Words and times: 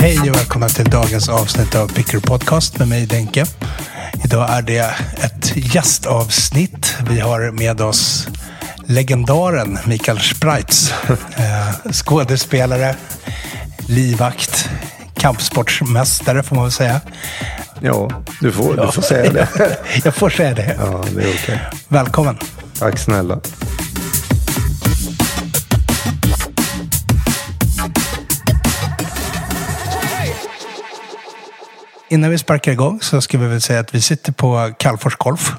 Hej 0.00 0.30
och 0.30 0.36
välkomna 0.36 0.68
till 0.68 0.84
dagens 0.84 1.28
avsnitt 1.28 1.74
av 1.74 1.92
Picker 1.92 2.18
Podcast 2.18 2.78
med 2.78 2.88
mig 2.88 3.06
Denke. 3.06 3.46
Idag 4.24 4.50
är 4.50 4.62
det 4.62 4.94
ett 5.16 5.74
gästavsnitt. 5.74 6.96
Vi 7.10 7.20
har 7.20 7.50
med 7.50 7.80
oss 7.80 8.28
legendaren 8.86 9.78
Mikael 9.86 10.20
Spreitz. 10.20 10.92
Eh, 11.36 11.92
skådespelare, 11.92 12.96
livvakt, 13.86 14.70
kampsportsmästare 15.14 16.42
får 16.42 16.56
man 16.56 16.64
väl 16.64 16.72
säga. 16.72 17.00
Ja, 17.80 18.10
du 18.40 18.52
får, 18.52 18.76
du 18.76 18.92
får 18.92 19.02
säga 19.02 19.32
det. 19.32 19.48
Jag 20.04 20.14
får 20.14 20.30
säga 20.30 20.54
det. 20.54 20.76
Ja, 20.78 21.04
det 21.14 21.22
är 21.22 21.34
okej. 21.42 21.60
Välkommen. 21.88 22.38
Tack 22.78 22.98
snälla. 22.98 23.40
Innan 32.10 32.30
vi 32.30 32.38
sparkar 32.38 32.72
igång 32.72 32.98
så 33.02 33.20
ska 33.20 33.38
vi 33.38 33.46
väl 33.46 33.60
säga 33.60 33.80
att 33.80 33.94
vi 33.94 34.00
sitter 34.00 34.32
på 34.32 34.72
Kallfors 34.78 35.16
Golf. 35.16 35.52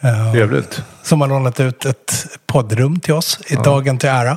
Eh, 0.00 0.32
Trevligt. 0.32 0.82
Som 1.02 1.20
har 1.20 1.28
lånat 1.28 1.60
ut 1.60 1.84
ett 1.84 2.26
poddrum 2.46 3.00
till 3.00 3.14
oss 3.14 3.38
i 3.46 3.54
dagen 3.54 3.98
till 3.98 4.08
ära. 4.08 4.36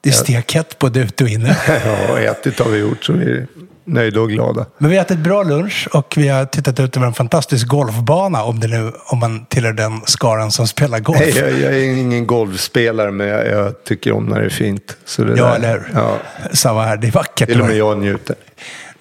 Det 0.00 0.08
är 0.10 0.12
stekhett 0.14 0.78
både 0.78 1.00
ute 1.00 1.24
och 1.24 1.30
inne. 1.30 1.56
Ja, 2.08 2.18
ätit 2.18 2.58
har 2.58 2.68
vi 2.70 2.78
gjort 2.78 3.04
så 3.04 3.12
vi 3.12 3.24
är 3.32 3.46
nöjda 3.84 4.20
och 4.20 4.30
glada. 4.30 4.66
Men 4.78 4.90
vi 4.90 4.96
har 4.96 5.04
ätit 5.04 5.18
bra 5.18 5.42
lunch 5.42 5.88
och 5.92 6.14
vi 6.16 6.28
har 6.28 6.44
tittat 6.44 6.80
ut 6.80 6.96
över 6.96 7.06
en 7.06 7.14
fantastisk 7.14 7.66
golfbana 7.66 8.42
om, 8.44 8.60
det 8.60 8.68
nu, 8.68 8.92
om 9.06 9.18
man 9.18 9.44
tillhör 9.46 9.72
den 9.72 10.00
skaran 10.06 10.50
som 10.52 10.66
spelar 10.68 10.98
golf. 10.98 11.18
Nej, 11.20 11.38
jag, 11.38 11.50
jag 11.52 11.72
är 11.74 11.94
ingen 11.94 12.26
golfspelare 12.26 13.10
men 13.10 13.26
jag, 13.26 13.46
jag 13.46 13.84
tycker 13.84 14.12
om 14.12 14.26
när 14.26 14.40
det 14.40 14.46
är 14.46 14.50
fint. 14.50 14.96
Så 15.04 15.24
det 15.24 15.36
Ja, 15.36 15.44
där- 15.46 15.54
eller 15.54 15.72
hur? 15.72 15.90
Ja, 15.94 16.16
Samma 16.52 16.84
här. 16.84 16.96
Det 16.96 17.06
är 17.06 17.12
vackert. 17.12 17.48
till 17.48 17.60
och 17.60 17.66
med 17.66 17.76
jag 17.76 17.98
njuter. 17.98 18.36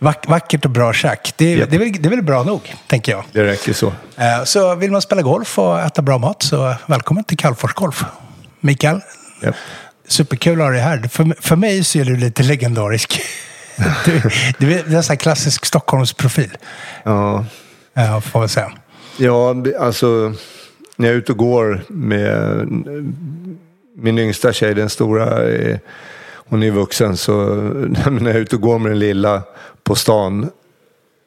Vack, 0.02 0.28
vackert 0.28 0.66
och 0.66 0.72
bra 0.72 0.94
käk. 0.94 1.34
Det, 1.38 1.54
är- 1.54 1.58
Japp. 1.58 1.70
det, 1.70 1.76
är 1.76 1.80
väl, 1.80 1.92
det 2.00 2.08
är 2.08 2.10
väl 2.10 2.22
bra 2.24 2.44
nog, 2.44 2.76
tänker 2.88 3.12
jag. 3.12 3.24
Det 3.32 3.44
räcker 3.44 3.74
så. 3.74 3.88
Eh, 4.18 4.44
Så 4.46 4.76
vill 4.76 4.92
man 4.92 5.02
spela 5.02 5.22
golf 5.22 5.60
och 5.60 5.80
äta 5.80 6.02
bra 6.02 6.18
mat 6.18 6.44
så 6.44 6.76
välkommen 6.86 7.24
till 7.24 7.38
Kallfors 7.38 7.74
Golf. 7.74 8.04
Mikael, 8.60 9.02
Ja. 9.42 9.52
superkul 10.08 10.62
att 10.62 10.68
ha 10.68 10.72
dig 10.72 10.82
här. 10.82 10.98
För, 11.12 11.42
för 11.42 11.56
mig 11.56 11.84
så 11.84 12.00
är 12.00 12.06
du 12.06 12.18
lite 12.18 12.44
legendarisk. 12.44 13.22
Du, 14.06 14.22
du 14.58 14.74
är 14.74 14.96
en 14.96 15.04
sån 15.04 15.12
här 15.14 15.16
klassisk 15.16 15.66
Stockholmsprofil, 15.66 16.50
Ja. 17.04 17.46
eh, 17.98 18.20
får 18.20 18.40
man 18.40 18.50
säga. 18.50 18.72
ja, 19.18 19.56
alltså 19.80 20.34
när 20.96 21.08
jag 21.08 21.14
är 21.14 21.18
ute 21.20 21.32
och 21.32 21.38
går 21.38 21.84
med 21.90 22.68
min 23.98 24.20
yngsta 24.20 24.54
tjej, 24.54 24.74
den 24.76 24.90
stora, 24.90 25.26
är, 25.48 25.80
hon 26.50 26.64
är 26.64 26.72
vuxen, 26.72 27.18
så 27.18 27.32
när 28.10 28.28
jag 28.28 28.36
är 28.36 28.40
ute 28.40 28.56
och 28.56 28.62
går 28.62 28.80
med 28.80 28.92
den 28.92 29.00
lilla 29.00 29.44
på 29.84 29.96
stan 29.96 30.50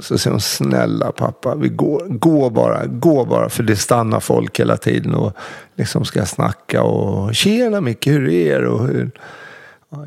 så 0.00 0.18
säger 0.18 0.32
hon 0.32 0.40
snälla 0.40 1.12
pappa, 1.12 1.54
vi 1.54 1.68
går, 1.68 2.06
gå 2.08 2.50
bara, 2.50 2.86
gå 2.86 3.24
bara. 3.24 3.48
För 3.48 3.62
det 3.62 3.76
stannar 3.76 4.20
folk 4.20 4.60
hela 4.60 4.76
tiden 4.76 5.14
och 5.14 5.32
liksom 5.76 6.04
ska 6.04 6.26
snacka 6.26 6.82
och 6.82 7.34
tjena 7.34 7.80
Micke, 7.80 8.06
hur 8.06 8.28
är 8.28 8.60
det? 8.60 8.68
Och 8.68 8.86
hur... 8.86 9.10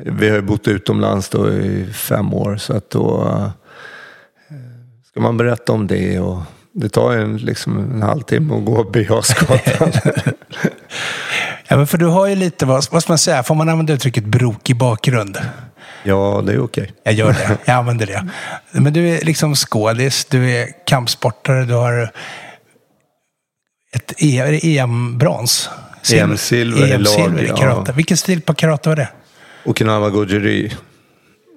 Vi 0.04 0.28
har 0.28 0.36
ju 0.36 0.42
bott 0.42 0.68
utomlands 0.68 1.28
då 1.28 1.50
i 1.50 1.86
fem 1.92 2.34
år 2.34 2.56
så 2.56 2.76
att 2.76 2.90
då 2.90 3.22
eh, 4.48 4.56
ska 5.10 5.20
man 5.20 5.36
berätta 5.36 5.72
om 5.72 5.86
det 5.86 6.20
och 6.20 6.38
det 6.72 6.88
tar 6.88 7.12
en, 7.12 7.36
liksom 7.36 7.78
en 7.78 8.02
halvtimme 8.02 8.54
att 8.54 8.64
gå 8.64 8.84
Birger. 8.84 9.24
Ja, 11.68 11.86
för 11.86 11.98
du 11.98 12.06
har 12.06 12.26
ju 12.26 12.34
lite, 12.34 12.66
vad, 12.66 12.86
vad 12.90 13.02
ska 13.02 13.10
man 13.12 13.18
säga, 13.18 13.42
får 13.42 13.54
man 13.54 13.68
använda 13.68 13.92
uttrycket 13.92 14.24
brokig 14.24 14.76
bakgrund? 14.76 15.38
ja, 16.04 16.42
det 16.46 16.52
är 16.52 16.60
okej. 16.64 16.92
Jag 17.04 17.14
gör 17.14 17.32
det, 17.32 17.58
jag 17.64 17.74
använder 17.76 18.06
det. 18.06 18.28
Men 18.72 18.92
du 18.92 19.08
är 19.08 19.24
liksom 19.24 19.54
skådis, 19.54 20.24
du 20.24 20.50
är 20.50 20.68
kampsportare, 20.86 21.64
du 21.64 21.74
har 21.74 22.10
ett 23.92 24.12
E- 24.18 24.60
EM-brons. 24.78 25.68
EM-silver 26.12 26.86
i 26.86 26.92
EM-silver 26.92 27.42
i 27.44 27.48
karate. 27.48 27.82
ja. 27.86 27.92
Vilken 27.92 28.16
stil 28.16 28.40
på 28.40 28.54
karate 28.54 28.88
var 28.88 28.96
det? 28.96 29.08
Okinawa 29.64 30.10
Gojiri. 30.10 30.72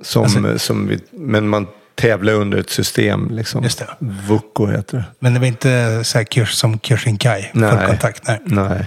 Som, 0.04 0.24
Alltså- 0.24 0.60
som 0.60 0.88
vi, 0.88 1.00
men 1.12 1.48
man 1.50 1.68
tävlar 1.96 2.34
under 2.34 2.58
ett 2.58 2.70
system. 2.70 3.30
Liksom. 3.32 3.64
Just 3.64 3.80
det. 3.80 3.88
Vuko 4.00 4.68
heter 4.68 4.98
det. 4.98 5.04
Men 5.20 5.34
det 5.34 5.40
var 5.40 5.48
inte 5.48 6.02
så 6.04 6.18
här 6.18 6.26
kurs, 6.26 6.52
som 6.54 6.80
Kyoshinkai, 6.80 7.50
full 7.54 7.62
Nej. 7.62 7.88
kontakt. 7.88 8.28
Nej. 8.28 8.40
Nej. 8.46 8.86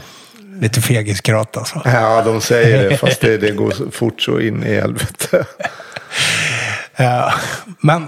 Lite 0.60 0.80
fegiskarate 0.80 1.58
alltså. 1.58 1.82
Ja, 1.84 2.22
de 2.22 2.40
säger 2.40 2.90
det, 2.90 2.96
fast 2.96 3.20
det, 3.20 3.38
det 3.38 3.50
går 3.50 3.90
fort 3.90 4.22
så 4.22 4.40
in 4.40 4.62
i 4.64 4.74
helvete. 4.74 5.44
Ja, 6.96 7.32
men 7.80 8.06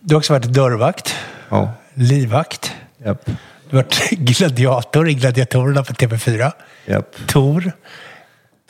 du 0.00 0.14
har 0.14 0.18
också 0.18 0.32
varit 0.32 0.44
dörrvakt, 0.44 1.14
Ja, 1.48 1.72
livvakt. 1.94 2.72
japp, 3.04 3.24
Du 3.70 3.76
har 3.76 3.82
varit 3.82 4.10
gladiator 4.10 5.08
i 5.08 5.14
Gladiatorerna 5.14 5.84
på 5.84 5.92
TV4. 5.92 6.52
japp. 6.86 7.16
Tor. 7.26 7.72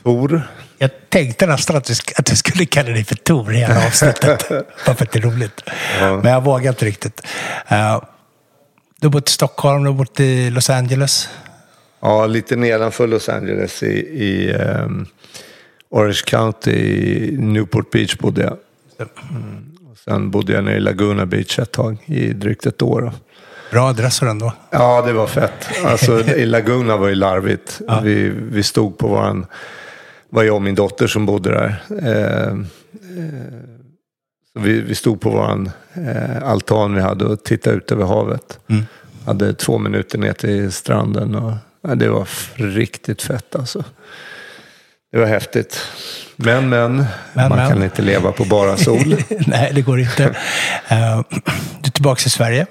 Tor. 0.02 0.42
Jag 0.78 0.90
tänkte 1.08 1.46
nästan 1.46 1.76
att 1.76 1.84
du, 1.84 1.94
att 2.16 2.26
du 2.26 2.36
skulle 2.36 2.66
kalla 2.66 2.88
dig 2.90 3.04
för 3.04 3.14
Tor 3.14 3.54
i 3.54 3.56
hela 3.58 3.86
avsnittet. 3.86 4.48
Bara 4.86 4.96
för 4.96 5.04
att 5.04 5.12
det 5.12 5.18
är 5.18 5.22
roligt. 5.22 5.60
Ja. 6.00 6.16
Men 6.16 6.32
jag 6.32 6.44
vågar 6.44 6.70
inte 6.70 6.84
riktigt. 6.84 7.26
Eh, 7.68 8.02
du 9.00 9.06
har 9.06 9.10
bott 9.12 9.28
i 9.28 9.32
Stockholm, 9.32 9.82
du 9.84 9.90
har 9.90 9.94
bott 9.96 10.20
i 10.20 10.50
Los 10.50 10.70
Angeles. 10.70 11.28
Ja, 12.00 12.26
lite 12.26 12.56
nedanför 12.56 13.06
Los 13.06 13.28
Angeles 13.28 13.82
i, 13.82 13.98
i 14.24 14.52
ehm, 14.52 15.06
Orange 15.90 16.22
County, 16.26 16.70
i 16.70 17.36
Newport 17.38 17.90
Beach 17.90 18.18
bodde 18.18 18.42
jag. 18.42 18.56
Och 19.90 19.98
sen 19.98 20.30
bodde 20.30 20.52
jag 20.52 20.64
nere 20.64 20.76
i 20.76 20.80
Laguna 20.80 21.26
Beach 21.26 21.58
ett 21.58 21.72
tag, 21.72 21.96
i 22.04 22.32
drygt 22.32 22.66
ett 22.66 22.82
år. 22.82 23.12
Bra 23.70 23.88
adresser 23.88 24.26
ändå. 24.26 24.52
Ja, 24.70 25.02
det 25.02 25.12
var 25.12 25.26
fett. 25.26 25.68
Alltså, 25.84 26.20
i 26.20 26.46
Laguna 26.46 26.96
var 26.96 27.08
ju 27.08 27.14
larvigt. 27.14 27.80
Vi, 28.02 28.28
vi 28.28 28.62
stod 28.62 28.98
på 28.98 29.08
våran... 29.08 29.46
var 30.30 30.42
jag 30.42 30.54
och 30.54 30.62
min 30.62 30.74
dotter 30.74 31.06
som 31.06 31.26
bodde 31.26 31.50
där. 31.50 31.82
Eh, 32.02 32.48
eh, 32.48 32.58
så 34.52 34.60
vi, 34.60 34.80
vi 34.80 34.94
stod 34.94 35.20
på 35.20 35.30
våran 35.30 35.70
eh, 35.94 36.48
altan 36.48 36.94
vi 36.94 37.00
hade 37.00 37.24
och 37.24 37.44
tittade 37.44 37.76
ut 37.76 37.92
över 37.92 38.04
havet. 38.04 38.58
Mm. 38.68 38.84
Hade 39.26 39.54
två 39.54 39.78
minuter 39.78 40.18
ner 40.18 40.32
till 40.32 40.72
stranden 40.72 41.34
och 41.34 41.52
ja, 41.88 41.94
det 41.94 42.08
var 42.08 42.28
riktigt 42.54 43.22
fett 43.22 43.56
alltså. 43.56 43.84
Det 45.12 45.18
var 45.18 45.26
häftigt. 45.26 45.80
Men, 46.36 46.68
men, 46.68 46.96
Men, 47.32 47.48
man 47.48 47.58
men. 47.58 47.68
kan 47.68 47.82
inte 47.82 48.02
leva 48.02 48.32
på 48.32 48.44
bara 48.44 48.76
sol. 48.76 49.16
Nej, 49.46 49.70
det 49.74 49.82
går 49.82 50.00
inte. 50.00 50.24
Eh, 50.90 51.22
du 51.80 51.88
är 51.88 51.90
tillbaka 51.90 52.22
i 52.26 52.30
Sverige. 52.30 52.66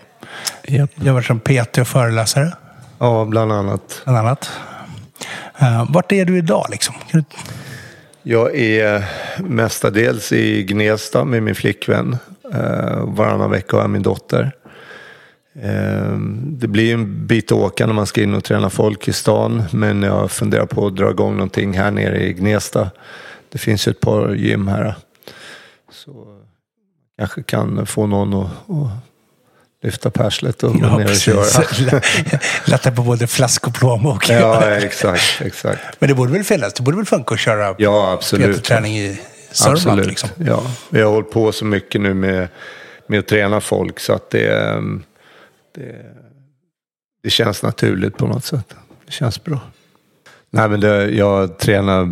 Du 0.95 1.07
har 1.07 1.11
varit 1.13 1.25
som 1.25 1.39
PT 1.39 1.77
och 1.77 1.87
föreläsare, 1.87 2.51
Ja, 2.99 3.25
bland 3.25 3.51
annat. 3.51 4.01
bland 4.03 4.17
annat. 4.17 4.51
Eh, 5.59 5.85
vart 5.89 6.11
är 6.11 6.25
du 6.25 6.37
idag 6.37 6.65
liksom? 6.71 6.95
Du... 7.11 7.23
Jag 8.23 8.55
är 8.55 9.05
mestadels 9.39 10.31
i 10.31 10.63
Gnesta 10.63 11.25
med 11.25 11.43
min 11.43 11.55
flickvän. 11.55 12.17
Uh, 12.53 13.15
varannan 13.15 13.51
vecka 13.51 13.75
har 13.77 13.83
jag 13.83 13.89
min 13.89 14.01
dotter. 14.03 14.51
Eh, 15.63 16.17
det 16.41 16.67
blir 16.67 16.93
en 16.93 17.27
bit 17.27 17.51
att 17.51 17.57
åka 17.57 17.85
när 17.85 17.93
man 17.93 18.07
ska 18.07 18.23
in 18.23 18.33
och 18.33 18.43
träna 18.43 18.69
folk 18.69 19.07
i 19.07 19.13
stan. 19.13 19.63
Men 19.71 20.03
jag 20.03 20.31
funderar 20.31 20.65
på 20.65 20.87
att 20.87 20.95
dra 20.95 21.09
igång 21.09 21.33
någonting 21.33 21.73
här 21.73 21.91
nere 21.91 22.23
i 22.23 22.33
Gnesta. 22.33 22.91
Det 23.51 23.57
finns 23.57 23.87
ju 23.87 23.91
ett 23.91 23.99
par 23.99 24.33
gym 24.33 24.67
här. 24.67 24.95
Så 25.91 26.41
kanske 27.19 27.43
kan 27.43 27.85
få 27.85 28.07
någon 28.07 28.33
att, 28.33 28.69
att 28.69 28.89
lyfta 29.83 30.09
perslet 30.09 30.63
och 30.63 30.73
gå 30.73 30.97
ner 30.97 31.09
och 31.09 31.15
köra. 31.15 31.63
Lätta 32.65 32.91
på 32.91 33.01
både 33.01 33.27
flask 33.27 33.67
och 33.67 33.75
plånbok. 33.75 34.29
Ja, 34.29 34.71
exakt, 34.71 35.41
exakt. 35.41 35.81
Men 35.99 36.09
det 36.09 36.15
borde 36.15 36.31
väl 36.31 36.43
finnas? 36.43 36.73
Det 36.73 36.83
borde 36.83 36.97
väl 36.97 37.05
funka 37.05 37.33
att 37.33 37.39
köra 37.39 37.75
Ja, 37.77 38.11
absolut. 38.11 38.57
PT-träning 38.57 38.97
i 38.97 39.21
Sörmland? 39.51 39.77
Absolut. 39.77 40.07
Liksom. 40.07 40.29
Ja, 40.37 40.63
vi 40.89 41.01
har 41.01 41.11
hållit 41.11 41.31
på 41.31 41.51
så 41.51 41.65
mycket 41.65 42.01
nu 42.01 42.13
med, 42.13 42.47
med 43.07 43.19
att 43.19 43.27
träna 43.27 43.61
folk 43.61 43.99
så 43.99 44.13
att 44.13 44.29
det, 44.29 44.59
ehm, 44.59 45.03
det, 45.77 46.05
det 47.23 47.29
känns 47.29 47.63
naturligt 47.63 48.17
på 48.17 48.27
något 48.27 48.45
sätt. 48.45 48.75
Det 49.05 49.11
känns 49.11 49.43
bra. 49.43 49.59
Nej, 50.49 50.69
men 50.69 50.79
det, 50.79 51.09
jag 51.09 51.57
tränar 51.57 52.09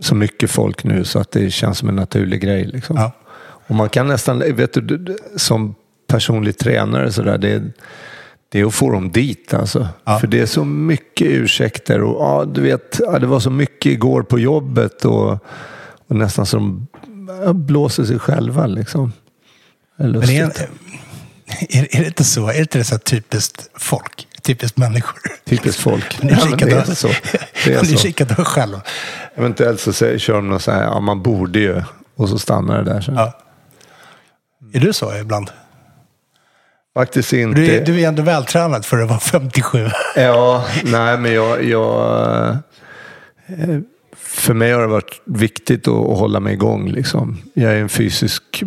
så 0.00 0.14
mycket 0.14 0.50
folk 0.50 0.84
nu 0.84 1.04
så 1.04 1.18
att 1.18 1.30
det 1.30 1.50
känns 1.50 1.78
som 1.78 1.88
en 1.88 1.96
naturlig 1.96 2.40
grej. 2.40 2.64
Liksom. 2.64 2.96
Ja. 2.96 3.12
Och 3.42 3.74
man 3.74 3.88
kan 3.88 4.06
nästan, 4.06 4.38
vet 4.38 4.72
du, 4.72 5.16
som 5.36 5.74
personlig 6.06 6.58
tränare 6.58 7.12
så 7.12 7.22
där, 7.22 7.38
det, 7.38 7.62
det 8.48 8.60
är 8.60 8.64
att 8.64 8.74
få 8.74 8.90
dem 8.90 9.10
dit 9.10 9.54
alltså. 9.54 9.88
Ja. 10.04 10.18
För 10.18 10.26
det 10.26 10.40
är 10.40 10.46
så 10.46 10.64
mycket 10.64 11.26
ursäkter 11.26 12.02
och 12.02 12.22
ja, 12.22 12.44
du 12.44 12.62
vet, 12.62 13.00
ja, 13.00 13.18
det 13.18 13.26
var 13.26 13.40
så 13.40 13.50
mycket 13.50 13.92
igår 13.92 14.22
på 14.22 14.38
jobbet 14.38 15.04
och, 15.04 15.32
och 16.06 16.16
nästan 16.16 16.46
som 16.46 16.86
blåser 17.54 18.04
sig 18.04 18.18
själva 18.18 18.66
liksom. 18.66 19.12
Är 19.96 20.08
Men 20.08 20.22
är. 20.22 20.68
är, 21.78 21.96
är 21.96 22.00
det 22.00 22.06
inte 22.06 22.24
så? 22.24 22.48
Är 22.48 22.52
det 22.52 22.58
inte 22.58 22.84
så 22.84 22.94
här 22.94 22.98
typiskt 23.00 23.68
folk? 23.78 24.28
Typiskt 24.42 24.76
människor. 24.76 25.18
Typiskt 25.44 25.80
folk. 25.82 26.18
Ja, 26.22 26.36
men 26.50 26.58
det 26.58 26.72
är 26.72 26.84
så. 26.94 27.08
Det 27.64 27.72
är 27.74 27.84
så. 27.84 27.96
kikade 27.96 28.34
själv. 28.34 28.80
Eventuellt 29.34 29.80
så 29.80 29.92
säger, 29.92 30.18
kör 30.18 30.34
de 30.34 30.48
någon 30.48 30.60
så 30.60 30.70
här, 30.70 30.82
ja 30.82 31.00
man 31.00 31.22
borde 31.22 31.58
ju. 31.58 31.82
Och 32.16 32.28
så 32.28 32.38
stannar 32.38 32.82
det 32.82 32.92
där. 32.92 33.00
Så. 33.00 33.12
Ja. 33.12 33.38
Är 34.72 34.80
du 34.80 34.92
så 34.92 35.16
ibland? 35.16 35.50
Faktiskt 36.94 37.32
inte. 37.32 37.60
Du 37.60 37.70
är, 37.70 37.84
du 37.86 38.00
är 38.00 38.08
ändå 38.08 38.22
vältränad 38.22 38.84
för 38.84 38.98
att 38.98 39.08
vara 39.08 39.20
57. 39.20 39.88
Ja, 40.16 40.64
nej 40.84 41.18
men 41.18 41.32
jag, 41.32 41.64
jag... 41.64 42.48
eh, 43.46 43.78
För 44.16 44.54
mig 44.54 44.72
har 44.72 44.80
det 44.80 44.86
varit 44.86 45.20
viktigt 45.24 45.88
att, 45.88 45.94
att 45.94 46.18
hålla 46.18 46.40
mig 46.40 46.52
igång. 46.52 46.88
Liksom. 46.88 47.38
Jag 47.54 47.72
är 47.72 47.76
en 47.76 47.88
fysisk 47.88 48.62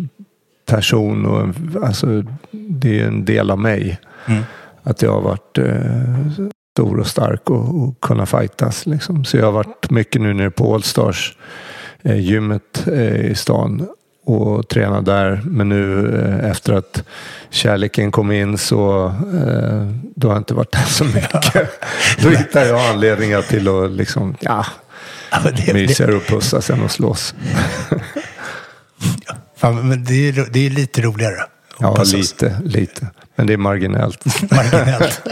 person 0.66 1.26
och 1.26 1.40
en- 1.40 1.78
alltså, 1.82 2.22
det 2.50 3.00
är 3.00 3.06
en 3.06 3.24
del 3.24 3.50
av 3.50 3.58
mig. 3.58 3.98
Mm. 4.26 4.42
Att 4.82 5.02
jag 5.02 5.12
har 5.12 5.20
varit 5.20 5.58
eh, 5.58 6.44
stor 6.74 6.98
och 7.00 7.06
stark 7.06 7.50
och, 7.50 7.82
och 7.82 8.00
kunna 8.00 8.26
fightas. 8.26 8.86
Liksom. 8.86 9.24
Så 9.24 9.36
jag 9.36 9.44
har 9.44 9.52
varit 9.52 9.90
mycket 9.90 10.22
nu 10.22 10.34
nere 10.34 10.50
på 10.50 10.74
Allstars 10.74 11.36
eh, 12.02 12.20
gymmet 12.20 12.86
eh, 12.92 13.16
i 13.30 13.34
stan 13.34 13.88
och 14.24 14.68
tränat 14.68 15.04
där. 15.04 15.40
Men 15.44 15.68
nu 15.68 16.14
eh, 16.18 16.50
efter 16.50 16.72
att 16.72 17.02
kärleken 17.50 18.10
kom 18.10 18.32
in 18.32 18.58
så 18.58 19.06
eh, 19.06 19.86
då 20.16 20.28
har 20.28 20.34
jag 20.34 20.40
inte 20.40 20.54
varit 20.54 20.72
där 20.72 20.80
så 20.86 21.04
mycket. 21.04 21.54
då 22.22 22.28
hittar 22.30 22.64
jag 22.64 22.80
anledningar 22.90 23.42
till 23.42 23.68
att 23.68 23.90
liksom, 23.90 24.36
ja, 24.40 24.66
Ja, 25.30 25.38
det, 25.66 25.72
mysigare 25.74 26.14
och 26.16 26.26
pussas 26.26 26.70
än 26.70 26.84
att 26.84 26.92
slåss. 26.92 27.34
fan, 29.56 29.88
men 29.88 30.04
det, 30.04 30.28
är, 30.28 30.46
det 30.52 30.66
är 30.66 30.70
lite 30.70 31.02
roligare. 31.02 31.42
Ja, 31.78 32.02
lite, 32.04 32.60
lite. 32.64 33.10
Men 33.34 33.46
det 33.46 33.52
är 33.52 33.56
marginellt. 33.56 34.24
Marginellt. 34.50 35.22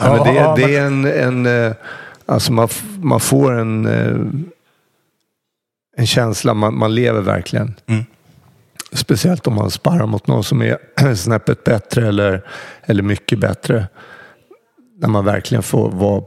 Ja, 0.00 0.24
men 0.24 0.34
det, 0.34 0.54
det 0.56 0.76
är 0.76 0.86
en, 0.86 1.04
en 1.04 1.46
eh, 1.46 1.72
alltså 2.26 2.52
man, 2.52 2.68
man 2.98 3.20
får 3.20 3.52
en, 3.58 3.86
eh, 3.86 4.16
en 5.96 6.06
känsla, 6.06 6.54
man, 6.54 6.78
man 6.78 6.94
lever 6.94 7.20
verkligen. 7.20 7.74
Mm. 7.86 8.04
Speciellt 8.92 9.46
om 9.46 9.54
man 9.54 9.70
sparrar 9.70 10.06
mot 10.06 10.26
någon 10.26 10.44
som 10.44 10.62
är 10.62 10.78
snäppet 11.14 11.64
bättre 11.64 12.08
eller, 12.08 12.44
eller 12.82 13.02
mycket 13.02 13.38
bättre. 13.38 13.88
När 14.98 15.08
man 15.08 15.24
verkligen 15.24 15.62
får 15.62 15.90
vara 15.90 16.22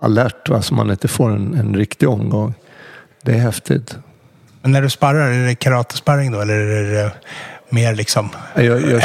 alert, 0.00 0.48
va? 0.48 0.62
så 0.62 0.74
man 0.74 0.90
inte 0.90 1.08
får 1.08 1.30
en, 1.30 1.54
en 1.54 1.74
riktig 1.74 2.08
omgång. 2.08 2.54
Det 3.22 3.32
är 3.32 3.38
häftigt. 3.38 3.98
Men 4.66 4.72
när 4.72 4.82
du 4.82 4.90
sparrar, 4.90 5.30
är 5.30 5.46
det 5.46 5.54
karatesparring 5.54 6.32
då? 6.32 6.40
Eller 6.40 6.54
är 6.54 6.94
det 6.94 7.12
mer 7.68 7.94
liksom 7.94 8.28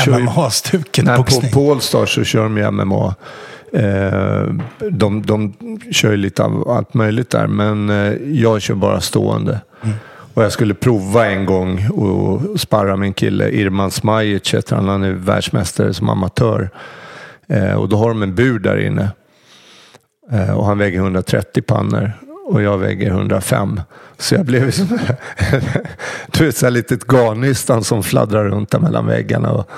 MMA-stuket 0.07 1.05
på, 1.05 1.17
boxning? 1.17 1.51
på 1.51 1.71
Allstar 1.71 2.05
så 2.05 2.23
kör 2.23 2.43
de 2.43 2.71
MMA. 2.71 3.15
Eh, 3.73 4.43
de, 4.91 5.25
de 5.25 5.53
kör 5.91 6.11
ju 6.11 6.17
lite 6.17 6.43
av 6.43 6.69
allt 6.69 6.93
möjligt 6.93 7.29
där, 7.29 7.47
men 7.47 7.89
eh, 7.89 8.13
jag 8.31 8.61
kör 8.61 8.75
bara 8.75 9.01
stående. 9.01 9.61
Och 10.33 10.43
jag 10.43 10.51
skulle 10.51 10.73
prova 10.73 11.25
en 11.25 11.45
gång 11.45 11.89
och 11.89 12.59
sparra 12.59 12.97
min 12.97 13.13
kille 13.13 13.49
Irman 13.49 13.91
Smajic, 13.91 14.53
heter 14.53 14.75
han. 14.75 14.87
Han 14.87 15.03
är 15.03 15.11
världsmästare 15.11 15.93
som 15.93 16.09
amatör. 16.09 16.69
Eh, 17.47 17.73
och 17.73 17.89
då 17.89 17.97
har 17.97 18.09
de 18.09 18.23
en 18.23 18.35
bur 18.35 18.59
där 18.59 18.77
inne. 18.77 19.09
Eh, 20.31 20.51
och 20.51 20.65
han 20.65 20.77
väger 20.77 20.99
130 20.99 21.61
pannor 21.61 22.11
och 22.51 22.61
jag 22.61 22.77
väger 22.77 23.09
105. 23.09 23.81
Så 24.21 24.35
jag 24.35 24.45
blev 24.45 24.71
som 24.71 24.87
du 26.27 26.45
vet, 26.45 26.57
så 26.57 26.65
här 26.65 26.71
litet 26.71 27.03
garnnystan 27.07 27.83
som 27.83 28.03
fladdrar 28.03 28.43
runt 28.43 28.71
där 28.71 28.79
mellan 28.79 29.05
väggarna. 29.07 29.51
Och, 29.51 29.69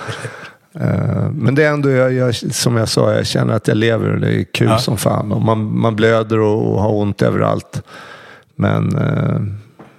eh, 0.82 1.30
men 1.32 1.56
det 1.56 1.64
är 1.64 1.70
ändå, 1.70 1.90
jag, 1.90 2.14
jag, 2.14 2.36
som 2.36 2.78
jag 2.78 2.90
sa, 2.90 3.14
jag 3.14 3.28
känner 3.28 3.54
att 3.54 3.68
jag 3.68 3.78
lever 3.78 4.14
och 4.14 4.20
det 4.20 4.34
är 4.42 4.44
kul 4.44 4.68
Ja. 4.68 4.78
som 4.80 4.98
fan. 4.98 5.32
Och 5.32 5.42
man, 5.42 5.80
man 5.80 5.96
blöder 5.96 6.40
och, 6.40 6.74
och 6.74 6.82
har 6.82 6.94
ont 6.94 7.22
överallt. 7.22 7.82
Men 8.56 8.98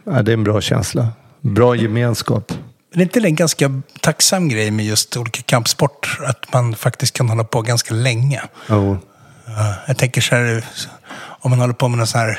ja, 0.04 0.22
det 0.22 0.32
är 0.32 0.34
en 0.34 0.44
bra 0.44 0.60
känsla. 0.60 1.08
Bra 1.40 1.74
gemenskap. 1.76 2.52
Men 2.90 3.00
är 3.00 3.02
inte 3.02 3.20
det 3.20 3.28
en 3.28 3.34
ganska 3.34 3.80
tacksam 4.00 4.48
grej 4.48 4.70
med 4.70 4.86
just 4.86 5.16
olika 5.16 5.42
kampsport? 5.42 6.18
Att 6.26 6.52
man 6.52 6.74
faktiskt 6.74 7.16
kan 7.16 7.28
hålla 7.28 7.44
på 7.44 7.62
ganska 7.62 7.94
länge. 7.94 8.42
Ja, 8.68 8.96
Jag 9.86 9.96
tänker 9.96 10.20
så 10.20 10.34
här, 10.36 10.64
om 11.40 11.50
man 11.50 11.60
håller 11.60 11.74
på 11.74 11.88
med 11.88 11.98
någon 11.98 12.06
sån 12.06 12.20
här 12.20 12.38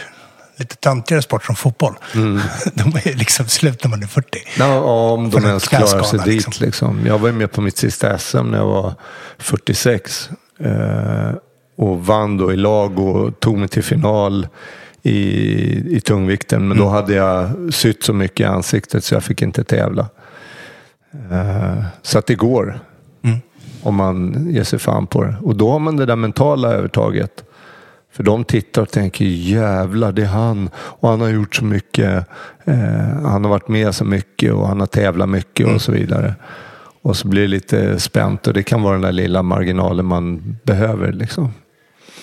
lite 0.58 0.76
töntigare 0.76 1.22
sport 1.22 1.46
som 1.46 1.56
fotboll. 1.56 1.94
Mm. 2.16 2.42
De 2.74 3.10
är 3.10 3.16
liksom 3.16 3.48
slut 3.48 3.84
när 3.84 3.90
man 3.90 4.04
är 4.04 4.08
40. 4.08 4.40
Ja, 4.58 4.80
om 4.80 5.30
de 5.30 5.38
en 5.38 5.46
ens 5.46 5.68
klarar 5.68 6.04
sig 6.04 6.20
dit. 6.20 6.28
liksom. 6.28 6.66
Liksom. 6.66 7.06
Jag 7.06 7.20
var 7.20 7.28
ju 7.28 7.34
med 7.34 7.52
på 7.52 7.62
mitt 7.62 7.78
sista 7.78 8.18
SM 8.18 8.52
när 8.52 8.58
jag 8.58 8.68
var 8.68 8.94
46. 9.38 10.30
Eh, 10.60 11.32
och 11.78 12.06
vann 12.06 12.38
då 12.38 12.54
i 12.54 12.56
lag 12.56 13.00
och 13.00 13.40
tog 13.40 13.58
mig 13.58 13.68
till 13.68 13.84
final 13.84 14.48
i, 15.04 15.98
i 15.98 16.02
tungvikten. 16.02 16.68
Men 16.68 16.78
då 16.78 16.88
hade 16.88 17.14
jag 17.14 17.50
sytt 17.74 18.04
så 18.04 18.14
mycket 18.14 18.40
i 18.40 18.44
ansiktet 18.44 19.04
så 19.04 19.16
jag 19.16 19.24
fick 19.24 19.42
inte 19.42 19.64
tävla. 19.64 20.10
Eh, 21.32 21.84
så 22.02 22.20
att 22.20 22.28
det 22.28 22.36
går. 22.36 22.80
Mm. 23.24 23.38
Om 23.82 23.96
man 23.96 24.48
ger 24.50 24.64
sig 24.64 24.80
fan 24.80 25.08
på 25.08 25.24
det. 25.24 25.36
Och 25.42 25.56
då 25.56 25.72
har 25.72 25.80
man 25.80 25.98
det 25.98 26.06
där 26.06 26.16
mentala 26.16 26.74
övertaget. 26.74 27.44
För 28.16 28.24
de 28.24 28.44
tittar 28.44 28.82
och 28.82 28.92
tänker 28.92 29.26
jävlar 29.26 30.12
det 30.12 30.22
är 30.22 30.26
han 30.26 30.70
och 30.76 31.10
han 31.10 31.22
har 31.22 31.30
gjort 31.30 31.56
så 31.56 31.66
mycket. 31.66 32.28
Eh, 32.66 32.76
han 33.24 33.44
har 33.44 33.50
varit 33.50 33.68
med 33.68 33.96
så 33.96 34.06
mycket 34.06 34.54
och 34.54 34.68
han 34.68 34.80
har 34.80 34.88
tävlat 34.88 35.30
mycket 35.30 35.68
och 35.68 35.82
så 35.82 35.92
vidare. 35.92 36.36
Och 37.02 37.18
så 37.18 37.28
blir 37.28 37.42
det 37.42 37.48
lite 37.48 38.00
spänt 38.00 38.48
och 38.48 38.54
det 38.54 38.64
kan 38.64 38.82
vara 38.82 38.94
den 38.94 39.02
där 39.02 39.12
lilla 39.12 39.44
marginalen 39.44 40.06
man 40.06 40.58
behöver. 40.64 41.12
Liksom. 41.12 41.54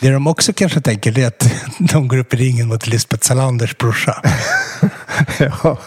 Det 0.01 0.11
de 0.11 0.27
också 0.27 0.53
kanske 0.53 0.81
tänker 0.81 1.19
är 1.19 1.27
att 1.27 1.53
de 1.79 2.09
går 2.09 2.19
upp 2.19 2.35
i 2.35 2.37
ringen 2.37 2.69
mot 2.69 2.87
Lisbeth 2.87 3.27
Salanders 3.27 3.79
brorsa. 3.79 4.23
ja. 5.39 5.79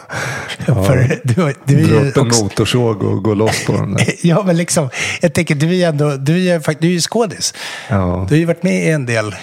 För 0.66 1.20
du, 1.24 1.34
du 1.66 1.86
Dra 1.86 1.98
är 1.98 2.04
ju 2.04 2.10
upp 2.10 2.18
en 2.18 2.28
också, 2.28 2.44
motorsåg 2.44 3.04
och 3.04 3.24
gå 3.24 3.34
loss 3.34 3.66
på 3.66 3.72
den 3.74 3.94
där. 3.94 4.06
Ja, 4.24 4.44
men 4.46 4.58
liksom, 4.58 4.90
jag 5.22 5.34
tänker 5.34 5.56
du 5.56 5.80
är 5.80 5.90
ändå, 5.90 6.16
du 6.16 6.48
är, 6.48 6.80
du 6.80 6.88
är 6.88 6.92
ju 6.92 7.02
skådis. 7.02 7.54
Ja. 7.90 8.26
Du 8.30 8.36
har 8.36 8.40
ju 8.40 8.46
varit 8.46 8.64
med 8.64 8.88
i 8.88 8.90
en 8.90 9.06
del 9.06 9.36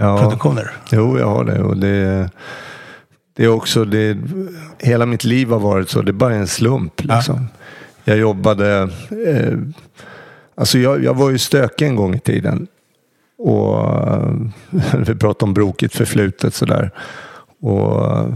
Ja. 0.00 0.18
produktioner. 0.18 0.70
Jo, 0.92 1.18
jag 1.18 1.26
har 1.26 1.44
det. 1.44 1.62
Och 1.62 1.76
det, 1.76 2.30
det 3.36 3.44
är 3.44 3.48
också, 3.48 3.84
det, 3.84 4.18
hela 4.78 5.06
mitt 5.06 5.24
liv 5.24 5.50
har 5.50 5.58
varit 5.58 5.88
så. 5.88 6.02
Det 6.02 6.10
är 6.10 6.12
bara 6.12 6.34
en 6.34 6.46
slump. 6.46 7.04
Liksom. 7.04 7.48
Jag 8.04 8.18
jobbade, 8.18 8.90
eh, 9.26 9.58
alltså 10.54 10.78
jag, 10.78 11.04
jag 11.04 11.14
var 11.14 11.30
ju 11.30 11.38
stökig 11.38 11.86
en 11.86 11.96
gång 11.96 12.14
i 12.14 12.20
tiden. 12.20 12.66
Och 13.38 13.80
eh, 14.08 14.32
vi 15.06 15.14
pratade 15.14 15.48
om 15.48 15.54
brokigt 15.54 15.94
förflutet 15.94 16.54
sådär. 16.54 16.90
Och 17.60 18.04
eh, 18.04 18.34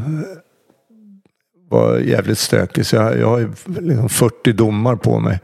var 1.69 1.99
jävligt 1.99 2.39
stökig. 2.39 2.87
Så 2.87 2.97
jag, 2.97 3.19
jag 3.19 3.29
har 3.29 3.39
ju 3.39 3.53
liksom 3.67 4.09
40 4.09 4.53
domar 4.53 4.97
på 4.97 5.21
mig. 5.21 5.41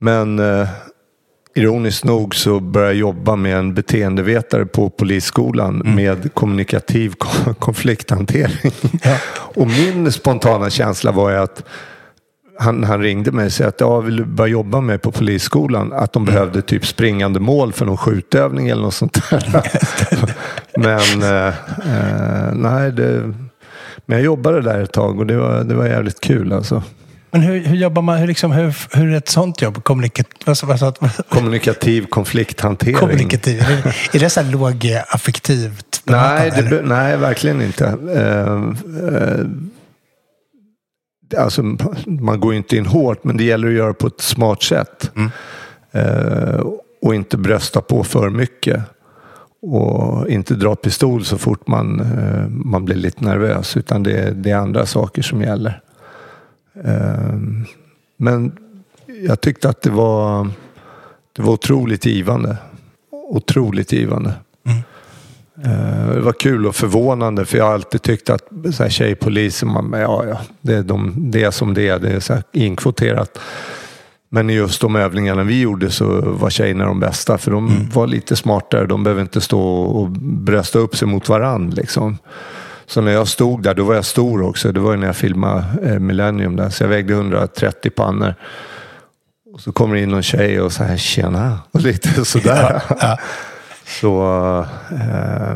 Men 0.00 0.38
eh, 0.38 0.68
ironiskt 1.54 2.04
nog 2.04 2.34
så 2.34 2.60
började 2.60 2.92
jag 2.92 3.00
jobba 3.00 3.36
med 3.36 3.56
en 3.56 3.74
beteendevetare 3.74 4.66
på 4.66 4.90
polisskolan 4.90 5.82
med 5.84 6.34
kommunikativ 6.34 7.14
ko- 7.18 7.54
konflikthantering. 7.58 8.72
Ja. 9.02 9.16
Och 9.30 9.66
min 9.66 10.12
spontana 10.12 10.70
känsla 10.70 11.12
var 11.12 11.30
ju 11.30 11.36
att 11.36 11.62
han, 12.58 12.84
han 12.84 13.00
ringde 13.02 13.32
mig 13.32 13.46
och 13.46 13.52
sa 13.52 13.64
att 13.64 13.80
ja, 13.80 14.00
vill 14.00 14.24
börja 14.24 14.52
jobba 14.52 14.80
med 14.80 15.02
på 15.02 15.12
polisskolan? 15.12 15.92
Att 15.92 16.12
de 16.12 16.24
behövde 16.24 16.62
typ 16.62 16.86
springande 16.86 17.40
mål 17.40 17.72
för 17.72 17.86
någon 17.86 17.96
skjutövning 17.96 18.68
eller 18.68 18.82
något 18.82 18.94
sånt 18.94 19.30
där. 19.30 19.62
men 20.78 21.22
eh, 21.22 21.46
eh, 21.48 22.54
nej, 22.54 22.92
det, 22.92 23.32
men 24.06 24.18
jag 24.18 24.24
jobbade 24.24 24.60
där 24.60 24.82
ett 24.82 24.92
tag 24.92 25.18
och 25.18 25.26
det 25.26 25.36
var, 25.36 25.64
det 25.64 25.74
var 25.74 25.86
jävligt 25.86 26.20
kul 26.20 26.52
alltså. 26.52 26.82
Men 27.34 27.42
hur, 27.42 27.60
hur 27.60 27.76
jobbar 27.76 28.02
man, 28.02 28.18
hur, 28.18 28.26
liksom, 28.26 28.52
hur, 28.52 28.96
hur 28.96 29.12
är 29.12 29.16
ett 29.16 29.28
sånt 29.28 29.62
jobb? 29.62 29.82
Vad, 30.44 30.56
vad, 30.64 30.80
vad, 30.80 31.10
Kommunikativ 31.28 32.06
konflikthantering. 32.06 32.96
kommunikativ? 32.96 33.60
Är 33.60 33.82
det, 33.82 34.16
är 34.16 34.20
det 34.20 34.30
så 34.30 34.40
här 34.40 34.52
lågaffektivt? 34.52 36.02
Nej, 36.04 36.50
det, 36.50 36.56
eller? 36.56 36.82
nej, 36.82 37.16
verkligen 37.16 37.62
inte. 37.62 37.84
Eh, 38.14 38.52
eh, 39.14 39.46
alltså, 41.44 41.62
man 42.06 42.40
går 42.40 42.52
ju 42.52 42.58
inte 42.58 42.76
in 42.76 42.86
hårt, 42.86 43.24
men 43.24 43.36
det 43.36 43.44
gäller 43.44 43.68
att 43.68 43.74
göra 43.74 43.94
på 43.94 44.06
ett 44.06 44.20
smart 44.20 44.62
sätt. 44.62 45.10
Eh, 45.92 46.66
och 47.02 47.14
inte 47.14 47.36
brösta 47.36 47.80
på 47.80 48.04
för 48.04 48.30
mycket. 48.30 48.82
Och 49.62 50.28
inte 50.28 50.54
dra 50.54 50.76
pistol 50.76 51.24
så 51.24 51.38
fort 51.38 51.66
man, 51.66 52.06
man 52.48 52.84
blir 52.84 52.96
lite 52.96 53.24
nervös. 53.24 53.76
Utan 53.76 54.02
det, 54.02 54.30
det 54.30 54.50
är 54.50 54.56
andra 54.56 54.86
saker 54.86 55.22
som 55.22 55.42
gäller. 55.42 55.80
Eh, 56.84 57.34
men 58.16 58.52
jag 59.22 59.40
tyckte 59.40 59.68
att 59.68 59.82
det 59.82 59.90
var, 59.90 60.48
det 61.36 61.42
var 61.42 61.52
otroligt 61.52 62.06
givande. 62.06 62.56
Otroligt 63.10 63.92
givande. 63.92 64.34
Eh, 65.64 66.08
Det 66.14 66.20
var 66.20 66.32
kul 66.32 66.66
och 66.66 66.76
förvånande 66.76 67.44
för 67.44 67.58
jag 67.58 67.64
har 67.64 67.74
alltid 67.74 68.02
tyckt 68.02 68.30
att 68.30 68.42
så 68.74 68.82
här, 68.82 68.90
tjejpoliser, 68.90 69.66
man, 69.66 69.92
ja, 70.00 70.24
ja, 70.28 70.40
det, 70.60 70.74
är 70.74 70.82
de, 70.82 71.12
det 71.30 71.42
är 71.44 71.50
som 71.50 71.74
det 71.74 71.88
är. 71.88 71.98
Det 71.98 72.10
är 72.10 72.20
så 72.20 72.34
här 72.34 72.42
inkvoterat. 72.52 73.38
Men 74.28 74.50
i 74.50 74.54
just 74.54 74.80
de 74.80 74.96
övningarna 74.96 75.42
vi 75.44 75.60
gjorde 75.60 75.90
så 75.90 76.20
var 76.20 76.50
tjejerna 76.50 76.84
de 76.84 77.00
bästa. 77.00 77.38
För 77.38 77.50
de 77.50 77.68
Mm. 77.68 77.90
var 77.90 78.06
lite 78.06 78.36
smartare. 78.36 78.86
De 78.86 79.02
behöver 79.04 79.22
inte 79.22 79.40
stå 79.40 79.60
och 79.82 80.10
brösta 80.20 80.78
upp 80.78 80.96
sig 80.96 81.08
mot 81.08 81.28
varandra. 81.28 81.74
Liksom. 81.76 82.18
Så 82.86 83.00
när 83.00 83.12
jag 83.12 83.28
stod 83.28 83.62
där, 83.62 83.74
då 83.74 83.84
var 83.84 83.94
jag 83.94 84.04
stor 84.04 84.42
också. 84.42 84.72
Det 84.72 84.80
var 84.80 84.90
ju 84.92 84.96
när 84.96 85.06
jag 85.06 85.16
filmade 85.16 85.64
eh, 85.82 85.98
Millennium 85.98 86.56
där. 86.56 86.70
Så 86.70 86.82
jag 86.82 86.88
vägde 86.88 87.12
130 87.12 87.90
pannor. 87.90 88.34
Och 89.52 89.60
så 89.60 89.72
kommer 89.72 89.94
det 89.94 90.00
in 90.00 90.08
någon 90.08 90.22
tjej 90.22 90.60
och 90.60 90.72
här, 90.72 90.96
tjena. 90.96 91.58
Och 91.70 91.80
lite 91.80 92.24
sådär. 92.24 92.82
Ja, 92.88 92.96
ja. 93.00 93.18
Så 93.86 94.22
eh, 94.90 95.54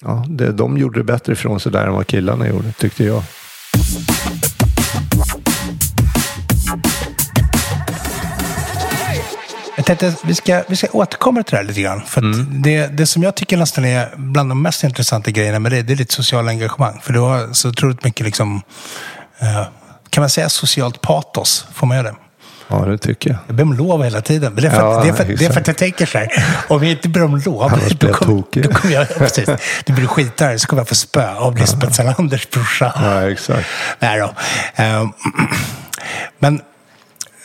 ja, 0.00 0.24
det, 0.28 0.52
de 0.52 0.78
gjorde 0.78 1.00
det 1.00 1.04
bättre 1.04 1.32
ifrån 1.32 1.60
sig 1.60 1.72
där 1.72 1.86
än 1.86 1.92
vad 1.92 2.06
killarna 2.06 2.48
gjorde, 2.48 2.72
tyckte 2.72 3.04
jag. 3.04 3.22
Jag 9.86 9.98
tänkte 9.98 10.14
vi 10.26 10.34
ska, 10.34 10.62
vi 10.68 10.76
ska 10.76 10.86
återkomma 10.92 11.42
till 11.42 11.50
det 11.50 11.56
här 11.56 11.64
lite 11.64 11.80
grann. 11.80 12.02
För 12.06 12.20
Mm. 12.20 12.62
det, 12.62 12.86
det 12.86 13.06
som 13.06 13.22
jag 13.22 13.34
tycker 13.34 13.56
nästan 13.56 13.84
är 13.84 14.08
bland 14.16 14.50
de 14.50 14.62
mest 14.62 14.84
intressanta 14.84 15.30
grejerna 15.30 15.58
med 15.58 15.72
det, 15.72 15.82
det 15.82 15.92
är 15.92 15.96
ditt 15.96 16.12
sociala 16.12 16.50
engagemang. 16.50 17.00
För 17.02 17.12
du 17.12 17.18
har 17.20 17.52
så 17.52 17.68
otroligt 17.68 18.04
mycket, 18.04 18.26
liksom, 18.26 18.62
eh, 19.38 19.62
kan 20.10 20.22
man 20.22 20.30
säga 20.30 20.48
socialt 20.48 21.00
patos? 21.00 21.66
Får 21.74 21.86
man 21.86 21.96
göra 21.96 22.06
det? 22.10 22.14
Ja, 22.68 22.76
det 22.76 22.98
tycker 22.98 23.30
jag. 23.30 23.38
Jag 23.46 23.56
ber 23.56 23.62
om 23.62 23.72
lov 23.72 24.04
hela 24.04 24.20
tiden. 24.20 24.54
Det, 24.54 24.66
är 24.66 24.70
för, 24.70 24.78
Ja, 24.80 25.02
det, 25.02 25.08
är 25.08 25.12
för, 25.12 25.24
det 25.24 25.44
är 25.46 25.52
för 25.52 25.60
att 25.60 25.66
jag 25.66 25.76
tänker 25.76 26.06
så 26.06 26.18
här. 26.18 26.28
Om 26.68 26.82
jag 26.82 26.92
inte 26.92 27.08
ber 27.08 27.22
om 27.24 27.36
lov, 27.46 27.62
Annars 27.62 27.92
blir 27.98 28.10
jag 28.10 28.18
kom, 28.18 28.28
tokig. 28.28 28.62
då 28.64 28.72
kommer 28.72 28.94
jag... 28.94 29.08
Precis, 29.18 29.48
det 29.84 29.92
blir 29.92 30.06
skit 30.06 30.36
där, 30.36 30.58
så 30.58 30.66
kommer 30.66 30.80
jag 30.80 30.88
få 30.88 30.94
spö 30.94 31.34
av 31.34 31.56
Lisbeth 31.56 31.92
Salanders 31.92 32.50
brorsa. 32.50 32.92
Ja, 32.96 33.30
exakt. 33.30 33.68
Nej 33.98 34.18
då. 34.20 34.32
Ehm, 34.74 35.12
Men 36.38 36.60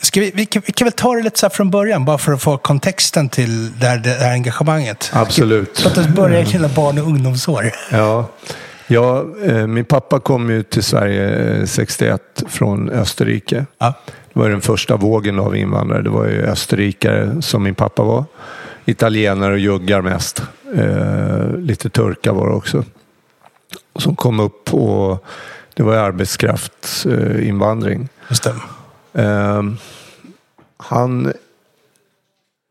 ska 0.00 0.20
vi, 0.20 0.30
vi, 0.34 0.46
kan, 0.46 0.62
vi 0.66 0.72
kan 0.72 0.84
väl 0.84 0.92
ta 0.92 1.14
det 1.14 1.22
lite 1.22 1.38
så 1.38 1.50
från 1.50 1.70
början, 1.70 2.04
bara 2.04 2.18
för 2.18 2.32
att 2.32 2.42
få 2.42 2.58
kontexten 2.58 3.28
till 3.28 3.78
det 3.78 3.86
här, 3.86 3.98
det 3.98 4.10
här 4.10 4.32
engagemanget. 4.32 5.10
Absolut. 5.14 5.80
Låt 5.84 5.98
oss 5.98 6.06
börja 6.06 6.40
i 6.40 6.44
dina 6.44 6.68
barn 6.68 6.98
och 6.98 7.06
ungdomsår. 7.06 7.70
Ja, 7.92 8.28
ja 8.86 9.24
eh, 9.44 9.66
min 9.66 9.84
pappa 9.84 10.20
kom 10.20 10.50
ju 10.50 10.62
till 10.62 10.82
Sverige 10.82 11.54
eh, 11.60 11.66
61 11.66 12.42
från 12.48 12.90
Österrike. 12.90 13.66
Ja. 13.78 13.94
Det 14.32 14.40
var 14.40 14.48
den 14.48 14.60
första 14.60 14.96
vågen 14.96 15.38
av 15.38 15.56
invandrare. 15.56 16.02
Det 16.02 16.10
var 16.10 16.26
ju 16.26 16.42
österrikare 16.42 17.42
som 17.42 17.62
min 17.62 17.74
pappa 17.74 18.02
var. 18.02 18.24
Italienare 18.84 19.52
och 19.52 19.58
juggar 19.58 20.02
mest. 20.02 20.42
Eh, 20.74 21.56
lite 21.56 21.90
turkar 21.90 22.32
var 22.32 22.48
det 22.48 22.54
också. 22.54 22.84
Som 23.98 24.16
kom 24.16 24.40
upp 24.40 24.74
och 24.74 25.24
det 25.74 25.82
var 25.82 25.94
arbetskraftsinvandring. 25.94 28.08
Just 28.28 28.42
det. 28.42 28.54
Eh, 29.12 29.62
han, 30.76 31.32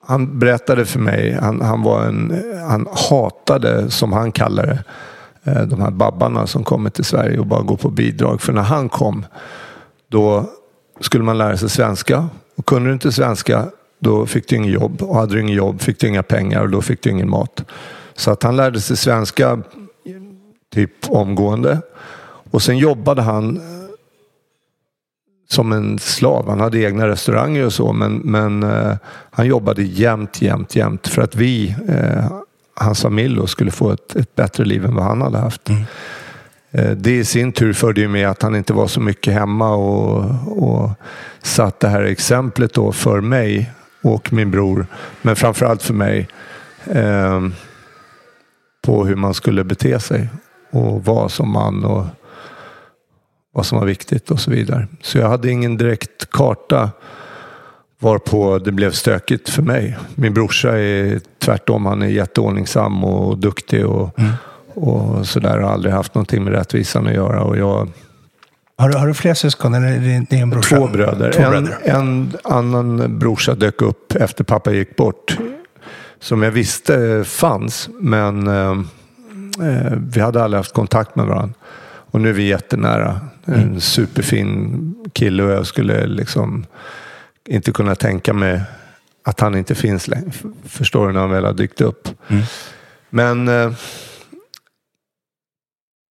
han 0.05 0.39
berättade 0.39 0.85
för 0.85 0.99
mig, 0.99 1.37
han, 1.41 1.61
han, 1.61 1.81
var 1.83 2.03
en, 2.03 2.43
han 2.69 2.87
hatade, 3.09 3.91
som 3.91 4.13
han 4.13 4.31
kallar 4.31 4.65
det, 4.65 4.83
eh, 5.51 5.61
de 5.61 5.81
här 5.81 5.91
babbarna 5.91 6.47
som 6.47 6.63
kommer 6.63 6.89
till 6.89 7.05
Sverige 7.05 7.39
och 7.39 7.45
bara 7.45 7.61
går 7.61 7.77
på 7.77 7.89
bidrag. 7.89 8.41
För 8.41 8.53
när 8.53 8.61
han 8.61 8.89
kom, 8.89 9.25
då 10.07 10.49
skulle 10.99 11.23
man 11.23 11.37
lära 11.37 11.57
sig 11.57 11.69
svenska. 11.69 12.29
Och 12.55 12.65
kunde 12.65 12.89
du 12.89 12.93
inte 12.93 13.11
svenska, 13.11 13.65
då 13.99 14.25
fick 14.25 14.49
du 14.49 14.55
inget 14.55 14.73
jobb. 14.73 15.01
Och 15.01 15.15
hade 15.15 15.33
du 15.33 15.41
inget 15.41 15.55
jobb 15.55 15.81
fick 15.81 15.99
du 15.99 16.07
inga 16.07 16.23
pengar 16.23 16.61
och 16.61 16.69
då 16.69 16.81
fick 16.81 17.03
du 17.03 17.09
ingen 17.09 17.29
mat. 17.29 17.63
Så 18.15 18.31
att 18.31 18.43
han 18.43 18.55
lärde 18.55 18.81
sig 18.81 18.97
svenska 18.97 19.59
typ 20.73 21.09
omgående. 21.09 21.81
Och 22.51 22.61
sen 22.61 22.77
jobbade 22.77 23.21
han 23.21 23.61
som 25.51 25.71
en 25.71 25.99
slav. 25.99 26.49
Han 26.49 26.59
hade 26.59 26.79
egna 26.79 27.07
restauranger 27.07 27.65
och 27.65 27.73
så, 27.73 27.93
men, 27.93 28.15
men 28.15 28.63
eh, 28.63 28.95
han 29.31 29.47
jobbade 29.47 29.83
jämt, 29.83 30.41
jämt, 30.41 30.75
jämt 30.75 31.07
för 31.07 31.21
att 31.21 31.35
vi, 31.35 31.75
eh, 31.87 32.31
hans 32.75 33.01
familj, 33.01 33.35
då, 33.35 33.47
skulle 33.47 33.71
få 33.71 33.91
ett, 33.91 34.15
ett 34.15 34.35
bättre 34.35 34.65
liv 34.65 34.85
än 34.85 34.95
vad 34.95 35.05
han 35.05 35.21
hade 35.21 35.37
haft. 35.37 35.69
Eh, 36.71 36.91
det 36.91 37.17
i 37.17 37.25
sin 37.25 37.51
tur 37.51 37.73
förde 37.73 38.01
ju 38.01 38.07
med 38.07 38.29
att 38.29 38.41
han 38.41 38.55
inte 38.55 38.73
var 38.73 38.87
så 38.87 39.01
mycket 39.01 39.33
hemma 39.33 39.75
och, 39.75 40.23
och 40.63 40.91
satt 41.41 41.79
det 41.79 41.89
här 41.89 42.03
exemplet 42.03 42.73
då 42.73 42.91
för 42.91 43.21
mig 43.21 43.71
och 44.01 44.33
min 44.33 44.51
bror, 44.51 44.87
men 45.21 45.35
framförallt 45.35 45.83
för 45.83 45.93
mig, 45.93 46.27
eh, 46.85 47.47
på 48.81 49.05
hur 49.05 49.15
man 49.15 49.33
skulle 49.33 49.63
bete 49.63 49.99
sig 49.99 50.29
och 50.71 51.05
vara 51.05 51.29
som 51.29 51.51
man 51.51 51.83
och 51.83 52.05
vad 53.53 53.65
som 53.65 53.79
var 53.79 53.85
viktigt 53.85 54.31
och 54.31 54.39
så 54.39 54.51
vidare. 54.51 54.87
Så 55.01 55.17
jag 55.17 55.29
hade 55.29 55.49
ingen 55.51 55.77
direkt 55.77 56.29
karta 56.29 56.89
varpå 57.99 58.59
det 58.59 58.71
blev 58.71 58.91
stökigt 58.91 59.49
för 59.49 59.61
mig. 59.61 59.97
Min 60.15 60.33
brorsa 60.33 60.77
är 60.79 61.19
tvärtom. 61.39 61.85
Han 61.85 62.01
är 62.01 62.07
jätteordningsam 62.07 63.03
och 63.03 63.37
duktig 63.37 63.85
och, 63.85 64.19
och 64.73 65.27
sådär. 65.27 65.57
Har 65.59 65.71
aldrig 65.71 65.93
haft 65.93 66.15
någonting 66.15 66.43
med 66.43 66.53
rättvisan 66.53 67.07
att 67.07 67.13
göra. 67.13 67.41
Och 67.43 67.57
jag, 67.57 67.87
Har, 68.77 68.89
du, 68.89 68.97
har 68.97 69.07
du 69.07 69.13
fler 69.13 69.33
syskon 69.33 69.73
eller 69.73 69.87
är 69.87 69.99
det- 69.99 70.25
det 70.29 70.37
är 70.37 70.41
en 70.41 70.49
brorsa? 70.49 70.75
två 70.75 70.87
bröder. 70.87 71.31
Två 71.31 71.43
en, 71.43 71.49
bröder. 71.51 71.77
en 71.83 72.33
annan 72.43 73.19
brorsa 73.19 73.55
dök 73.55 73.81
upp 73.81 74.15
efter 74.15 74.43
pappa 74.43 74.71
gick 74.71 74.95
bort. 74.95 75.37
Som 76.19 76.43
jag 76.43 76.51
visste 76.51 77.23
fanns. 77.25 77.89
Men 77.99 78.47
eh, 78.47 78.71
eh, 79.67 79.93
vi 80.13 80.19
hade 80.21 80.43
aldrig 80.43 80.59
haft 80.59 80.73
kontakt 80.73 81.15
med 81.15 81.25
varandra. 81.25 81.53
Och 82.11 82.21
nu 82.21 82.29
är 82.29 82.33
vi 82.33 82.47
jättenära. 82.47 83.19
En 83.55 83.81
superfin 83.81 84.95
kille 85.13 85.43
och 85.43 85.51
jag 85.51 85.67
skulle 85.67 86.07
liksom 86.07 86.65
inte 87.49 87.71
kunna 87.71 87.95
tänka 87.95 88.33
mig 88.33 88.61
att 89.23 89.39
han 89.39 89.55
inte 89.55 89.75
finns 89.75 90.07
längre. 90.07 90.31
Förstår 90.63 91.07
du 91.07 91.13
när 91.13 91.19
han 91.19 91.31
väl 91.31 91.45
har 91.45 91.53
dykt 91.53 91.81
upp. 91.81 92.07
Mm. 92.27 92.43
Men 93.09 93.47
eh, 93.47 93.71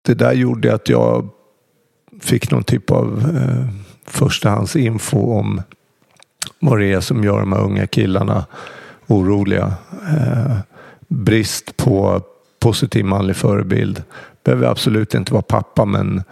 det 0.05 0.13
där 0.13 0.33
gjorde 0.33 0.73
att 0.73 0.89
jag 0.89 1.29
fick 2.21 2.51
någon 2.51 2.63
typ 2.63 2.91
av 2.91 3.19
eh, 3.35 3.67
förstahandsinfo 4.05 5.39
om 5.39 5.61
vad 6.59 6.79
det 6.79 6.93
är 6.93 6.99
som 6.99 7.23
gör 7.23 7.39
de 7.39 7.53
här 7.53 7.63
unga 7.63 7.87
killarna 7.87 8.45
oroliga. 9.07 9.73
Eh, 10.09 10.57
brist 11.07 11.77
på 11.77 12.21
positiv 12.59 13.05
manlig 13.05 13.35
förebild. 13.35 14.03
Behöver 14.43 14.67
absolut 14.67 15.13
inte 15.13 15.33
vara 15.33 15.41
pappa 15.41 15.85
men, 15.85 16.23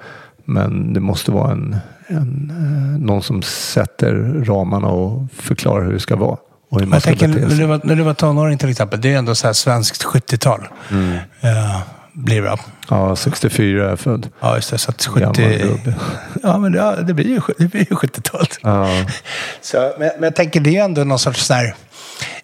men 0.46 0.94
det 0.94 1.00
måste 1.00 1.32
vara 1.32 1.52
en, 1.52 1.78
en, 2.08 2.52
eh, 2.52 3.06
någon 3.06 3.24
som 3.24 3.42
sätter 3.42 4.44
ramarna 4.46 4.88
och 4.88 5.28
förklarar 5.34 5.86
hur 5.86 5.94
det 5.94 6.00
ska 6.00 6.16
vara. 6.16 6.38
Och 6.70 6.80
hur 6.80 6.88
man 6.88 6.96
jag 6.96 7.04
tänker, 7.04 7.28
när 7.28 7.56
du, 7.56 7.66
var, 7.66 7.82
när 7.84 7.96
du 7.96 8.04
var 8.04 8.14
tonåring 8.14 8.58
till 8.58 8.70
exempel, 8.70 9.02
det 9.02 9.14
är 9.14 9.18
ändå 9.18 9.36
så 9.36 9.48
här 9.48 9.54
svenskt 9.54 10.06
70-tal. 10.06 10.68
Mm. 10.92 11.18
Eh, 11.42 11.80
blir 12.14 12.42
det? 12.42 12.58
Ja, 12.90 13.16
64 13.16 13.86
är 13.86 13.90
jag 13.90 14.00
född. 14.00 14.30
Ja, 14.40 14.56
just 14.56 14.72
det. 14.72 14.78
Så 14.78 14.92
att 14.92 15.06
Gammal 15.06 15.36
70... 15.36 15.60
gubbe. 15.60 15.96
Ja, 16.44 16.58
men 16.58 16.72
det, 16.72 17.04
det 17.04 17.14
blir 17.14 17.26
ju, 17.26 17.42
det 17.58 17.68
blir 17.68 17.82
ju 17.82 17.96
70-talet. 17.96 18.60
Ja. 18.62 18.88
Så, 19.62 19.94
men, 20.00 20.10
men 20.16 20.24
jag 20.24 20.36
tänker, 20.36 20.60
det 20.60 20.78
är 20.78 20.84
ändå 20.84 21.04
någon 21.04 21.20
sorts 21.20 21.46
så 21.46 21.54
här, 21.54 21.76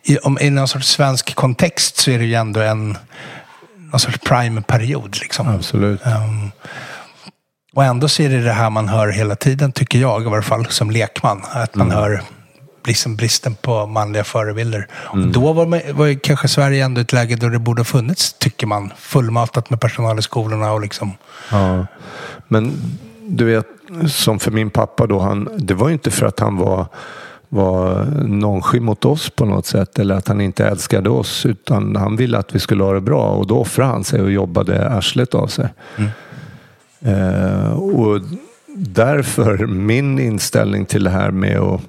i, 0.04 0.18
om, 0.18 0.38
i 0.42 0.50
någon 0.50 0.68
sorts 0.68 0.88
svensk 0.88 1.36
kontext 1.36 1.98
så 1.98 2.12
är 2.12 2.20
det 2.20 2.26
ju 2.26 2.34
ändå 2.34 2.60
en 2.60 2.98
någon 3.92 4.00
sorts 4.00 4.18
prime-period. 4.20 5.18
Liksom. 5.22 5.48
Absolut. 5.48 6.06
Ehm, 6.06 6.52
och 7.80 7.86
ändå 7.86 8.08
så 8.08 8.24
är 8.24 8.30
det 8.30 8.42
det 8.42 8.52
här 8.52 8.70
man 8.70 8.88
hör 8.88 9.08
hela 9.08 9.36
tiden, 9.36 9.72
tycker 9.72 10.00
jag 10.00 10.22
i 10.22 10.26
varje 10.26 10.44
fall, 10.44 10.66
som 10.66 10.92
lekman. 10.92 11.42
Att 11.52 11.76
man 11.76 11.92
hör 11.92 12.22
liksom 12.86 13.16
bristen 13.16 13.56
på 13.56 13.86
manliga 13.86 14.24
förebilder. 14.24 14.88
Och 14.94 15.18
då 15.18 15.54
var, 15.54 15.66
man, 15.66 15.82
var 15.92 16.20
kanske 16.20 16.48
Sverige 16.48 16.86
ändå 16.86 17.02
ett 17.02 17.14
läge 17.14 17.36
då 17.36 17.50
det 17.50 17.60
borde 17.60 17.80
ha 17.80 17.86
funnits, 17.86 18.34
tycker 18.34 18.68
man, 18.68 18.94
fullmatat 18.98 19.70
med 19.70 19.82
personal 19.82 20.20
i 20.20 20.22
skolorna 20.22 20.72
och 20.72 20.82
liksom... 20.82 21.14
Ja. 21.52 21.86
Men 22.48 22.74
du 23.28 23.46
vet, 23.46 23.66
som 24.08 24.40
för 24.40 24.52
min 24.52 24.70
pappa 24.70 25.08
då, 25.08 25.20
han, 25.20 25.50
det 25.58 25.74
var 25.74 25.88
ju 25.88 25.94
inte 25.94 26.12
för 26.12 26.26
att 26.26 26.40
han 26.40 26.58
var, 26.58 26.86
var 27.50 28.06
nonchalant 28.28 28.84
mot 28.86 29.06
oss 29.06 29.30
på 29.30 29.46
något 29.46 29.66
sätt 29.66 30.00
eller 30.00 30.16
att 30.16 30.28
han 30.28 30.42
inte 30.42 30.66
älskade 30.68 31.10
oss 31.10 31.46
utan 31.46 31.96
han 31.96 32.16
ville 32.16 32.38
att 32.38 32.56
vi 32.56 32.60
skulle 32.60 32.84
ha 32.84 32.94
det 32.94 33.02
bra 33.02 33.30
och 33.30 33.48
då 33.48 33.60
offrade 33.60 33.92
han 33.92 34.04
sig 34.04 34.22
och 34.22 34.32
jobbade 34.32 34.90
arslet 34.90 35.36
av 35.36 35.48
sig. 35.48 35.70
Eh, 37.02 37.72
och 37.72 38.22
därför 38.76 39.68
min 39.68 40.20
inställning 40.20 40.86
till 40.86 41.04
det 41.04 41.10
här 41.10 41.32
med 41.32 41.60
att 41.60 41.82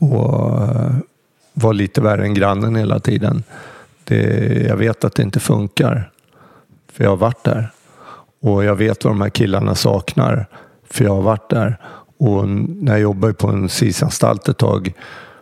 och, 0.00 0.62
eh, 0.62 0.94
vara 1.52 1.72
lite 1.72 2.00
värre 2.00 2.24
än 2.24 2.34
grannen 2.34 2.76
hela 2.76 3.00
tiden. 3.00 3.42
Det, 4.04 4.66
jag 4.68 4.76
vet 4.76 5.04
att 5.04 5.14
det 5.14 5.22
inte 5.22 5.40
funkar. 5.40 6.10
För 6.92 7.04
jag 7.04 7.10
har 7.10 7.16
varit 7.16 7.44
där. 7.44 7.70
Och 8.40 8.64
jag 8.64 8.76
vet 8.76 9.04
vad 9.04 9.14
de 9.14 9.20
här 9.20 9.30
killarna 9.30 9.74
saknar. 9.74 10.46
För 10.90 11.04
jag 11.04 11.14
har 11.14 11.22
varit 11.22 11.50
där. 11.50 11.78
Och 12.18 12.48
när 12.48 12.92
jag 12.92 13.00
jobbade 13.00 13.34
på 13.34 13.48
en 13.48 13.68
SIS-anstalt 13.68 14.48
ett 14.48 14.58
tag 14.58 14.92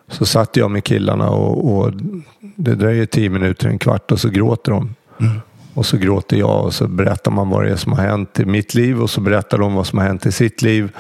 så 0.09 0.26
satt 0.26 0.57
jag 0.57 0.71
med 0.71 0.85
killarna 0.85 1.30
och, 1.30 1.78
och 1.78 1.92
det 2.40 2.75
dröjer 2.75 3.07
tio 3.07 3.30
minuter, 3.30 3.68
en 3.68 3.78
kvart 3.78 4.12
och 4.12 4.21
så 4.21 4.28
gråter 4.28 4.73
de. 4.73 4.95
Mm. 5.21 5.40
Och 5.78 5.87
så 5.87 5.97
gråter 5.97 6.37
jag 6.37 6.64
och 6.64 6.75
så 6.75 6.88
berättar 6.88 7.30
man 7.30 7.49
vad 7.49 7.64
det 7.64 7.70
är 7.70 7.76
som 7.76 7.92
har 7.92 8.02
hänt 8.02 8.40
i 8.40 8.44
mitt 8.44 8.75
liv 8.75 9.02
och 9.02 9.11
så 9.11 9.20
berättar 9.20 9.58
de 9.58 9.75
vad 9.75 9.87
som 9.87 9.99
har 9.99 10.06
hänt 10.06 10.26
i 10.26 10.32
sitt 10.32 10.62
liv. 10.62 10.92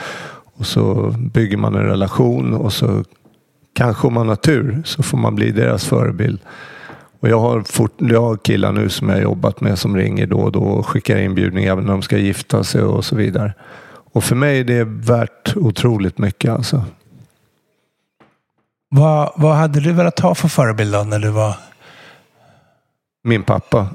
Och 0.56 0.66
så 0.66 1.14
bygger 1.18 1.56
man 1.56 1.74
en 1.74 1.82
relation 1.82 2.54
och 2.54 2.72
så 2.72 3.04
kanske 3.74 4.06
om 4.06 4.14
man 4.14 4.28
har 4.28 4.36
tur 4.36 4.82
så 4.84 5.02
får 5.02 5.18
man 5.18 5.34
bli 5.34 5.50
deras 5.50 5.84
förebild. 5.84 6.40
Och 7.20 7.28
jag 7.28 7.40
har, 7.40 7.62
fort, 7.62 7.94
jag 7.96 8.22
har 8.22 8.36
killar 8.36 8.72
nu 8.72 8.88
som 8.88 9.08
jag 9.08 9.22
jobbat 9.22 9.60
med 9.60 9.78
som 9.78 9.96
ringer 9.96 10.26
då 10.26 10.38
och 10.38 10.52
då 10.52 10.60
och 10.60 10.86
skickar 10.86 11.16
inbjudningar 11.16 11.72
även 11.72 11.84
när 11.84 11.92
de 11.92 12.02
ska 12.02 12.18
gifta 12.18 12.64
sig 12.64 12.82
och 12.82 13.04
så 13.04 13.16
vidare. 13.16 13.54
Och 14.12 14.24
för 14.24 14.36
mig 14.36 14.60
är 14.60 14.64
det 14.64 14.84
värt 14.84 15.56
otroligt 15.56 16.18
mycket 16.18 16.50
alltså. 16.50 16.84
Vad, 18.88 19.32
vad 19.36 19.56
hade 19.56 19.80
du 19.80 19.92
velat 19.92 20.18
ha 20.18 20.34
för 20.34 20.48
förebild 20.48 20.92
då 20.92 21.02
när 21.02 21.18
du 21.18 21.30
var... 21.30 21.54
Min 23.28 23.42
pappa. 23.42 23.86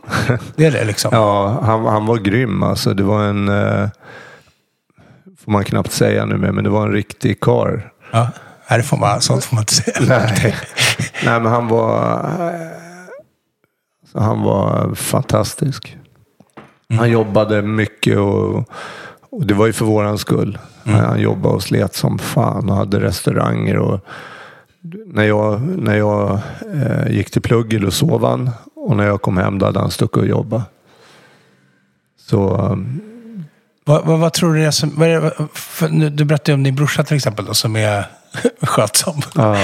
Det 0.56 0.66
är 0.66 0.72
det 0.72 0.86
liksom? 0.86 1.10
Ja, 1.14 1.60
han, 1.64 1.86
han 1.86 2.06
var 2.06 2.18
grym 2.18 2.64
alltså. 2.64 2.94
Det 2.94 3.04
var 3.04 3.24
en... 3.24 3.48
Eh, 3.50 3.90
får 5.46 5.52
man 5.52 5.64
knappt 5.64 5.92
säga 5.92 6.26
nu 6.26 6.38
men 6.38 6.64
det 6.64 6.70
var 6.70 6.86
en 6.86 6.92
riktig 6.94 7.40
kar. 7.40 7.92
Ja, 8.12 8.30
Nej, 8.70 8.80
det 8.80 8.84
får 8.84 8.98
man, 8.98 9.22
sånt 9.22 9.44
får 9.44 9.56
man 9.56 9.62
inte 9.62 9.74
säga. 9.74 9.98
Nej, 10.08 10.56
Nej 11.26 11.40
men 11.40 11.46
han 11.46 11.68
var... 11.68 12.30
Han 14.14 14.42
var 14.42 14.96
fantastisk. 14.96 15.98
Han 16.98 17.10
jobbade 17.10 17.62
mycket 17.62 18.18
och, 18.18 18.70
och 19.30 19.46
det 19.46 19.54
var 19.54 19.66
ju 19.66 19.74
för 19.74 19.86
våran 19.86 20.18
skull. 20.18 20.58
Han 20.84 21.20
jobbade 21.20 21.56
och 21.56 21.64
slet 21.64 21.96
som 21.96 22.20
fan 22.20 22.70
och 22.70 22.76
hade 22.76 23.00
restauranger. 23.00 23.78
Och, 23.78 24.00
när 25.06 25.24
jag, 25.24 25.62
när 25.62 25.98
jag 25.98 26.40
eh, 26.74 27.12
gick 27.12 27.32
till 27.32 27.42
plugget 27.42 27.82
då 27.82 27.92
sov 27.92 28.26
han 28.26 28.50
och 28.76 28.98
när 28.98 29.06
jag 29.06 29.22
kom 29.22 29.38
hem 29.38 29.60
då 29.60 29.66
hade 29.66 29.80
han 29.80 29.92
stuckit 29.92 30.18
och 30.18 30.28
jobbat. 30.28 30.64
Så 32.18 32.58
um, 32.58 33.02
Vad, 33.86 34.06
vad, 34.06 34.20
vad 34.20 34.34
tror 34.34 34.54
du 34.54 34.60
det 34.60 34.66
är 34.66 34.72
som... 34.72 34.92
Vad 34.96 35.08
är 35.08 35.22
det, 35.22 35.34
för, 35.54 35.90
nu, 35.90 36.10
du 36.10 36.26
berättade 36.26 36.52
ju 36.52 36.54
om 36.54 36.64
din 36.64 36.76
brorsa 36.76 37.04
till 37.04 37.18
exempel 37.18 37.46
då, 37.46 37.54
som 37.54 37.76
är 37.76 38.06
skötsam. 38.62 39.22
Ja. 39.36 39.56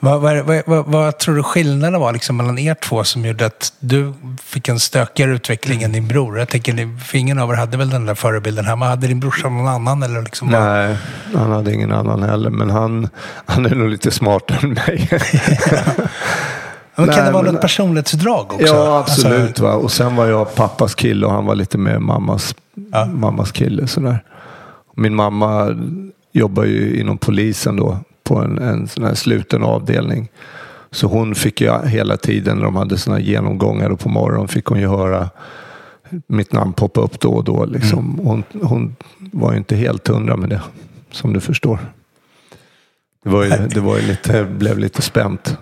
vad, 0.00 0.20
vad, 0.20 0.62
vad, 0.66 0.86
vad, 0.86 1.18
tror 1.18 1.36
du 1.36 1.42
skillnaden 1.42 2.00
var 2.00 2.12
liksom, 2.12 2.36
mellan 2.36 2.58
er 2.58 2.74
två 2.74 3.04
som 3.04 3.24
gjorde 3.24 3.46
att 3.46 3.72
du 3.80 4.12
fick 4.42 4.68
en 4.68 4.80
stökigare 4.80 5.30
utveckling 5.34 5.82
än 5.82 5.92
din 5.92 6.08
bror? 6.08 6.38
Jag 6.38 6.48
tänker, 6.48 7.00
för 7.04 7.18
ingen 7.18 7.38
av 7.38 7.50
er 7.50 7.54
hade 7.54 7.76
väl 7.76 7.90
den 7.90 8.06
där 8.06 8.14
förebilden 8.14 8.64
hemma? 8.64 8.86
Hade 8.86 9.06
din 9.06 9.20
brorsa 9.20 9.48
någon 9.48 9.68
annan? 9.68 10.02
Eller 10.02 10.22
liksom 10.22 10.48
nej, 10.48 10.96
han 11.34 11.50
hade 11.50 11.74
ingen 11.74 11.92
annan 11.92 12.22
heller. 12.22 12.50
Men 12.50 12.70
han, 12.70 13.08
han 13.46 13.66
är 13.66 13.74
nog 13.74 13.88
lite 13.88 14.10
smartare 14.10 14.58
än 14.62 14.72
mig. 14.72 15.08
Men 16.96 17.06
kan 17.06 17.14
Nej, 17.16 17.24
det 17.24 17.30
vara 17.32 17.42
men- 17.42 17.52
något 17.54 17.62
personlighetsdrag 17.62 18.52
också? 18.52 18.66
Ja, 18.66 18.98
absolut. 18.98 19.48
Alltså, 19.48 19.62
va? 19.64 19.72
Och 19.72 19.92
sen 19.92 20.16
var 20.16 20.26
jag 20.26 20.54
pappas 20.54 20.94
kille 20.94 21.26
och 21.26 21.32
han 21.32 21.46
var 21.46 21.54
lite 21.54 21.78
mer 21.78 21.98
mammas, 21.98 22.54
Ja. 22.92 23.04
mammas 23.06 23.52
kille. 23.52 23.86
Sådär. 23.86 24.22
Min 24.96 25.14
mamma 25.14 25.68
jobbar 26.34 26.64
ju 26.64 27.00
inom 27.00 27.18
polisen 27.18 27.76
då 27.76 27.98
på 28.22 28.38
en, 28.38 28.58
en 28.58 28.88
sån 28.88 29.04
här 29.04 29.14
sluten 29.14 29.62
avdelning. 29.62 30.28
Så 30.90 31.06
hon 31.06 31.34
fick 31.34 31.60
ju 31.60 31.78
hela 31.86 32.16
tiden 32.16 32.56
när 32.56 32.64
de 32.64 32.76
hade 32.76 32.98
såna 32.98 33.20
genomgångar 33.20 33.90
och 33.90 34.00
på 34.00 34.08
morgonen 34.08 34.48
fick 34.48 34.64
hon 34.64 34.80
ju 34.80 34.88
höra 34.88 35.30
mitt 36.26 36.52
namn 36.52 36.72
poppa 36.72 37.00
upp 37.00 37.20
då 37.20 37.32
och 37.32 37.44
då. 37.44 37.64
Liksom. 37.64 38.18
Hon, 38.22 38.44
hon 38.62 38.96
var 39.18 39.52
ju 39.52 39.58
inte 39.58 39.76
helt 39.76 40.08
hundra 40.08 40.36
med 40.36 40.48
det, 40.48 40.60
som 41.10 41.32
du 41.32 41.40
förstår. 41.40 41.78
Det, 43.24 43.30
var 43.30 43.44
ju, 43.44 43.50
det 43.50 43.80
var 43.80 43.96
ju 43.96 44.06
lite, 44.06 44.44
blev 44.44 44.78
lite 44.78 45.02
spänt, 45.02 45.58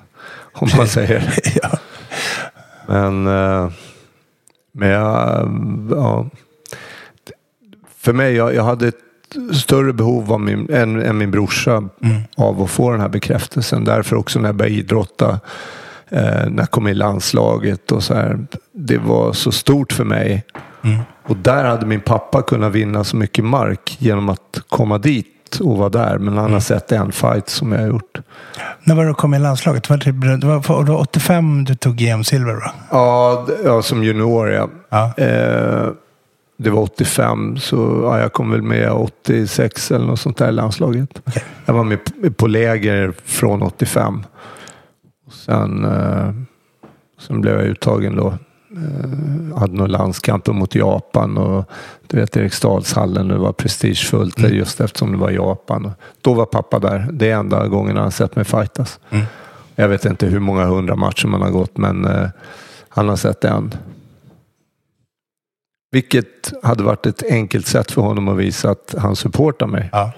om 0.53 0.69
man 0.77 0.89
säger. 0.89 1.35
ja. 1.63 1.79
Men, 2.87 3.27
eh, 3.27 3.71
men 4.73 4.89
jag, 4.89 5.49
ja. 5.91 6.27
För 7.97 8.13
mig, 8.13 8.35
jag, 8.35 8.55
jag 8.55 8.65
hade 8.65 8.89
ett 8.89 9.01
större 9.53 9.93
behov 9.93 10.33
av 10.33 10.41
min, 10.41 10.71
än, 10.73 11.03
än 11.03 11.19
min 11.19 11.31
brorsa 11.31 11.83
av 12.37 12.63
att 12.63 12.71
få 12.71 12.91
den 12.91 13.01
här 13.01 13.09
bekräftelsen. 13.09 13.85
Därför 13.85 14.17
också 14.17 14.39
när 14.39 14.49
jag 14.49 14.57
började 14.57 14.77
idrotta, 14.77 15.41
eh, 16.09 16.21
när 16.23 16.59
jag 16.59 16.71
kom 16.71 16.89
i 16.89 16.95
landslaget 16.95 17.93
och 17.93 18.03
så 18.03 18.15
här. 18.15 18.47
Det 18.73 18.99
var 18.99 19.33
så 19.33 19.53
stort 19.53 19.93
för 19.93 20.05
mig. 20.05 20.45
Och 21.27 21.37
där 21.37 21.65
hade 21.65 21.87
min 21.87 22.01
pappa 22.01 22.43
kunnat 22.43 22.73
vinna 22.73 23.05
så 23.05 23.17
mycket 23.17 23.45
mark 23.45 23.97
genom 23.99 24.29
att 24.29 24.63
komma 24.69 24.99
dit 24.99 25.27
och 25.61 25.77
vara 25.77 25.89
där. 25.89 26.19
Men 26.19 26.37
han 26.37 26.53
har 26.53 26.61
sett 26.61 26.93
en 26.93 27.13
fight 27.13 27.49
som 27.49 27.73
jag 27.73 27.81
har 27.81 27.87
gjort. 27.87 28.19
När 28.85 28.95
var 28.95 29.05
du 29.05 29.15
kom 29.15 29.35
i 29.35 29.39
landslaget? 29.39 29.83
Det 29.83 29.91
var, 29.91 29.99
typ, 29.99 30.41
det 30.41 30.47
var, 30.47 30.85
det 30.85 30.93
var 30.93 31.01
85 31.01 31.65
du 31.65 31.75
tog 31.75 32.03
EM-silver 32.03 32.55
va? 32.55 32.73
Ja, 32.91 33.47
ja 33.65 33.83
som 33.83 34.05
junior 34.05 34.51
ja. 34.51 34.69
Ja. 34.91 35.13
Eh, 35.17 35.89
det 36.57 36.71
var 36.71 36.83
85, 36.83 37.57
så 37.57 38.01
ja, 38.05 38.21
jag 38.21 38.33
kom 38.33 38.51
väl 38.51 38.63
med 38.63 38.91
86 38.93 39.91
eller 39.91 40.07
något 40.07 40.21
sånt 40.21 40.37
där 40.37 40.49
i 40.49 40.53
landslaget. 40.53 41.09
Okej. 41.27 41.43
Jag 41.67 41.75
var 41.75 41.85
med 41.85 41.99
på 42.37 42.47
läger 42.47 43.13
från 43.25 43.63
85. 43.63 44.23
Och 45.27 45.33
sen, 45.33 45.85
eh, 45.85 46.31
sen 47.21 47.41
blev 47.41 47.55
jag 47.55 47.65
uttagen 47.65 48.17
då. 48.17 48.27
Eh, 48.77 49.59
hade 49.59 49.73
några 49.75 49.91
landskamper 49.91 50.53
mot 50.53 50.75
Japan 50.75 51.39
och 51.39 51.71
du 52.07 52.17
vet 52.17 52.37
Eriksdalshallen, 52.37 53.29
det 53.29 53.39
var 53.39 53.53
prestigefullt 53.53 54.39
Mm. 54.39 54.55
just 54.55 54.81
eftersom 54.81 55.13
det 55.13 55.19
var 55.19 55.31
Japan. 55.31 55.93
Då 56.21 56.35
var 56.35 56.47
pappa 56.47 56.79
där. 56.79 57.09
Det 57.13 57.31
är 57.31 57.37
enda 57.37 57.67
gången 57.69 57.97
han 57.97 58.13
sett 58.13 58.37
mig 58.37 58.45
fightas. 58.45 59.01
Mm. 59.11 59.25
Jag 59.75 59.89
vet 59.89 60.05
inte 60.05 60.27
hur 60.27 60.41
många 60.41 60.65
hundra 60.67 60.97
matcher 60.97 61.27
man 61.27 61.43
har 61.43 61.51
gått, 61.51 61.77
men 61.77 62.05
eh, 62.05 62.29
han 62.89 63.09
har 63.09 63.17
sett 63.17 63.45
en. 63.45 63.75
Vilket 65.93 66.53
hade 66.63 66.83
varit 66.83 67.07
ett 67.07 67.23
enkelt 67.31 67.67
sätt 67.67 67.91
för 67.91 68.03
honom 68.03 68.29
att 68.29 68.37
visa 68.37 68.71
att 68.71 68.95
han 68.99 69.17
supportar 69.17 69.67
mig. 69.67 69.89
Ja. 69.93 70.13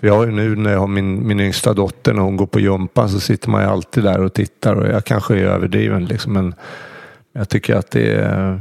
För 0.00 0.06
jag 0.06 0.14
har 0.14 0.26
ju 0.26 0.32
nu 0.32 0.56
när 0.56 0.72
jag 0.72 0.80
har 0.80 0.86
min, 0.86 1.26
min 1.26 1.40
yngsta 1.40 1.74
dotter, 1.74 2.14
när 2.14 2.22
hon 2.22 2.36
går 2.36 2.46
på 2.46 2.60
gympan 2.60 3.08
så 3.08 3.20
sitter 3.20 3.50
man 3.50 3.62
ju 3.62 3.68
alltid 3.68 4.04
där 4.04 4.20
och 4.20 4.32
tittar. 4.32 4.74
Och 4.76 4.86
jag 4.86 5.04
kanske 5.04 5.34
är 5.34 5.44
överdriven 5.44 6.04
liksom, 6.04 6.32
men 6.32 6.54
jag 7.32 7.48
tycker 7.48 7.76
att 7.76 7.90
det 7.90 8.14
är, 8.14 8.60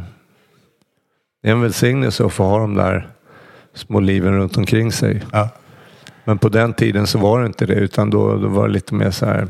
det 1.44 1.50
är 1.50 1.52
en 1.52 1.62
välsignelse 1.62 2.26
att 2.26 2.34
få 2.34 2.44
ha 2.44 2.60
de 2.60 2.76
där 2.76 3.10
små 3.74 4.00
liven 4.00 4.34
runt 4.34 4.58
omkring 4.58 4.92
sig. 4.92 5.24
Ja. 5.32 5.50
Men 6.26 6.38
på 6.38 6.50
den 6.50 6.74
tiden 6.74 7.08
så 7.08 7.20
var 7.20 7.40
det 7.40 7.46
inte 7.46 7.66
det, 7.66 7.76
utan 7.76 8.10
då, 8.10 8.38
då 8.38 8.48
var 8.48 8.68
det 8.68 8.74
lite 8.74 8.94
mer 8.94 9.12
så 9.12 9.26
här. 9.26 9.48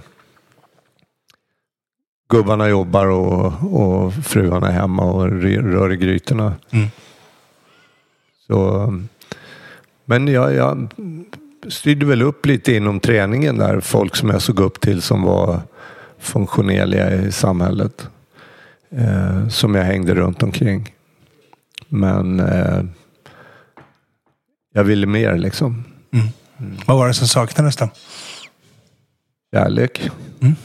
Gubbarna 2.30 2.70
jobbar 2.70 3.06
och, 3.06 3.54
och 3.82 4.14
fruarna 4.14 4.68
är 4.68 4.72
hemma 4.72 5.04
och 5.04 5.30
rör 5.32 5.94
i 5.94 5.98
grytorna. 5.98 6.54
Mm. 6.72 6.88
Så, 8.48 8.94
men 10.06 10.28
jag, 10.28 10.54
jag 10.54 10.90
styrde 11.68 12.06
väl 12.06 12.22
upp 12.22 12.46
lite 12.46 12.76
inom 12.76 13.00
träningen 13.00 13.58
där. 13.58 13.80
Folk 13.80 14.16
som 14.16 14.30
jag 14.30 14.42
såg 14.42 14.60
upp 14.60 14.82
till 14.82 15.02
som 15.02 15.24
var 15.24 15.62
funktionella 16.20 17.12
i 17.12 17.32
samhället. 17.32 18.10
Eh, 18.92 19.48
som 19.48 19.76
jag 19.76 19.84
hängde 19.84 20.16
runt 20.16 20.44
omkring. 20.44 20.94
Men 21.88 22.40
eh, 22.40 22.84
jag 24.74 24.84
ville 24.84 25.08
mer 25.08 25.38
liksom. 25.38 25.84
Vad 26.86 26.98
var 26.98 27.08
det 27.08 27.14
som 27.14 27.28
saknades 27.28 27.76
då? 27.76 27.90
Kärlek. 29.54 30.10
Mm. 30.42 30.56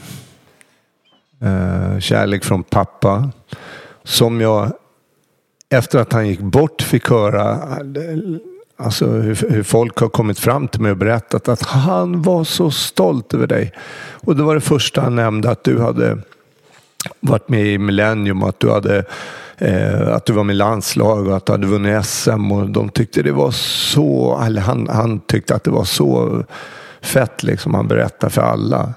Eh, 1.44 1.98
kärlek 1.98 2.44
från 2.44 2.62
pappa. 2.62 3.30
Som 4.04 4.40
jag 4.40 4.72
efter 5.68 5.98
att 5.98 6.12
han 6.12 6.28
gick 6.28 6.40
bort 6.40 6.82
fick 6.82 7.10
höra 7.10 7.58
alltså, 8.76 9.06
hur, 9.06 9.50
hur 9.50 9.62
folk 9.62 9.98
har 9.98 10.08
kommit 10.08 10.38
fram 10.38 10.68
till 10.68 10.80
mig 10.80 10.90
och 10.90 10.96
berättat 10.96 11.48
att 11.48 11.62
han 11.62 12.22
var 12.22 12.44
så 12.44 12.70
stolt 12.70 13.34
över 13.34 13.46
dig. 13.46 13.72
Och 14.12 14.36
det 14.36 14.42
var 14.42 14.54
det 14.54 14.60
första 14.60 15.00
han 15.00 15.14
nämnde 15.14 15.50
att 15.50 15.64
du 15.64 15.80
hade 15.80 16.18
varit 17.20 17.48
med 17.48 17.66
i 17.66 17.78
Millennium 17.78 18.42
att 18.42 18.60
du 18.60 18.70
hade 18.70 19.04
eh, 19.58 20.08
att 20.08 20.26
du 20.26 20.32
var 20.32 20.44
med 20.44 20.54
i 20.54 20.56
landslag 20.56 21.28
och 21.28 21.36
att 21.36 21.46
du 21.46 21.52
hade 21.52 21.66
vunnit 21.66 22.06
SM 22.06 22.52
och 22.52 22.70
de 22.70 22.88
tyckte 22.88 23.22
det 23.22 23.32
var 23.32 23.50
så, 23.50 24.40
eller 24.46 24.60
han, 24.60 24.88
han 24.88 25.20
tyckte 25.20 25.54
att 25.54 25.64
det 25.64 25.70
var 25.70 25.84
så 25.84 26.42
fett 27.02 27.42
liksom. 27.42 27.74
Han 27.74 27.88
berättade 27.88 28.32
för 28.32 28.42
alla. 28.42 28.94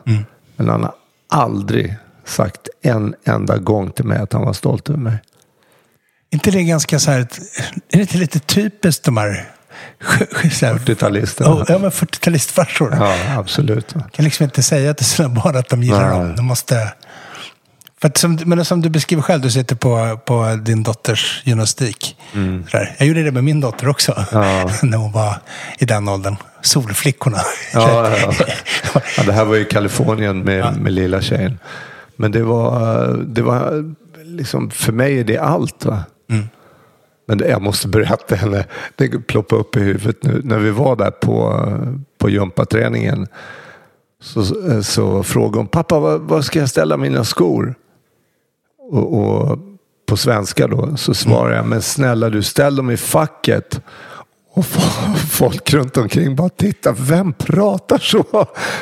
Men 0.55 0.69
han 0.69 0.83
har 0.83 0.93
aldrig 1.27 1.97
sagt 2.27 2.69
en 2.81 3.15
enda 3.25 3.57
gång 3.57 3.91
till 3.91 4.05
mig 4.05 4.17
att 4.17 4.33
han 4.33 4.41
var 4.41 4.53
stolt 4.53 4.89
över 4.89 4.99
mig. 4.99 5.17
inte 6.29 6.51
det 6.51 6.63
ganska 6.63 6.99
så 6.99 7.11
här... 7.11 7.19
Är 7.19 7.27
det 7.89 7.99
inte 7.99 8.17
lite 8.17 8.39
typiskt 8.39 9.03
de 9.03 9.17
här... 9.17 9.49
så 10.51 10.65
här 10.65 10.73
40-talisterna. 10.73 11.47
Oh, 11.47 11.65
ja, 11.67 11.77
men 11.77 11.91
40-talistfarsor. 11.91 12.97
Ja, 12.99 13.39
absolut. 13.39 13.93
kan 14.11 14.25
liksom 14.25 14.43
inte 14.43 14.63
säga 14.63 14.93
till 14.93 15.05
sina 15.05 15.29
barn 15.29 15.55
att 15.55 15.69
de 15.69 15.83
gillar 15.83 16.09
Nej. 16.09 16.19
dem. 16.19 16.35
De 16.35 16.45
måste... 16.45 16.93
För 18.01 18.07
att 18.07 18.17
som, 18.17 18.39
men 18.45 18.65
som 18.65 18.81
du 18.81 18.89
beskriver 18.89 19.23
själv, 19.23 19.41
du 19.41 19.51
sitter 19.51 19.75
på, 19.75 20.19
på 20.25 20.59
din 20.61 20.83
dotters 20.83 21.41
gymnastik. 21.45 22.17
Sådär. 22.71 22.95
Jag 22.97 23.07
gjorde 23.07 23.23
det 23.23 23.31
med 23.31 23.43
min 23.43 23.61
dotter 23.61 23.87
också, 23.89 24.25
Ja. 24.31 24.71
när 24.83 24.97
hon 24.97 25.11
var 25.11 25.39
i 25.79 25.85
den 25.85 26.07
åldern. 26.09 26.35
Solflickorna. 26.61 27.41
Ja, 27.73 28.09
ja, 28.17 28.33
ja. 28.93 29.01
ja, 29.17 29.23
det 29.23 29.33
här 29.33 29.45
var 29.45 29.55
ju 29.55 29.65
Kalifornien 29.65 30.39
med, 30.39 30.77
med 30.77 30.93
lilla 30.93 31.21
tjejen. 31.21 31.59
Men 32.17 32.31
det 32.31 32.43
var, 32.43 33.07
det 33.27 33.41
var 33.41 33.93
liksom, 34.23 34.69
för 34.69 34.91
mig 34.91 35.19
är 35.19 35.23
det 35.23 35.37
allt. 35.37 35.85
Va? 35.85 36.03
Men 37.27 37.37
det, 37.37 37.47
jag 37.47 37.61
måste 37.61 37.87
berätta 37.87 38.35
henne, 38.35 38.65
det 38.95 39.27
ploppade 39.27 39.61
upp 39.61 39.75
i 39.75 39.79
huvudet 39.79 40.23
nu. 40.23 40.41
När 40.43 40.57
vi 40.57 40.71
var 40.71 40.95
där 40.95 41.11
på, 41.11 41.63
på 42.17 42.29
gympaträningen 42.29 43.27
så, 44.21 44.43
så 44.83 45.23
frågade 45.23 45.57
hon, 45.57 45.67
pappa 45.67 45.99
vad, 45.99 46.21
vad 46.21 46.45
ska 46.45 46.59
jag 46.59 46.69
ställa 46.69 46.97
mina 46.97 47.23
skor? 47.23 47.75
Och, 48.91 49.19
och 49.19 49.59
på 50.05 50.17
svenska 50.17 50.67
då 50.67 50.97
så 50.97 51.13
svarar 51.13 51.55
jag, 51.55 51.65
men 51.65 51.81
snälla 51.81 52.29
du 52.29 52.43
ställ 52.43 52.75
dem 52.75 52.89
i 52.89 52.97
facket. 52.97 53.81
Och 54.57 54.65
folk 55.29 55.73
runt 55.73 55.97
omkring 55.97 56.35
bara 56.35 56.49
tittar. 56.49 56.95
Vem 56.99 57.33
pratar 57.33 57.97
så 57.97 58.25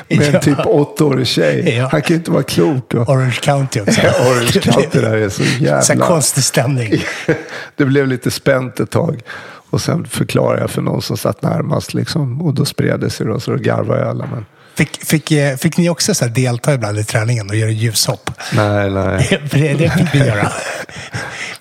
med 0.10 0.28
en 0.28 0.34
Ja. 0.34 0.40
typ 0.42 0.66
åttaårig 0.66 1.28
tjej? 1.28 1.76
Ja. 1.78 1.90
Han 1.92 2.02
kan 2.02 2.10
ju 2.10 2.16
inte 2.16 2.32
vara 2.32 2.44
klok. 2.44 2.94
Och... 2.94 3.10
Orange 3.10 3.40
County 3.42 3.82
också. 3.82 4.02
Orange 4.02 4.52
County 4.52 5.00
där 5.02 5.14
är 5.18 5.30
så 5.30 5.44
Så 5.60 5.64
jävla... 5.64 6.06
konstig 6.08 6.44
stämning. 6.44 6.94
Det 7.76 7.86
blev 7.86 8.08
lite 8.08 8.32
spänt 8.32 8.80
ett 8.80 8.90
tag. 8.92 9.22
Och 9.70 9.82
sen 9.82 10.06
förklarade 10.08 10.62
jag 10.62 10.70
för 10.70 10.82
någon 10.82 11.02
som 11.02 11.18
satt 11.18 11.42
närmast. 11.42 11.94
Liksom. 11.94 12.42
Och 12.42 12.54
då 12.54 12.66
spred 12.66 13.00
det 13.00 13.10
sig 13.10 13.26
då, 13.28 13.40
så 13.40 13.52
då 13.52 13.58
garvade 13.58 14.00
jag 14.00 14.10
alla. 14.10 14.26
Men... 14.32 14.46
Fick, 14.76 15.06
fick, 15.06 15.32
eh, 15.32 15.58
fick 15.58 15.78
ni 15.78 15.90
också 15.90 16.16
så 16.16 16.26
här 16.26 16.32
delta 16.32 16.74
ibland 16.74 17.00
i 17.00 17.04
träningen 17.04 17.50
och 17.50 17.56
göra 17.56 17.70
ljushopp? 17.70 18.32
Nej, 18.54 18.90
nej. 18.90 19.42
Det, 19.52 19.74
det 19.74 19.90
fick 19.90 20.16
vi 20.16 20.20
göra. 20.28 20.52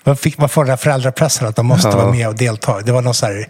Man, 0.03 0.17
fick, 0.17 0.37
man 0.37 0.49
får 0.49 0.63
den 0.63 0.69
där 0.69 0.77
föräldrapressen 0.77 1.47
att 1.47 1.57
man 1.57 1.65
måste 1.65 1.87
Ja. 1.87 1.95
vara 1.95 2.11
med 2.11 2.27
och 2.27 2.35
delta. 2.35 2.81
Det 2.81 2.91
var 2.91 3.01
någon 3.01 3.13
så, 3.13 3.25
här, 3.25 3.47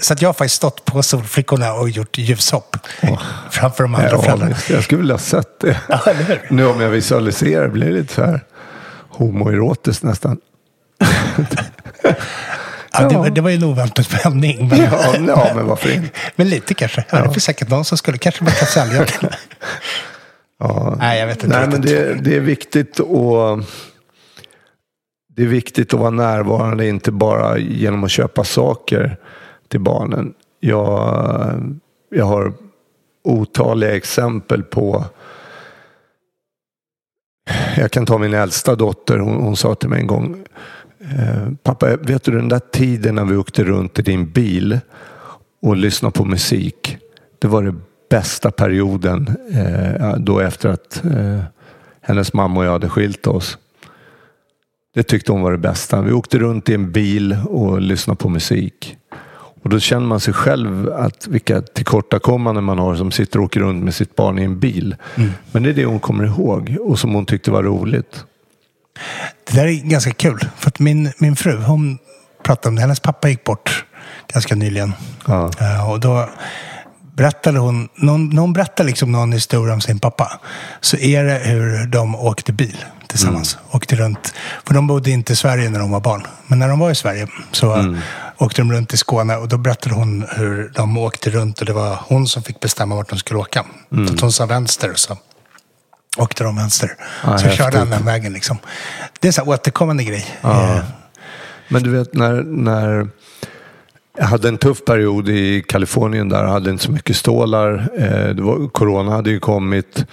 så 0.00 0.12
att 0.12 0.22
jag 0.22 0.28
har 0.28 0.34
faktiskt 0.34 0.54
stått 0.56 0.84
på 0.84 1.02
solflickorna 1.02 1.72
och 1.72 1.88
gjort 1.90 2.18
ljushopp 2.18 2.76
framför 3.50 3.82
de 3.84 3.94
andra 3.94 4.10
Ja, 4.10 4.22
föräldrarna. 4.22 4.56
jag 4.70 4.84
skulle 4.84 4.98
vilja 5.00 5.14
ha 5.14 5.18
sett 5.20 5.60
det. 5.60 5.76
Ja? 5.88 6.00
Nu 6.50 6.66
om 6.66 6.80
jag 6.80 6.88
visualiserar 6.90 7.68
blir 7.68 7.86
det 7.86 7.92
lite 7.92 8.14
så 8.14 8.24
här 8.24 8.40
homoerotiskt 9.08 10.02
nästan. 10.02 10.38
Ja, 12.92 13.08
det, 13.08 13.16
var- 13.18 13.30
det 13.30 13.40
var 13.40 13.50
ju 13.50 13.56
en 13.56 13.64
oväntad 13.64 14.06
spänning. 14.06 14.68
Men, 14.68 14.78
Ja, 14.78 15.14
ja 15.26 15.52
men 15.54 15.66
varför 15.66 15.90
inte? 15.94 16.10
men 16.36 16.48
lite 16.48 16.74
kanske. 16.74 17.04
Ja, 17.10 17.22
det 17.22 17.30
finns 17.32 17.44
säkert 17.44 17.68
någon 17.68 17.84
som 17.84 17.98
skulle. 17.98 18.18
Kanske 18.18 18.44
man 18.44 18.52
kan 18.52 18.66
sälja 18.66 18.98
det. 19.04 19.36
Ja. 20.60 20.94
Nej, 20.98 21.20
jag 21.20 21.26
vet 21.26 21.44
inte 21.44 21.58
Nej, 21.58 21.68
men 21.68 21.80
det, 21.80 22.14
det 22.24 22.36
är 22.36 22.40
viktigt 22.40 23.00
att 23.00 23.66
det 25.36 25.42
är 25.42 25.46
viktigt 25.46 25.94
att 25.94 26.00
vara 26.00 26.10
närvarande, 26.10 26.88
inte 26.88 27.12
bara 27.12 27.58
genom 27.58 28.04
att 28.04 28.10
köpa 28.10 28.44
saker 28.44 29.16
till 29.68 29.80
barnen. 29.80 30.34
Jag, 30.60 31.78
jag 32.10 32.24
har 32.24 32.52
otaliga 33.24 33.96
exempel 33.96 34.62
på 34.62 35.04
jag 37.76 37.90
kan 37.90 38.06
ta 38.06 38.18
min 38.18 38.34
äldsta 38.34 38.74
dotter. 38.74 39.18
Hon, 39.18 39.36
hon 39.36 39.56
sa 39.56 39.74
till 39.74 39.88
mig 39.88 40.00
en 40.00 40.06
gång. 40.06 40.44
Eh, 41.16 41.52
Pappa, 41.62 41.96
vet 41.96 42.24
du 42.24 42.32
den 42.32 42.48
där 42.48 42.60
tiden 42.72 43.14
när 43.14 43.24
vi 43.24 43.36
åkte 43.36 43.64
runt 43.64 43.98
i 43.98 44.02
din 44.02 44.30
bil 44.30 44.80
och 45.62 45.76
lyssnade 45.76 46.12
på 46.12 46.24
musik. 46.24 46.96
Det 47.38 47.48
var 47.48 47.62
det 47.62 47.74
bästa 48.10 48.50
perioden 48.50 49.36
eh, 49.52 50.16
då 50.16 50.40
efter 50.40 50.68
att 50.68 51.04
eh, 51.04 51.40
hennes 52.00 52.32
mamma 52.32 52.60
och 52.60 52.66
jag 52.66 52.72
hade 52.72 52.88
skilt 52.88 53.26
oss. 53.26 53.58
Det 54.94 55.02
tyckte 55.02 55.32
hon 55.32 55.42
var 55.42 55.52
det 55.52 55.58
bästa. 55.58 56.02
Vi 56.02 56.12
åkte 56.12 56.38
runt 56.38 56.68
i 56.68 56.74
en 56.74 56.92
bil 56.92 57.38
och 57.48 57.80
lyssnade 57.80 58.16
på 58.16 58.28
musik. 58.28 58.96
Och 59.62 59.70
då 59.70 59.80
känner 59.80 60.06
man 60.06 60.20
sig 60.20 60.34
själv 60.34 60.92
att 60.92 61.26
vilka 61.26 61.62
tillkortakommanden 61.62 62.64
man 62.64 62.78
har 62.78 62.94
som 62.94 63.10
sitter 63.10 63.38
och 63.38 63.44
åker 63.44 63.60
runt 63.60 63.84
med 63.84 63.94
sitt 63.94 64.16
barn 64.16 64.38
i 64.38 64.42
en 64.42 64.58
bil. 64.58 64.96
Men 65.52 65.62
det 65.62 65.70
är 65.70 65.74
det 65.74 65.84
hon 65.84 66.00
kommer 66.00 66.24
ihåg 66.24 66.76
och 66.80 66.98
som 66.98 67.14
hon 67.14 67.26
tyckte 67.26 67.50
var 67.50 67.62
roligt. 67.62 68.24
Det 69.44 69.56
där 69.56 69.66
är 69.66 69.72
ganska 69.72 70.10
kul. 70.12 70.48
För 70.56 70.68
att 70.68 70.78
min, 70.78 71.12
min 71.18 71.36
fru, 71.36 71.62
hon 71.62 71.98
pratade 72.42 72.68
om 72.68 72.74
det. 72.74 72.80
Hennes 72.80 73.00
pappa 73.00 73.28
gick 73.28 73.44
bort 73.44 73.84
ganska 74.32 74.54
nyligen. 74.54 74.92
Ja. 75.26 75.50
Eh, 75.60 75.90
Och 75.90 76.00
då 76.00 76.28
berättade 77.16 77.58
hon, 77.58 77.88
någon, 77.94 78.30
när 78.30 78.40
hon 78.40 78.52
berättar 78.52 78.84
liksom 78.84 79.12
någon 79.12 79.32
historia 79.32 79.74
om 79.74 79.80
sin 79.80 79.98
pappa, 79.98 80.40
så 80.80 80.96
är 80.96 81.24
det 81.24 81.38
hur 81.44 81.86
de 81.86 82.14
åkte 82.14 82.52
bil 82.52 82.84
tillsammans. 83.06 83.58
Åkte 83.70 83.96
runt. 83.96 84.34
För 84.66 84.74
de 84.74 84.86
bodde 84.86 85.10
inte 85.10 85.32
i 85.32 85.36
Sverige 85.36 85.70
när 85.70 85.78
de 85.80 85.90
var 85.90 86.00
barn. 86.00 86.26
Men 86.46 86.58
när 86.58 86.68
de 86.68 86.78
var 86.78 86.90
i 86.90 86.94
Sverige 86.94 87.26
så 87.52 87.94
åkte 88.38 88.60
de 88.60 88.72
runt 88.72 88.94
i 88.94 88.96
Skåne 88.96 89.36
och 89.36 89.48
då 89.48 89.58
berättade 89.58 89.94
hon 89.94 90.26
hur 90.36 90.72
de 90.74 90.98
åkte 90.98 91.30
runt 91.30 91.60
och 91.60 91.66
det 91.66 91.72
var 91.72 91.98
hon 92.08 92.26
som 92.26 92.42
fick 92.42 92.60
bestämma 92.60 92.94
vart 92.94 93.08
de 93.08 93.18
skulle 93.18 93.40
åka. 93.40 93.64
Så 94.08 94.14
att 94.14 94.20
hon 94.20 94.32
sa 94.32 94.46
vänster 94.46 94.90
och 94.90 94.98
så 94.98 95.16
åkte 96.16 96.44
de 96.44 96.56
vänster. 96.56 96.90
Ja, 96.98 97.38
så 97.38 97.44
häftigt. 97.44 97.52
körde 97.64 97.78
han 97.78 97.90
den 97.90 98.04
vägen 98.04 98.32
liksom. 98.32 98.58
Det 99.20 99.28
är 99.28 99.32
sån 99.32 99.46
här 99.46 99.52
återkommande 99.54 100.04
grej. 100.04 100.26
Ja. 100.40 100.76
Eh, 100.76 100.82
Men 101.68 101.82
du 101.82 101.90
vet 101.90 102.14
när, 102.14 102.42
när 102.42 103.08
jag 104.18 104.26
hade 104.26 104.48
en 104.48 104.58
tuff 104.58 104.84
period 104.84 105.28
i 105.28 105.62
Kalifornien 105.62 106.28
där. 106.28 106.42
Jag 106.42 106.50
hade 106.50 106.70
inte 106.70 106.84
så 106.84 106.92
mycket 106.92 107.16
stålar. 107.16 107.88
Eh, 107.96 108.44
var, 108.44 108.68
corona 108.68 109.12
hade 109.12 109.30
ju 109.30 109.40
kommit. 109.40 110.06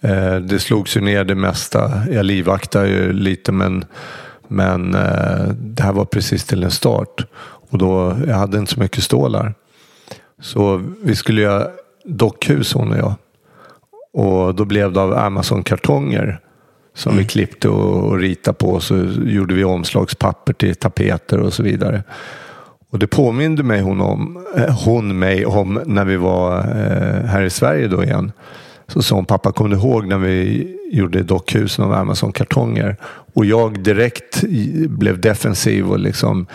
Eh, 0.00 0.36
det 0.36 0.58
slogs 0.58 0.96
ju 0.96 1.00
ner 1.00 1.24
det 1.24 1.34
mesta. 1.34 2.02
Jag 2.10 2.24
livvaktade 2.24 2.88
ju 2.88 3.12
lite 3.12 3.52
men, 3.52 3.84
men 4.48 4.94
eh, 4.94 5.48
det 5.48 5.82
här 5.82 5.92
var 5.92 6.04
precis 6.04 6.44
till 6.44 6.64
en 6.64 6.70
start. 6.70 7.26
Och 7.70 7.78
då, 7.78 8.16
jag 8.26 8.34
hade 8.36 8.58
inte 8.58 8.72
så 8.72 8.80
mycket 8.80 9.04
stålar. 9.04 9.54
Så 10.40 10.82
vi 11.02 11.16
skulle 11.16 11.42
göra 11.42 11.68
dockhus 12.04 12.72
hon 12.72 12.92
och 12.92 12.98
jag. 12.98 13.14
Och 14.18 14.54
då 14.54 14.64
blev 14.64 14.92
det 14.92 15.00
av 15.00 15.12
Amazon-kartonger 15.12 16.40
som 16.94 17.16
vi 17.16 17.24
klippte 17.24 17.68
och, 17.68 18.04
och 18.04 18.18
ritade 18.18 18.54
på. 18.54 18.80
Så 18.80 18.96
gjorde 19.24 19.54
vi 19.54 19.64
omslagspapper 19.64 20.52
till 20.52 20.74
tapeter 20.74 21.40
och 21.40 21.52
så 21.52 21.62
vidare. 21.62 22.02
Och 22.90 22.98
det 22.98 23.06
påminde 23.06 23.62
mig 23.62 23.80
hon, 23.80 24.00
om, 24.00 24.46
eh, 24.56 24.84
hon 24.84 25.18
mig 25.18 25.46
om 25.46 25.80
när 25.86 26.04
vi 26.04 26.16
var 26.16 26.58
eh, 26.58 27.26
här 27.26 27.42
i 27.42 27.50
Sverige 27.50 27.88
då 27.88 28.04
igen. 28.04 28.32
Så 28.88 29.02
sa 29.02 29.14
hon, 29.14 29.24
pappa 29.24 29.52
kom 29.52 29.70
du 29.70 29.76
ihåg 29.76 30.06
när 30.06 30.18
vi 30.18 30.66
gjorde 30.92 31.22
dockhusen 31.22 31.84
av 31.84 31.92
Amazon-kartonger? 31.92 32.96
Och 33.34 33.44
jag 33.44 33.82
direkt 33.82 34.42
blev 34.88 35.20
defensiv 35.20 35.90
och 35.90 35.98
liksom, 35.98 36.46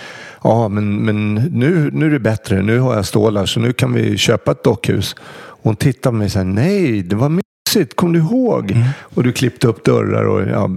ja 0.44 0.68
men, 0.68 0.96
men 0.96 1.36
nu, 1.36 1.90
nu 1.94 2.06
är 2.06 2.10
det 2.10 2.20
bättre, 2.20 2.62
nu 2.62 2.80
har 2.80 2.96
jag 2.96 3.06
stålar 3.06 3.46
så 3.46 3.60
nu 3.60 3.74
kan 3.74 3.94
vi 3.94 4.18
köpa 4.18 4.52
ett 4.52 4.64
dockhus. 4.64 5.16
Hon 5.64 5.76
tittade 5.76 6.14
på 6.14 6.18
mig 6.18 6.26
och 6.26 6.32
sa, 6.32 6.44
nej 6.44 7.04
det 7.04 7.16
var 7.16 7.30
mysigt, 7.76 7.96
kom 7.96 8.14
du 8.14 8.20
ihåg? 8.20 8.76
Och 9.00 9.24
du 9.24 9.32
klippte 9.32 9.68
upp 9.68 9.84
dörrar 9.84 10.24
och 10.24 10.42
ja. 10.42 10.70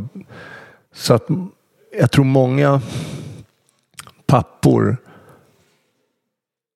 Så 0.94 1.14
att 1.14 1.26
jag 1.98 2.11
tror 2.11 2.24
många 2.24 2.80
pappor 4.26 4.96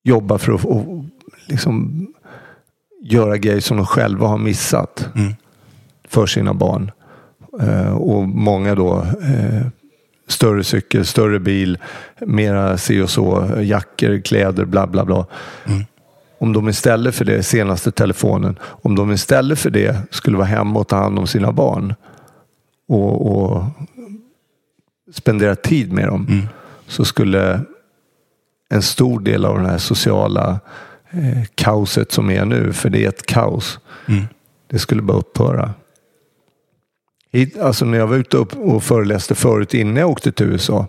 jobbar 0.05 0.39
för 0.39 0.53
att 0.53 0.65
och, 0.65 1.05
liksom, 1.49 2.07
göra 3.03 3.37
grejer 3.37 3.61
som 3.61 3.77
de 3.77 3.87
själva 3.87 4.27
har 4.27 4.39
missat 4.39 5.09
Mm. 5.15 5.35
för 6.09 6.27
sina 6.27 6.55
barn. 6.55 6.91
Eh, 7.61 7.93
och 7.97 8.29
många 8.29 8.75
då 8.75 9.03
eh, 9.23 9.67
större 10.29 10.65
cykel, 10.65 11.07
större 11.07 11.41
bil, 11.41 11.79
mera 12.21 12.79
si 12.79 13.01
och 13.01 13.11
så, 13.11 13.51
jackor, 13.61 14.21
kläder, 14.21 14.65
bla 14.65 14.87
bla 14.87 15.05
bla. 15.05 15.27
Mm. 15.67 15.85
Om 16.41 16.53
de 16.53 16.69
istället 16.69 17.15
för 17.15 17.25
det, 17.25 17.43
senaste 17.43 17.91
telefonen, 17.91 18.59
om 18.63 18.95
de 18.97 19.13
istället 19.13 19.59
för 19.59 19.71
det 19.71 19.97
skulle 20.11 20.37
vara 20.37 20.47
hemma 20.47 20.81
och 20.81 20.89
ta 20.89 20.97
hand 20.97 21.19
om 21.19 21.27
sina 21.27 21.53
barn 21.53 21.95
och, 22.89 23.33
och 23.33 23.65
spendera 25.13 25.57
tid 25.57 25.93
med 25.93 26.07
dem 26.09 26.27
Mm. 26.31 26.47
så 26.87 27.05
skulle 27.05 27.61
en 28.69 28.83
stor 28.83 29.21
del 29.21 29.45
av 29.45 29.59
det 29.63 29.69
här 29.69 29.79
sociala 29.79 30.61
eh, 31.11 31.45
kaoset 31.55 32.13
som 32.13 32.31
är 32.31 32.45
nu, 32.45 32.73
för 32.73 32.91
det 32.91 33.05
är 33.05 33.09
ett 33.09 33.27
kaos, 33.27 33.79
Mm. 34.07 34.25
det 34.67 34.79
skulle 34.79 35.03
bara 35.03 35.19
upphöra. 35.19 35.75
Alltså 37.61 37.85
när 37.85 37.99
jag 37.99 38.07
var 38.07 38.17
ute 38.17 38.37
och 38.39 38.83
föreläste 38.85 39.35
förut 39.35 39.75
innan 39.75 39.97
jag 39.97 40.11
åkte 40.11 40.33
till 40.33 40.47
USA 40.47 40.87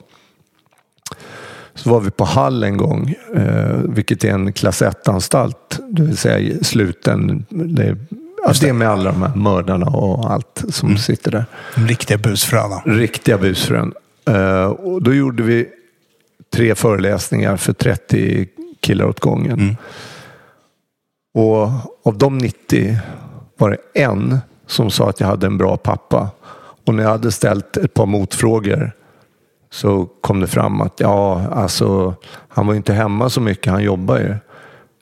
så 1.84 1.90
var 1.90 2.00
vi 2.00 2.12
på 2.12 2.24
Hall 2.24 2.64
en 2.64 2.78
gång, 2.78 3.16
eh, 3.36 3.78
vilket 3.84 4.24
är 4.24 4.30
en 4.30 4.54
klass 4.54 4.82
1-anstalt, 4.82 5.80
det 5.90 6.04
vill 6.04 6.18
säga 6.18 6.64
sluten. 6.64 7.46
Det, 7.50 7.98
alltså 8.46 8.64
det 8.64 8.70
är 8.70 8.74
med 8.74 8.90
alla 8.90 9.12
de 9.12 9.22
här 9.22 9.36
mördarna 9.36 9.86
och 9.86 10.32
allt 10.32 10.64
som 10.70 10.98
sitter 10.98 11.32
där. 11.32 11.46
De 11.76 11.88
riktiga 11.88 12.18
busfröna. 12.18 12.82
Riktiga 12.86 13.38
busfrön. 13.38 13.94
Eh, 14.26 14.66
och 14.66 15.04
då 15.04 15.14
gjorde 15.14 15.44
vi 15.44 15.68
tre 16.54 16.76
föreläsningar 16.76 17.58
för 17.58 17.74
30 17.74 18.48
killar 18.80 19.06
åt 19.06 19.20
gången. 19.20 19.60
Mm. 19.60 19.76
Och 21.34 21.70
av 22.04 22.18
de 22.18 22.38
90 22.38 22.98
var 23.58 23.70
det 23.70 24.02
en 24.02 24.40
som 24.68 24.92
sa 24.92 25.10
att 25.10 25.20
jag 25.20 25.28
hade 25.28 25.48
en 25.48 25.58
bra 25.58 25.78
pappa. 25.78 26.30
Och 26.86 26.94
när 26.94 27.04
jag 27.04 27.10
hade 27.10 27.32
ställt 27.32 27.78
ett 27.78 27.94
par 27.94 28.06
motfrågor 28.06 28.92
så 29.72 30.06
kom 30.22 30.40
det 30.40 30.48
fram 30.48 30.82
att 30.82 30.94
ja, 31.00 31.48
alltså, 31.52 32.16
han 32.48 32.68
var 32.68 32.74
inte 32.74 32.94
hemma 32.94 33.30
så 33.30 33.42
mycket, 33.42 33.72
han 33.72 33.84
jobbar 33.84 34.18
ju. 34.18 34.36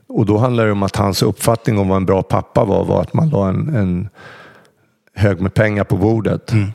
Och 0.09 0.25
då 0.25 0.37
handlar 0.37 0.65
det 0.65 0.71
om 0.71 0.83
att 0.83 0.95
hans 0.95 1.21
uppfattning 1.23 1.77
om 1.79 1.87
vad 1.87 1.97
en 1.97 2.05
bra 2.05 2.23
pappa 2.23 2.65
var, 2.65 2.85
var 2.85 3.01
att 3.01 3.13
man 3.13 3.29
la 3.29 3.49
en, 3.49 3.75
en 3.75 4.09
hög 5.15 5.41
med 5.41 5.53
pengar 5.53 5.83
på 5.83 5.97
bordet. 5.97 6.51
Mm. 6.51 6.71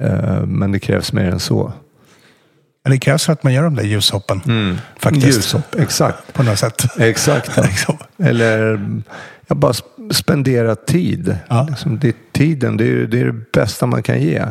Eh, 0.00 0.40
Men 0.46 0.72
det 0.72 0.78
krävs 0.78 1.12
mer 1.12 1.24
än 1.24 1.40
så. 1.40 1.72
Men 2.84 2.90
det 2.92 2.98
krävs 2.98 3.24
för 3.26 3.32
att 3.32 3.42
man 3.42 3.52
gör 3.52 3.62
de 3.62 3.74
där 3.74 3.82
ljushoppen. 3.82 4.40
Mm. 4.46 4.76
Faktiskt. 4.98 5.26
Ljushopp, 5.26 5.74
exakt. 5.74 6.32
På 6.32 6.42
något 6.42 6.58
sätt. 6.58 6.82
Exakt. 6.98 7.56
Liksom. 7.56 7.96
Eller 8.18 8.80
jag 9.46 9.56
bara 9.56 9.72
sp- 9.72 10.12
spendera 10.12 10.74
tid. 10.76 11.36
Ja. 11.48 11.66
Liksom, 11.70 11.98
det, 11.98 12.16
tiden, 12.32 12.76
det 12.76 12.84
är, 12.84 13.06
det 13.06 13.20
är 13.20 13.24
det 13.24 13.52
bästa 13.52 13.86
man 13.86 14.02
kan 14.02 14.20
ge. 14.22 14.44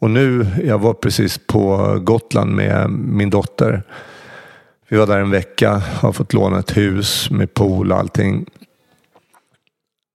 Och 0.00 0.10
nu, 0.10 0.46
jag 0.64 0.78
var 0.78 0.94
precis 0.94 1.38
på 1.46 1.96
Gotland 2.02 2.54
med 2.54 2.90
min 2.90 3.30
dotter. 3.30 3.82
Vi 4.88 4.96
var 4.96 5.06
där 5.06 5.18
en 5.18 5.30
vecka, 5.30 5.82
har 6.00 6.12
fått 6.12 6.32
låna 6.32 6.58
ett 6.58 6.76
hus 6.76 7.30
med 7.30 7.54
pool 7.54 7.92
och 7.92 7.98
allting. 7.98 8.46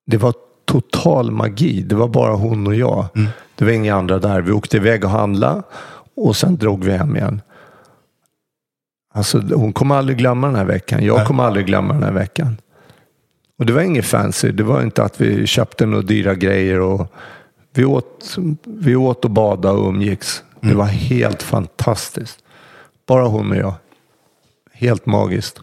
Det 0.08 0.18
var 0.18 0.34
total 0.66 1.32
magi. 1.32 1.82
Det 1.82 1.96
var 1.96 2.08
bara 2.08 2.36
hon 2.36 2.68
och 2.68 2.76
jag. 2.76 3.08
Det 3.56 3.66
var 3.66 3.72
inga 3.72 3.96
andra 3.96 4.20
där. 4.20 4.42
Vi 4.42 4.52
åkte 4.52 4.78
iväg 4.78 5.04
och 5.04 5.10
handla 5.10 5.64
och 6.16 6.36
sen 6.36 6.58
drog 6.58 6.84
vi 6.84 6.92
hem 6.92 7.16
igen. 7.16 7.42
Alltså, 9.14 9.40
hon 9.40 9.74
kommer 9.74 9.96
aldrig 9.96 10.18
glömma 10.18 10.48
den 10.48 10.56
här 10.56 10.66
veckan. 10.66 11.06
Jag 11.06 11.28
kommer 11.28 11.44
aldrig 11.44 11.66
glömma 11.66 11.94
den 11.94 12.04
här 12.04 12.12
veckan. 12.12 12.58
Och 13.60 13.66
det 13.66 13.74
var 13.74 13.82
inget 13.82 14.06
fancy. 14.06 14.52
Det 14.52 14.64
var 14.64 14.82
inte 14.82 15.04
att 15.04 15.22
vi 15.22 15.48
köpte 15.48 15.86
några 15.86 16.02
dyra 16.02 16.34
grejer. 16.34 16.80
Och 16.80 17.14
vi, 17.76 17.86
åt, 17.86 18.36
vi 18.64 18.96
åt 18.96 19.26
och 19.26 19.32
badade 19.32 19.78
och 19.78 19.90
umgicks. 19.90 20.44
Det 20.62 20.74
var 20.74 20.86
helt 20.86 21.44
fantastiskt. 21.44 22.40
Bara 23.08 23.26
hon 23.28 23.52
och 23.52 23.58
jag. 23.58 23.74
Helt 24.74 25.06
magiskt. 25.06 25.58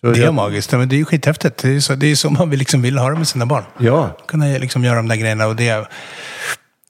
Så 0.00 0.06
Det 0.10 0.20
är 0.20 0.24
jag- 0.24 0.34
magiskt. 0.34 0.72
Men 0.72 0.88
det 0.88 0.94
är 0.96 0.98
ju 0.98 1.04
skithäftigt. 1.04 1.62
Det 1.62 1.68
är 1.76 1.80
så, 1.80 1.94
det 1.94 2.06
är 2.06 2.14
så 2.14 2.30
man 2.30 2.50
vill, 2.50 2.58
liksom 2.58 2.82
vill 2.82 2.98
ha 2.98 3.10
det 3.10 3.16
med 3.16 3.28
sina 3.28 3.46
barn. 3.46 3.64
Ja, 3.78 4.16
Kunna 4.26 4.44
liksom 4.44 4.84
göra 4.84 4.96
de 4.96 5.08
där 5.08 5.16
grejerna. 5.16 5.46
Och 5.46 5.56
det, 5.56 5.88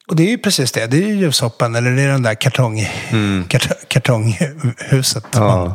och 0.09 0.17
det 0.17 0.23
är 0.23 0.31
ju 0.31 0.39
precis 0.39 0.73
det. 0.73 0.87
Det 0.87 0.97
är 0.97 1.07
ju 1.09 1.15
ljushoppen. 1.15 1.75
Eller 1.75 1.91
det 1.91 2.03
är 2.03 2.09
den 2.09 2.23
där 2.23 2.35
kartong, 2.35 2.81
kart, 3.49 3.89
kartonghuset. 3.89 5.35
Man, 5.35 5.43
Ja. 5.49 5.75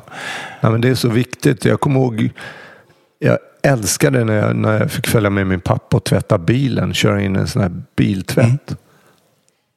ja, 0.62 0.70
men 0.70 0.82
det 0.82 0.90
är 0.90 0.96
så 0.96 1.10
viktigt. 1.10 1.66
Jag 1.66 1.80
kommer 1.80 2.00
ihåg, 2.00 2.30
jag 3.20 3.38
älskade 3.64 4.24
när 4.24 4.34
jag, 4.34 4.56
när 4.56 4.80
jag 4.80 4.92
fick 4.92 5.08
följa 5.08 5.30
med 5.30 5.48
min 5.48 5.62
pappa 5.62 5.98
och 5.98 6.04
tvätta 6.04 6.38
bilen, 6.38 6.94
köra 6.94 7.22
in 7.22 7.36
en 7.36 7.48
sån 7.48 7.62
här 7.62 7.72
biltvätt. 7.96 8.78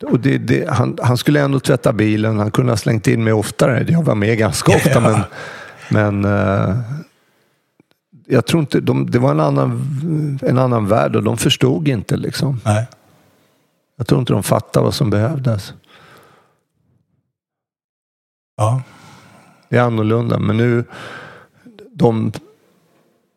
Och 0.05 0.21
det, 0.21 0.39
det, 0.39 0.71
han, 0.71 0.99
han 1.03 1.17
skulle 1.17 1.41
ändå 1.41 1.61
tvätta 1.61 1.93
bilen, 1.93 2.39
han 2.39 2.51
kunde 2.51 2.73
ha 2.73 2.77
slängt 2.77 3.07
in 3.07 3.25
mig 3.25 3.33
oftare. 3.33 3.87
Jag 3.89 4.03
var 4.03 4.15
med 4.15 4.39
ganska 4.39 4.77
ofta, 4.77 4.91
Ja. 5.03 5.25
men, 5.89 6.23
men 6.23 6.25
eh, 6.25 6.77
jag 8.27 8.47
tror 8.47 8.61
inte, 8.61 8.81
de, 8.81 9.11
det 9.11 9.19
var 9.19 9.31
en 9.31 9.41
annan, 9.41 10.39
en 10.43 10.59
annan 10.59 10.89
värld 10.89 11.17
och 11.17 11.23
de 11.23 11.37
förstod 11.37 11.89
inte 11.89 12.17
liksom. 12.17 12.61
Nej. 12.65 12.87
Jag 13.97 14.07
tror 14.07 14.21
inte 14.21 14.33
de 14.33 14.43
fattade 14.43 14.85
vad 14.85 14.95
som 14.95 15.11
behövdes. 15.11 15.75
Ja. 18.57 18.83
Det 19.69 19.77
är 19.77 19.83
annorlunda, 19.83 20.39
men 20.39 20.57
nu 20.57 20.85
de, 21.93 22.33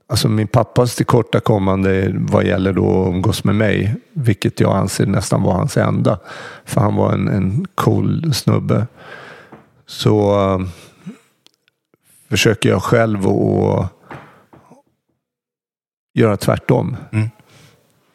alltså 0.10 0.30
min 0.30 0.48
pappas 0.48 0.96
tillkortakommande 0.96 2.12
vad 2.14 2.46
gäller 2.46 2.74
då 2.74 3.02
att 3.02 3.08
umgås 3.08 3.44
med 3.44 3.56
mig, 3.56 3.96
vilket 4.14 4.60
jag 4.60 4.76
anser 4.76 5.06
nästan 5.06 5.42
var 5.42 5.54
hans 5.54 5.78
enda, 5.78 6.20
för 6.66 6.82
han 6.82 6.96
var 6.96 7.14
en, 7.14 7.28
en 7.28 7.68
cool 7.76 8.34
snubbe, 8.34 8.88
så 9.86 10.42
eh, 10.42 10.68
försöker 12.30 12.70
jag 12.70 12.84
själv 12.84 13.28
att 13.28 13.90
göra 16.14 16.38
tvärtom. 16.38 16.98
Mm. 17.12 17.30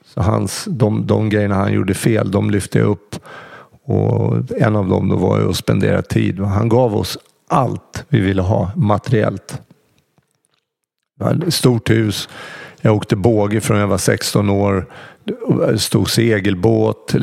Så 0.04 0.20
hans, 0.22 0.64
de, 0.70 1.06
de 1.06 1.28
grejerna 1.28 1.54
han 1.54 1.72
gjorde 1.72 1.94
fel, 1.94 2.30
de 2.30 2.50
lyfte 2.50 2.78
jag 2.78 2.88
upp. 2.88 3.16
Och 3.84 4.50
en 4.50 4.76
av 4.76 4.88
dem 4.88 5.08
då 5.08 5.16
var 5.16 5.40
ju 5.40 5.48
att 5.48 5.56
spendera 5.56 6.02
tid. 6.02 6.40
Han 6.40 6.68
gav 6.68 6.96
oss 6.96 7.18
allt 7.48 8.04
vi 8.08 8.20
ville 8.20 8.42
ha 8.42 8.70
materiellt. 8.76 9.60
Stort 11.48 11.90
hus. 11.90 12.28
Jag 12.80 12.96
åkte 12.96 13.16
båge 13.16 13.60
från 13.60 13.78
jag 13.78 13.86
var 13.86 13.98
16 13.98 14.50
år. 14.50 14.86
Stod 15.76 16.10
segelbåt, 16.10 17.14
eh, 17.14 17.20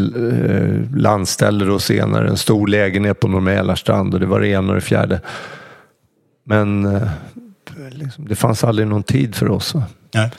landställe 0.95 1.65
då 1.65 1.79
senare. 1.79 2.29
En 2.29 2.37
stor 2.37 2.67
lägenhet 2.67 3.19
på 3.19 3.27
Norr 3.27 3.41
Mälarstrand 3.41 4.13
och 4.13 4.19
det 4.19 4.25
var 4.25 4.39
det 4.39 4.47
ena 4.47 4.69
och 4.69 4.75
det 4.75 4.81
fjärde. 4.81 5.21
Men 6.43 6.85
eh, 6.85 7.09
liksom, 7.89 8.27
det 8.27 8.35
fanns 8.35 8.63
aldrig 8.63 8.87
någon 8.87 9.03
tid 9.03 9.35
för 9.35 9.49
oss. 9.49 9.75
Nej. 10.13 10.31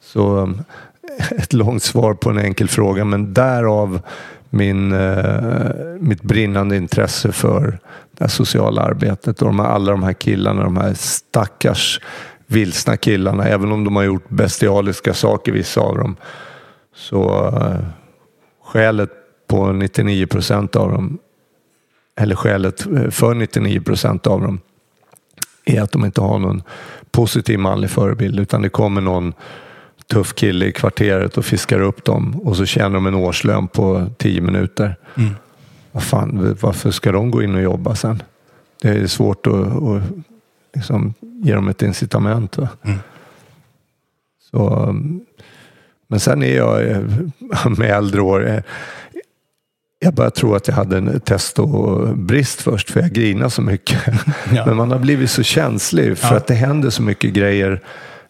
Så 0.00 0.36
um, 0.36 0.62
ett 1.30 1.52
långt 1.52 1.82
svar 1.82 2.14
på 2.14 2.30
en 2.30 2.38
enkel 2.38 2.68
fråga, 2.68 3.04
men 3.04 3.34
därav 3.34 4.00
min, 4.50 4.92
eh, 4.92 5.70
mitt 6.00 6.22
brinnande 6.22 6.76
intresse 6.76 7.32
för 7.32 7.78
det 8.18 8.28
sociala 8.28 8.82
arbetet 8.82 9.42
och 9.42 9.46
de 9.46 9.58
här, 9.58 9.66
alla 9.66 9.90
de 9.90 10.02
här 10.02 10.12
killarna, 10.12 10.62
de 10.62 10.76
här 10.76 10.94
stackars 10.94 12.00
vilsna 12.46 12.96
killarna, 12.96 13.44
även 13.44 13.72
om 13.72 13.84
de 13.84 13.96
har 13.96 14.02
gjort 14.02 14.28
bestialiska 14.28 15.14
saker, 15.14 15.52
vissa 15.52 15.80
av 15.80 15.96
dem. 15.98 16.16
Så 16.94 17.46
eh, 17.46 17.78
skälet 18.64 19.10
på 19.46 19.72
99 19.72 20.26
procent 20.26 20.76
av 20.76 20.92
dem, 20.92 21.18
eller 22.16 22.34
skälet 22.34 22.86
eh, 22.86 23.10
för 23.10 23.34
99 23.34 23.80
procent 23.80 24.26
av 24.26 24.40
dem, 24.40 24.60
är 25.64 25.82
att 25.82 25.92
de 25.92 26.04
inte 26.04 26.20
har 26.20 26.38
någon 26.38 26.62
positiv 27.10 27.58
manlig 27.58 27.90
förebild, 27.90 28.40
utan 28.40 28.62
det 28.62 28.68
kommer 28.68 29.00
någon 29.00 29.32
tuff 30.06 30.34
kille 30.34 30.66
i 30.66 30.72
kvarteret 30.72 31.38
och 31.38 31.44
fiskar 31.44 31.80
upp 31.80 32.04
dem 32.04 32.40
och 32.44 32.56
så 32.56 32.64
tjänar 32.64 32.94
de 32.94 33.06
en 33.06 33.14
årslön 33.14 33.68
på 33.68 34.10
tio 34.18 34.40
minuter. 34.40 34.96
Mm. 35.14 35.34
Vad 35.92 36.02
fan, 36.02 36.56
varför 36.60 36.90
ska 36.90 37.12
de 37.12 37.30
gå 37.30 37.42
in 37.42 37.54
och 37.54 37.62
jobba 37.62 37.94
sen? 37.94 38.22
Det 38.82 38.88
är 38.88 39.06
svårt 39.06 39.46
att, 39.46 39.82
att 39.82 40.02
liksom 40.74 41.14
ge 41.46 41.54
dem 41.54 41.68
ett 41.68 41.82
incitament. 41.82 42.58
Mm. 42.58 42.98
Så, 44.50 44.84
um, 44.88 45.20
men 46.08 46.20
sen 46.20 46.42
är 46.42 46.56
jag 46.56 46.90
eh, 46.90 47.00
med 47.78 47.90
äldre 47.90 48.20
år. 48.20 48.48
eh, 48.48 48.60
Jag 49.98 50.14
bara 50.14 50.30
tror 50.30 50.56
att 50.56 50.68
jag 50.68 50.74
hade 50.74 50.98
en 50.98 51.20
testobrist 51.20 52.62
först 52.62 52.90
för 52.90 53.00
jag 53.00 53.10
grinar 53.12 53.48
så 53.48 53.62
mycket. 53.62 53.98
Ja. 54.54 54.66
Men 54.66 54.76
man 54.76 54.90
har 54.90 54.98
blivit 54.98 55.30
så 55.30 55.42
känslig 55.42 56.18
för 56.18 56.28
Ja. 56.34 56.36
att 56.36 56.46
det 56.46 56.54
händer 56.54 56.90
så 56.90 57.02
mycket 57.02 57.32
grejer. 57.32 57.80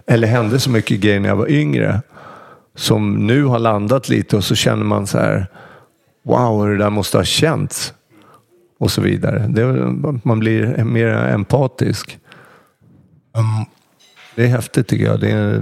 Eller 0.06 0.28
hände 0.28 0.60
så 0.60 0.70
mycket 0.70 1.00
grejer 1.00 1.20
när 1.20 1.28
jag 1.28 1.36
var 1.36 1.50
yngre. 1.50 2.00
Som 2.74 3.26
nu 3.26 3.44
har 3.44 3.58
landat 3.58 4.08
lite 4.08 4.36
och 4.36 4.44
så 4.44 4.54
känner 4.54 4.84
man 4.84 5.06
så 5.06 5.18
här. 5.18 5.46
Wow, 6.24 6.66
det 6.68 6.76
där 6.76 6.90
måste 6.90 7.16
ha 7.18 7.24
känts. 7.24 7.94
Och 8.78 8.90
så 8.90 9.00
vidare. 9.00 9.46
Det, 9.48 9.64
man 10.24 10.38
blir 10.38 10.84
mer 10.84 11.08
empatisk. 11.08 12.18
Um, 13.36 13.64
Det 14.34 14.42
är 14.44 14.48
häftigt 14.48 14.88
tycker 14.88 15.04
jag. 15.04 15.20
Det 15.20 15.30
är, 15.30 15.60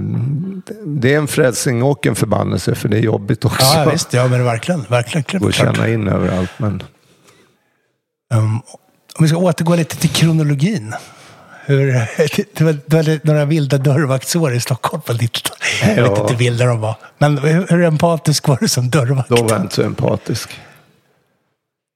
det 0.85 1.13
är 1.13 1.17
en 1.17 1.27
frälsning 1.27 1.83
och 1.83 2.07
en 2.07 2.15
förbannelse 2.15 2.75
för 2.75 2.89
det 2.89 2.97
är 2.97 3.01
jobbigt 3.01 3.45
också. 3.45 3.65
ja, 3.65 3.89
visst. 3.91 4.13
Ja, 4.13 4.27
men 4.27 4.43
verkligen. 4.43 4.81
Verkligen. 4.89 5.25
Att 5.47 5.53
klart. 5.53 5.75
känna 5.75 5.87
in 5.89 6.07
överallt. 6.07 6.51
Men 6.57 6.83
Um, 8.33 8.55
om 9.17 9.21
vi 9.23 9.27
ska 9.27 9.37
återgå 9.37 9.75
lite 9.75 9.95
till 9.95 10.09
kronologin. 10.09 10.93
Hur, 11.65 11.85
det, 12.53 12.61
var, 12.63 12.73
det 12.85 12.95
var 12.95 13.19
några 13.27 13.45
vilda 13.45 13.77
dörrvaktsår 13.77 14.53
i 14.53 14.59
Stockholm 14.59 15.01
på 15.01 15.13
90-talet. 15.13 15.59
Jag 15.81 15.87
vet 16.03 16.17
Ja. 16.17 16.21
inte 16.21 16.33
hur 16.33 16.39
vilda 16.39 16.65
de 16.65 16.79
var. 16.81 16.95
Men 17.17 17.37
hur, 17.37 17.67
hur 17.69 17.83
empatisk 17.83 18.47
var 18.47 18.57
du 18.61 18.67
som 18.67 18.89
dörrvakt? 18.89 19.29
då 19.29 19.35
var 19.43 19.49
jag 19.51 19.61
inte 19.61 19.75
så 19.75 19.83
empatisk. 19.83 20.59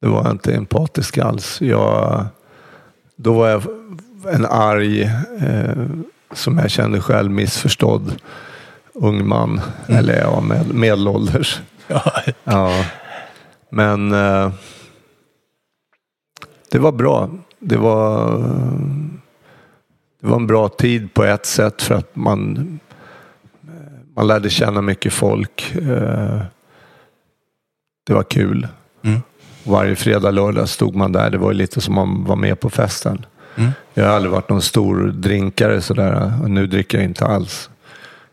Då 0.02 0.10
var 0.12 0.24
jag 0.24 0.32
inte 0.32 0.54
empatisk 0.54 1.18
alls. 1.18 1.62
Jag, 1.62 2.26
då 3.18 3.34
var 3.34 3.50
jag 3.50 3.64
en 4.28 4.46
arg, 4.46 5.02
eh, 5.40 5.86
som 6.34 6.58
jag 6.58 6.72
kände 6.72 7.02
själv, 7.02 7.32
missförstådd 7.32 8.22
ung 8.94 9.28
man. 9.28 9.62
Eller 9.88 10.20
ja, 10.22 10.42
med, 10.42 10.74
medelålders. 10.74 11.62
Ja, 11.88 12.14
Ja. 12.44 12.86
Men 13.70 14.12
eh, 14.12 14.52
det 16.72 16.80
var 16.80 16.92
bra. 16.92 17.30
Det 17.60 17.78
var, 17.78 18.38
det 20.22 20.28
var 20.28 20.36
en 20.36 20.48
bra 20.48 20.70
tid 20.70 21.14
på 21.14 21.24
ett 21.24 21.46
sätt 21.46 21.82
för 21.82 21.96
att 21.96 22.16
man, 22.16 22.80
man 24.16 24.28
lärde 24.28 24.50
känna 24.50 24.82
mycket 24.82 25.14
folk. 25.14 25.76
Eh, 25.76 26.42
det 28.06 28.14
var 28.14 28.24
kul. 28.24 28.68
Mm. 29.04 29.22
Varje 29.64 29.96
fredag, 29.96 30.32
lördag 30.32 30.70
stod 30.70 30.96
man 30.96 31.12
där. 31.12 31.30
Det 31.30 31.38
var 31.38 31.54
lite 31.54 31.82
som 31.82 31.96
man 31.96 32.26
var 32.26 32.36
med 32.36 32.60
på 32.60 32.70
festen. 32.70 33.26
Mm. 33.60 33.72
Jag 33.94 34.06
har 34.06 34.12
aldrig 34.16 34.32
varit 34.32 34.50
någon 34.50 34.62
stor 34.62 35.08
drinkare 35.08 35.82
sådär. 35.82 36.34
Och 36.44 36.52
nu 36.52 36.68
dricker 36.68 36.98
jag 36.98 37.06
inte 37.06 37.26
alls. 37.26 37.70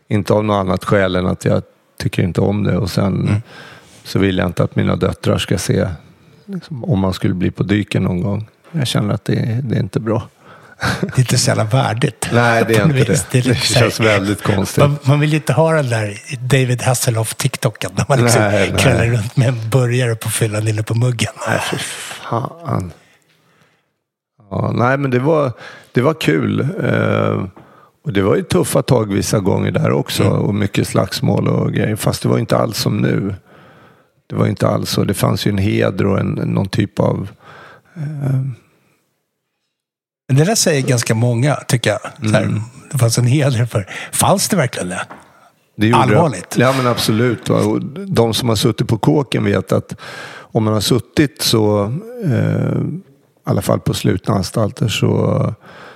Inte 0.07 0.33
av 0.33 0.43
något 0.45 0.55
annat 0.65 0.85
skäl 0.85 1.15
än 1.15 1.27
att 1.27 1.45
jag 1.45 1.63
tycker 1.99 2.23
inte 2.23 2.41
om 2.41 2.63
det. 2.63 2.77
Och 2.77 2.89
sen 2.89 3.27
Mm. 3.27 3.41
så 4.03 4.19
vill 4.19 4.37
jag 4.37 4.47
inte 4.47 4.63
att 4.63 4.75
mina 4.75 4.95
döttrar 4.95 5.37
ska 5.37 5.57
se 5.57 5.87
liksom, 6.45 6.83
om 6.83 6.99
man 6.99 7.13
skulle 7.13 7.33
bli 7.33 7.51
på 7.51 7.63
dyken 7.63 8.03
någon 8.03 8.21
gång. 8.21 8.47
Jag 8.71 8.87
känner 8.87 9.13
att 9.13 9.25
det, 9.25 9.59
det 9.63 9.75
är 9.75 9.79
inte 9.79 9.99
bra. 9.99 10.27
det 11.01 11.15
är 11.15 11.19
inte 11.19 11.37
så 11.37 11.49
jävla 11.49 11.63
värdigt. 11.63 12.29
Nej, 12.33 12.63
det 12.67 12.75
är 12.75 12.83
inte 12.97 13.11
vis. 13.11 13.25
det. 13.31 13.41
Det, 13.41 13.55
känns 13.57 13.99
väldigt 13.99 14.43
konstigt. 14.43 14.83
Man, 14.83 14.97
man 15.03 15.19
vill 15.19 15.29
ju 15.29 15.35
inte 15.35 15.53
ha 15.53 15.71
den 15.73 15.89
där 15.89 16.17
David 16.41 16.81
Hasselhoff-TikToken. 16.81 17.89
När 17.95 18.05
man 18.09 18.23
liksom 18.23 18.41
Nej, 18.41 18.73
nej. 18.85 19.09
runt 19.09 19.37
med 19.37 19.47
en 19.47 19.69
burgare 19.69 20.15
på 20.15 20.29
fyllan 20.29 20.67
inne 20.67 20.83
på 20.83 20.95
muggen. 20.95 21.33
Nej, 21.47 21.59
för 21.59 21.77
fan. 21.77 22.91
Ja, 24.49 24.71
nej, 24.75 24.97
men 24.97 25.11
det 25.11 25.19
var, 25.19 25.51
det 25.91 26.01
var 26.01 26.13
kul. 26.13 26.59
Eh, 26.83 27.45
och 28.05 28.13
det 28.13 28.21
var 28.21 28.35
ju 28.35 28.43
tuffa 28.43 28.81
tag 28.81 29.13
vissa 29.13 29.39
gånger 29.39 29.71
där 29.71 29.91
också. 29.91 30.23
Mm. 30.23 30.33
Och 30.33 30.55
mycket 30.55 30.87
slagsmål 30.87 31.47
och 31.47 31.73
grejer. 31.73 31.95
Fast 31.95 32.23
det 32.23 32.29
var 32.29 32.37
inte 32.37 32.57
alls 32.57 32.77
som 32.77 32.97
nu. 32.97 33.35
Det 34.29 34.35
var 34.35 34.47
inte 34.47 34.67
alls 34.67 34.89
så. 34.89 35.03
Det 35.03 35.13
fanns 35.13 35.47
ju 35.47 35.51
en 35.51 35.57
heder 35.57 36.05
och 36.05 36.19
en, 36.19 36.27
någon 36.29 36.69
typ 36.69 36.99
av... 36.99 37.29
Men 40.27 40.37
det 40.37 40.45
där 40.45 40.55
säger 40.55 40.81
ganska 40.81 41.15
många, 41.15 41.55
tycker 41.55 41.89
jag. 41.89 42.31
Här, 42.31 42.43
Mm. 42.43 42.61
Det 42.91 42.97
fanns 42.97 43.17
en 43.17 43.27
heder 43.27 43.65
för. 43.65 43.87
Fanns 44.11 44.49
det 44.49 44.57
verkligen 44.57 44.89
det? 44.89 45.01
Det 45.75 45.93
Allvarligt? 45.93 46.49
Det. 46.49 46.61
Ja, 46.61 46.73
men 46.77 46.87
absolut. 46.87 47.49
Och 47.49 47.81
de 48.07 48.33
som 48.33 48.49
har 48.49 48.55
suttit 48.55 48.87
på 48.87 48.97
kåken 48.97 49.45
vet 49.45 49.71
att 49.71 49.95
om 50.29 50.63
man 50.63 50.73
har 50.73 50.81
suttit 50.81 51.41
så, 51.41 51.83
eh, 52.25 52.81
i 53.47 53.49
alla 53.49 53.61
fall 53.61 53.79
på 53.79 53.93
slutna 53.93 54.33
anstalter, 54.33 54.87
så, 54.87 55.53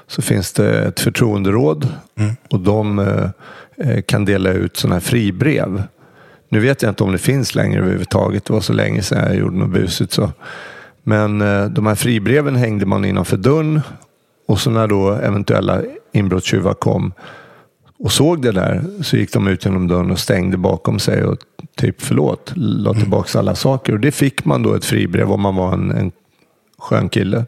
så 0.07 0.21
finns 0.21 0.53
det 0.53 0.81
ett 0.81 0.99
förtroenderåd 0.99 1.87
och 2.49 2.59
de 2.59 2.99
eh, 2.99 3.29
eh, 3.77 4.01
kan 4.01 4.25
dela 4.25 4.49
ut 4.51 4.77
sådana 4.77 4.95
här 4.95 4.99
fribrev. 4.99 5.83
Nu 6.49 6.59
vet 6.59 6.81
jag 6.81 6.91
inte 6.91 7.03
om 7.03 7.11
det 7.11 7.17
finns 7.17 7.55
längre 7.55 7.81
överhuvudtaget. 7.81 8.45
Det 8.45 8.53
var 8.53 8.61
så 8.61 8.73
länge 8.73 9.01
sedan 9.01 9.23
jag 9.23 9.35
gjorde 9.35 9.57
något 9.57 9.69
busigt. 9.69 10.13
Så. 10.13 10.31
Men 11.03 11.41
eh, 11.41 11.65
de 11.65 11.85
här 11.85 11.95
fribreven 11.95 12.55
hängde 12.55 12.85
man 12.85 13.05
innanför 13.05 13.37
dörren 13.37 13.81
och 14.47 14.59
så 14.59 14.69
när 14.69 14.87
då 14.87 15.11
eventuella 15.11 15.81
inbrottstjuvar 16.11 16.73
kom 16.73 17.13
och 18.03 18.11
såg 18.11 18.41
det 18.41 18.51
där 18.51 18.83
så 19.01 19.17
gick 19.17 19.33
de 19.33 19.47
ut 19.47 19.65
genom 19.65 19.87
dörren 19.87 20.11
och 20.11 20.19
stängde 20.19 20.57
bakom 20.57 20.99
sig 20.99 21.23
och 21.23 21.37
typ 21.77 22.01
förlåt, 22.01 22.53
la 22.55 22.93
tillbaka 22.93 23.39
alla 23.39 23.55
saker. 23.55 23.93
Och 23.93 23.99
det 23.99 24.11
fick 24.11 24.45
man 24.45 24.63
då 24.63 24.73
ett 24.73 24.85
fribrev 24.85 25.31
om 25.31 25.41
man 25.41 25.55
var 25.55 25.73
en, 25.73 25.91
en 25.91 26.11
skön 26.81 27.09
kille. 27.09 27.45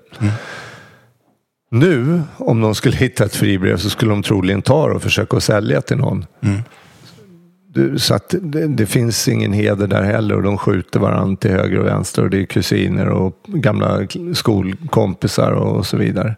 Nu, 1.71 2.21
om 2.37 2.61
någon 2.61 2.75
skulle 2.75 2.95
hitta 2.95 3.25
ett 3.25 3.35
fribrev 3.35 3.77
så 3.77 3.89
skulle 3.89 4.11
de 4.11 4.23
troligen 4.23 4.61
ta 4.61 4.87
det 4.87 4.95
och 4.95 5.01
försöka 5.01 5.37
att 5.37 5.43
sälja 5.43 5.81
till 5.81 5.97
någon. 5.97 6.25
Du, 7.67 7.99
Så 7.99 8.13
att 8.15 8.35
det, 8.41 8.67
det 8.67 8.85
finns 8.85 9.27
ingen 9.27 9.53
heder 9.53 9.87
där 9.87 10.03
heller 10.03 10.35
och 10.35 10.43
de 10.43 10.57
skjuter 10.57 10.99
varandra 10.99 11.37
till 11.37 11.51
höger 11.51 11.79
och 11.79 11.85
vänster 11.85 12.23
och 12.23 12.29
det 12.29 12.41
är 12.41 12.45
kusiner 12.45 13.09
och 13.09 13.35
gamla 13.47 13.99
skolkompisar 14.33 15.51
och 15.51 15.85
så 15.85 15.97
vidare. 15.97 16.35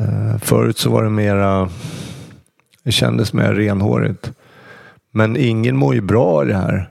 Eh, 0.00 0.38
Förut 0.38 0.78
så 0.78 0.90
var 0.90 1.02
det 1.04 1.10
mera, 1.10 1.68
det 2.84 2.92
kändes 2.92 3.32
mer 3.32 3.54
renhårigt. 3.54 4.32
Men 5.12 5.36
ingen 5.36 5.76
mår 5.76 5.94
ju 5.94 6.00
bra 6.00 6.26
av 6.26 6.46
det 6.46 6.56
här. 6.56 6.88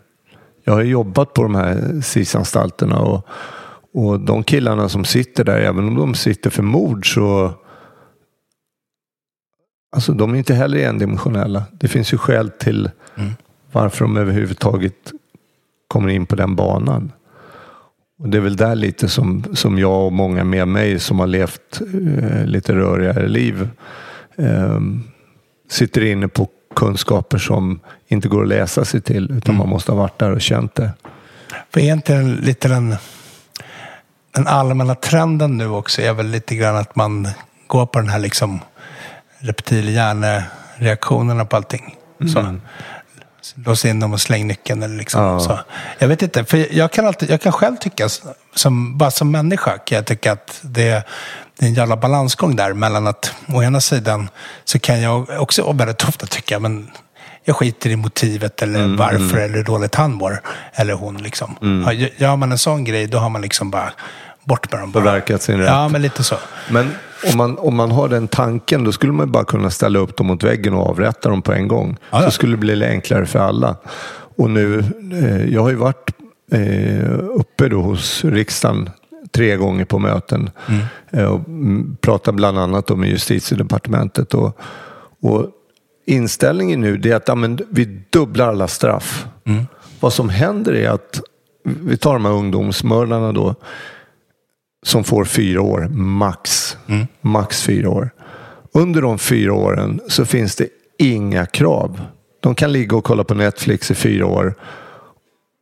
Jag 0.63 0.73
har 0.73 0.81
jobbat 0.81 1.33
på 1.33 1.43
de 1.43 1.55
här 1.55 2.01
SIS-anstalterna 2.01 2.99
och, 2.99 3.27
och 3.93 4.19
de 4.19 4.43
killarna 4.43 4.89
som 4.89 5.05
sitter 5.05 5.43
där, 5.43 5.57
även 5.57 5.87
om 5.87 5.95
de 5.95 6.15
sitter 6.15 6.49
för 6.49 6.63
mord 6.63 7.13
så 7.13 7.53
Alltså 9.95 10.13
de 10.13 10.33
är 10.33 10.37
inte 10.37 10.53
heller 10.53 10.77
endimensionella. 10.77 11.63
Det 11.71 11.87
finns 11.87 12.13
ju 12.13 12.17
skäl 12.17 12.49
till 12.49 12.89
varför 13.71 14.05
de 14.05 14.17
överhuvudtaget 14.17 15.11
kommer 15.87 16.09
in 16.09 16.25
på 16.25 16.35
den 16.35 16.55
banan. 16.55 17.11
Och 18.19 18.29
det 18.29 18.37
är 18.37 18.41
väl 18.41 18.55
där 18.55 18.75
lite 18.75 19.09
som, 19.09 19.43
som 19.53 19.79
jag 19.79 20.05
och 20.05 20.13
många 20.13 20.43
med 20.43 20.67
mig 20.67 20.99
som 20.99 21.19
har 21.19 21.27
levt 21.27 21.81
eh, 21.81 22.45
lite 22.45 22.75
rörigare 22.75 23.27
liv 23.27 23.69
eh, 24.35 24.79
sitter 25.69 26.05
inne 26.05 26.27
på 26.27 26.47
kunskaper 26.75 27.37
som 27.37 27.79
inte 28.07 28.27
går 28.27 28.41
att 28.41 28.47
läsa 28.47 28.85
sig 28.85 29.01
till 29.01 29.31
utan 29.31 29.57
man 29.57 29.69
måste 29.69 29.91
ha 29.91 29.99
varit 29.99 30.19
där 30.19 30.31
och 30.31 30.41
känt 30.41 30.75
det. 30.75 30.91
För 31.69 31.79
egentligen 31.79 32.35
lite 32.35 32.67
den, 32.67 32.95
den 34.31 34.47
allmänna 34.47 34.95
trenden 34.95 35.57
nu 35.57 35.67
också 35.67 36.01
är 36.01 36.13
väl 36.13 36.27
lite 36.27 36.55
grann 36.55 36.75
att 36.75 36.95
man 36.95 37.27
går 37.67 37.85
på 37.85 37.99
den 37.99 38.09
här 38.09 38.19
liksom 38.19 38.59
reptilhjärnereaktionerna 39.39 41.45
på 41.45 41.55
allting. 41.55 41.95
Så. 42.33 42.59
Lås 43.55 43.85
in 43.85 43.99
dem 43.99 44.13
och 44.13 44.21
släng 44.21 44.47
nyckeln 44.47 44.83
eller 44.83 44.95
liksom 44.95 45.21
Ja. 45.23 45.39
så. 45.39 45.59
Jag 45.99 46.07
vet 46.07 46.21
inte, 46.21 46.45
för 46.45 46.75
jag 46.75 46.91
kan, 46.91 47.07
alltid, 47.07 47.29
jag 47.29 47.41
kan 47.41 47.51
själv 47.51 47.75
tycka, 47.75 48.09
som, 48.55 48.97
bara 48.97 49.11
som 49.11 49.31
människa 49.31 49.77
kan 49.77 49.95
jag 49.95 50.05
tycka 50.05 50.31
att 50.31 50.59
det, 50.61 51.03
det 51.59 51.65
är 51.65 51.69
en 51.69 51.73
jävla 51.73 51.97
balansgång 51.97 52.55
där 52.55 52.73
mellan 52.73 53.07
att 53.07 53.33
å 53.53 53.63
ena 53.63 53.81
sidan 53.81 54.29
så 54.65 54.79
kan 54.79 55.01
jag 55.01 55.29
också 55.29 55.71
väldigt 55.71 56.03
ofta 56.03 56.25
tycka, 56.27 56.59
men 56.59 56.91
jag 57.43 57.55
skiter 57.55 57.89
i 57.89 57.95
motivet 57.95 58.61
eller 58.61 58.79
Mm, 58.79 58.97
varför 58.97 59.37
eller 59.37 59.55
hur 59.55 59.63
dåligt 59.63 59.95
han 59.95 60.13
mår. 60.13 60.41
Eller 60.73 60.93
hon 60.93 61.17
liksom. 61.17 61.55
Ja, 61.61 61.67
gö- 61.91 62.09
Gör 62.17 62.35
man 62.35 62.51
en 62.51 62.57
sån 62.57 62.83
grej, 62.83 63.07
då 63.07 63.17
har 63.17 63.29
man 63.29 63.41
liksom 63.41 63.71
bara 63.71 63.91
bort 64.43 64.71
med 64.71 64.81
dem. 64.81 64.91
Bara. 64.91 65.03
Förverkat 65.03 65.41
sin 65.41 65.57
rätt. 65.57 65.67
Ja, 65.67 65.87
men 65.87 66.01
lite 66.01 66.23
så. 66.23 66.35
Men 66.69 66.91
om 67.31 67.37
man, 67.37 67.57
om 67.57 67.75
man 67.75 67.91
har 67.91 68.07
den 68.09 68.27
tanken 68.27 68.83
då 68.83 68.91
skulle 68.91 69.11
man 69.13 69.31
bara 69.31 69.43
kunna 69.45 69.69
ställa 69.69 69.99
upp 69.99 70.17
dem 70.17 70.27
mot 70.27 70.43
väggen 70.43 70.73
och 70.73 70.89
avrätta 70.89 71.29
dem 71.29 71.41
på 71.41 71.53
en 71.53 71.67
gång. 71.67 71.97
Ja. 72.11 72.21
Så 72.21 72.31
skulle 72.31 72.53
det 72.53 72.57
bli 72.57 72.85
enklare 72.85 73.25
för 73.25 73.39
alla. 73.39 73.75
Och 74.37 74.49
nu, 74.49 74.79
eh, 75.13 75.45
jag 75.53 75.61
har 75.61 75.69
ju 75.69 75.75
varit 75.75 76.11
eh, 76.51 77.13
uppe 77.19 77.67
då 77.69 77.81
hos 77.81 78.23
riksdagen 78.25 78.89
tre 79.35 79.55
gånger 79.55 79.85
på 79.85 79.99
möten 79.99 80.49
eh, 81.11 81.25
och 81.25 81.39
mm, 81.47 81.97
pratat 82.01 82.35
bland 82.35 82.59
annat 82.59 82.91
om 82.91 82.99
med 82.99 83.09
justitiedepartementet. 83.09 84.33
Och, 84.33 84.59
och 85.21 85.47
inställningen 86.05 86.81
nu 86.81 86.97
det 86.97 87.11
är 87.11 87.15
att 87.15 87.27
ja, 87.27 87.35
men, 87.35 87.59
vi 87.69 87.85
dubblar 88.09 88.47
alla 88.47 88.67
straff. 88.67 89.25
Vad 89.99 90.13
som 90.13 90.29
händer 90.29 90.73
är 90.73 90.89
att 90.89 91.21
vi 91.63 91.97
tar 91.97 92.13
de 92.13 92.25
här 92.25 92.31
ungdomsmördarna 92.31 93.31
då 93.31 93.55
som 94.85 95.03
får 95.03 95.25
fyra 95.25 95.61
år 95.61 95.87
max. 95.89 96.77
Max 97.21 97.63
fyra 97.63 97.89
år. 97.89 98.09
Under 98.73 99.01
de 99.01 99.19
fyra 99.19 99.53
åren 99.53 100.01
så 100.07 100.25
finns 100.25 100.55
det 100.55 100.67
inga 100.97 101.45
krav. 101.45 102.01
De 102.39 102.55
kan 102.55 102.71
ligga 102.71 102.97
och 102.97 103.03
kolla 103.03 103.23
på 103.23 103.33
Netflix 103.33 103.91
i 103.91 103.95
fyra 103.95 104.25
år 104.25 104.55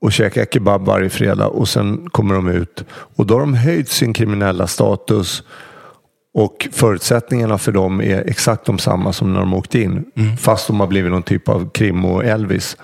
och 0.02 0.12
käka 0.12 0.46
kebab 0.46 0.86
varje 0.86 1.10
fredag 1.10 1.48
och 1.48 1.70
sen 1.70 2.10
kommer 2.10 2.36
de 2.36 2.48
ut. 2.48 2.86
Och 2.90 3.26
då 3.26 3.34
har 3.34 3.40
de 3.40 3.54
höjt 3.54 3.90
sin 3.90 4.14
kriminella 4.14 4.68
status 4.68 5.44
och 6.40 6.68
förutsättningarna 6.72 7.58
för 7.58 7.72
dem 7.72 8.02
är 8.02 8.30
exakt 8.30 8.66
de 8.66 8.80
samma 8.80 9.14
som 9.14 9.34
när 9.34 9.40
de 9.40 9.54
åkte 9.54 9.80
in. 9.80 10.12
Fast 10.40 10.68
de 10.68 10.80
har 10.80 10.88
blivit 10.88 11.12
någon 11.12 11.24
typ 11.24 11.50
av 11.50 11.70
krim 11.70 12.06
och 12.06 12.26
Elvis. 12.26 12.78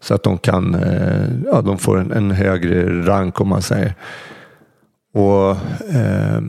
Så 0.00 0.14
att 0.14 0.22
de 0.22 0.38
kan, 0.38 0.74
eh, 0.74 1.28
ja 1.44 1.62
de 1.62 1.78
får 1.78 1.98
en, 1.98 2.12
en 2.12 2.30
högre 2.30 3.02
rank 3.02 3.40
om 3.40 3.48
man 3.48 3.62
säger. 3.62 3.94
Och 5.14 5.50
eh, 5.94 6.40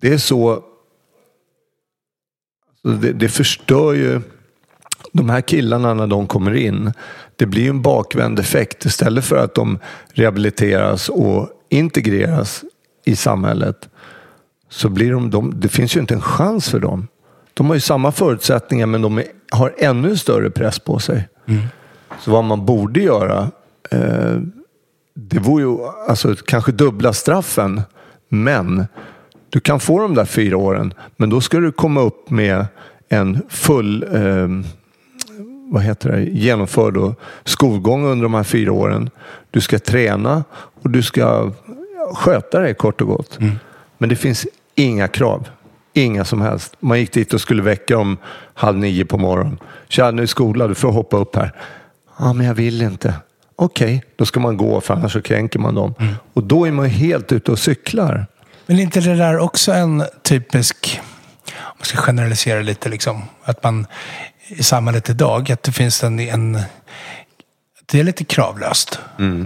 det 0.00 0.12
är 0.12 0.18
så, 0.18 0.62
så 2.82 2.88
det, 2.88 3.12
det 3.12 3.28
förstör 3.28 3.92
ju 3.92 4.20
de 5.12 5.30
här 5.30 5.40
killarna 5.40 5.94
när 5.94 6.06
de 6.06 6.26
kommer 6.26 6.54
in. 6.54 6.92
Det 7.36 7.46
blir 7.46 7.62
ju 7.62 7.70
en 7.70 7.82
bakvänd 7.82 8.38
effekt. 8.38 8.84
Istället 8.84 9.24
för 9.24 9.36
att 9.36 9.54
de 9.54 9.78
rehabiliteras 10.12 11.08
och 11.08 11.48
integreras 11.68 12.64
i 13.04 13.16
samhället 13.16 13.88
så 14.68 14.88
blir 14.88 15.12
de, 15.12 15.30
de, 15.30 15.60
det 15.60 15.68
finns 15.68 15.96
ju 15.96 16.00
inte 16.00 16.14
en 16.14 16.20
chans 16.20 16.68
för 16.68 16.80
dem. 16.80 17.08
De 17.54 17.66
har 17.66 17.74
ju 17.74 17.80
samma 17.80 18.12
förutsättningar 18.12 18.86
men 18.86 19.02
de 19.02 19.18
är, 19.18 19.24
har 19.50 19.74
ännu 19.78 20.16
större 20.16 20.50
press 20.50 20.78
på 20.78 20.98
sig. 20.98 21.28
Så 22.20 22.30
vad 22.30 22.44
man 22.44 22.66
borde 22.66 23.00
göra 23.00 23.50
eh, 23.90 24.36
det 25.14 25.38
vore 25.38 25.62
ju 25.62 25.78
alltså, 26.08 26.34
kanske 26.46 26.72
dubbla 26.72 27.12
straffen. 27.12 27.82
Men 28.28 28.86
du 29.50 29.60
kan 29.60 29.80
få 29.80 30.00
de 30.00 30.14
där 30.14 30.24
fyra 30.24 30.56
åren. 30.56 30.94
Men 31.16 31.30
då 31.30 31.40
ska 31.40 31.58
du 31.58 31.72
komma 31.72 32.00
upp 32.00 32.30
med 32.30 32.66
en 33.08 33.42
full 33.48 34.02
eh, 34.02 34.48
vad 35.70 35.82
heter 35.82 36.12
det, 36.12 36.22
genomförd 36.22 36.94
då, 36.94 37.14
skolgång 37.44 38.04
under 38.06 38.22
de 38.22 38.34
här 38.34 38.42
fyra 38.42 38.72
åren. 38.72 39.10
Du 39.50 39.60
ska 39.60 39.78
träna 39.78 40.44
och 40.82 40.90
du 40.90 41.02
ska 41.02 41.52
sköta 42.14 42.60
dig 42.60 42.74
kort 42.74 43.00
och 43.00 43.06
gott. 43.06 43.38
Men 43.98 44.08
det 44.08 44.16
finns 44.16 44.46
inga 44.74 45.08
krav. 45.08 45.48
Inga 45.94 46.24
som 46.24 46.40
helst. 46.40 46.76
Man 46.80 46.98
gick 46.98 47.12
dit 47.12 47.34
och 47.34 47.40
skulle 47.40 47.62
väcka 47.62 47.98
om 47.98 48.16
halv 48.54 48.78
nio 48.78 49.04
på 49.04 49.18
morgonen. 49.18 49.58
Tja, 49.88 50.10
nu 50.10 50.22
är 50.22 50.26
skola, 50.26 50.66
du 50.66 50.74
får 50.74 50.92
hoppa 50.92 51.16
upp 51.16 51.36
här. 51.36 51.52
Ja, 52.18 52.32
men 52.32 52.46
jag 52.46 52.54
vill 52.54 52.82
inte. 52.82 53.14
Okej, 53.56 54.02
då 54.16 54.26
ska 54.26 54.40
man 54.40 54.56
gå 54.56 54.80
för 54.80 54.94
annars 54.94 55.12
så 55.12 55.22
kränker 55.22 55.58
man 55.58 55.74
dem. 55.74 55.94
Och 56.32 56.42
då 56.42 56.64
är 56.64 56.72
man 56.72 56.86
helt 56.86 57.32
ute 57.32 57.52
och 57.52 57.58
cyklar. 57.58 58.26
Men 58.66 58.78
är 58.78 58.82
inte 58.82 59.00
det 59.00 59.16
där 59.16 59.38
också 59.38 59.72
en 59.72 60.04
typisk, 60.22 61.00
om 61.46 61.74
man 61.78 61.84
ska 61.84 61.98
generalisera 61.98 62.60
lite, 62.60 62.88
liksom, 62.88 63.22
att 63.44 63.62
man 63.62 63.86
i 64.48 64.62
samhället 64.62 65.10
idag, 65.10 65.52
att 65.52 65.62
det 65.62 65.72
finns 65.72 66.04
en, 66.04 66.20
en 66.20 66.60
det 67.92 68.00
är 68.00 68.04
lite 68.04 68.24
kravlöst 68.24 68.98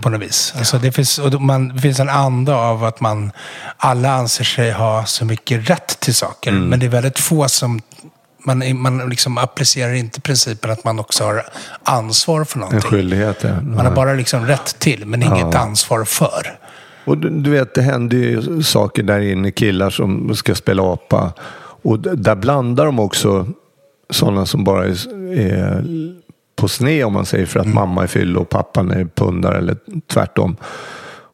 på 0.03 0.11
något 0.11 0.21
vis. 0.21 0.55
Alltså 0.59 0.79
det, 0.79 0.93
finns, 0.93 1.19
och 1.19 1.43
man, 1.43 1.69
det 1.69 1.81
finns 1.81 2.01
en 2.01 2.09
anda 2.09 2.55
av 2.57 2.85
att 2.85 3.01
man 3.01 3.33
alla 3.77 4.13
anser 4.13 4.45
sig 4.45 4.71
ha 4.73 5.05
så 5.05 5.25
mycket 5.25 5.71
rätt 5.71 6.01
till 6.01 6.15
saker. 6.15 6.53
Men 6.53 6.81
det 6.81 6.87
är 6.87 6.91
väldigt 6.91 7.19
få 7.19 7.49
som 7.49 7.81
man, 8.47 8.81
man 8.81 9.09
liksom 9.11 9.39
applicerar 9.39 9.93
inte 9.93 10.21
principen 10.21 10.71
att 10.71 10.85
man 10.85 10.99
också 10.99 11.25
har 11.25 11.43
ansvar 11.83 12.45
för 12.45 12.57
En 12.57 12.61
någonting. 12.61 12.91
skyldighet. 12.91 13.37
Ja. 13.43 13.61
Man 13.61 13.87
har 13.87 13.93
bara 13.93 14.13
liksom 14.15 14.47
rätt 14.47 14.79
till, 14.79 15.07
men 15.07 15.23
inget 15.23 15.55
ansvar 15.55 16.05
för. 16.05 16.59
Och 17.05 17.19
du, 17.19 17.31
du 17.31 17.51
vet, 17.51 17.75
det 17.75 17.83
händer 17.83 18.17
ju 18.17 18.63
saker 18.63 19.03
där 19.03 19.21
inne, 19.21 19.51
killar 19.51 19.91
som 19.91 20.37
ska 20.37 20.55
spela 20.55 20.83
apa. 20.83 21.33
Och 21.83 21.99
där 21.99 22.35
blandar 22.35 22.87
de 22.87 22.99
också 22.99 23.47
sådana 24.11 24.47
som 24.47 24.65
bara 24.65 24.85
är, 24.85 25.09
är 25.39 25.85
på 26.63 26.69
sne 26.69 27.05
om 27.05 27.13
man 27.13 27.27
säger 27.27 27.47
för 27.47 27.61
att 27.61 27.75
mamma 27.75 28.03
är 28.03 28.07
fyllo 28.07 28.41
och 28.41 28.49
pappan 28.49 28.91
är 28.91 29.05
pundare 29.05 29.59
eller 29.59 29.77
tvärtom. 30.07 30.57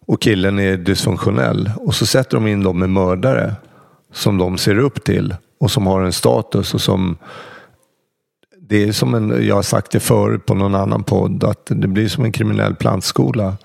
Och 0.07 0.21
killen 0.21 0.59
är 0.59 0.77
dysfunktionell. 0.77 1.71
Och 1.77 1.95
så 1.95 2.07
sätter 2.07 2.37
de 2.37 2.47
in 2.47 2.63
dem 2.63 2.79
med 2.79 2.91
mördare 2.91 3.55
som 4.13 4.39
de 4.39 4.59
ser 4.59 4.79
upp 4.79 5.05
till 5.05 5.35
och 5.61 5.71
som 5.71 5.87
har 5.87 6.03
en 6.03 6.13
status 6.13 6.75
och 6.75 6.81
som 6.81 7.17
det 8.61 8.89
är 8.89 8.93
som 8.93 9.15
en, 9.15 9.47
jag 9.47 9.55
har 9.55 9.63
sagt 9.63 9.91
det 9.91 10.01
förut 10.01 10.47
på 10.47 10.55
någon 10.55 10.75
annan 10.75 11.03
podd, 11.03 11.45
att 11.45 11.67
det 11.67 11.89
blir 11.89 12.09
som 12.09 12.25
en 12.25 12.33
kriminell 12.33 12.75
plantskola. 12.75 13.57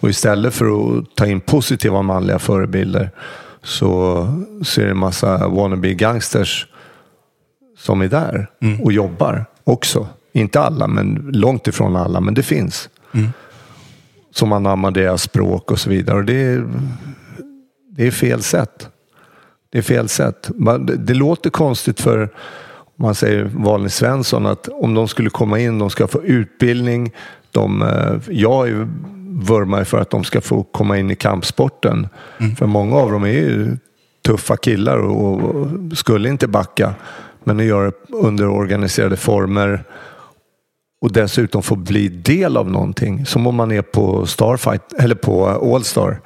Och 0.00 0.08
istället 0.08 0.54
för 0.54 0.66
att 0.66 1.04
ta 1.16 1.26
in 1.26 1.40
positiva 1.40 2.02
manliga 2.02 2.38
förebilder 2.38 3.10
så, 3.62 4.20
är 4.78 4.84
det 4.84 4.90
en 4.90 4.98
massa 4.98 5.48
wannabe 5.48 5.94
gangsters 5.94 6.66
som 7.78 8.00
är 8.00 8.08
där 8.08 8.46
och 8.82 8.92
jobbar 8.92 9.44
också. 9.64 10.08
Inte 10.36 10.60
alla, 10.60 10.86
men 10.86 11.30
långt 11.32 11.66
ifrån 11.66 11.96
alla, 11.96 12.20
men 12.20 12.34
det 12.34 12.42
finns. 12.42 12.88
Som 14.30 14.52
anammar 14.52 14.90
deras 14.90 15.22
språk 15.22 15.70
och 15.70 15.78
så 15.78 15.90
vidare. 15.90 16.16
Och 16.16 16.24
det, 16.24 16.42
är, 16.42 16.68
det 17.90 18.06
är 18.06 18.10
fel 18.10 18.42
sätt. 18.42 18.88
Det 19.72 19.78
är 19.78 19.82
fel 19.82 20.08
sätt. 20.08 20.50
Man, 20.54 20.86
det, 20.86 20.96
det 20.96 21.14
låter 21.14 21.50
konstigt 21.50 22.00
för 22.00 22.22
om 22.96 23.02
man 23.02 23.14
säger 23.14 23.50
vanlig 23.54 23.92
Svensson 23.92 24.46
att 24.46 24.68
om 24.68 24.94
de 24.94 25.08
skulle 25.08 25.30
komma 25.30 25.58
in, 25.58 25.78
de 25.78 25.90
ska 25.90 26.06
få 26.06 26.22
utbildning. 26.22 27.12
De, 27.50 27.82
eh, 27.82 28.34
jag 28.34 28.68
är 28.68 28.88
vurmar 29.42 29.84
för 29.84 30.00
att 30.00 30.10
de 30.10 30.24
ska 30.24 30.40
få 30.40 30.62
komma 30.62 30.98
in 30.98 31.10
i 31.10 31.16
kampsporten. 31.16 32.08
För 32.58 32.66
många 32.66 32.96
av 32.96 33.12
dem 33.12 33.24
är 33.24 33.28
ju 33.28 33.76
tuffa 34.26 34.56
killar 34.56 34.98
och, 34.98 35.40
och 35.42 35.68
skulle 35.94 36.28
inte 36.28 36.48
backa. 36.48 36.94
Men 37.44 37.60
att 37.60 37.66
göra 37.66 37.84
det 37.84 37.96
under 38.12 38.48
organiserade 38.48 39.16
former 39.16 39.84
och 41.04 41.12
dessutom 41.12 41.62
få 41.62 41.76
bli 41.76 42.08
del 42.08 42.56
av 42.56 42.70
någonting. 42.70 43.26
Som 43.26 43.46
om 43.46 43.54
man 43.54 43.72
är 43.72 43.82
på 43.82 44.26
Starfight 44.26 44.92
eller 44.98 45.14
på 45.14 45.46
Allstar. 45.48 46.20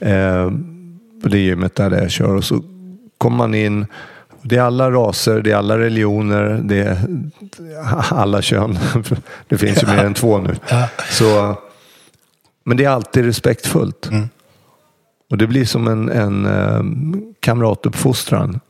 Eh, 0.00 0.50
på 1.22 1.28
det 1.28 1.38
gymmet 1.38 1.74
där 1.74 1.90
jag 1.90 2.10
kör. 2.10 2.34
Och 2.34 2.44
så 2.44 2.62
kommer 3.18 3.36
man 3.36 3.54
in. 3.54 3.86
Det 4.42 4.56
är 4.56 4.62
alla 4.62 4.90
raser, 4.90 5.42
det 5.42 5.50
är 5.50 5.56
alla 5.56 5.78
religioner, 5.78 6.60
det 6.64 6.78
är 6.78 6.98
alla 8.10 8.42
kön. 8.42 8.78
Det 9.48 9.58
finns 9.58 9.82
ju 9.82 9.86
mer 9.86 10.04
än 10.04 10.14
två 10.14 10.38
nu. 10.38 10.54
Så, 11.10 11.56
men 12.64 12.76
det 12.76 12.84
är 12.84 12.90
alltid 12.90 13.24
respektfullt. 13.24 14.10
Och 15.30 15.38
det 15.38 15.46
blir 15.46 15.64
som 15.64 15.88
en, 15.88 16.08
en 16.08 16.46
eh, 16.46 16.82
kamratuppfostran. 17.40 18.60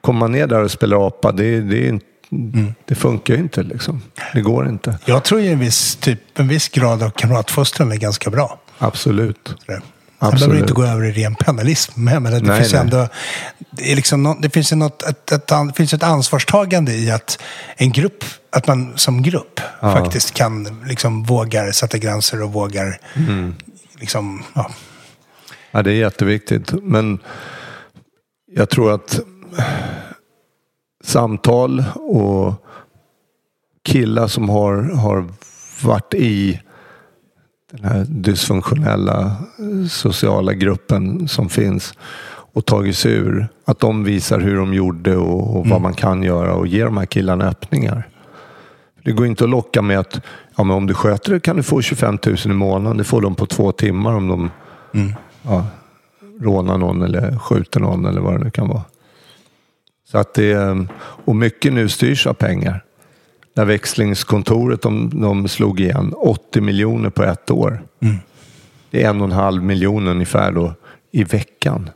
Kommer 0.00 0.20
man 0.20 0.32
ner 0.32 0.46
där 0.46 0.62
och 0.62 0.70
spelar 0.70 1.06
apa, 1.06 1.32
det, 1.32 1.60
det, 1.60 1.84
är 1.84 1.88
inte, 1.88 2.06
det 2.84 2.94
funkar 2.94 3.34
ju 3.34 3.40
inte. 3.40 3.62
Liksom. 3.62 4.02
Det 4.34 4.40
går 4.40 4.68
inte. 4.68 4.98
Jag 5.04 5.24
tror 5.24 5.40
ju 5.40 5.52
en 5.52 5.58
viss, 5.58 5.96
typ, 5.96 6.38
en 6.38 6.48
viss 6.48 6.68
grad 6.68 7.02
av 7.02 7.10
kamratfostran 7.10 7.92
är 7.92 7.96
ganska 7.96 8.30
bra. 8.30 8.60
Absolut. 8.78 9.54
Sådär. 9.66 9.80
Sen 10.24 10.30
behöver 10.30 10.36
Absolut. 10.36 10.56
det 10.56 10.60
inte 10.60 10.72
gå 10.72 10.84
över 10.84 11.04
i 11.04 11.12
ren 11.12 11.34
penalism. 11.34 12.04
Men 12.04 12.24
det, 12.24 12.40
Nej, 12.40 12.60
finns 12.60 12.72
nej. 12.72 12.80
ändå, 12.82 13.08
det, 13.70 13.92
är 13.92 13.96
liksom 13.96 14.36
det 14.40 14.50
finns 14.50 14.72
något, 14.72 15.02
ett, 15.02 15.32
ett, 15.32 15.76
finns 15.76 15.94
ett 15.94 16.02
ansvarstagande 16.02 16.92
i 16.92 17.10
att 17.10 17.42
en 17.76 17.92
grupp, 17.92 18.24
att 18.50 18.66
man 18.66 18.98
som 18.98 19.22
grupp 19.22 19.60
faktiskt 19.80 20.34
kan, 20.34 20.84
liksom 20.88 21.22
vågar 21.24 21.72
sätta 21.72 21.98
gränser 21.98 22.42
och 22.42 22.52
vågar, 22.52 22.98
Mm. 23.14 23.54
liksom, 24.00 24.42
ja. 24.54 24.70
Ja, 25.70 25.82
det 25.82 25.90
är 25.90 25.94
jätteviktigt. 25.94 26.72
Men 26.82 27.18
jag 28.52 28.70
tror 28.70 28.94
att 28.94 29.20
samtal 31.04 31.84
och 31.94 32.54
killar 33.84 34.26
som 34.26 34.48
har, 34.48 34.82
har 34.82 35.28
varit 35.82 36.14
i 36.14 36.60
den 37.70 37.84
här 37.84 38.06
dysfunktionella 38.08 39.36
eh, 39.58 39.88
sociala 39.88 40.52
gruppen 40.52 41.28
som 41.28 41.48
finns 41.48 41.94
och 42.26 42.66
tagit 42.66 42.96
sig 42.96 43.12
ur. 43.12 43.48
Att 43.64 43.80
de 43.80 44.04
visar 44.04 44.40
hur 44.40 44.56
de 44.56 44.74
gjorde 44.74 45.16
och, 45.16 45.56
och 45.56 45.66
vad 45.66 45.80
man 45.80 45.94
kan 45.94 46.22
göra 46.22 46.54
och 46.54 46.66
ger 46.66 46.84
de 46.84 46.96
här 46.96 47.06
killarna 47.06 47.44
öppningar. 47.44 48.08
Det 49.04 49.12
går 49.12 49.26
inte 49.26 49.44
att 49.44 49.50
locka 49.50 49.82
med 49.82 49.98
att 49.98 50.20
ja, 50.56 50.64
men 50.64 50.76
om 50.76 50.86
du 50.86 50.94
sköter 50.94 51.32
det 51.32 51.40
kan 51.40 51.56
du 51.56 51.62
få 51.62 51.82
25 51.82 52.18
000 52.26 52.36
i 52.44 52.48
månaden. 52.48 52.96
Det 52.96 53.04
får 53.04 53.20
de 53.20 53.34
på 53.34 53.46
två 53.46 53.72
timmar 53.72 54.14
om 54.14 54.28
de 54.28 54.50
ja, 55.42 55.66
rånar 56.40 56.78
någon 56.78 57.02
eller 57.02 57.38
skjuter 57.38 57.80
någon 57.80 58.06
eller 58.06 58.20
vad 58.20 58.34
det 58.34 58.44
nu 58.44 58.50
kan 58.50 58.68
vara. 58.68 58.82
Så 60.14 60.20
att 60.20 60.34
det, 60.34 60.86
och 61.24 61.36
mycket 61.36 61.72
nu 61.72 61.88
styrs 61.88 62.26
av 62.26 62.34
pengar. 62.34 62.84
När 63.54 63.64
växlingskontoret 63.64 64.82
de, 64.82 65.20
de 65.20 65.48
slog 65.48 65.80
igen 65.80 66.12
80 66.16 66.60
miljoner 66.60 67.10
på 67.10 67.22
ett 67.22 67.50
år. 67.50 67.82
Det 68.90 69.02
är 69.02 69.10
en 69.10 69.20
och 69.20 69.26
en 69.26 69.32
halv 69.32 69.62
miljon 69.62 70.08
ungefär 70.08 70.52
då 70.52 70.74
i 71.10 71.24
veckan. 71.24 71.90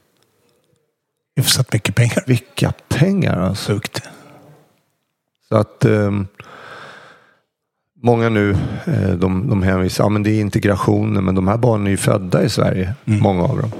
hyfsat 1.37 1.73
mycket 1.73 1.95
pengar. 1.95 2.25
Vilka 2.27 2.73
pengar 2.89 3.41
alltså. 3.41 3.73
Sjukt. 3.73 4.03
Så 5.49 5.57
att 5.57 5.85
eh, 5.85 6.11
många 8.03 8.29
nu 8.29 8.51
eh, 8.87 9.11
de, 9.11 9.49
de 9.49 9.63
hänvisar, 9.63 10.05
ja 10.05 10.09
men 10.09 10.23
det 10.23 10.31
är 10.31 10.41
integrationen, 10.41 11.25
men 11.25 11.35
de 11.35 11.49
här 11.49 11.57
barnen 11.57 11.87
är 11.87 11.91
ju 11.91 11.97
födda 11.97 12.43
i 12.43 12.49
Sverige, 12.49 12.95
många 13.05 13.43
av 13.43 13.59
dem. 13.59 13.71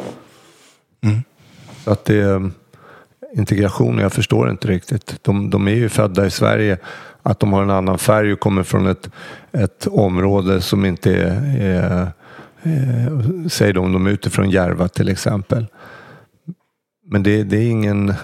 Så 1.85 1.91
att 1.91 2.05
det 2.05 2.51
integration, 3.35 3.99
jag 3.99 4.13
förstår 4.13 4.51
inte 4.51 4.69
riktigt. 4.69 5.19
De, 5.23 5.51
de 5.51 5.69
är 5.69 5.75
ju 5.75 5.89
födda 5.89 6.27
i 6.27 6.31
Sverige, 6.31 6.79
att 7.23 7.41
de 7.41 7.53
har 7.53 7.63
en 7.63 7.71
annan 7.71 7.99
färg 7.99 8.33
och 8.33 8.41
kommer 8.41 8.63
från 8.63 8.87
ett, 8.87 9.11
ett 9.53 9.87
område 9.87 10.61
som 10.61 10.85
inte 10.85 11.15
är, 11.15 11.61
är 11.61 12.13
eh, 12.63 13.47
säg 13.49 13.73
då 13.73 13.81
om 13.81 13.93
de 13.93 14.07
är 14.07 14.11
utifrån 14.11 14.51
Järva 14.51 14.89
till 14.89 15.09
exempel. 15.09 15.67
Men 17.11 17.23
det, 17.23 17.43
det 17.43 17.57
är 17.57 17.71
ingen 17.71 18.15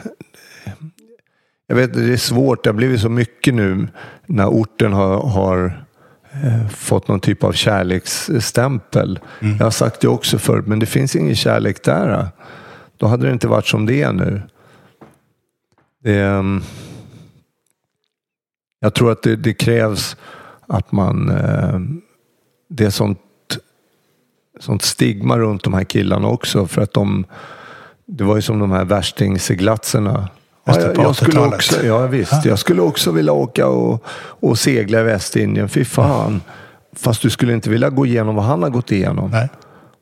jag 1.67 1.77
vet, 1.77 1.95
det 1.95 2.13
är 2.13 2.17
svårt. 2.17 2.65
Det 2.65 2.71
har 2.71 2.75
blivit 2.75 3.01
så 3.01 3.09
mycket 3.09 3.55
nu 3.55 3.89
när 4.27 4.47
orten 4.47 4.93
har, 4.93 5.29
har 5.29 5.85
eh, 6.33 6.69
fått 6.69 7.09
någon 7.09 7.21
typ 7.21 7.45
av 7.45 7.53
kärleksstämpel. 7.53 9.19
Jag 9.41 9.67
har 9.67 9.71
sagt 9.71 10.01
det 10.01 10.09
också 10.09 10.39
förut, 10.39 10.67
men 10.67 10.79
det 10.79 10.87
finns 10.87 11.17
ingen 11.17 11.37
kärlek 11.37 11.85
där. 11.85 12.29
Då 12.97 13.07
hade 13.07 13.27
det 13.27 13.33
inte 13.33 13.49
varit 13.49 13.67
som 13.67 13.87
det 13.87 14.03
är 14.03 14.13
nu. 14.13 14.43
Det, 16.05 16.21
ehm, 16.21 16.63
jag 18.81 18.95
tror 18.95 19.13
att 19.13 19.23
det, 19.23 19.37
det 19.37 19.53
krävs 19.55 20.17
att 20.69 20.93
man... 20.93 21.31
Eh, 21.31 21.81
det 22.69 22.85
är 22.85 22.91
sånt, 22.91 23.19
sånt 24.61 24.83
stigma 24.83 25.39
runt 25.39 25.65
de 25.65 25.75
här 25.75 25.85
killarna 25.85 26.29
också. 26.29 26.67
För 26.67 26.83
att 26.83 26.93
de... 26.93 27.25
Det 28.07 28.25
var 28.25 28.37
ju 28.37 28.43
som 28.43 28.59
de 28.59 28.71
här 28.71 28.85
värstingseglatserna. 28.85 30.29
Ja, 30.65 30.81
jag, 30.81 30.97
jag 30.99 31.17
skulle 31.17 31.33
80-talet. 31.33 31.55
också, 31.55 31.87
ja 31.87 32.07
visst, 32.07 32.45
jag 32.45 32.59
skulle 32.59 32.83
också 32.83 33.11
vilja 33.13 33.33
åka 33.33 33.67
och, 33.69 34.05
och 34.17 34.59
segla 34.59 35.01
i 35.01 35.03
Västindien. 35.03 35.69
Fy 35.69 35.85
fan. 35.85 36.41
Fast 36.93 37.23
du 37.23 37.31
skulle 37.31 37.53
inte 37.53 37.71
vilja 37.71 37.91
gå 37.91 38.07
igenom 38.07 38.35
vad 38.35 38.45
han 38.45 38.63
har 38.63 38.71
gått 38.71 38.93
igenom. 38.93 39.31
Nej. 39.31 39.49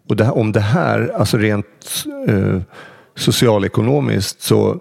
Och 0.08 0.16
det, 0.16 0.24
här- 0.24 0.36
om 0.38 0.52
det 0.52 0.60
här, 0.60 1.12
alltså 1.16 1.36
rent 1.38 2.04
eh, 2.28 2.60
socialekonomiskt, 3.16 4.42
så 4.42 4.80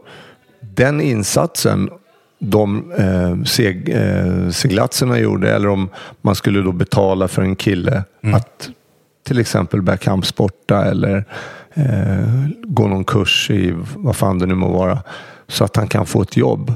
den 0.75 1.01
insatsen 1.01 1.89
de 2.39 2.91
eh, 2.97 3.43
seg, 3.43 3.89
eh, 3.89 4.49
seglatserna 4.49 5.19
gjorde, 5.19 5.55
eller 5.55 5.69
om 5.69 5.89
man 6.21 6.35
skulle 6.35 6.61
då 6.61 6.71
betala 6.71 7.27
för 7.27 7.41
en 7.41 7.55
kille 7.55 8.03
att 8.33 8.69
till 9.27 9.39
exempel 9.39 9.81
börja 9.81 9.97
kampsporta 9.97 10.85
eller 10.85 11.25
eh, 11.73 12.45
gå 12.63 12.87
någon 12.87 13.03
kurs 13.03 13.49
i 13.49 13.73
vad 13.95 14.15
fan 14.15 14.39
det 14.39 14.45
nu 14.45 14.55
må 14.55 14.71
vara, 14.71 14.99
så 15.47 15.63
att 15.63 15.75
han 15.75 15.87
kan 15.87 16.05
få 16.05 16.21
ett 16.21 16.37
jobb. 16.37 16.73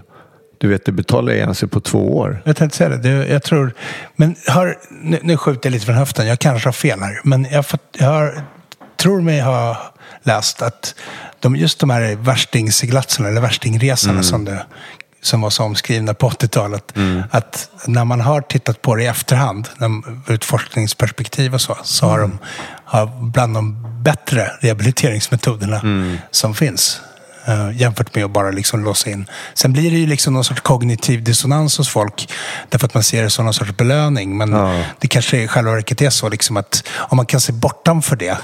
Du 0.58 0.68
vet, 0.68 0.86
det 0.86 0.92
betalar 0.92 1.34
igen 1.34 1.56
sig 1.56 1.70
på 1.70 1.80
två 1.80 2.18
år. 2.18 2.42
Jag 2.46 2.56
tänkte 2.56 2.78
säga 2.78 2.90
det. 2.90 2.98
det 2.98 3.28
jag 3.28 3.44
tror, 3.44 3.74
men 4.16 4.36
har, 4.48 4.78
nu, 5.02 5.20
nu 5.22 5.38
skjuter 5.38 5.70
jag 5.70 5.72
lite 5.72 5.86
från 5.86 5.96
höften. 5.96 6.28
Jag 6.28 6.40
kanske 6.40 6.68
har 6.68 6.74
fel 6.74 7.00
här. 7.00 7.22
Men 7.24 7.48
jag, 7.52 7.66
jag 7.98 8.08
har, 8.08 8.42
tror 8.98 9.22
mig 9.22 9.42
ha 9.42 9.78
läst 10.26 10.62
att 10.62 10.96
de, 11.40 11.56
just 11.56 11.80
de 11.80 11.90
här 11.90 12.16
värstingseglatserna, 12.16 13.28
eller 13.30 13.42
värstingresorna 13.42 14.24
som, 14.24 14.46
det, 14.46 14.66
som 15.22 15.42
var 15.42 15.50
så 15.50 15.64
omskrivna 15.64 16.14
på 16.14 16.30
80-talet. 16.30 16.94
Att 17.32 17.70
när 17.88 18.06
man 18.06 18.22
har 18.22 18.42
tittat 18.42 18.82
på 18.82 18.96
det 18.96 19.04
i 19.04 19.08
efterhand, 19.08 19.68
ur 20.28 20.36
ett 20.36 20.46
forskningsperspektiv 20.46 21.54
och 21.54 21.62
så, 21.62 21.78
så 21.84 22.06
har 22.06 22.20
de 22.20 22.38
har 22.86 23.32
bland 23.32 23.54
de 23.54 23.86
bättre 24.04 24.52
rehabiliteringsmetoderna 24.62 25.82
som 26.32 26.56
finns. 26.56 27.02
eh, 27.48 27.72
jämfört 27.82 28.16
med 28.16 28.26
att 28.26 28.32
bara 28.32 28.52
liksom 28.52 28.84
låsa 28.84 29.10
in. 29.10 29.26
Sen 29.54 29.74
blir 29.74 29.92
det 29.92 29.98
ju 29.98 30.08
liksom 30.08 30.34
någon 30.34 30.44
sorts 30.44 30.62
kognitiv 30.62 31.24
dissonans 31.24 31.78
hos 31.78 31.90
folk. 31.90 32.32
Därför 32.70 32.86
att 32.86 32.94
man 32.94 33.04
ser 33.04 33.24
det 33.24 33.30
som 33.30 33.46
någon 33.46 33.54
sorts 33.54 33.72
belöning. 33.78 34.38
Men 34.38 34.52
Ja. 34.52 34.84
det 35.00 35.08
kanske 35.08 35.38
i 35.38 35.48
själva 35.48 35.72
verket 35.72 36.02
är 36.02 36.10
så 36.10 36.30
liksom 36.30 36.58
att 36.58 36.84
om 36.96 37.16
man 37.18 37.26
kan 37.26 37.42
se 37.42 37.52
bortanför 37.54 38.16
det. 38.16 38.38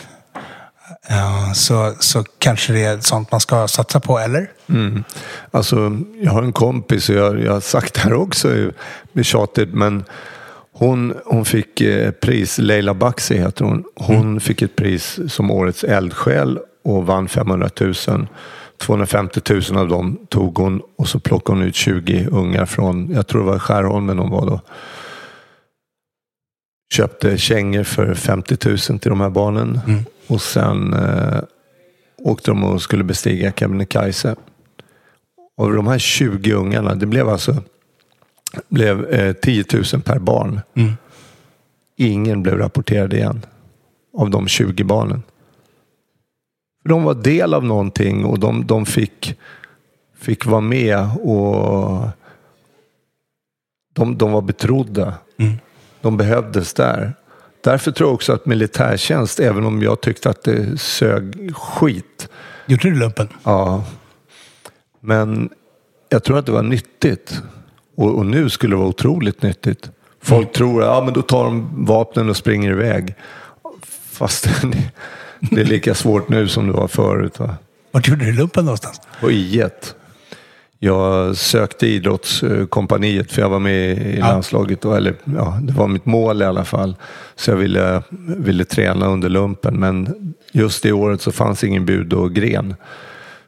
Eh, 1.09 1.51
så, 1.53 1.93
så 1.99 2.23
kanske 2.39 2.73
det 2.73 2.83
är 2.83 2.99
sånt 2.99 3.31
man 3.31 3.41
ska 3.41 3.67
satsa 3.67 3.99
på, 3.99 4.19
eller? 4.19 4.51
Mm. 4.69 5.03
Alltså, 5.51 5.97
jag 6.21 6.31
har 6.31 6.43
en 6.43 6.53
kompis, 6.53 7.09
och 7.09 7.15
jag, 7.15 7.43
jag 7.43 7.53
har 7.53 7.59
sagt 7.59 7.93
det 7.93 7.99
här 7.99 8.13
också, 8.13 8.71
blir 9.13 9.23
tjatigt, 9.23 9.73
men 9.73 10.03
hon, 10.73 11.13
hon 11.25 11.45
fick 11.45 11.81
eh, 11.81 12.11
pris, 12.11 12.57
Leila 12.57 12.93
Baxi 12.93 13.37
heter 13.37 13.65
hon, 13.65 13.83
hon 13.95 14.21
mm. 14.21 14.39
fick 14.39 14.61
ett 14.61 14.75
pris 14.75 15.19
som 15.27 15.51
årets 15.51 15.83
eldsjäl 15.83 16.59
och 16.83 17.05
vann 17.05 17.27
500 17.27 17.69
000. 17.79 18.27
250 18.81 19.41
000 19.71 19.77
av 19.77 19.87
dem 19.87 20.17
tog 20.29 20.57
hon 20.57 20.81
och 20.97 21.07
så 21.07 21.19
plockade 21.19 21.59
hon 21.59 21.67
ut 21.67 21.75
20 21.75 22.27
ungar 22.31 22.65
från, 22.65 23.11
jag 23.13 23.27
tror 23.27 23.41
det 23.43 23.51
var 23.51 23.59
Skärholmen 23.59 24.19
hon 24.19 24.29
var 24.29 24.45
då. 24.45 24.61
Köpte 26.91 27.37
kängor 27.37 27.83
för 27.83 28.13
50 28.13 28.57
000 28.69 28.77
till 28.77 29.09
de 29.09 29.21
här 29.21 29.29
barnen. 29.29 29.79
Mm. 29.87 30.03
Och 30.27 30.41
sen 30.41 30.93
eh, 30.93 31.41
åkte 32.17 32.51
de 32.51 32.63
och 32.63 32.81
skulle 32.81 33.03
bestiga 33.03 33.51
Kebnekaise. 33.51 34.35
Och 35.57 35.73
de 35.73 35.87
här 35.87 35.99
20 35.99 36.53
ungarna, 36.53 36.95
det 36.95 37.05
blev 37.05 37.29
alltså 37.29 37.63
blev, 38.69 39.05
eh, 39.05 39.33
10 39.33 39.65
000 39.73 40.01
per 40.01 40.19
barn. 40.19 40.61
Mm. 40.73 40.93
Ingen 41.95 42.43
blev 42.43 42.57
rapporterad 42.57 43.13
igen 43.13 43.45
av 44.17 44.29
de 44.29 44.47
20 44.47 44.83
barnen. 44.83 45.23
De 46.83 47.03
var 47.03 47.13
del 47.13 47.53
av 47.53 47.65
någonting 47.65 48.25
och 48.25 48.39
de, 48.39 48.67
de 48.67 48.85
fick, 48.85 49.39
fick 50.17 50.45
vara 50.45 50.61
med 50.61 51.09
och 51.21 52.09
de, 53.93 54.17
de 54.17 54.31
var 54.31 54.41
betrodda. 54.41 55.13
Mm. 55.37 55.57
De 56.01 56.17
behövdes 56.17 56.73
där. 56.73 57.13
Därför 57.63 57.91
tror 57.91 58.09
jag 58.09 58.13
också 58.13 58.33
att 58.33 58.45
militärtjänst, 58.45 59.39
även 59.39 59.65
om 59.65 59.81
jag 59.81 60.01
tyckte 60.01 60.29
att 60.29 60.43
det 60.43 60.79
sög 60.79 61.55
skit. 61.55 62.29
Gjorde 62.65 62.89
du 62.89 62.95
lumpen? 62.95 63.27
Ja. 63.43 63.83
Men 64.99 65.49
jag 66.09 66.23
tror 66.23 66.37
att 66.37 66.45
det 66.45 66.51
var 66.51 66.63
nyttigt. 66.63 67.41
Och, 67.95 68.15
och 68.15 68.25
nu 68.25 68.49
skulle 68.49 68.73
det 68.73 68.77
vara 68.77 68.87
otroligt 68.87 69.41
nyttigt. 69.41 69.89
Folk 70.21 70.43
mm. 70.43 70.53
tror 70.53 70.81
att 70.81 70.87
ja, 70.87 71.03
men 71.05 71.13
då 71.13 71.21
tar 71.21 71.43
de 71.43 71.85
vapnen 71.85 72.29
och 72.29 72.37
springer 72.37 72.71
iväg. 72.71 73.15
Fast 74.11 74.43
det 75.39 75.61
är 75.61 75.65
lika 75.65 75.95
svårt 75.95 76.29
nu 76.29 76.47
som 76.47 76.67
det 76.67 76.73
var 76.73 76.87
förut. 76.87 77.39
Va? 77.39 77.55
Vart 77.91 78.07
gjorde 78.07 78.25
du 78.25 78.31
lumpen 78.31 78.65
någonstans? 78.65 79.01
På 79.19 79.29
I1. 79.29 79.71
Jag 80.83 81.37
sökte 81.37 81.87
idrottskompaniet 81.87 83.31
för 83.31 83.41
jag 83.41 83.49
var 83.49 83.59
med 83.59 83.97
i 83.97 84.17
landslaget. 84.17 84.85
Och, 84.85 84.97
eller, 84.97 85.15
ja, 85.35 85.59
det 85.61 85.73
var 85.73 85.87
mitt 85.87 86.05
mål 86.05 86.41
i 86.41 86.45
alla 86.45 86.65
fall. 86.65 86.95
Så 87.35 87.51
jag 87.51 87.57
ville, 87.57 88.03
ville 88.37 88.65
träna 88.65 89.07
under 89.07 89.29
lumpen. 89.29 89.79
Men 89.79 90.33
just 90.51 90.83
det 90.83 90.91
året 90.91 91.21
så 91.21 91.31
fanns 91.31 91.63
ingen 91.63 91.85
bud 91.85 92.13
och 92.13 92.33
gren. 92.33 92.75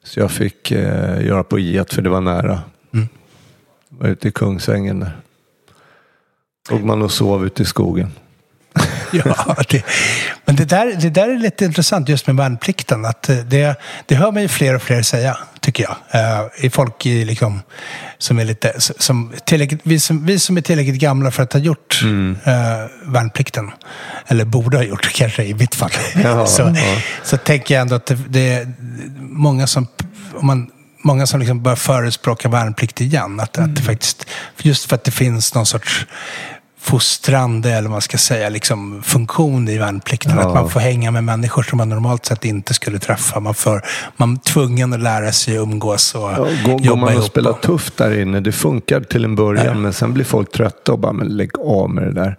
Så 0.03 0.19
jag 0.19 0.31
fick 0.31 0.71
eh, 0.71 1.25
göra 1.25 1.43
på 1.43 1.59
I1 1.59 1.93
för 1.93 2.01
det 2.01 2.09
var 2.09 2.21
nära. 2.21 2.61
Mm. 2.93 3.07
var 3.89 4.07
ute 4.07 4.27
i 4.27 4.31
Kungsängen 4.31 4.99
där. 4.99 5.17
Låg 6.71 6.83
man 6.83 7.01
och 7.01 7.11
sov 7.11 7.45
ute 7.45 7.63
i 7.63 7.65
skogen. 7.65 8.11
ja, 9.25 9.55
det, 9.69 9.83
men 10.45 10.55
det 10.55 10.65
där, 10.65 10.95
det 10.99 11.09
där 11.09 11.29
är 11.29 11.37
lite 11.37 11.65
intressant 11.65 12.09
just 12.09 12.27
med 12.27 12.35
värnplikten. 12.35 13.05
Att 13.05 13.29
det, 13.45 13.75
det 14.05 14.15
hör 14.15 14.31
man 14.31 14.41
ju 14.41 14.47
fler 14.47 14.75
och 14.75 14.81
fler 14.81 15.01
säga, 15.01 15.37
tycker 15.59 15.83
jag. 15.83 16.49
I 16.57 16.69
folk 16.69 17.05
i, 17.05 17.25
liksom, 17.25 17.61
som 18.17 18.39
är 18.39 18.45
lite, 18.45 18.73
som, 18.79 19.33
vi, 19.83 19.99
som, 19.99 20.25
vi 20.25 20.39
som 20.39 20.57
är 20.57 20.61
tillräckligt 20.61 21.01
gamla 21.01 21.31
för 21.31 21.43
att 21.43 21.53
ha 21.53 21.59
gjort 21.59 21.99
mm. 22.03 22.37
uh, 22.47 23.11
värnplikten. 23.13 23.71
Eller 24.27 24.45
borde 24.45 24.77
ha 24.77 24.83
gjort 24.83 25.11
kanske 25.13 25.43
i 25.43 25.53
mitt 25.53 25.75
fall. 25.75 25.91
Ja, 26.23 26.45
så, 26.47 26.61
ja. 26.61 26.97
så 27.23 27.37
tänker 27.37 27.73
jag 27.73 27.81
ändå 27.81 27.95
att 27.95 28.05
det, 28.05 28.17
det 28.27 28.53
är 28.53 28.73
många 29.19 29.67
som, 29.67 29.87
om 30.33 30.47
man 30.47 30.69
många 31.03 31.27
som 31.27 31.39
liksom 31.39 31.63
börjar 31.63 31.75
förespråka 31.75 32.49
värnplikt 32.49 33.01
igen. 33.01 33.39
Att, 33.39 33.57
mm. 33.57 33.69
att 33.69 33.75
det 33.75 33.81
faktiskt, 33.81 34.25
just 34.61 34.85
för 34.85 34.95
att 34.95 35.03
det 35.03 35.11
finns 35.11 35.55
någon 35.55 35.65
sorts 35.65 36.05
fostrande, 36.83 37.69
eller 37.69 37.81
vad 37.81 37.91
man 37.91 38.01
ska 38.01 38.17
säga, 38.17 38.49
liksom 38.49 39.03
funktion 39.03 39.69
i 39.69 39.77
värnplikten. 39.77 40.37
Ja. 40.37 40.47
Att 40.47 40.53
man 40.53 40.69
får 40.69 40.79
hänga 40.79 41.11
med 41.11 41.23
människor 41.23 41.63
som 41.63 41.77
man 41.77 41.89
normalt 41.89 42.25
sett 42.25 42.45
inte 42.45 42.73
skulle 42.73 42.99
träffa. 42.99 43.39
Man, 43.39 43.53
får, 43.53 43.81
man 44.17 44.33
är 44.33 44.37
tvungen 44.37 44.93
att 44.93 44.99
lära 44.99 45.31
sig 45.31 45.55
umgås 45.55 46.15
och 46.15 46.21
ja, 46.21 46.47
går, 46.65 46.81
jobba 46.81 46.89
Går 46.89 46.95
man 46.95 47.17
och 47.17 47.23
spelar 47.23 47.51
och... 47.51 47.61
tufft 47.61 47.97
där 47.97 48.19
inne, 48.19 48.39
det 48.39 48.51
funkar 48.51 49.01
till 49.01 49.25
en 49.25 49.35
början, 49.35 49.65
ja. 49.65 49.73
men 49.73 49.93
sen 49.93 50.13
blir 50.13 50.25
folk 50.25 50.51
trötta 50.51 50.91
och 50.91 50.99
bara, 50.99 51.13
men 51.13 51.27
lägg 51.27 51.59
av 51.59 51.89
med 51.89 52.03
det 52.03 52.13
där. 52.13 52.37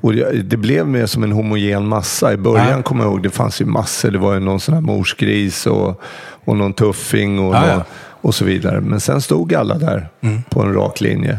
Och 0.00 0.14
det 0.44 0.56
blev 0.56 0.86
mer 0.86 1.06
som 1.06 1.22
en 1.22 1.32
homogen 1.32 1.86
massa. 1.86 2.32
I 2.32 2.36
början 2.36 2.68
ja. 2.68 2.82
kommer 2.82 3.04
jag 3.04 3.12
ihåg, 3.12 3.22
det 3.22 3.30
fanns 3.30 3.60
ju 3.60 3.64
massor. 3.64 4.10
Det 4.10 4.18
var 4.18 4.34
ju 4.34 4.40
någon 4.40 4.60
sån 4.60 4.74
här 4.74 4.80
morsgris 4.80 5.66
och, 5.66 6.02
och 6.44 6.56
någon 6.56 6.72
tuffing 6.72 7.38
och, 7.38 7.54
ja, 7.54 7.66
någon, 7.66 7.82
och 8.20 8.34
så 8.34 8.44
vidare. 8.44 8.80
Men 8.80 9.00
sen 9.00 9.20
stod 9.20 9.54
alla 9.54 9.74
där 9.74 10.08
mm. 10.20 10.42
på 10.50 10.62
en 10.62 10.74
rak 10.74 11.00
linje. 11.00 11.38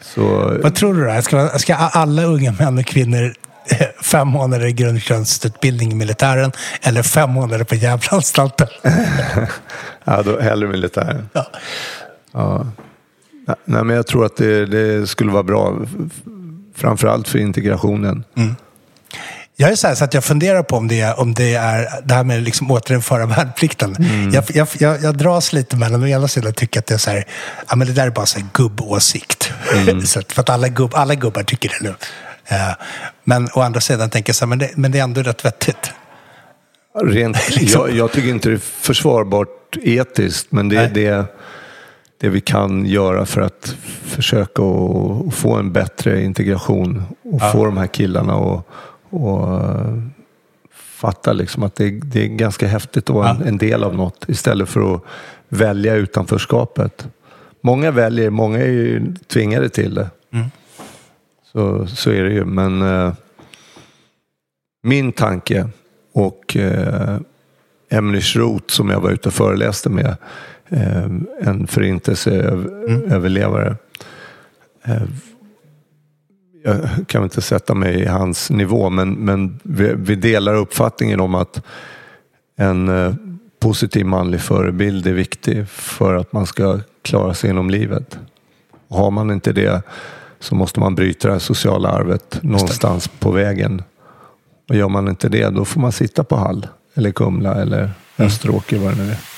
Så... 0.00 0.56
Vad 0.62 0.74
tror 0.74 0.94
du 0.94 1.04
då? 1.06 1.22
Ska, 1.22 1.48
ska 1.48 1.74
alla 1.74 2.22
unga 2.22 2.52
män 2.52 2.78
och 2.78 2.86
kvinnor 2.86 3.34
eh, 3.70 3.86
fem 4.02 4.28
månader 4.28 4.66
i 4.66 4.72
grundtjänstutbildning 4.72 5.92
i 5.92 5.94
militären 5.94 6.52
eller 6.82 7.02
fem 7.02 7.30
månader 7.30 7.64
på 7.64 7.74
Gävleanstalten? 7.74 8.68
ja, 10.04 10.22
då 10.22 10.40
hellre 10.40 10.68
militären. 10.68 11.28
Ja. 11.32 11.46
ja. 12.32 12.66
Nej, 13.64 13.84
men 13.84 13.96
jag 13.96 14.06
tror 14.06 14.24
att 14.26 14.36
det, 14.36 14.66
det 14.66 15.06
skulle 15.06 15.30
vara 15.30 15.42
bra, 15.42 15.78
framförallt 16.74 17.28
för 17.28 17.38
integrationen. 17.38 18.24
Mm. 18.36 18.54
Jag 19.60 19.70
är 19.70 19.74
så, 19.74 19.86
här, 19.86 19.94
så 19.94 20.04
att 20.04 20.14
jag 20.14 20.24
funderar 20.24 20.62
på 20.62 20.76
om 20.76 20.88
det, 20.88 21.00
är, 21.00 21.20
om 21.20 21.34
det 21.34 21.54
är 21.54 21.88
det 22.04 22.14
här 22.14 22.24
med 22.24 22.42
liksom 22.42 22.70
återinföra 22.70 23.26
värnplikten. 23.26 23.96
Mm. 23.96 24.30
Jag, 24.30 24.44
jag, 24.54 24.68
jag, 24.78 25.02
jag 25.02 25.16
dras 25.16 25.52
lite 25.52 25.76
mellan 25.76 26.02
å 26.02 26.06
ena 26.06 26.28
sidan 26.28 26.52
tycker 26.52 26.80
att 26.80 26.86
det 26.86 26.94
är 26.94 26.98
så 26.98 27.10
här, 27.10 27.24
ja 27.68 27.76
men 27.76 27.86
det 27.86 27.92
där 27.92 28.06
är 28.06 28.10
bara 28.10 28.26
så 28.26 28.38
här 28.38 28.46
gubbåsikt. 28.52 29.52
Mm. 29.74 30.00
så 30.06 30.18
att, 30.18 30.32
för 30.32 30.40
att 30.40 30.50
alla, 30.50 30.68
gubb, 30.68 30.94
alla 30.94 31.14
gubbar 31.14 31.42
tycker 31.42 31.68
det 31.68 31.88
nu. 31.88 31.88
Uh, 31.88 32.74
men 33.24 33.48
å 33.54 33.60
andra 33.60 33.80
sidan 33.80 34.10
tänker 34.10 34.30
jag 34.30 34.36
så 34.36 34.44
här, 34.44 34.48
men 34.48 34.58
det, 34.58 34.70
men 34.74 34.92
det 34.92 34.98
är 34.98 35.02
ändå 35.02 35.22
rätt 35.22 35.44
vettigt. 35.44 35.92
Rent, 37.04 37.50
liksom. 37.56 37.80
jag, 37.80 37.96
jag, 37.96 38.12
tycker 38.12 38.28
inte 38.28 38.48
det 38.48 38.54
är 38.54 38.58
försvarbart 38.80 39.76
etiskt, 39.82 40.52
men 40.52 40.68
det 40.68 40.76
är 40.76 40.88
det, 40.88 41.26
det 42.20 42.28
vi 42.28 42.40
kan 42.40 42.86
göra 42.86 43.26
för 43.26 43.40
att 43.40 43.74
försöka 44.04 44.62
att 44.62 45.34
få 45.34 45.54
en 45.56 45.72
bättre 45.72 46.22
integration 46.22 47.04
och 47.24 47.42
ja. 47.42 47.52
få 47.52 47.64
de 47.64 47.76
här 47.76 47.86
killarna 47.86 48.34
att 48.34 48.66
och 49.10 49.48
uh, 49.48 50.02
fatta 50.70 51.32
liksom 51.32 51.62
att 51.62 51.74
det, 51.74 51.90
det, 51.90 52.24
är 52.24 52.26
ganska 52.26 52.66
häftigt 52.66 53.10
att 53.10 53.16
vara 53.16 53.30
en, 53.30 53.42
en, 53.42 53.58
del 53.58 53.84
av 53.84 53.94
något 53.94 54.24
istället 54.28 54.68
för 54.68 54.94
att 54.94 55.02
välja 55.48 55.94
utanförskapet. 55.94 57.08
Många 57.60 57.90
väljer, 57.90 58.30
många 58.30 58.58
är 58.58 58.70
ju 58.70 59.14
tvingade 59.26 59.68
till 59.68 59.94
det. 59.94 60.10
Mm. 60.32 60.46
Så, 61.52 61.86
så 61.86 62.10
är 62.10 62.24
det 62.24 62.32
ju. 62.32 62.44
Men 62.44 62.82
uh, 62.82 63.12
min 64.82 65.12
tanke 65.12 65.68
och 66.12 66.56
uh, 66.58 67.18
Emlich 67.90 68.36
Roth 68.36 68.74
som 68.74 68.90
jag 68.90 69.00
var 69.00 69.10
ute 69.10 69.28
och 69.28 69.34
föreläste 69.34 69.88
med, 69.88 70.16
uh, 70.72 71.06
en 71.40 71.66
förintelseöverlevare, 71.66 73.76
mm 74.84 75.08
jag 76.68 77.08
kan 77.08 77.22
inte 77.22 77.40
sätta 77.40 77.74
mig 77.74 78.00
i 78.00 78.06
hans 78.06 78.50
nivå, 78.50 78.90
men, 78.90 79.12
men 79.12 79.60
vi, 79.62 79.94
vi 79.96 80.14
delar 80.14 80.54
uppfattningen 80.54 81.20
om 81.20 81.34
att 81.34 81.62
en 82.56 82.88
eh, 82.88 83.14
positiv 83.60 84.06
manlig 84.06 84.40
förebild 84.40 85.06
är 85.06 85.12
viktig 85.12 85.68
för 85.68 86.14
att 86.14 86.32
man 86.32 86.46
ska 86.46 86.80
klara 87.02 87.34
sig 87.34 87.50
genom 87.50 87.70
livet. 87.70 88.18
Har 88.88 89.10
man 89.10 89.30
inte 89.30 89.52
det 89.52 89.82
så 90.40 90.54
måste 90.54 90.80
man 90.80 90.94
bryta 90.94 91.28
det 91.28 91.34
här 91.34 91.40
sociala 91.40 91.88
arvet 91.88 92.38
någonstans 92.42 93.08
på 93.08 93.30
vägen. 93.30 93.82
Och 94.68 94.76
gör 94.76 94.88
man 94.88 95.08
inte 95.08 95.28
det, 95.28 95.48
då 95.48 95.64
får 95.64 95.80
man 95.80 95.92
sitta 95.92 96.24
på 96.24 96.36
Hall 96.36 96.66
eller 96.94 97.10
Kumla 97.10 97.54
eller 97.54 97.78
mm. 97.78 97.92
Österåker, 98.16 98.78
vad 98.78 98.96
det 98.96 99.02
nu 99.04 99.10
är. 99.10 99.37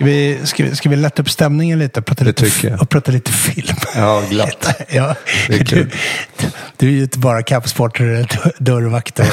Ska 0.00 0.06
vi, 0.06 0.40
ska, 0.44 0.64
vi, 0.64 0.76
ska 0.76 0.88
vi 0.88 0.96
lätta 0.96 1.22
upp 1.22 1.30
stämningen 1.30 1.78
lite 1.78 2.02
prata 2.02 2.24
lite, 2.24 2.74
och 2.80 2.88
prata 2.88 3.12
lite 3.12 3.32
film? 3.32 3.76
Ja, 3.94 4.22
glatt. 4.30 4.84
ja, 4.88 5.14
du, 5.48 5.90
du 6.76 6.86
är 6.86 6.90
ju 6.90 7.02
inte 7.02 7.18
bara 7.18 7.42
kampsportare, 7.42 8.26
dörrvakt 8.58 9.20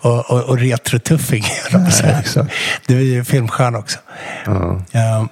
och, 0.00 0.30
och, 0.30 0.42
och, 0.44 0.58
retrotuffing. 0.58 1.44
Du 2.86 2.96
är 2.96 3.02
ju 3.02 3.24
filmstjärna 3.24 3.78
också. 3.78 3.98
Ja. 4.46 4.84
Ja. 4.92 5.28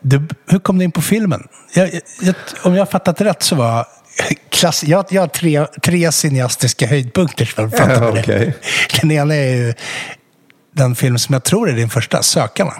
Du, 0.00 0.28
hur 0.48 0.58
kom 0.58 0.78
du 0.78 0.84
in 0.84 0.92
på 0.92 1.02
filmen? 1.02 1.48
Jag, 1.74 1.90
jag, 2.20 2.34
om 2.62 2.74
jag 2.74 2.80
har 2.80 2.90
fattat 2.90 3.20
rätt 3.20 3.42
så 3.42 3.56
var 3.56 3.86
klass, 4.50 4.84
jag, 4.84 5.04
jag 5.10 5.22
har 5.22 5.28
tre, 5.28 5.66
tre 5.82 6.12
cineastiska 6.12 6.86
höjdpunkter 6.86 7.44
som 7.44 7.64
jag 7.64 7.76
pratar 7.76 8.12
med 8.12 8.20
okay. 8.20 8.52
Den 9.00 9.10
ena 9.10 9.34
är 9.34 9.56
ju 9.56 9.74
den 10.72 10.94
film 10.94 11.18
som 11.18 11.32
jag 11.32 11.44
tror 11.44 11.68
är 11.70 11.72
din 11.76 11.90
första, 11.90 12.22
Sökarna. 12.22 12.72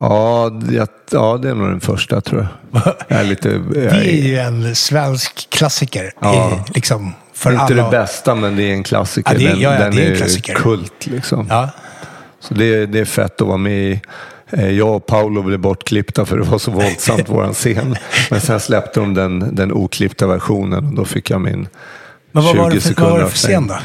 Ja, 0.00 0.50
det, 0.62 0.88
ja, 1.10 1.38
det 1.42 1.48
är 1.50 1.54
nog 1.54 1.68
den 1.68 1.80
första 1.80 2.20
tror 2.20 2.48
jag. 2.72 2.82
jag 3.08 3.20
är 3.20 3.24
lite, 3.24 3.48
jag 3.48 3.62
Det 3.74 3.88
är 3.90 4.22
ju 4.22 4.38
en 4.38 4.76
svensk 4.76 5.50
klassiker. 5.50 6.12
Ja. 6.20 6.50
I, 6.68 6.72
liksom, 6.74 7.12
för 7.34 7.52
inte 7.52 7.64
alla. 7.64 7.84
det 7.84 7.90
bästa, 7.90 8.34
men 8.34 8.56
det 8.56 8.62
är 8.62 8.72
en 8.72 8.82
klassiker. 8.82 9.32
Ja, 9.32 9.38
det 9.38 9.44
är- 9.44 9.48
den 9.50 9.60
ja, 9.60 9.70
den 9.70 9.96
det 9.96 10.02
är 10.02 10.06
en 10.06 10.12
är 10.12 10.16
klassiker. 10.16 10.54
kult 10.54 11.06
liksom. 11.06 11.46
Ja. 11.50 11.70
Så 12.40 12.54
det, 12.54 12.86
det 12.86 12.98
är 13.00 13.04
fett 13.04 13.40
att 13.40 13.46
vara 13.46 13.56
med 13.56 13.72
i. 13.90 14.00
Eh, 14.50 14.70
Jag 14.70 14.96
och 14.96 15.06
Paolo 15.06 15.42
blev 15.42 15.58
bortklippta 15.58 16.24
för 16.26 16.36
det 16.38 16.44
var 16.44 16.58
så 16.58 16.70
våldsamt, 16.70 17.28
våran 17.28 17.54
scen. 17.54 17.96
Men 18.30 18.40
sen 18.40 18.60
släppte 18.60 19.00
de 19.00 19.14
den, 19.14 19.54
den 19.54 19.72
oklippta 19.72 20.26
versionen 20.26 20.86
och 20.86 20.94
då 20.94 21.04
fick 21.04 21.30
jag 21.30 21.40
min 21.40 21.68
Men 22.32 22.44
vad 22.44 22.56
var 22.56 22.70
20 22.70 22.74
det 22.76 22.80
för, 22.80 22.88
vad 22.88 22.96
sekunder 22.96 23.10
var 23.12 23.20
det 23.20 23.28
för 23.30 23.36
scen 23.36 23.66
då? 23.66 23.76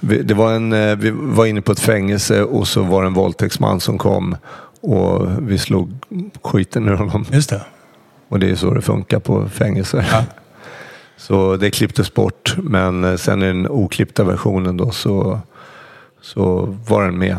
Det 0.00 0.34
var 0.34 0.52
en, 0.52 0.72
eh, 0.72 0.96
vi 0.96 1.10
var 1.10 1.46
inne 1.46 1.60
på 1.60 1.72
ett 1.72 1.80
fängelse 1.80 2.42
och 2.42 2.68
så 2.68 2.82
var 2.82 3.02
det 3.02 3.06
en 3.06 3.14
våldtäktsman 3.14 3.80
som 3.80 3.98
kom 3.98 4.36
och 4.80 5.28
vi 5.40 5.58
slog 5.58 5.92
skiten 6.42 6.88
ur 6.88 6.94
honom. 6.94 7.26
Just 7.32 7.50
det. 7.50 7.60
Och 8.28 8.38
det 8.40 8.50
är 8.50 8.54
så 8.54 8.74
det 8.74 8.82
funkar 8.82 9.18
på 9.18 9.48
fängelser. 9.48 10.08
Ja. 10.12 10.24
Så 11.18 11.56
det 11.56 11.70
klipptes 11.70 12.14
bort, 12.14 12.56
men 12.62 13.04
eh, 13.04 13.16
sen 13.16 13.42
i 13.42 13.46
den 13.46 13.68
oklippta 13.68 14.24
versionen 14.24 14.76
då 14.76 14.90
så, 14.90 15.40
så 16.20 16.76
var 16.88 17.04
den 17.04 17.18
med. 17.18 17.36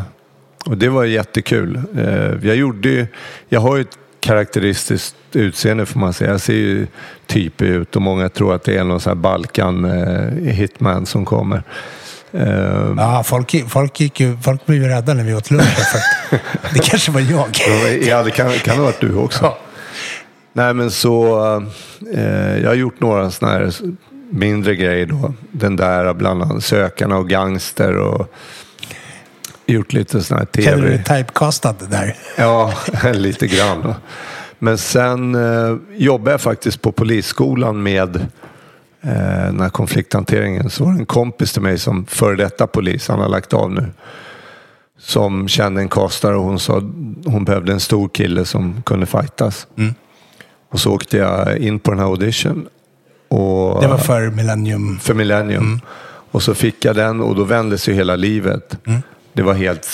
Och 0.66 0.78
det 0.78 0.88
var 0.88 1.04
jättekul. 1.04 1.80
Eh, 1.96 2.46
Jag, 2.48 2.56
gjorde, 2.56 3.06
jag 3.48 3.60
har 3.60 3.76
ju 3.76 3.82
ett 3.82 3.98
karaktäristiskt 4.20 5.16
utseende 5.32 5.86
får 5.86 6.00
man 6.00 6.12
säga. 6.12 6.30
Jag 6.30 6.40
ser 6.40 6.54
ju 6.54 6.86
typig 7.26 7.66
ut 7.66 7.96
och 7.96 8.02
många 8.02 8.28
tror 8.28 8.54
att 8.54 8.64
det 8.64 8.76
är 8.76 8.84
någon 8.84 9.00
sån 9.00 9.10
här 9.10 9.22
Balkan 9.22 9.84
eh, 9.84 10.52
hitman 10.52 11.06
som 11.06 11.24
kommer. 11.24 11.62
Eh, 12.32 12.94
Ja, 12.96 13.22
folk, 13.26 13.64
folk, 13.68 14.00
gick 14.00 14.20
ju, 14.20 14.36
folk 14.42 14.66
blev 14.66 14.82
ju 14.82 14.88
rädda 14.88 15.14
när 15.14 15.24
vi 15.24 15.34
åt 15.34 15.50
lunch. 15.50 15.78
För 15.92 16.38
det 16.74 16.78
kanske 16.78 17.10
var 17.12 17.20
jag. 17.20 17.48
Ja, 18.02 18.22
det 18.22 18.30
kan, 18.30 18.50
kan 18.52 18.76
ha 18.76 18.84
varit 18.84 19.00
du 19.00 19.14
också. 19.14 19.54
Nej, 20.52 20.74
men 20.74 20.90
så... 20.90 21.38
Eh, 22.14 22.58
jag 22.58 22.68
har 22.68 22.74
gjort 22.74 23.00
några 23.00 23.30
sådana 23.30 23.58
här 23.58 23.72
mindre 24.30 24.76
grejer 24.76 25.06
då. 25.06 25.34
Den 25.52 25.76
där 25.76 26.14
bland 26.14 26.42
annat 26.42 26.64
Sökarna 26.64 27.16
och 27.16 27.28
Gangster 27.28 27.96
och 27.96 28.32
gjort 29.66 29.92
lite 29.92 30.22
sådana 30.22 30.46
här 30.54 30.62
Känner 30.62 30.82
du 30.82 30.88
dig 30.88 31.04
tv. 31.04 31.18
typecastad 31.18 31.74
där? 31.90 32.16
Ja, 32.36 32.72
lite 33.12 33.46
grann. 33.46 33.94
Men 34.58 34.78
sen 34.78 35.34
eh, 35.34 35.76
jobbade 35.96 36.30
jag 36.30 36.40
faktiskt 36.40 36.82
på 36.82 36.92
polisskolan 36.92 37.82
med 37.82 38.26
eh, 39.02 39.44
den 39.46 39.60
här 39.60 39.68
konflikthanteringen. 39.68 40.70
Så 40.70 40.84
var 40.84 40.92
det 40.92 40.98
en 40.98 41.06
kompis 41.06 41.52
till 41.52 41.62
mig 41.62 41.78
som 41.78 42.06
före 42.06 42.36
detta 42.36 42.66
polis, 42.66 43.08
han 43.08 43.18
har 43.20 43.28
lagt 43.28 43.52
av 43.52 43.72
nu. 43.72 43.86
Som 45.00 45.48
kände 45.48 45.80
en 45.80 45.88
kastare 45.88 46.36
och 46.36 46.44
hon 46.44 46.58
sa 46.58 46.82
hon 47.24 47.44
behövde 47.44 47.72
en 47.72 47.80
stor 47.80 48.08
kille 48.08 48.44
som 48.44 48.82
kunde 48.82 49.06
fightas. 49.06 49.66
Mm. 49.78 49.94
Och 50.70 50.80
så 50.80 50.92
åkte 50.92 51.16
jag 51.16 51.58
in 51.58 51.78
på 51.78 51.90
den 51.90 52.00
här 52.00 52.06
audition. 52.06 52.68
Och, 53.28 53.82
Det 53.82 53.88
var 53.88 53.98
för 53.98 54.30
Millennium. 54.30 54.98
för 54.98 55.14
Millennium. 55.14 55.62
Mm. 55.64 55.80
Och 56.30 56.42
så 56.42 56.54
fick 56.54 56.84
jag 56.84 56.96
den 56.96 57.20
och 57.20 57.34
då 57.34 57.44
vändes 57.44 57.88
ju 57.88 57.92
hela 57.92 58.16
livet. 58.16 58.86
Mm. 58.86 59.02
Det 59.32 59.42
var 59.42 59.54
helt, 59.54 59.88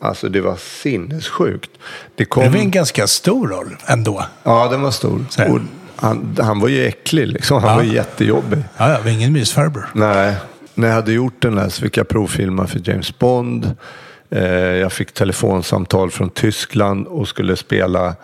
alltså 0.00 0.28
det 0.28 0.40
var 0.40 0.56
sinnessjukt. 0.56 1.70
Det 2.14 2.24
kom, 2.24 2.42
Det 2.44 2.48
var 2.48 2.58
en 2.58 2.70
ganska 2.70 3.06
stor 3.06 3.48
roll 3.48 3.76
ändå. 3.86 4.24
Ja, 4.42 4.68
den 4.70 4.82
var 4.82 4.90
stor. 4.90 5.24
Han, 6.00 6.36
han 6.40 6.60
var 6.60 6.68
ju 6.68 6.84
äcklig 6.86 7.26
liksom. 7.28 7.60
Han 7.62 7.70
Ja. 7.70 7.76
var 7.76 7.82
jättejobbig. 7.82 8.58
Ja, 8.76 8.90
ja, 8.92 8.98
var 9.04 9.10
ingen 9.10 9.32
mysfarbror. 9.32 9.86
Nej, 9.94 10.34
när 10.74 10.88
jag 10.88 10.94
hade 10.94 11.12
gjort 11.12 11.42
den 11.42 11.54
där 11.54 11.68
så 11.68 11.82
fick 11.82 11.96
jag 11.96 12.08
provfilma 12.08 12.66
för 12.66 12.88
James 12.88 13.18
Bond. 13.18 13.76
Eh, 14.30 14.44
jag 14.54 14.92
fick 14.92 15.12
telefonsamtal 15.12 16.10
från 16.10 16.30
Tyskland 16.30 17.06
och 17.06 17.28
skulle 17.28 17.56
spela 17.56 18.14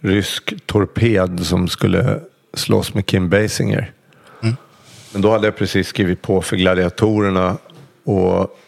rysk 0.00 0.54
torped 0.66 1.46
som 1.46 1.68
skulle 1.68 2.20
slåss 2.54 2.94
med 2.94 3.06
Kim 3.06 3.28
Basinger. 3.28 3.92
Men 5.12 5.22
då 5.22 5.30
hade 5.30 5.46
jag 5.46 5.56
precis 5.56 5.88
skrivit 5.88 6.22
på 6.22 6.42
för 6.42 6.56
Gladiatorerna. 6.56 7.56
Och 8.04 8.58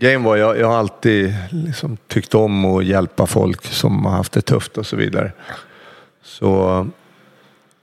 grejen 0.00 0.22
var, 0.22 0.36
jag, 0.36 0.58
jag 0.58 0.66
har 0.68 0.76
alltid 0.78 1.34
liksom 1.50 1.96
tyckt 2.08 2.34
om 2.34 2.64
att 2.64 2.84
hjälpa 2.84 3.26
folk 3.26 3.64
som 3.66 4.04
har 4.04 4.12
haft 4.16 4.32
det 4.32 4.40
tufft 4.40 4.78
och 4.78 4.86
så 4.86 4.96
vidare. 4.96 5.32
Så 6.22 6.86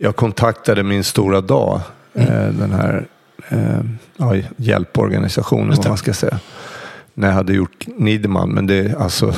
jag 0.03 0.15
kontaktade 0.15 0.83
min 0.83 1.03
stora 1.03 1.41
dag, 1.41 1.81
eh, 2.13 2.47
den 2.47 2.71
här 2.71 3.05
eh, 3.49 3.79
ja, 4.17 4.35
hjälporganisationen, 4.57 5.77
vad 5.77 5.87
man 5.87 5.97
ska 5.97 6.13
säga. 6.13 6.39
När 7.13 7.27
jag 7.27 7.35
hade 7.35 7.53
gjort 7.53 7.87
Niederman, 7.97 8.49
men 8.49 8.67
det, 8.67 8.95
alltså, 8.99 9.33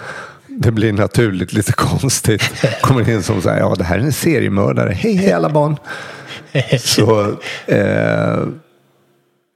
det 0.46 0.70
blir 0.70 0.92
naturligt 0.92 1.52
lite 1.52 1.72
konstigt. 1.72 2.42
Kommer 2.82 3.10
in 3.10 3.22
som 3.22 3.42
så 3.42 3.50
här, 3.50 3.58
ja 3.58 3.74
det 3.74 3.84
här 3.84 3.98
är 3.98 4.02
en 4.02 4.12
seriemördare, 4.12 4.92
hej 4.92 5.14
hej 5.14 5.32
alla 5.32 5.48
barn. 5.48 5.76
Så 6.78 7.36
eh, 7.66 8.38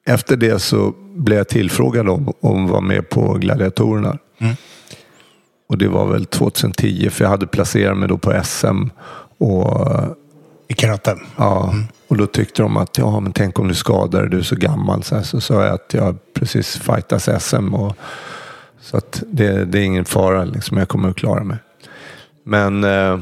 efter 0.07 0.37
det 0.37 0.59
så 0.59 0.95
blev 1.15 1.39
jag 1.39 1.49
tillfrågad 1.49 2.09
om, 2.09 2.33
om 2.41 2.65
att 2.65 2.71
vara 2.71 2.81
med 2.81 3.09
på 3.09 3.35
Gladiatorerna. 3.35 4.19
Mm. 4.39 4.55
Och 5.69 5.79
det 5.79 5.89
var 5.89 6.07
väl 6.07 6.27
2010, 6.27 7.11
för 7.11 7.25
jag 7.25 7.31
hade 7.31 7.47
placerat 7.47 7.99
mig 7.99 8.09
då 8.09 8.19
på 8.19 8.43
SM. 8.45 8.89
Och 9.39 10.20
i 10.71 10.75
karate. 10.75 11.16
Ja, 11.37 11.75
och 12.09 12.16
då 12.16 12.27
tyckte 12.27 12.62
de 12.62 12.77
att 12.77 12.99
ja, 12.99 13.21
men 13.21 13.33
tänk 13.33 13.59
om 13.59 13.68
du 13.68 13.75
skadar 13.75 14.21
dig, 14.21 14.31
du 14.31 14.39
är 14.39 14.43
så 14.43 14.57
gammal. 14.57 15.03
Så, 15.03 15.14
här, 15.14 15.23
så 15.23 15.41
sa 15.41 15.64
jag 15.64 15.75
att 15.75 15.95
jag 15.95 16.16
precis 16.35 16.77
fightas 16.77 17.29
SM. 17.45 17.75
Och, 17.75 17.97
så 18.81 18.97
att 18.97 19.23
det, 19.27 19.64
det 19.64 19.79
är 19.79 19.83
ingen 19.83 20.05
fara, 20.05 20.45
liksom, 20.45 20.77
jag 20.77 20.89
kommer 20.89 21.09
att 21.09 21.16
klara 21.16 21.45
mig. 21.45 21.57
Men 22.45 22.85
eh, 22.85 23.18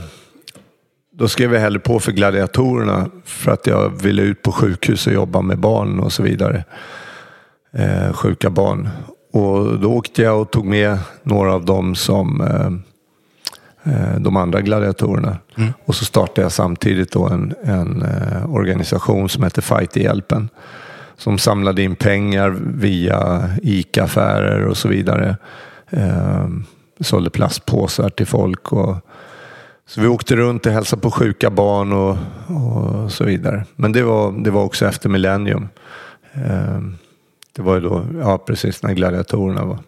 då 1.13 1.29
skrev 1.29 1.55
jag 1.55 1.61
hellre 1.61 1.81
på 1.81 2.01
för 2.01 2.13
gladiatorerna 2.13 3.11
för 3.25 3.51
att 3.51 3.67
jag 3.67 4.03
ville 4.03 4.23
ut 4.23 4.43
på 4.43 4.53
sjukhus 4.53 5.07
och 5.07 5.13
jobba 5.13 5.41
med 5.41 5.59
barn 5.59 6.01
och 6.01 6.13
så 6.13 6.23
vidare. 6.23 6.65
Eh, 7.73 8.13
sjuka 8.13 8.51
barn. 8.51 8.89
Och 9.33 9.79
då 9.79 9.93
åkte 9.93 10.23
jag 10.23 10.41
och 10.41 10.51
tog 10.51 10.65
med 10.65 10.99
några 11.23 11.55
av 11.55 11.65
dem 11.65 11.95
som 11.95 12.41
eh, 12.41 12.57
eh, 12.57 12.71
de 14.19 14.37
andra 14.37 14.61
gladiatorerna. 14.61 15.39
Och 15.85 15.95
så 15.95 16.05
startade 16.05 16.43
jag 16.43 16.53
samtidigt 16.53 17.13
då 17.13 17.29
en, 17.29 17.55
en 17.65 18.03
eh, 18.03 18.55
organisation 18.55 19.29
som 19.29 19.45
heter 19.45 19.63
Fighterhjälpen. 19.63 20.49
Som 21.17 21.39
samlade 21.39 21.83
in 21.83 21.97
pengar 21.97 22.57
via 22.61 23.51
ICA-affärer 23.63 24.67
och 24.67 24.77
så 24.77 24.89
vidare. 24.89 25.37
Eh, 25.91 26.49
sålde 27.01 27.31
plastpåsar 27.31 28.09
till 28.09 28.27
folk. 28.27 28.73
Och, 28.73 28.97
så 29.87 30.01
vi 30.01 30.07
åkte 30.07 30.37
runt 30.37 30.67
och 30.67 30.73
hälsade 30.73 31.03
på 31.03 31.11
sjuka 31.11 31.51
barn 31.51 31.93
och, 31.93 32.17
och 32.47 33.13
så 33.13 33.25
vidare. 33.25 33.65
Men 33.77 33.93
det 33.93 34.03
var, 34.03 34.45
det 34.45 34.51
var 34.51 34.65
också 34.65 34.87
efter 34.87 35.09
Millennium. 35.09 35.69
Eh, 36.33 36.81
det 37.53 37.63
var 37.63 37.75
ju 37.75 37.81
då, 37.81 38.07
ja 38.21 38.39
precis 38.39 38.83
när 38.83 38.95
gladiatorerna 38.95 39.65
var. 39.65 39.79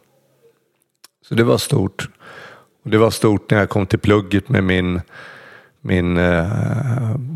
Så 1.28 1.34
det 1.34 1.44
var 1.44 1.58
stort. 1.58 2.08
Och 2.84 2.90
det 2.90 2.98
var 2.98 3.10
stort 3.10 3.50
när 3.50 3.58
jag 3.58 3.68
kom 3.68 3.86
till 3.86 3.98
plugget 3.98 4.48
med 4.48 4.64
min, 4.64 5.00
min 5.80 6.16
eh, 6.16 6.46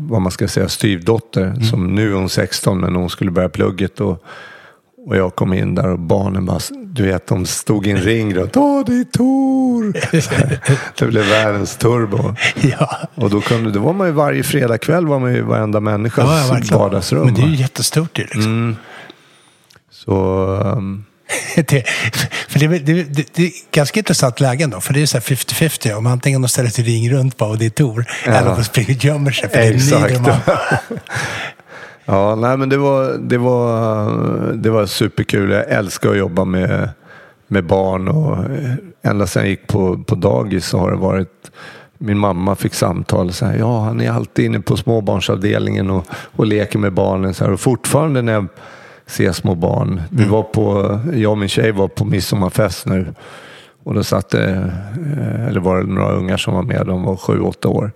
vad 0.09 0.21
man 0.21 0.31
ska 0.31 0.47
säga, 0.47 0.69
styvdotter. 0.69 1.53
Som 1.71 1.95
nu 1.95 2.11
är 2.11 2.15
hon 2.15 2.29
16 2.29 2.79
men 2.79 2.95
hon 2.95 3.09
skulle 3.09 3.31
börja 3.31 3.49
plugget. 3.49 4.01
Och, 4.01 4.23
och 5.07 5.17
jag 5.17 5.35
kom 5.35 5.53
in 5.53 5.75
där 5.75 5.87
och 5.87 5.99
barnen 5.99 6.45
bara, 6.45 6.59
du 6.85 7.03
vet 7.03 7.27
de 7.27 7.45
stod 7.45 7.87
i 7.87 7.91
en 7.91 7.97
ring 7.97 8.35
runt. 8.35 8.57
Åh 8.57 8.83
det 8.85 8.93
är 8.93 9.03
Tor! 9.03 9.93
det 10.99 11.05
blev 11.05 11.25
världens 11.25 11.77
turbo. 11.77 12.35
Ja, 12.61 12.97
Och 13.15 13.29
då 13.29 13.41
kunde, 13.41 13.71
det 13.71 13.79
var 13.79 13.93
man 13.93 14.07
ju 14.07 14.13
varje 14.13 14.43
fredagkväll 14.43 15.07
var 15.07 15.19
man 15.19 15.33
ju 15.33 15.41
varenda 15.41 15.79
människas 15.79 16.27
ja 16.71 16.77
vardagsrum. 16.77 17.25
Men 17.25 17.33
det 17.33 17.41
är 17.41 17.47
ju 17.47 17.55
jättestort 17.55 18.19
ju. 18.19 18.23
Liksom. 18.23 18.41
mm. 18.41 18.75
Så 19.89 20.45
um, 20.77 21.05
Det, 21.55 21.87
för 22.47 22.59
det, 22.59 22.67
det, 22.67 23.03
det, 23.35 23.43
är 23.43 23.51
ganska 23.71 23.99
intressant 23.99 24.39
lägen 24.39 24.69
då. 24.69 24.81
För 24.81 24.93
det 24.93 25.01
är 25.01 25.05
så 25.05 25.17
här 25.17 25.21
50-50. 25.21 25.93
Om 25.93 26.07
antingen 26.07 26.41
de 26.41 26.47
ställer 26.47 26.69
till 26.69 26.83
ring 26.83 27.11
runt 27.11 27.37
på 27.37 27.45
och 27.45 27.57
det 27.57 27.65
är 27.65 27.69
Tor. 27.69 28.05
Ja. 28.25 28.31
Eller 28.31 28.49
om 28.49 28.57
de 28.57 28.63
springer 28.63 28.95
och 28.95 29.05
gömmer 29.05 29.31
sig. 29.31 29.49
För 29.49 29.57
det 29.57 29.65
är 29.65 29.73
Exakt. 29.73 30.09
Niederman. 30.09 30.39
Ja, 32.07 32.35
nej, 32.35 32.57
men 32.57 32.69
det 32.69 32.77
var, 32.77 33.17
det, 33.17 33.37
var, 33.37 34.53
det 34.53 34.69
var 34.69 34.85
superkul. 34.85 35.51
Jag 35.51 35.69
älskar 35.69 36.09
att 36.09 36.17
jobba 36.17 36.45
med, 36.45 36.89
med 37.47 37.65
barn 37.65 38.07
och 38.07 38.37
eh, 38.37 38.73
ända 39.01 39.27
sedan 39.27 39.43
jag 39.43 39.49
gick 39.49 39.67
på, 39.67 40.03
på 40.03 40.15
dagis 40.15 40.65
så 40.65 40.79
har 40.79 40.91
det 40.91 40.97
varit 40.97 41.51
min 41.97 42.17
mamma 42.17 42.55
fick 42.55 42.73
samtal 42.73 43.33
så 43.33 43.45
här, 43.45 43.57
ja 43.57 43.79
han 43.79 44.01
är 44.01 44.11
alltid 44.11 44.45
inne 44.45 44.59
på 44.59 44.77
småbarnsavdelningen 44.77 45.89
och, 45.89 46.05
och 46.11 46.45
leker 46.45 46.79
med 46.79 46.93
barnen. 46.93 47.33
Så 47.33 47.43
här, 47.43 47.51
och 47.51 47.59
fortfarande 47.59 48.21
när 48.21 48.33
jag 48.33 48.47
ser 49.07 49.31
små 49.31 49.55
barn, 49.55 50.01
vi 50.09 50.25
var 50.25 50.43
på, 50.43 50.99
jag 51.13 51.31
och 51.31 51.37
min 51.37 51.49
tjej 51.49 51.71
var 51.71 51.87
på 51.87 52.05
midsommarfest 52.05 52.85
nu 52.85 53.13
och 53.83 53.93
då 53.93 54.03
satt 54.03 54.29
det, 54.29 54.51
eh, 55.17 55.45
eller 55.47 55.59
var 55.59 55.77
det 55.77 55.83
några 55.83 56.11
ungar 56.11 56.37
som 56.37 56.53
var 56.53 56.63
med, 56.63 56.85
de 56.87 57.03
var 57.03 57.15
sju, 57.17 57.39
åtta 57.39 57.67
år. 57.67 57.91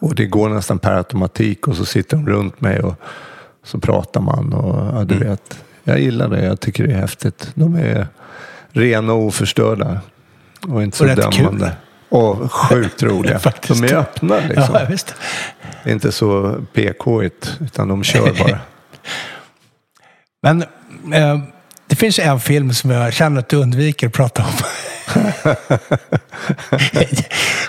Och 0.00 0.14
det 0.14 0.26
går 0.26 0.48
nästan 0.48 0.78
per 0.78 0.92
automatik 0.92 1.68
och 1.68 1.76
så 1.76 1.84
sitter 1.84 2.16
de 2.16 2.28
runt 2.28 2.60
mig 2.60 2.80
och 2.80 2.94
så 3.62 3.78
pratar 3.78 4.20
man. 4.20 4.52
Och, 4.52 4.98
ja, 5.00 5.04
du 5.04 5.18
vet, 5.18 5.64
jag 5.84 6.00
gillar 6.00 6.28
det, 6.28 6.44
jag 6.44 6.60
tycker 6.60 6.86
det 6.86 6.92
är 6.94 7.00
häftigt. 7.00 7.50
De 7.54 7.74
är 7.76 8.06
rena 8.70 9.12
och 9.12 9.22
oförstörda. 9.22 10.00
Och 10.68 10.82
inte 10.82 10.96
så 10.96 11.04
Och 11.10 11.16
dömande. 11.16 11.66
kul. 11.66 11.70
Och 12.08 12.52
sjukt 12.52 13.02
roliga. 13.02 13.40
De 13.68 13.84
är 13.84 13.94
öppna 13.94 14.38
liksom. 14.48 14.66
Ja, 14.74 14.86
visst. 14.90 15.14
Det 15.84 15.90
är 15.90 15.94
inte 15.94 16.12
så 16.12 16.56
PK-igt, 16.72 17.56
utan 17.60 17.88
de 17.88 18.02
kör 18.04 18.32
bara. 18.44 18.58
Men 20.42 20.62
eh, 21.14 21.38
det 21.86 21.96
finns 21.96 22.18
en 22.18 22.40
film 22.40 22.74
som 22.74 22.90
jag 22.90 23.12
känner 23.12 23.40
att 23.40 23.48
du 23.48 23.56
undviker 23.56 24.06
att 24.06 24.12
prata 24.12 24.42
om. 24.44 24.52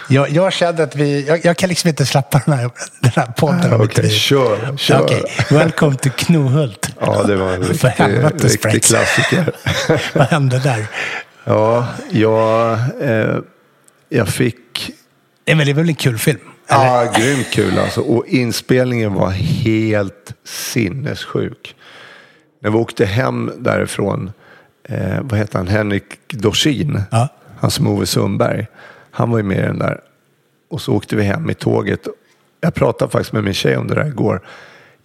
jag, 0.09 0.29
jag 0.29 0.53
känner 0.53 0.83
att 0.83 0.95
vi... 0.95 1.25
Jag, 1.27 1.45
jag 1.45 1.57
kan 1.57 1.69
liksom 1.69 1.87
inte 1.87 2.05
släppa 2.05 2.41
den 2.45 2.53
här, 2.59 2.69
den 3.01 3.11
här 3.15 3.25
podden. 3.37 3.73
om 3.73 3.81
Okej, 3.81 4.03
vi- 4.03 4.09
kör. 4.09 4.77
kör. 4.77 5.01
Okej, 5.01 5.23
welcome 5.49 5.95
to 5.95 6.09
Knohult. 6.17 6.89
Ja, 6.99 7.23
det 7.23 7.35
var 7.35 7.53
en 7.53 7.63
riktig, 7.63 8.49
riktig 8.65 8.83
klassiker. 8.83 9.51
Vad 10.13 10.27
hände 10.27 10.59
där? 10.59 10.85
Ja, 11.43 11.87
jag, 12.11 12.79
eh, 13.01 13.37
jag 14.09 14.27
fick... 14.29 14.91
Det 15.43 15.51
är 15.51 15.73
väl 15.73 15.89
en 15.89 15.95
kul 15.95 16.17
film? 16.17 16.39
Eller? 16.67 16.85
Ja, 16.85 17.13
grymt 17.17 17.47
kul 17.51 17.79
alltså. 17.79 18.01
Och 18.01 18.27
inspelningen 18.27 19.13
var 19.13 19.29
helt 19.29 20.33
sinnessjuk. 20.45 21.75
När 22.59 22.69
vi 22.69 22.77
åkte 22.77 23.05
hem 23.05 23.51
därifrån, 23.57 24.31
eh, 24.83 25.21
vad 25.21 25.39
heter 25.39 25.57
han, 25.57 25.67
Henrik 25.67 26.03
Dorsin, 26.27 27.01
Ja. 27.11 27.27
han 27.59 27.71
som 27.71 27.87
Ove 27.87 28.05
Sundberg, 28.05 28.67
han 29.11 29.31
var 29.31 29.37
ju 29.37 29.43
med 29.43 29.57
i 29.57 29.61
den 29.61 29.79
där. 29.79 29.99
Och 30.69 30.81
så 30.81 30.93
åkte 30.93 31.15
vi 31.15 31.23
hem 31.23 31.49
i 31.49 31.53
tåget. 31.53 32.07
Jag 32.61 32.73
pratade 32.73 33.11
faktiskt 33.11 33.33
med 33.33 33.43
min 33.43 33.53
tjej 33.53 33.77
om 33.77 33.87
det 33.87 33.95
där 33.95 34.05
igår. 34.07 34.41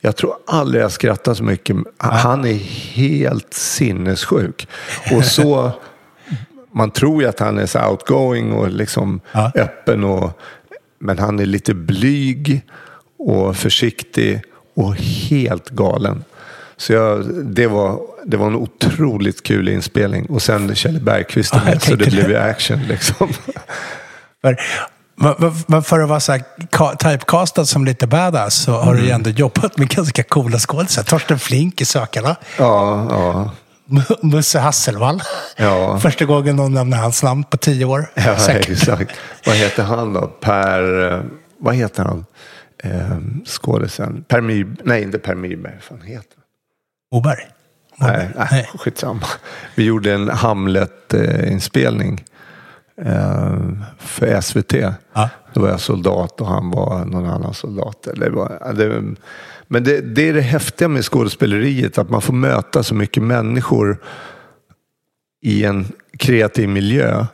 Jag 0.01 0.17
tror 0.17 0.35
aldrig 0.47 0.83
jag 0.83 0.93
skrattat 0.93 1.37
så 1.37 1.45
mycket. 1.45 1.77
Han 1.97 2.45
är 2.45 2.55
helt 2.95 3.55
sinnessjuk. 3.55 4.69
Och 5.17 5.25
så, 5.25 5.71
man 6.73 6.91
tror 6.91 7.23
ju 7.23 7.29
att 7.29 7.39
han 7.41 7.59
är 7.59 7.67
så 7.67 7.87
outgoing 7.91 8.53
och 8.53 8.71
liksom 8.71 9.21
Ja. 9.33 9.53
öppen. 9.55 10.05
Och, 10.05 10.41
men 10.99 11.19
han 11.19 11.39
är 11.41 11.47
lite 11.47 11.75
blyg 11.75 12.63
och 13.19 13.57
försiktig 13.57 14.43
och 14.75 14.95
helt 14.97 15.71
galen. 15.71 16.25
Så 16.77 16.93
jag, 16.93 17.25
det, 17.45 17.67
var, 17.67 18.01
det 18.27 18.37
var 18.37 18.47
en 18.47 18.55
otroligt 18.57 19.43
kul 19.43 19.69
inspelning. 19.69 20.27
Och 20.27 20.43
sen 20.43 20.75
Kjell 20.75 21.01
Bergqvist 21.01 21.55
Ja, 21.55 21.61
med, 21.65 21.83
så 21.83 21.95
det 21.97 22.07
blev 22.11 22.31
ju 22.31 22.37
action 22.37 22.79
liksom. 22.89 23.29
För, 24.43 24.57
men- 25.67 25.83
för 25.83 26.01
att 26.01 26.09
vara 26.09 26.21
så 26.21 26.39
typecastad 26.99 27.65
som 27.65 27.85
lite 27.85 28.07
badass 28.07 28.55
så 28.55 28.73
har 28.73 28.95
du 28.95 29.03
ju 29.05 29.11
ändå 29.11 29.31
jobbat 29.31 29.79
med 29.79 29.89
ganska 29.89 30.23
coola 30.23 30.59
skådisar. 30.59 31.03
Torsten 31.03 31.39
Flink 31.39 31.81
i 31.81 31.85
Sökarna. 31.85 32.37
Ja, 32.59 33.07
ja. 33.11 33.51
Musse 34.23 34.59
Hasselvall. 34.59 35.23
Ja. 35.57 35.99
Första 35.99 36.25
gången 36.25 36.57
någon 36.57 36.75
nämner 36.75 36.97
hans 36.97 37.23
namn 37.23 37.45
på 37.45 37.57
tio 37.57 37.85
år. 37.85 38.07
Ja, 38.15 38.39
Säkert. 38.39 38.69
exakt. 38.71 39.11
Vad 39.47 39.57
heter 39.57 39.83
han 39.83 40.13
då? 40.13 40.27
Per... 40.27 41.13
eh, 41.15 41.21
Vad 41.59 41.75
heter 41.75 42.05
han? 42.05 42.25
Eh, 42.85 43.19
skådisen. 43.47 44.25
Per 44.29 44.41
Myrberg. 44.41 44.77
Nej, 44.85 45.03
inte 45.03 45.19
Per 45.19 45.35
Myrberg. 45.35 45.73
Vad 45.75 45.83
fan 45.99 46.07
heter 46.07 46.29
han? 46.37 46.44
Moberg. 47.15 47.49
Nej, 47.97 48.31
nej, 48.37 48.71
skitsamma. 48.79 49.27
Vi 49.75 49.85
gjorde 49.85 50.13
en 50.13 50.29
Hamlet-inspelning 50.29 52.25
eh, 53.03 53.59
för 53.99 54.41
SVT. 54.41 54.73
Ja. 55.13 55.29
Då 55.53 55.61
var 55.61 55.69
jag 55.69 55.81
soldat 55.81 56.41
och 56.41 56.47
han 56.47 56.71
var 56.71 57.05
någon 57.05 57.27
annan 57.27 57.55
soldat. 57.55 58.09
Det 58.17 58.31
var, 58.31 58.59
ja, 58.61 58.73
det, 58.73 59.03
men 59.67 59.85
det, 59.85 60.01
det 60.01 60.29
är 60.29 60.35
det 60.35 60.41
häftiga 60.41 60.89
med 60.89 61.05
skådespeleriet, 61.05 61.99
att 61.99 62.11
man 62.11 62.21
får 62.21 62.35
möta 62.35 62.83
så 62.83 62.95
mycket 62.95 63.23
människor 63.23 63.99
i 65.43 65.65
en 65.65 65.87
kreativ 66.19 66.69
miljö 66.69 67.27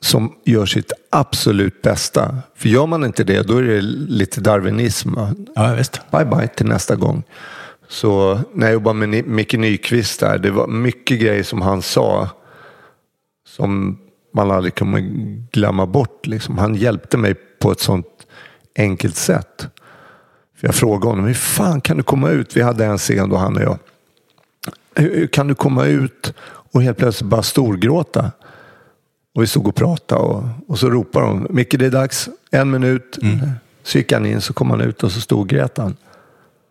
som 0.00 0.34
gör 0.44 0.66
sitt 0.66 0.92
absolut 1.10 1.82
bästa. 1.82 2.38
För 2.56 2.68
gör 2.68 2.86
man 2.86 3.04
inte 3.04 3.24
det, 3.24 3.42
då 3.42 3.56
är 3.56 3.62
det 3.62 3.80
lite 3.80 4.40
darwinism. 4.40 5.14
Ja, 5.54 5.74
visst. 5.74 6.00
Bye 6.10 6.24
bye 6.24 6.48
till 6.48 6.66
nästa 6.66 6.96
gång. 6.96 7.24
Så 7.90 8.40
när 8.52 8.66
jag 8.66 8.72
jobbade 8.72 9.06
med 9.06 9.26
Micke 9.26 9.54
Nyqvist 9.54 10.20
där, 10.20 10.38
det 10.38 10.50
var 10.50 10.66
mycket 10.66 11.20
grejer 11.20 11.42
som 11.42 11.62
han 11.62 11.82
sa 11.82 12.28
som 13.48 13.98
man 14.34 14.50
aldrig 14.50 14.74
kommer 14.74 15.00
glömma 15.52 15.86
bort. 15.86 16.26
Liksom. 16.26 16.58
Han 16.58 16.74
hjälpte 16.74 17.16
mig 17.16 17.34
på 17.34 17.72
ett 17.72 17.80
sånt 17.80 18.06
enkelt 18.78 19.16
sätt. 19.16 19.68
För 20.56 20.66
jag 20.68 20.74
frågade 20.74 21.06
honom, 21.06 21.24
hur 21.24 21.34
fan 21.34 21.80
kan 21.80 21.96
du 21.96 22.02
komma 22.02 22.30
ut? 22.30 22.56
Vi 22.56 22.62
hade 22.62 22.84
en 22.84 22.98
scen 22.98 23.28
då 23.28 23.36
han 23.36 23.56
och 23.56 23.62
jag. 23.62 23.78
Hur, 24.94 25.26
kan 25.26 25.46
du 25.46 25.54
komma 25.54 25.84
ut 25.84 26.34
och 26.44 26.82
helt 26.82 26.98
plötsligt 26.98 27.30
bara 27.30 27.42
storgråta? 27.42 28.32
Och 29.34 29.42
vi 29.42 29.46
stod 29.46 29.68
och 29.68 29.74
pratade 29.74 30.20
och, 30.20 30.44
och 30.66 30.78
så 30.78 30.90
ropade 30.90 31.26
de, 31.26 31.46
Micke 31.50 31.78
det 31.78 31.86
är 31.86 31.90
dags, 31.90 32.28
en 32.50 32.70
minut. 32.70 33.18
Så 33.82 33.98
gick 33.98 34.12
han 34.12 34.26
in, 34.26 34.40
så 34.40 34.52
kom 34.52 34.70
han 34.70 34.80
ut 34.80 35.02
och 35.02 35.12
så 35.12 35.20
stod 35.20 35.48
grät 35.48 35.78
han. 35.78 35.96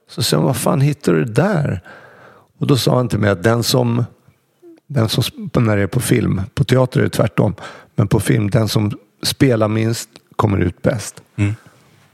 Så 0.10 0.24
sa 0.24 0.36
jag, 0.36 0.44
vad 0.44 0.58
fan 0.58 0.82
hittar 0.82 1.14
du 1.14 1.26
det 1.26 1.32
där? 1.32 1.82
Och 2.60 2.68
då 2.68 2.78
sa 2.78 2.96
han 2.96 3.08
till 3.08 3.20
mig 3.20 3.30
att 3.30 3.44
den 3.44 3.64
som, 3.64 4.06
den 4.88 5.10
som 5.10 5.24
när 5.58 5.78
det 5.78 5.84
är 5.84 5.88
på 5.88 6.00
film, 6.00 6.42
på 6.54 6.64
teater 6.64 7.00
är 7.00 7.04
det 7.04 7.10
tvärtom, 7.10 7.56
men 7.96 8.08
på 8.08 8.20
film, 8.20 8.50
den 8.50 8.68
som 8.68 8.92
spelar 9.24 9.68
minst 9.68 10.10
kommer 10.36 10.58
ut 10.58 10.82
bäst. 10.82 11.22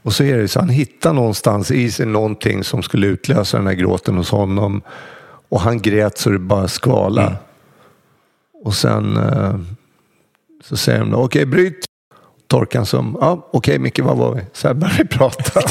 Och 0.02 0.12
så 0.12 0.24
är 0.24 0.36
det 0.36 0.48
så, 0.48 0.60
han 0.60 0.68
hittar 0.68 1.12
någonstans 1.12 1.70
i 1.70 1.90
sig 1.90 2.06
någonting 2.06 2.64
som 2.64 2.82
skulle 2.82 3.06
utlösa 3.06 3.56
den 3.56 3.66
här 3.66 3.74
gråten 3.74 4.16
hos 4.16 4.30
honom. 4.30 4.82
Och 5.48 5.60
han 5.60 5.80
grät 5.80 6.18
så 6.18 6.30
det 6.30 6.38
bara 6.38 6.68
skvala. 6.68 7.36
Och 8.64 8.74
sen 8.74 9.16
eh, 9.16 9.56
så 10.64 10.76
säger 10.76 11.00
de, 11.00 11.14
okej 11.14 11.46
bryt. 11.46 11.84
Torkan 12.46 12.86
som, 12.86 13.16
ja 13.20 13.48
okej 13.52 13.78
Micke, 13.78 13.98
vad 13.98 14.16
var 14.16 14.34
vi? 14.34 14.42
Så 14.52 14.68
här 14.68 14.74
börjar 14.74 14.94
vi 14.98 15.04
prata. 15.04 15.60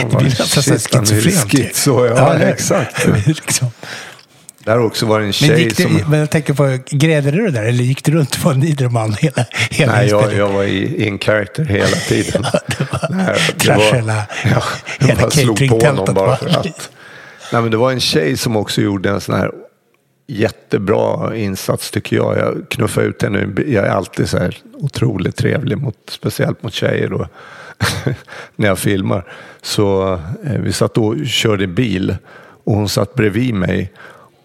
det 0.00 0.16
blir 0.16 0.26
nästan 0.28 1.06
så 1.06 1.14
schizofrent. 1.14 1.74
Så, 1.76 2.06
ja, 2.06 2.12
Ja, 2.16 2.34
det- 2.38 2.44
exakt. 2.44 3.06
liksom. 3.26 3.70
Där 4.64 4.72
har 4.76 4.84
också 4.86 5.06
varit 5.06 5.22
en 5.22 5.26
Men, 5.26 5.32
tjej 5.32 5.62
gick 5.64 5.76
du, 5.76 5.82
som... 5.82 6.00
men 6.10 6.20
jag 6.20 6.30
tänker 6.30 6.54
på, 6.54 6.78
grävde 6.90 7.30
du 7.30 7.44
det 7.44 7.50
där 7.50 7.62
eller 7.64 7.84
gick 7.84 8.04
du 8.04 8.12
runt 8.12 8.42
på 8.42 8.50
en 8.50 8.60
Niederman 8.60 9.12
hela, 9.20 9.46
hela 9.70 9.92
Nej, 9.92 10.08
jag, 10.08 10.34
jag 10.34 10.48
var 10.48 10.64
i 10.64 11.06
in 11.06 11.18
character 11.18 11.64
hela 11.64 11.86
tiden. 11.96 12.44
Nej, 13.10 13.36
Krasch 13.58 13.94
hela, 13.94 14.26
ja, 14.54 14.62
hela 15.00 15.20
bara 15.20 15.30
slog 15.30 15.68
på 15.68 15.78
bara 15.78 16.12
bara. 16.12 16.36
för 16.36 16.48
att. 16.48 16.90
Nej, 17.52 17.62
men 17.62 17.70
det 17.70 17.76
var 17.76 17.92
en 17.92 18.00
tjej 18.00 18.36
som 18.36 18.56
också 18.56 18.80
gjorde 18.80 19.10
en 19.10 19.20
sån 19.20 19.34
här 19.34 19.50
jättebra 20.26 21.36
insats 21.36 21.90
tycker 21.90 22.16
jag. 22.16 22.38
Jag 22.38 22.66
knuffade 22.70 23.06
ut 23.06 23.22
henne. 23.22 23.48
Jag 23.66 23.86
är 23.86 23.90
alltid 23.90 24.28
så 24.28 24.38
här 24.38 24.56
otroligt 24.74 25.36
trevlig, 25.36 25.78
mot, 25.78 25.96
speciellt 26.08 26.62
mot 26.62 26.72
tjejer 26.72 27.08
då, 27.08 27.28
när 28.56 28.68
jag 28.68 28.78
filmar. 28.78 29.24
Så 29.62 30.12
eh, 30.44 30.60
vi 30.60 30.72
satt 30.72 30.98
och 30.98 31.26
körde 31.26 31.66
bil 31.66 32.16
och 32.64 32.74
hon 32.74 32.88
satt 32.88 33.14
bredvid 33.14 33.54
mig. 33.54 33.92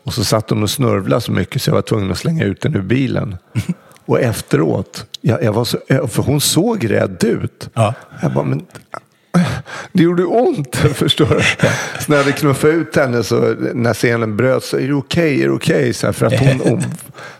Och 0.04 0.14
så 0.14 0.24
satt 0.24 0.50
hon 0.50 0.64
och 0.64 0.70
snörvlade 0.70 1.22
så 1.22 1.32
mycket 1.32 1.62
så 1.62 1.70
jag 1.70 1.76
var 1.76 1.82
tvungen 1.82 2.12
att 2.12 2.18
slänga 2.18 2.44
ut 2.44 2.62
den 2.62 2.76
ur 2.76 2.82
bilen. 2.82 3.38
Och 4.06 4.20
efteråt, 4.20 5.06
jag, 5.22 5.44
jag 5.44 5.54
var 5.54 5.66
så, 5.66 5.78
för 5.88 6.22
hon 6.24 6.42
såg 6.42 6.92
rädd 6.92 7.24
ut. 7.24 7.70
Ja. 7.74 7.94
Jag 8.22 8.34
bara, 8.34 8.46
men 8.46 8.66
det 9.92 10.04
gjorde 10.04 10.26
ont, 10.26 10.76
förstår 10.76 11.26
du. 11.26 11.68
Så 12.00 12.12
när 12.12 12.18
jag 12.18 12.24
hade 12.24 12.38
knuffat 12.38 12.70
ut 12.70 12.96
henne, 12.96 13.24
så 13.24 13.56
när 13.74 13.94
scenen 13.94 14.38
bröt, 14.38 14.64
så 14.64 14.78
är 14.78 14.88
det 14.88 14.94
okej, 14.94 15.42
är 15.42 15.48
det 15.48 15.54
okej? 15.54 15.94
Så 15.94 16.06
här, 16.06 16.14
för 16.14 16.26
att 16.26 16.40
hon, 16.40 16.60
hon 16.64 16.84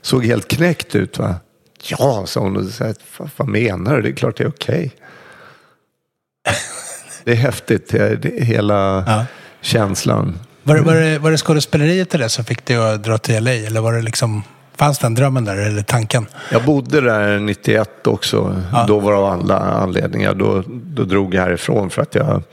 såg 0.02 0.26
helt 0.26 0.48
knäckt 0.48 0.96
ut. 0.96 1.20
Va? 1.20 1.36
Ja, 1.84 2.24
sa 2.26 2.40
hon. 2.40 2.58
Och 2.58 2.64
så 2.64 2.84
här, 2.84 2.96
vad, 3.18 3.30
vad 3.38 3.48
menar 3.48 3.96
du? 3.96 4.02
Det 4.02 4.10
är 4.10 4.14
klart 4.14 4.38
det 4.38 4.44
är 4.44 4.50
okej. 4.50 4.92
Det 7.24 7.32
är 7.32 7.36
häftigt, 7.36 7.90
det 7.92 7.98
är, 8.00 8.42
hela 8.44 9.04
Ja. 9.08 9.26
känslan. 9.62 10.40
Var, 10.64 10.76
det- 10.76 10.82
var, 10.82 10.96
det, 10.96 11.20
var 11.20 11.32
det 11.32 11.38
skådespeleriet 11.38 12.16
i 12.16 12.18
det 12.18 12.30
som 12.30 12.46
fick 12.46 12.66
dig 12.66 12.78
att 12.78 13.04
dra 13.04 13.18
till 13.18 13.44
LA? 13.44 13.52
Eller 13.52 13.82
var 13.82 13.94
det 13.94 14.02
liksom, 14.02 14.44
fanns 14.76 15.00
den 15.00 15.16
drömmen 15.16 15.46
där, 15.46 15.58
eller 15.58 15.82
tanken? 15.82 16.26
Jag 16.52 16.64
bodde 16.66 17.02
där 17.02 17.40
91 17.40 18.08
också. 18.08 18.62
Då 18.88 19.00
var 19.00 19.12
det 19.12 19.18
av 19.18 19.26
alla 19.26 19.60
anledningar. 19.60 20.34
Då, 20.34 20.64
då 20.68 21.04
drog 21.04 21.34
jag 21.34 21.42
härifrån 21.42 21.90
för 21.90 22.02
att 22.02 22.16
jag 22.16 22.44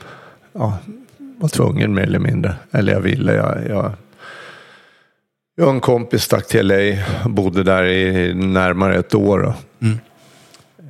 ja, 0.53 0.77
var 1.17 1.49
tvungen 1.49 1.93
mer 1.93 2.03
eller 2.03 2.19
mindre. 2.19 2.55
Eller 2.71 2.93
jag 2.93 3.01
ville. 3.01 3.33
Jag, 3.33 3.57
jag, 3.69 3.91
jag 5.55 5.67
och 5.67 5.73
en 5.73 5.79
kompis 5.79 6.23
stack 6.23 6.47
till 6.47 6.67
LA. 6.67 7.03
Bodde 7.29 7.63
där 7.63 7.83
i 7.85 8.33
närmare 8.33 8.95
ett 8.95 9.15
år. 9.15 9.39
Då. 9.39 9.53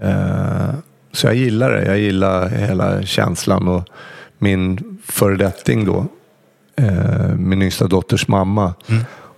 Eh, 0.08 0.70
så 1.16 1.28
jag 1.28 1.36
gillar 1.36 1.72
det. 1.72 1.86
Jag 1.86 2.00
gillar 2.00 2.50
hela 2.50 3.04
känslan. 3.04 3.68
Och 3.68 3.84
min 4.38 4.98
föredetting 5.06 5.86
då, 5.86 6.06
eh, 6.76 7.28
min 7.38 7.62
yngsta 7.62 7.88
dotters 7.88 8.28
mamma, 8.28 8.74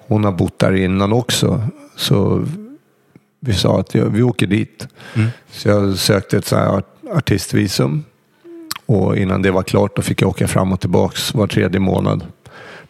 hon 0.07 0.23
har 0.23 0.32
bott 0.32 0.59
där 0.59 0.73
innan 0.75 1.13
också. 1.13 1.63
Så 1.95 2.45
vi 3.39 3.53
sa 3.53 3.80
att 3.80 3.95
vi 3.95 4.23
åker 4.23 4.47
dit. 4.47 4.88
Så 5.51 5.69
jag 5.69 5.97
sökte 5.97 6.38
ett 6.38 6.45
så 6.45 6.55
här 6.55 6.67
art- 6.67 6.95
artistvisum. 7.11 8.03
Och 8.86 9.17
innan 9.17 9.41
det 9.41 9.51
var 9.51 9.63
klart 9.63 9.95
då 9.95 10.01
fick 10.01 10.21
jag 10.21 10.30
åka 10.30 10.47
fram 10.47 10.71
och 10.73 10.80
tillbaks 10.80 11.34
var 11.34 11.47
tredje 11.47 11.80
månad. 11.80 12.23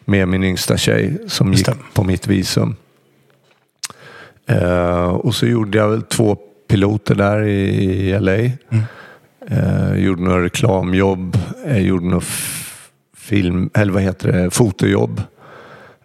Med 0.04 0.28
min 0.28 0.44
yngsta 0.44 0.76
tjej 0.76 1.18
som 1.26 1.52
Just 1.52 1.58
gick 1.68 1.76
det. 1.76 1.82
på 1.94 2.04
mitt 2.04 2.26
visum. 2.26 2.76
Eh, 4.46 5.08
och 5.08 5.34
så 5.34 5.46
gjorde 5.46 5.78
jag 5.78 5.88
väl 5.88 6.02
två 6.02 6.38
piloter 6.68 7.14
där 7.14 7.42
i, 7.42 8.18
LA. 8.20 8.32
Mm. 8.32 8.84
Eh, 9.50 9.94
gjorde 9.96 10.22
några 10.22 10.42
reklamjobb, 10.42 11.38
eh, 11.66 11.78
gjorde 11.78 12.06
några 12.06 12.26
film, 13.16 13.70
eller 13.74 13.92
vad 13.92 14.02
heter 14.02 14.32
det, 14.32 14.50
fotojobb. 14.50 15.22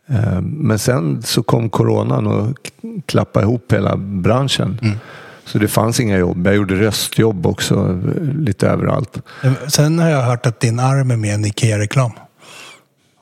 Eh, 0.08 0.42
men 0.42 0.80
sen 0.80 1.22
så 1.22 1.44
kom 1.44 1.70
coronan 1.70 2.28
och 2.28 2.58
klappade 3.06 3.46
ihop 3.46 3.74
hela 3.74 3.98
branschen. 3.98 4.80
Mm. 4.82 4.98
Så 5.46 5.58
det 5.58 5.68
fanns 5.68 6.00
inga 6.00 6.18
jobb. 6.18 6.48
Jag 6.48 6.56
gjorde 6.56 6.76
röstjobb 6.76 7.46
också 7.46 8.02
lite 8.38 8.68
överallt. 8.68 9.18
Sen 9.68 10.00
har 10.00 10.10
jag 10.10 10.22
hört 10.22 10.46
att 10.46 10.60
din 10.60 10.80
arm 10.80 11.12
är 11.12 11.16
med 11.16 11.30
i 11.30 11.34
en 11.34 11.46
Ikea-reklam. 11.46 12.12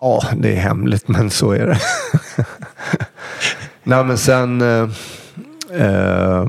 Ja, 0.01 0.23
det 0.37 0.51
är 0.51 0.59
hemligt, 0.59 1.07
men 1.07 1.29
så 1.29 1.51
är 1.51 1.67
det. 1.67 1.79
Nej, 3.83 4.05
men 4.05 4.17
sen... 4.17 4.61
Eh, 4.61 4.89
eh, 5.71 6.45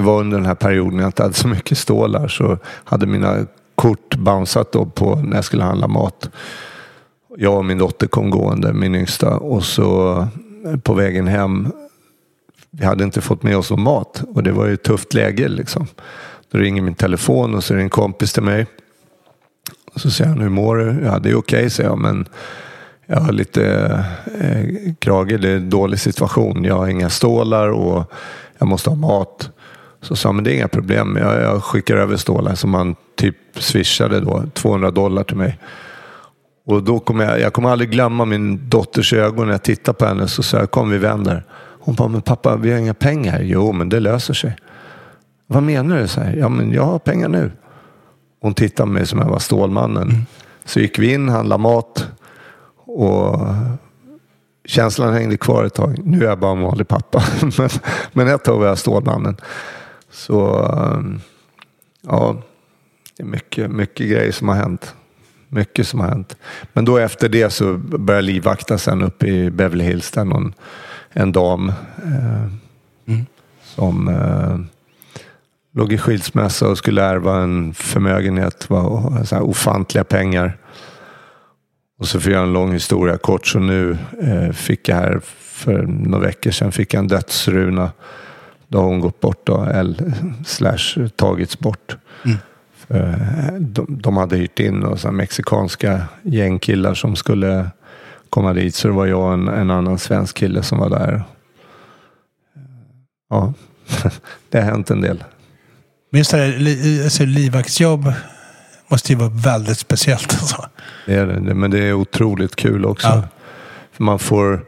det 0.00 0.06
var 0.06 0.20
under 0.20 0.36
den 0.36 0.46
här 0.46 0.54
perioden 0.54 0.98
jag 0.98 1.08
inte 1.08 1.22
hade 1.22 1.34
så 1.34 1.48
mycket 1.48 1.78
stålar 1.78 2.28
så 2.28 2.58
hade 2.64 3.06
mina 3.06 3.46
kort 3.74 4.16
bounceat 4.16 4.72
då 4.72 4.86
på 4.86 5.14
när 5.14 5.36
jag 5.36 5.44
skulle 5.44 5.62
handla 5.62 5.88
mat. 5.88 6.30
Jag 7.36 7.56
och 7.56 7.64
min 7.64 7.78
dotter 7.78 8.06
kom 8.06 8.30
gående, 8.30 8.72
min 8.72 8.94
yngsta, 8.94 9.36
och 9.36 9.64
så 9.64 10.18
eh, 10.66 10.76
på 10.76 10.94
vägen 10.94 11.26
hem 11.26 11.72
vi 12.70 12.84
hade 12.84 13.04
inte 13.04 13.20
fått 13.20 13.42
med 13.42 13.56
oss 13.56 13.70
någon 13.70 13.82
mat 13.82 14.22
och 14.34 14.42
det 14.42 14.52
var 14.52 14.66
ju 14.66 14.74
ett 14.74 14.82
tufft 14.82 15.14
läge 15.14 15.48
liksom. 15.48 15.86
Då 16.50 16.58
ringer 16.58 16.82
min 16.82 16.94
telefon 16.94 17.54
och 17.54 17.64
så 17.64 17.74
är 17.74 17.76
det 17.76 17.82
en 17.82 17.90
kompis 17.90 18.32
till 18.32 18.42
mig. 18.42 18.66
Och 19.94 20.00
så 20.00 20.10
säger 20.10 20.30
han, 20.30 20.40
hur 20.40 20.48
mår 20.48 20.76
du? 20.76 20.84
Ja, 21.04 21.18
det 21.18 21.30
är 21.30 21.34
okej, 21.34 21.34
okay, 21.36 21.70
säger 21.70 21.90
jag, 21.90 21.98
men 21.98 22.28
jag 23.06 23.20
har 23.20 23.32
lite 23.32 23.64
eh, 24.40 24.94
krage. 24.98 25.40
Det 25.40 25.48
är 25.48 25.56
en 25.56 25.70
dålig 25.70 26.00
situation. 26.00 26.64
Jag 26.64 26.74
har 26.74 26.88
inga 26.88 27.10
stålar 27.10 27.68
och 27.68 28.12
jag 28.58 28.68
måste 28.68 28.90
ha 28.90 28.96
mat. 28.96 29.50
Så 30.02 30.16
sa 30.16 30.32
men 30.32 30.44
det 30.44 30.52
är 30.52 30.54
inga 30.54 30.68
problem. 30.68 31.16
Jag, 31.20 31.42
jag 31.42 31.64
skickar 31.64 31.96
över 31.96 32.16
stålar 32.16 32.54
som 32.54 32.74
han 32.74 32.96
typ 33.16 33.36
swishade 33.54 34.20
då, 34.20 34.44
200 34.54 34.90
dollar 34.90 35.24
till 35.24 35.36
mig. 35.36 35.58
Och 36.66 36.82
då 36.82 36.98
kommer 36.98 37.24
jag, 37.24 37.40
jag 37.40 37.52
kommer 37.52 37.70
aldrig 37.70 37.90
glömma 37.90 38.24
min 38.24 38.68
dotters 38.68 39.12
ögon 39.12 39.46
när 39.46 39.54
jag 39.54 39.62
tittar 39.62 39.92
på 39.92 40.06
henne. 40.06 40.28
Så 40.28 40.42
sa 40.42 40.58
jag, 40.58 40.70
kom 40.70 40.90
vi 40.90 40.98
vänder. 40.98 41.44
Hon 41.80 41.94
bara, 41.94 42.08
men 42.08 42.22
pappa 42.22 42.56
vi 42.56 42.70
har 42.70 42.78
inga 42.78 42.94
pengar. 42.94 43.40
Jo, 43.42 43.72
men 43.72 43.88
det 43.88 44.00
löser 44.00 44.34
sig. 44.34 44.56
Vad 45.46 45.62
menar 45.62 45.98
du? 45.98 46.08
Så 46.08 46.20
här, 46.20 46.36
ja, 46.36 46.48
men 46.48 46.72
jag 46.72 46.82
har 46.82 46.98
pengar 46.98 47.28
nu. 47.28 47.52
Hon 48.40 48.54
tittade 48.54 48.86
på 48.86 48.92
mig 48.92 49.06
som 49.06 49.18
jag 49.18 49.28
var 49.28 49.38
Stålmannen. 49.38 50.08
Mm. 50.08 50.22
Så 50.64 50.80
gick 50.80 50.98
vi 50.98 51.12
in, 51.12 51.28
handlade 51.28 51.62
mat 51.62 52.08
och 52.86 53.40
känslan 54.64 55.12
hängde 55.12 55.36
kvar 55.36 55.64
ett 55.64 55.74
tag. 55.74 55.98
Nu 56.04 56.24
är 56.24 56.28
jag 56.28 56.38
bara 56.38 56.52
en 56.52 56.62
vanlig 56.62 56.88
pappa. 56.88 57.24
men, 57.58 57.68
men 58.12 58.28
ett 58.28 58.44
tag 58.44 58.58
var 58.58 58.66
jag 58.66 58.78
Stålmannen. 58.78 59.36
Så 60.10 60.62
um, 60.62 61.20
ja, 62.02 62.42
det 63.16 63.22
är 63.22 63.26
mycket, 63.26 63.70
mycket 63.70 64.10
grejer 64.10 64.32
som 64.32 64.48
har 64.48 64.54
hänt. 64.54 64.94
Mycket 65.48 65.86
som 65.86 66.00
har 66.00 66.08
hänt. 66.08 66.36
Men 66.72 66.84
då 66.84 66.98
efter 66.98 67.28
det 67.28 67.50
så 67.50 67.76
började 67.76 68.26
livvakta 68.26 68.78
sen 68.78 69.02
uppe 69.02 69.26
i 69.26 69.50
Beverly 69.50 69.84
Hills. 69.84 70.10
Där 70.10 70.24
någon 70.24 70.54
en 71.12 71.32
dam 71.32 71.68
eh, 72.04 72.42
mm. 73.06 73.26
som 73.62 74.08
eh, 74.08 74.58
låg 75.72 75.92
i 75.92 75.98
skilsmässa 75.98 76.68
och 76.68 76.78
skulle 76.78 77.02
ärva 77.02 77.36
en 77.36 77.74
förmögenhet, 77.74 78.70
var, 78.70 79.24
så 79.24 79.34
här, 79.34 79.42
ofantliga 79.42 80.04
pengar. 80.04 80.58
Och 81.98 82.08
så 82.08 82.20
för 82.20 82.30
jag 82.30 82.42
en 82.42 82.52
lång 82.52 82.72
historia 82.72 83.16
kort 83.18 83.46
så 83.46 83.58
nu 83.58 83.98
eh, 84.22 84.52
fick 84.52 84.88
jag 84.88 84.96
här 84.96 85.20
för 85.24 85.82
några 85.82 86.26
veckor 86.26 86.50
sedan 86.50 86.72
fick 86.72 86.94
jag 86.94 86.98
en 86.98 87.08
dödsruna. 87.08 87.92
Då 88.70 88.78
har 88.78 88.84
hon 88.84 89.00
gått 89.00 89.20
bort 89.20 89.46
då, 89.46 89.64
L 89.64 90.12
slash 90.46 91.08
tagits 91.16 91.58
bort. 91.58 91.96
Mm. 92.24 92.38
Eh, 92.88 93.52
de, 93.60 93.86
de, 94.02 94.16
hade 94.16 94.36
hyrt 94.36 94.58
in 94.60 94.82
och 94.82 95.00
så 95.00 95.12
mexikanska 95.12 96.02
gängkillar 96.22 96.94
som 96.94 97.16
skulle 97.16 97.70
komma 98.30 98.52
dit. 98.52 98.74
Så 98.74 98.88
det 98.88 98.94
var 98.94 99.06
jag 99.06 99.20
och 99.20 99.32
en, 99.32 99.48
en 99.48 99.70
annan 99.70 99.98
svensk 99.98 100.36
kille 100.36 100.62
som 100.62 100.78
var 100.78 100.90
där. 100.90 101.22
Ja, 103.30 103.52
det 104.48 104.60
har 104.60 104.64
hänt 104.64 104.90
en 104.90 105.00
del. 105.00 105.24
Men 106.10 106.18
just 106.18 106.30
det 106.30 106.36
här 106.36 107.04
alltså, 107.04 107.24
livvaktsjobb 107.24 108.12
måste 108.88 109.12
ju 109.12 109.18
vara 109.18 109.30
väldigt 109.30 109.78
speciellt. 109.78 110.36
Alltså. 110.40 110.66
Det 111.06 111.14
är 111.14 111.26
det, 111.26 111.54
men 111.54 111.70
det 111.70 111.78
är 111.78 111.92
otroligt 111.92 112.56
kul 112.56 112.84
också. 112.84 113.08
Ja. 113.08 113.22
För 113.92 114.04
man 114.04 114.18
får, 114.18 114.64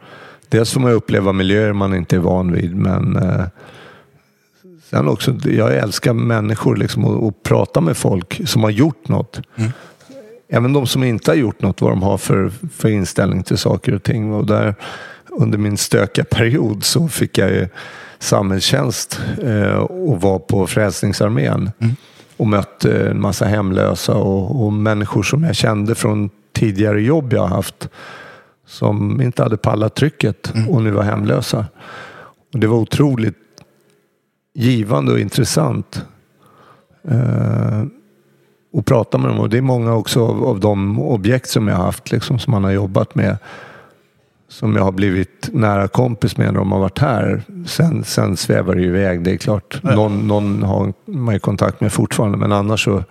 dels 0.49 0.73
får 0.73 0.81
man 0.81 0.93
uppleva 0.93 1.33
miljöer 1.33 1.73
man 1.73 1.95
inte 1.95 2.17
är 2.17 2.21
van 2.21 2.53
vid, 2.53 2.77
men 2.77 3.17
eh, 3.17 3.45
sen 4.93 5.09
också, 5.09 5.35
jag 5.45 5.77
älskar 5.77 6.13
människor 6.13 6.77
liksom, 6.77 7.05
och, 7.05 7.27
och 7.27 7.43
prata 7.43 7.81
med 7.81 7.97
folk 7.97 8.49
som 8.49 8.63
har 8.63 8.71
gjort 8.71 9.09
något. 9.09 9.41
Mm 9.57 9.73
även 10.55 10.73
de 10.73 10.87
som 10.87 11.05
inte 11.05 11.31
har 11.31 11.37
gjort 11.37 11.63
något, 11.63 11.81
vad 11.81 11.93
de 11.93 12.03
har 12.03 12.19
för, 12.19 12.53
för 12.75 12.89
inställning 12.89 13.43
till 13.43 13.59
saker 13.59 13.95
och 13.95 14.03
ting. 14.03 14.33
Och 14.33 14.47
där, 14.47 14.75
under 15.31 15.59
min 15.59 15.77
stökiga 15.77 16.25
period 16.25 16.85
så 16.85 17.09
fick 17.09 17.39
jag 17.39 17.51
ju 17.51 17.69
samhällstjänst 18.19 19.21
eh, 19.43 19.77
och 19.77 20.21
var 20.21 20.39
på 20.39 20.67
Frälsningsarmén. 20.67 21.71
Mm. 21.79 21.97
Och 22.37 22.47
mötte 22.47 23.09
en 23.09 23.21
massa 23.21 23.45
hemlösa 23.45 24.15
och, 24.15 24.65
och, 24.65 24.73
människor 24.73 25.23
som 25.23 25.45
jag 25.45 25.57
kände 25.57 25.95
från 25.95 26.31
tidigare 26.53 27.03
jobb 27.03 27.33
jag 27.33 27.47
haft. 27.47 27.89
Som 28.67 29.21
inte 29.21 29.43
hade 29.43 29.57
pallat 29.57 29.95
trycket 29.95 30.55
mm. 30.55 30.69
och 30.69 30.83
nu 30.83 30.91
var 30.91 31.03
hemlösa. 31.03 31.67
Och 32.53 32.59
det 32.59 32.67
var 32.67 32.77
otroligt 32.77 33.42
givande 34.55 35.13
och 35.13 35.19
intressant. 35.19 36.05
Eh, 37.09 37.83
och 38.73 38.87
prata 38.87 39.19
med 39.19 39.31
dem. 39.31 39.41
Och 39.41 39.49
det 39.49 39.59
är 39.59 39.63
många 39.63 39.95
också 39.95 40.27
av, 40.27 40.45
av 40.45 40.61
de 40.61 41.01
objekt 41.01 41.49
som 41.49 41.69
jag 41.69 41.77
har 41.77 41.85
haft, 41.85 42.11
liksom, 42.11 42.39
som 42.39 42.51
man 42.51 42.65
har 42.65 42.71
jobbat 42.71 43.15
med. 43.15 43.37
Som 44.49 44.77
jag 44.77 44.83
har 44.83 44.93
blivit 44.93 45.49
nära 45.53 45.89
kompis 45.89 46.37
med 46.37 46.47
när 46.47 46.61
de 46.61 46.73
har 46.73 46.81
varit 46.81 46.99
här. 46.99 47.43
Sen, 47.67 48.05
sen 48.05 48.37
svävar 48.37 48.75
det 48.75 48.81
ju 48.81 48.87
iväg, 48.87 49.23
det 49.23 49.31
är 49.31 49.37
klart. 49.37 49.81
Ja. 49.83 49.95
Någon, 49.95 50.29
någon 50.29 50.63
har 50.63 50.93
man 51.05 51.35
ju 51.35 51.41
kontakt 51.41 51.81
med 51.81 51.93
fortfarande, 51.93 52.39
men 52.39 52.53
annars 52.53 52.85
så 52.85 53.05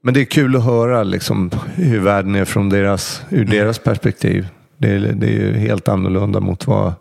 men 0.00 0.14
det 0.14 0.20
är 0.20 0.24
kul 0.24 0.56
att 0.56 0.64
höra 0.64 1.02
liksom, 1.02 1.50
hur 1.74 2.00
världen 2.00 2.34
är 2.34 2.44
från 2.44 2.68
deras, 2.68 3.22
ur 3.30 3.42
mm. 3.42 3.50
deras 3.50 3.78
perspektiv. 3.78 4.48
Det 4.78 4.90
är, 4.90 5.00
det 5.00 5.26
är 5.26 5.30
ju 5.30 5.52
helt 5.52 5.88
annorlunda 5.88 6.40
mot 6.40 6.66
vad, 6.66 6.92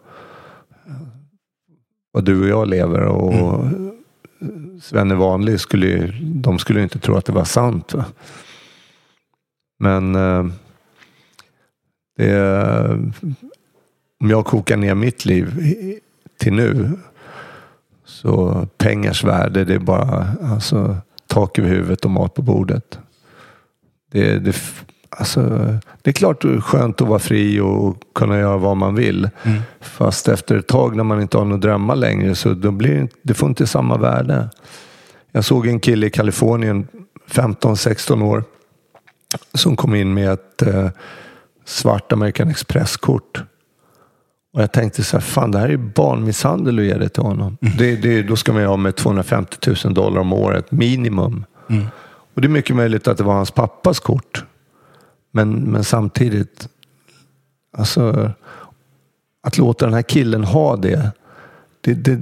vad 2.17 2.25
du 2.25 2.41
och 2.41 2.47
jag 2.47 2.67
lever. 2.67 3.01
Och, 3.01 3.33
mm. 3.65 3.91
Svenne 4.81 5.15
Vanlig 5.15 5.59
skulle 5.59 6.13
de 6.21 6.59
skulle 6.59 6.83
inte 6.83 6.99
tro 6.99 7.15
att 7.15 7.25
det 7.25 7.31
var 7.31 7.43
sant. 7.43 7.93
Va? 7.93 8.05
Men 9.79 10.15
eh, 10.15 10.45
det, 12.17 12.39
om 14.19 14.29
jag 14.29 14.45
kokar 14.45 14.77
ner 14.77 14.95
mitt 14.95 15.25
liv 15.25 15.73
till 16.39 16.53
nu 16.53 16.91
så 18.05 18.67
pengars 18.77 19.23
värde 19.23 19.65
det 19.65 19.73
är 19.73 19.79
bara 19.79 20.27
alltså, 20.43 20.97
tak 21.27 21.59
över 21.59 21.69
huvudet 21.69 22.05
och 22.05 22.11
mat 22.11 22.33
på 22.33 22.41
bordet. 22.41 22.99
Det, 24.11 24.39
det, 24.39 24.55
alltså, 25.17 25.41
det 26.01 26.09
är 26.09 26.13
klart 26.13 26.41
det 26.41 26.49
är 26.49 26.61
skönt 26.61 27.01
att 27.01 27.07
vara 27.07 27.19
fri 27.19 27.59
och 27.59 27.97
kunna 28.15 28.39
göra 28.39 28.57
vad 28.57 28.77
man 28.77 28.95
vill. 28.95 29.29
Mm. 29.43 29.61
Fast 29.79 30.27
efter 30.27 30.57
ett 30.57 30.67
tag 30.67 30.95
när 30.95 31.03
man 31.03 31.21
inte 31.21 31.37
har 31.37 31.45
några 31.45 31.61
drömmar 31.61 31.95
längre 31.95 32.35
så 32.35 32.53
då 32.53 32.71
blir 32.71 33.07
det, 33.21 33.33
får 33.33 33.49
inte 33.49 33.67
samma 33.67 33.97
värde. 33.97 34.49
Jag 35.31 35.45
såg 35.45 35.67
en 35.67 35.79
kille 35.79 36.07
i 36.07 36.09
Kalifornien, 36.09 36.87
15-16 37.31 38.23
år, 38.23 38.43
som 39.53 39.75
kom 39.75 39.95
in 39.95 40.13
med 40.13 40.31
ett 40.31 40.61
eh, 40.61 40.89
svart 41.65 42.11
American 42.11 42.49
Express-kort. 42.49 43.43
Och 44.53 44.61
jag 44.61 44.71
tänkte 44.71 45.03
så 45.03 45.17
här, 45.17 45.21
fan 45.21 45.51
det 45.51 45.59
här 45.59 45.69
är 45.69 45.77
barnmisshandel 45.77 46.79
att 46.79 46.85
ge 46.85 46.93
det 46.93 47.09
till 47.09 47.23
honom. 47.23 47.57
Mm. 47.61 47.77
Det, 47.77 47.95
det, 47.95 48.21
då 48.21 48.35
ska 48.35 48.53
man 48.53 48.61
ju 48.61 48.67
ha 48.67 48.77
med 48.77 48.95
250 48.95 49.57
000 49.85 49.93
dollar 49.93 50.21
om 50.21 50.33
året, 50.33 50.71
minimum. 50.71 51.45
Mm. 51.69 51.85
Och 52.33 52.41
det 52.41 52.47
är 52.47 52.49
mycket 52.49 52.75
möjligt 52.75 53.07
att 53.07 53.17
det 53.17 53.23
var 53.23 53.33
hans 53.33 53.51
pappas 53.51 53.99
kort. 53.99 54.43
Men, 55.37 55.59
men 55.59 55.83
samtidigt, 55.83 56.69
alltså, 57.77 58.31
att 59.43 59.57
låta 59.57 59.85
den 59.85 59.93
här 59.93 60.01
killen 60.01 60.43
ha 60.43 60.75
det, 60.75 61.11
det, 61.81 61.93
det 61.93 62.21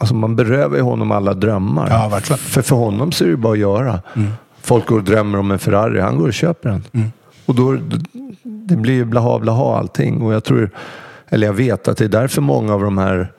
Alltså 0.00 0.14
man 0.14 0.36
berövar 0.36 0.76
ju 0.76 0.82
honom 0.82 1.10
alla 1.10 1.34
drömmar. 1.34 1.90
Ja, 1.90 2.08
verkligen. 2.08 2.38
För 2.38 2.62
för 2.62 2.76
honom 2.76 3.12
så 3.12 3.24
är 3.24 3.28
det 3.28 3.36
bara 3.36 3.52
att 3.52 3.58
göra. 3.58 4.02
Mm. 4.14 4.30
Folk 4.60 4.86
går 4.86 4.96
och 4.96 5.04
drömmer 5.04 5.38
om 5.38 5.50
en 5.50 5.58
Ferrari, 5.58 6.00
han 6.00 6.18
går 6.18 6.26
och 6.26 6.34
köper 6.34 6.68
den. 6.68 6.84
Mm. 6.92 7.12
Och 7.46 7.54
då, 7.54 7.78
det 8.42 8.76
blir 8.76 8.94
ju 8.94 9.04
blaha 9.04 9.38
blaha 9.38 9.78
allting. 9.78 10.22
Och 10.22 10.34
jag 10.34 10.44
tror, 10.44 10.70
eller 11.28 11.46
jag 11.46 11.54
vet 11.54 11.88
att 11.88 11.96
det 11.96 12.04
är 12.04 12.08
därför 12.08 12.42
många 12.42 12.74
av 12.74 12.82
de 12.82 12.98
här 12.98 13.32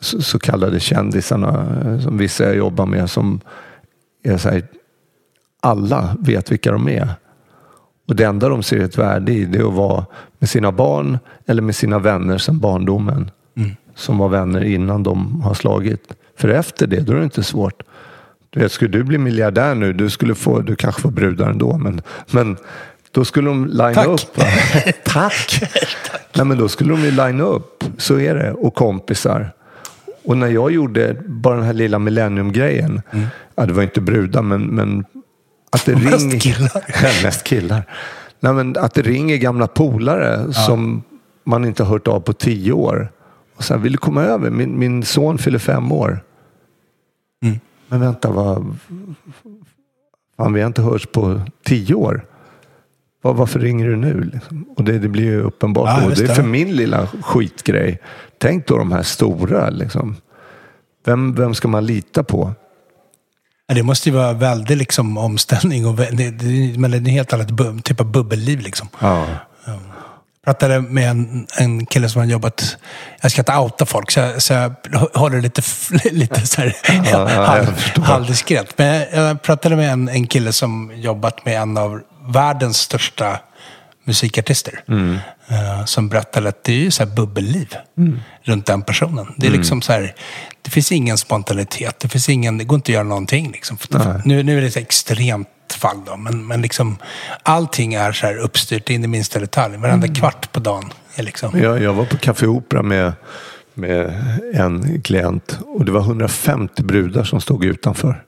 så, 0.00 0.22
så 0.22 0.38
kallade 0.38 0.80
kändisarna 0.80 1.66
som 2.00 2.18
vissa 2.18 2.44
jag 2.44 2.56
jobbar 2.56 2.86
med 2.86 3.10
som 3.10 3.40
är 4.22 4.36
så 4.36 4.48
här, 4.48 4.62
alla 5.60 6.16
vet 6.20 6.52
vilka 6.52 6.72
de 6.72 6.88
är. 6.88 7.08
Och 8.08 8.16
det 8.16 8.24
enda 8.24 8.48
de 8.48 8.62
ser 8.62 8.78
ett 8.78 8.98
värde 8.98 9.32
i 9.32 9.44
det 9.44 9.58
är 9.58 9.68
att 9.68 9.74
vara 9.74 10.06
med 10.38 10.48
sina 10.48 10.72
barn 10.72 11.18
eller 11.46 11.62
med 11.62 11.76
sina 11.76 11.98
vänner 11.98 12.38
sedan 12.38 12.58
barndomen. 12.58 13.30
Som 13.94 14.18
var 14.18 14.28
vänner 14.28 14.64
innan 14.64 15.02
de 15.02 15.40
har 15.40 15.54
slagit. 15.54 16.14
För 16.38 16.48
efter 16.48 16.86
det, 16.86 17.00
då 17.00 17.12
är 17.12 17.16
det 17.16 17.24
inte 17.24 17.42
svårt. 17.42 17.82
Du 18.50 18.60
vet, 18.60 18.72
skulle 18.72 18.90
du 18.90 19.02
bli 19.02 19.18
miljardär 19.18 19.74
nu, 19.74 19.92
du 19.92 20.10
skulle 20.10 20.34
få, 20.34 20.60
du 20.60 20.76
kanske 20.76 21.00
får 21.00 21.10
brudar 21.10 21.50
ändå, 21.50 21.78
men, 21.78 22.02
men 22.30 22.56
då 23.12 23.24
skulle 23.24 23.48
de 23.48 23.66
line 23.66 23.94
Tack. 23.94 24.06
upp. 24.06 24.20
Tack! 25.04 25.62
Nej, 26.34 26.46
men 26.46 26.58
då 26.58 26.68
skulle 26.68 26.90
de 26.90 27.00
ju 27.00 27.10
line 27.10 27.40
upp. 27.40 27.84
Så 27.98 28.18
är 28.18 28.34
det. 28.34 28.52
Och 28.52 28.74
kompisar. 28.74 29.52
Och 30.24 30.36
när 30.38 30.48
jag 30.48 30.70
gjorde 30.70 31.16
bara 31.26 31.56
den 31.56 31.64
här 31.64 31.72
lilla 31.72 31.98
millennium-grejen. 31.98 33.02
Ja, 33.54 33.66
det 33.66 33.72
var 33.72 33.82
inte 33.82 34.00
brudar, 34.00 34.42
men, 34.42 34.62
men 34.62 35.04
att 35.72 35.86
det 35.86 35.96
Mest 35.96 36.24
ringer... 36.24 36.40
killar. 36.40 36.84
Ja, 37.02 37.08
mest 37.22 37.44
killar. 37.44 37.84
Nej, 38.40 38.52
men 38.52 38.76
att 38.78 38.94
det 38.94 39.02
ringer 39.02 39.36
gamla 39.36 39.66
polare 39.66 40.52
som 40.52 41.02
man 41.44 41.64
inte 41.64 41.82
har 41.82 41.90
hört 41.90 42.08
av 42.08 42.20
på 42.20 42.32
tio 42.32 42.72
år. 42.72 43.12
Och 43.56 43.64
sen 43.64 43.82
vill 43.82 43.92
du 43.92 43.98
komma 43.98 44.22
över? 44.22 44.50
Min, 44.50 44.78
min 44.78 45.02
son 45.02 45.38
fyller 45.38 45.58
fem 45.58 45.92
år. 45.92 46.20
Mm. 47.44 47.60
Men 47.88 48.00
vänta, 48.00 48.30
vad... 48.30 48.76
Fan, 50.36 50.52
vi 50.52 50.60
har 50.60 50.66
inte 50.66 50.82
hörts 50.82 51.06
på 51.06 51.40
tio 51.64 51.94
år. 51.94 52.24
Var, 53.22 53.34
varför 53.34 53.60
ringer 53.60 53.88
du 53.88 53.96
nu? 53.96 54.20
Liksom? 54.20 54.64
Och 54.76 54.84
det, 54.84 54.98
det 54.98 55.08
blir 55.08 55.24
ju 55.24 55.40
uppenbart. 55.42 56.02
Ja, 56.02 56.08
det 56.08 56.30
är 56.30 56.34
för 56.34 56.42
min 56.42 56.76
lilla 56.76 57.06
skitgrej. 57.06 58.00
Tänk 58.38 58.66
då 58.66 58.78
de 58.78 58.92
här 58.92 59.02
stora. 59.02 59.70
Liksom. 59.70 60.16
Vem, 61.04 61.34
vem 61.34 61.54
ska 61.54 61.68
man 61.68 61.86
lita 61.86 62.22
på? 62.22 62.52
Ja, 63.72 63.76
Det 63.76 63.82
måste 63.82 64.08
ju 64.08 64.14
vara 64.14 64.32
väldigt 64.32 64.78
liksom, 64.78 65.18
omställning. 65.18 65.86
Och, 65.86 65.98
vä- 65.98 66.10
det, 66.12 66.30
det, 66.30 66.78
men 66.78 66.90
det 66.90 66.96
är 66.96 66.98
en 66.98 67.06
helt 67.06 67.32
annat 67.32 67.50
bu- 67.50 67.82
typ 67.82 68.00
av 68.00 68.06
bubbelliv. 68.06 68.60
Liksom. 68.60 68.88
Ja. 69.00 69.26
Jag 69.66 70.44
pratade 70.44 70.80
med 70.80 71.10
en, 71.10 71.46
en 71.58 71.86
kille 71.86 72.08
som 72.08 72.20
har 72.20 72.26
jobbat... 72.26 72.76
Jag 73.20 73.30
ska 73.30 73.40
inte 73.40 73.56
outa 73.56 73.86
folk, 73.86 74.10
så 74.10 74.20
jag, 74.20 74.42
så 74.42 74.52
jag 74.52 74.74
håller 75.14 75.36
det 75.36 75.42
lite, 75.42 75.62
lite 76.12 76.46
så 76.46 76.60
här, 76.60 76.76
ja, 77.12 77.64
förstår. 77.76 78.02
halvdiskret. 78.02 78.78
Men 78.78 78.86
jag, 78.94 79.08
jag 79.12 79.42
pratade 79.42 79.76
med 79.76 79.92
en, 79.92 80.08
en 80.08 80.26
kille 80.26 80.52
som 80.52 80.92
jobbat 80.94 81.44
med 81.44 81.60
en 81.62 81.76
av 81.78 82.00
världens 82.28 82.78
största 82.78 83.38
musikartister. 84.04 84.84
Mm. 84.88 85.14
eh, 85.48 85.84
som 85.84 86.08
berättade 86.08 86.48
att 86.48 86.64
det 86.64 86.72
är 86.72 86.76
ju 86.76 86.90
så 86.90 87.04
här 87.04 87.10
bubbelliv 87.10 87.74
Mm. 87.98 88.20
runt 88.42 88.66
den 88.66 88.82
personen. 88.82 89.26
Det 89.36 89.46
är 89.46 89.50
liksom 89.50 89.82
så 89.82 89.92
här, 89.92 90.14
det 90.62 90.70
finns 90.70 90.92
ingen 90.92 91.18
spontanitet. 91.18 92.00
Det, 92.00 92.08
finns 92.08 92.28
ingen, 92.28 92.58
det 92.58 92.64
går 92.64 92.76
inte 92.76 92.90
att 92.90 92.94
göra 92.94 93.04
någonting. 93.04 93.50
Liksom. 93.52 93.78
Nu, 94.24 94.42
nu 94.42 94.56
är 94.58 94.60
det 94.60 94.66
ett 94.66 94.76
extremt 94.76 95.48
fall 95.78 95.96
då, 96.06 96.16
men, 96.16 96.46
men 96.46 96.62
liksom, 96.62 96.96
allting 97.42 97.94
är 97.94 98.12
så 98.12 98.26
här 98.26 98.36
uppstyrt 98.36 98.90
in 98.90 99.04
i 99.04 99.06
minsta 99.06 99.38
detalj. 99.38 99.76
Varenda 99.76 100.06
Mm. 100.06 100.14
kvart 100.14 100.52
på 100.52 100.60
dagen 100.60 100.92
är 101.14 101.22
liksom... 101.22 101.58
Jag, 101.60 101.82
jag 101.82 101.92
var 101.92 102.04
på 102.04 102.16
Café 102.16 102.46
Opera 102.46 102.82
med, 102.82 103.12
med 103.74 104.14
en 104.54 105.02
klient 105.02 105.58
och 105.66 105.84
det 105.84 105.92
var 105.92 106.00
150 106.00 106.82
brudar 106.82 107.24
som 107.24 107.40
stod 107.40 107.64
utanför. 107.64 108.22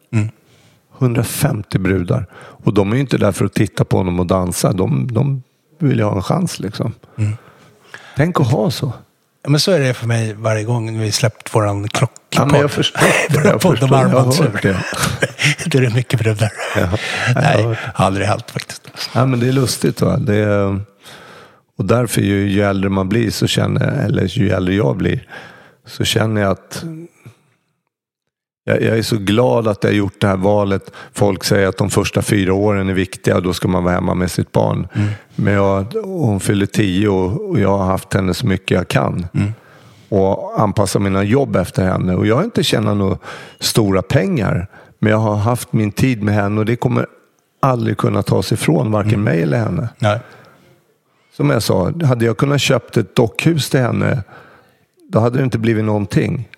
150 0.98 1.78
brudar. 1.78 2.26
Och 2.36 2.74
de 2.74 2.90
är 2.90 2.94
ju 2.94 3.00
inte 3.00 3.18
där 3.18 3.32
för 3.32 3.44
att 3.44 3.54
titta 3.54 3.84
på 3.84 3.96
honom 3.96 4.20
och 4.20 4.26
dansa. 4.26 4.72
De, 4.72 5.12
de 5.12 5.42
vill 5.78 5.98
ju 5.98 6.04
ha 6.04 6.16
en 6.16 6.22
chans 6.22 6.58
liksom. 6.58 6.94
Tänk 8.16 8.40
att 8.40 8.50
ha 8.50 8.70
så. 8.70 8.92
Ja, 9.42 9.50
Men 9.50 9.60
så 9.60 9.72
är 9.72 9.80
det 9.80 9.94
för 9.94 10.06
mig 10.06 10.34
varje 10.34 10.64
gång 10.64 11.00
vi 11.00 11.12
släppt 11.12 11.54
våran 11.54 11.88
klockpodd. 11.88 12.18
Ja, 12.30 12.46
men 12.46 12.60
jag 12.60 12.70
förstår 12.70 13.00
det. 13.42 13.48
Jag 13.48 13.62
förstår. 13.62 13.88
Jag 13.90 14.08
har 14.08 14.42
hört 14.42 14.62
det. 14.62 14.76
Då 15.66 15.78
är 15.78 15.82
det 15.82 15.94
mycket 15.94 16.20
brudar. 16.20 16.52
Ja, 16.76 16.80
jag 16.80 17.34
Nej, 17.66 17.78
aldrig 17.94 18.26
hänt 18.26 18.50
faktiskt. 18.50 18.90
Ja, 19.14 19.26
men 19.26 19.40
det 19.40 19.48
är 19.48 19.52
lustigt. 19.52 20.00
Va? 20.00 20.16
Det 20.16 20.36
är, 20.36 20.80
och 21.78 21.84
därför 21.84 22.20
ju, 22.20 22.48
ju 22.48 22.62
äldre 22.62 22.90
man 22.90 23.08
blir 23.08 23.30
så 23.30 23.46
känner 23.46 23.94
jag, 23.94 24.04
eller 24.04 24.24
ju 24.24 24.50
äldre 24.50 24.74
jag 24.74 24.96
blir, 24.96 25.28
så 25.86 26.04
känner 26.04 26.40
jag 26.40 26.50
att 26.50 26.84
jag, 28.64 28.82
jag 28.82 28.98
är 28.98 29.02
så 29.02 29.16
glad 29.16 29.68
att 29.68 29.84
jag 29.84 29.90
har 29.90 29.96
gjort 29.96 30.20
det 30.20 30.26
här 30.26 30.36
valet. 30.36 30.90
Folk 31.12 31.44
säger 31.44 31.68
att 31.68 31.76
de 31.76 31.90
första 31.90 32.22
fyra 32.22 32.54
åren 32.54 32.88
är 32.88 32.94
viktiga 32.94 33.36
och 33.36 33.42
då 33.42 33.52
ska 33.52 33.68
man 33.68 33.84
vara 33.84 33.94
hemma 33.94 34.14
med 34.14 34.30
sitt 34.30 34.52
barn. 34.52 34.88
Men 35.34 35.54
jag, 35.54 35.94
hon 36.04 36.40
fyller 36.40 36.66
tio 36.66 37.08
och, 37.08 37.60
jag 37.60 37.78
har 37.78 37.84
haft 37.84 38.14
henne 38.14 38.34
så 38.34 38.46
mycket 38.46 38.70
jag 38.70 38.88
kan. 38.88 39.26
Och 40.08 40.60
anpassa 40.60 40.98
mina 40.98 41.22
jobb 41.22 41.56
efter 41.56 41.84
henne. 41.84 42.14
Och 42.14 42.26
jag 42.26 42.36
har 42.36 42.44
inte 42.44 42.62
tjänat 42.62 42.96
några 42.96 43.18
stora 43.58 44.02
pengar. 44.02 44.66
Men 44.98 45.10
jag 45.10 45.18
har 45.18 45.36
haft 45.36 45.72
min 45.72 45.92
tid 45.92 46.22
med 46.22 46.34
henne 46.34 46.60
och 46.60 46.66
det 46.66 46.76
kommer 46.76 47.06
aldrig 47.60 47.96
kunna 47.96 48.22
tas 48.22 48.52
ifrån 48.52 48.90
varken 48.90 49.22
mig 49.22 49.42
eller 49.42 49.58
henne. 49.58 49.88
Nej. 49.98 50.20
Som 51.36 51.50
jag 51.50 51.62
sa, 51.62 51.92
hade 52.04 52.24
jag 52.24 52.36
kunnat 52.36 52.60
köpt 52.60 52.96
ett 52.96 53.14
dockhus 53.14 53.70
till 53.70 53.80
henne, 53.80 54.22
då 55.08 55.18
hade 55.18 55.38
det 55.38 55.44
inte 55.44 55.58
blivit 55.58 55.84
någonting. 55.84 56.48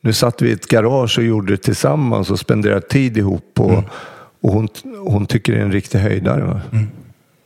Nu 0.00 0.12
satt 0.12 0.42
vi 0.42 0.48
i 0.48 0.52
ett 0.52 0.68
garage 0.68 1.18
och 1.18 1.24
gjorde 1.24 1.52
det 1.52 1.62
tillsammans 1.62 2.30
och 2.30 2.38
spenderade 2.38 2.80
tid 2.80 3.16
ihop. 3.16 3.60
Och, 3.60 3.84
och 4.40 4.52
hon, 4.52 4.68
hon 5.04 5.26
tycker 5.26 5.52
det 5.52 5.58
är 5.58 5.62
en 5.62 5.72
riktig 5.72 5.98
höjdare. 5.98 6.44
va? 6.44 6.60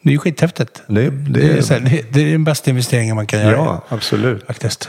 Det 0.03 0.09
är 0.09 0.13
ju 0.13 0.19
skithäftigt. 0.19 0.83
Det, 0.87 1.11
det, 1.11 1.41
Det 1.41 1.59
är, 1.59 1.63
så 1.63 1.75
här, 1.75 1.81
det, 1.81 2.05
det 2.13 2.21
är 2.21 2.33
den 2.33 2.45
bästa 2.45 2.71
investeringen 2.71 3.17
man 3.17 3.27
kan 3.27 3.41
göra. 3.41 3.53
ja, 3.53 3.83
absolut. 3.89 4.47
Faktiskt. 4.47 4.89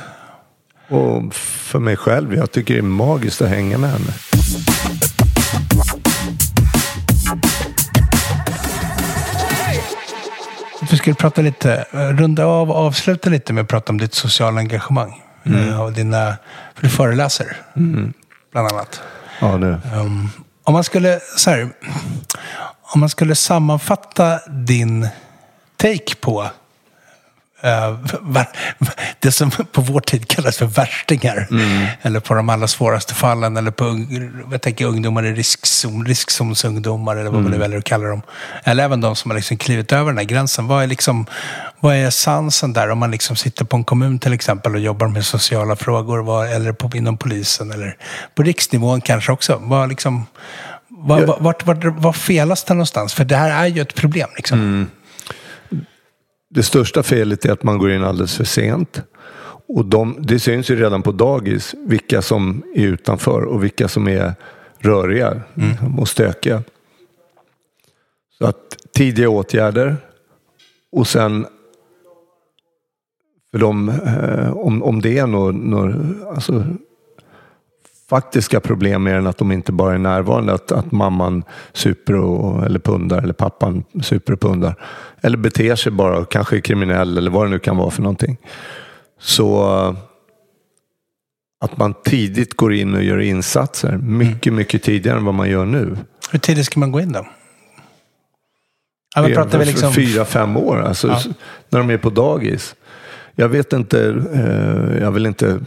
Och 0.87 1.33
för 1.35 1.79
mig 1.79 1.95
själv, 1.97 2.35
jag 2.35 2.51
tycker 2.51 2.73
det 2.73 2.79
är 2.79 2.81
magiskt 2.81 3.41
att 3.41 3.49
hänga 3.49 3.77
med 3.77 3.89
henne. 3.89 4.13
Vi 10.91 10.97
skulle 10.97 11.15
prata 11.15 11.41
lite, 11.41 11.85
runda 11.91 12.45
av 12.45 12.71
och 12.71 12.75
avsluta 12.77 13.29
lite 13.29 13.53
med 13.53 13.61
att 13.61 13.67
prata 13.67 13.91
om 13.91 13.97
ditt 13.97 14.13
sociala 14.13 14.59
engagemang. 14.59 15.22
Eh, 15.45 15.81
Och 15.81 15.93
dina, 15.93 16.37
för 16.75 16.81
du 16.81 16.89
föreläser, 16.89 17.57
bland 18.51 18.67
annat. 18.71 19.01
Ja, 19.41 19.47
det. 19.47 19.79
Um, 19.95 20.29
om 20.63 20.73
man 20.73 20.83
skulle, 20.83 21.19
så 21.37 21.49
här, 21.49 21.69
om 22.81 22.99
man 22.99 23.09
skulle 23.09 23.35
sammanfatta 23.35 24.39
din 24.49 25.07
take 25.77 26.15
på 26.21 26.47
det 29.19 29.31
som 29.31 29.51
på 29.51 29.81
vår 29.81 29.99
tid 29.99 30.27
kallas 30.27 30.57
för 30.57 30.65
värstingar. 30.65 31.47
Eller 32.01 32.19
på 32.19 32.33
de 32.33 32.49
allra 32.49 32.67
svåraste 32.67 33.13
fallen. 33.13 33.57
Eller 33.57 33.71
på 33.71 34.05
jag 34.51 34.61
tänker 34.61 34.85
ungdomar 34.85 35.25
i 35.25 35.33
riskzon, 35.33 36.05
riskzonsungdomar 36.05 37.15
eller 37.15 37.29
vad 37.29 37.41
man 37.41 37.51
nu 37.51 37.57
väljer 37.57 37.77
att 37.77 37.83
kalla 37.83 38.07
dem. 38.07 38.21
Eller 38.63 38.83
även 38.83 39.01
de 39.01 39.15
som 39.15 39.31
har 39.31 39.35
liksom 39.35 39.57
klivit 39.57 39.91
över 39.91 40.11
den 40.11 40.17
här 40.17 40.25
gränsen. 40.25 40.67
Vad 40.67 40.83
är, 40.83 40.87
liksom, 40.87 41.25
vad 41.79 41.95
är 41.95 42.07
essensen 42.07 42.73
där? 42.73 42.89
Om 42.89 42.97
man 42.97 43.11
liksom 43.11 43.35
sitter 43.35 43.65
på 43.65 43.77
en 43.77 43.83
kommun 43.83 44.19
till 44.19 44.33
exempel 44.33 44.75
och 44.75 44.81
jobbar 44.81 45.07
med 45.07 45.25
sociala 45.25 45.75
frågor. 45.75 46.19
Vad, 46.19 46.51
eller 46.51 46.71
på, 46.71 46.97
inom 46.97 47.17
polisen. 47.17 47.71
Eller 47.71 47.97
på 48.35 48.43
riksnivån 48.43 49.01
kanske 49.01 49.31
också. 49.31 49.59
Vad 49.61 49.89
liksom, 49.89 50.25
vad, 50.87 51.27
vart, 51.39 51.65
vart, 51.65 51.83
vart, 51.83 52.17
felas 52.17 52.63
det 52.63 52.73
någonstans? 52.73 53.13
För 53.13 53.25
det 53.25 53.35
här 53.35 53.63
är 53.63 53.67
ju 53.67 53.81
ett 53.81 53.95
problem. 53.95 54.29
Liksom. 54.35 54.89
Det 56.53 56.63
största 56.63 57.03
felet 57.03 57.45
är 57.45 57.51
att 57.51 57.63
man 57.63 57.77
går 57.77 57.91
in 57.91 58.03
alldeles 58.03 58.37
för 58.37 58.43
sent. 58.43 59.01
Och 59.67 59.85
de, 59.85 60.17
det 60.19 60.39
syns 60.39 60.69
ju 60.69 60.75
redan 60.75 61.01
på 61.01 61.11
dagis 61.11 61.75
vilka 61.85 62.21
som 62.21 62.63
är 62.75 62.85
utanför 62.85 63.43
och 63.43 63.63
vilka 63.63 63.87
som 63.87 64.07
är 64.07 64.33
röriga 64.79 65.41
och 65.97 66.07
stökiga. 66.07 66.63
Så 68.37 68.45
att 68.45 68.77
tidiga 68.93 69.29
åtgärder 69.29 69.97
och 70.91 71.07
sen 71.07 71.45
för 73.51 73.59
dem, 73.59 73.89
eh, 73.89 74.57
om, 74.57 74.83
om 74.83 75.01
det 75.01 75.17
är 75.17 75.27
några 75.27 75.51
nå, 75.51 75.93
alltså, 76.35 76.65
faktiska 78.13 78.59
problem 78.59 79.03
mer 79.03 79.15
än 79.15 79.27
att 79.27 79.37
de 79.37 79.51
inte 79.51 79.71
bara 79.71 79.93
är 79.93 79.97
närvarande. 79.97 80.53
Att, 80.53 80.71
att 80.71 80.91
mamman 80.91 81.43
super 81.73 82.15
och, 82.15 82.65
eller 82.65 82.79
pundar 82.79 83.23
eller 83.23 83.33
pappan 83.33 83.83
super 84.03 84.33
och 84.33 84.41
pundar. 84.41 84.75
Eller 85.21 85.37
beter 85.37 85.75
sig 85.75 85.91
bara 85.91 86.17
och 86.17 86.31
kanske 86.31 86.55
är 86.55 86.59
kriminell 86.59 87.17
eller 87.17 87.31
vad 87.31 87.45
det 87.45 87.49
nu 87.49 87.59
kan 87.59 87.77
vara 87.77 87.91
för 87.91 88.01
någonting. 88.01 88.37
Så 89.19 89.63
eh, 89.63 89.95
att 91.65 91.77
man 91.77 91.93
tidigt 91.93 92.57
går 92.57 92.73
in 92.73 92.95
och 92.95 93.03
gör 93.03 93.19
insatser. 93.19 93.97
Mycket, 93.97 94.53
mycket 94.53 94.83
tidigare 94.83 95.17
än 95.17 95.25
vad 95.25 95.33
man 95.33 95.49
gör 95.49 95.65
nu. 95.65 95.97
Hur 96.31 96.39
tidigt 96.39 96.65
ska 96.65 96.79
man 96.79 96.91
gå 96.91 96.99
in 96.99 97.11
då? 97.11 97.27
Ja, 99.15 99.27
pratar 99.33 99.59
vi 99.59 99.65
liksom... 99.65 99.93
Fyra, 99.93 100.25
fem 100.25 100.57
år. 100.57 100.81
Alltså, 100.81 101.07
Ja. 101.07 101.19
När 101.69 101.79
de 101.79 101.89
är 101.89 101.97
på 101.97 102.09
dagis. 102.09 102.75
Jag 103.35 103.49
vet 103.49 103.73
inte, 103.73 104.23
eh, 104.33 105.01
jag 105.03 105.11
vill 105.11 105.25
inte 105.25 105.59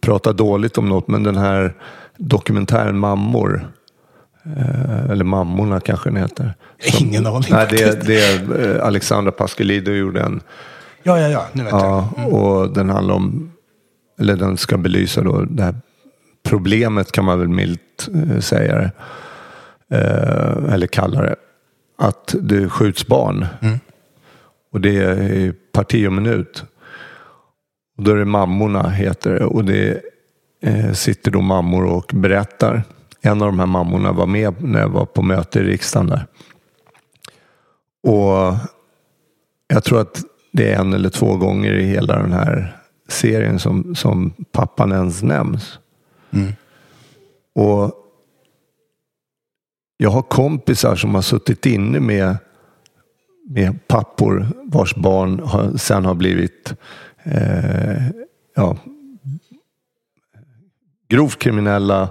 prata 0.00 0.32
dåligt 0.32 0.78
om 0.78 0.88
något, 0.88 1.08
men 1.08 1.22
den 1.22 1.36
här 1.36 1.74
dokumentären 2.16 2.98
Mammor. 2.98 3.70
Eh, 4.56 5.10
eller 5.10 5.24
Mammorna 5.24 5.80
kanske 5.80 6.10
den 6.10 6.16
heter. 6.16 6.54
Ingen 7.00 7.26
aning 7.26 7.48
Nej, 7.50 7.66
det, 7.70 8.06
det 8.06 8.24
är 8.24 8.76
eh, 8.76 8.86
Alexandra 8.86 9.32
Pascalidou 9.32 9.94
gjorde 9.94 10.20
en. 10.20 10.40
Ja, 11.02 11.20
ja, 11.20 11.28
ja. 11.28 11.46
Nu 11.52 11.62
vet 11.62 11.72
jag. 11.72 12.04
Ja, 12.16 12.24
och 12.24 12.72
den 12.72 12.90
handlar 12.90 13.14
om, 13.14 13.52
eller 14.20 14.36
den 14.36 14.56
ska 14.56 14.76
belysa 14.78 15.22
då 15.22 15.40
det 15.40 15.62
här 15.62 15.74
problemet 16.48 17.12
kan 17.12 17.24
man 17.24 17.38
väl 17.38 17.48
milt 17.48 18.08
säga 18.40 18.78
det. 18.78 18.90
Eller 20.72 20.86
kalla 20.86 21.22
det. 21.22 21.36
att 21.98 22.34
det 22.40 22.68
skjuts 22.68 23.06
barn. 23.06 23.46
Mm. 23.60 23.78
Och 24.72 24.80
det 24.80 24.96
är 24.96 25.54
parti 25.72 26.06
och 26.06 26.12
minut. 26.12 26.64
Och 27.96 28.02
då 28.02 28.10
är 28.10 28.16
det 28.16 28.24
Mammorna 28.24 28.90
heter 28.90 29.30
det. 29.30 29.44
Och 29.44 29.64
det 29.64 30.02
eh, 30.60 30.92
sitter 30.92 31.30
då 31.30 31.40
mammor 31.40 31.84
och 31.84 32.10
berättar. 32.14 32.82
En 33.20 33.42
av 33.42 33.46
de 33.48 33.58
här 33.58 33.66
mammorna 33.66 34.12
var 34.12 34.26
med 34.26 34.62
när 34.62 34.80
jag 34.80 34.88
var 34.88 35.06
på 35.06 35.22
möte 35.22 35.58
i 35.58 35.62
riksdagen 35.62 36.06
där. 36.06 36.26
Och 38.02 38.54
jag 39.68 39.84
tror 39.84 40.00
att 40.00 40.22
det 40.52 40.72
är 40.72 40.80
en 40.80 40.92
eller 40.92 41.08
två 41.08 41.36
gånger 41.36 41.72
i 41.72 41.84
hela 41.84 42.18
den 42.18 42.32
här 42.32 42.76
serien 43.08 43.58
som, 43.58 43.94
som 43.94 44.32
pappan 44.52 44.92
ens 44.92 45.22
nämns. 45.22 45.78
Mm. 46.30 46.52
Och 47.54 47.92
jag 49.96 50.10
har 50.10 50.22
kompisar 50.22 50.96
som 50.96 51.14
har 51.14 51.22
suttit 51.22 51.66
inne 51.66 52.00
med, 52.00 52.36
med 53.48 53.88
pappor 53.88 54.46
vars 54.64 54.94
barn 54.94 55.40
har, 55.40 55.76
sen 55.76 56.04
har 56.04 56.14
blivit 56.14 56.74
eh, 57.26 58.02
ja, 58.56 58.76
grovt 61.08 61.38
kriminella 61.38 62.08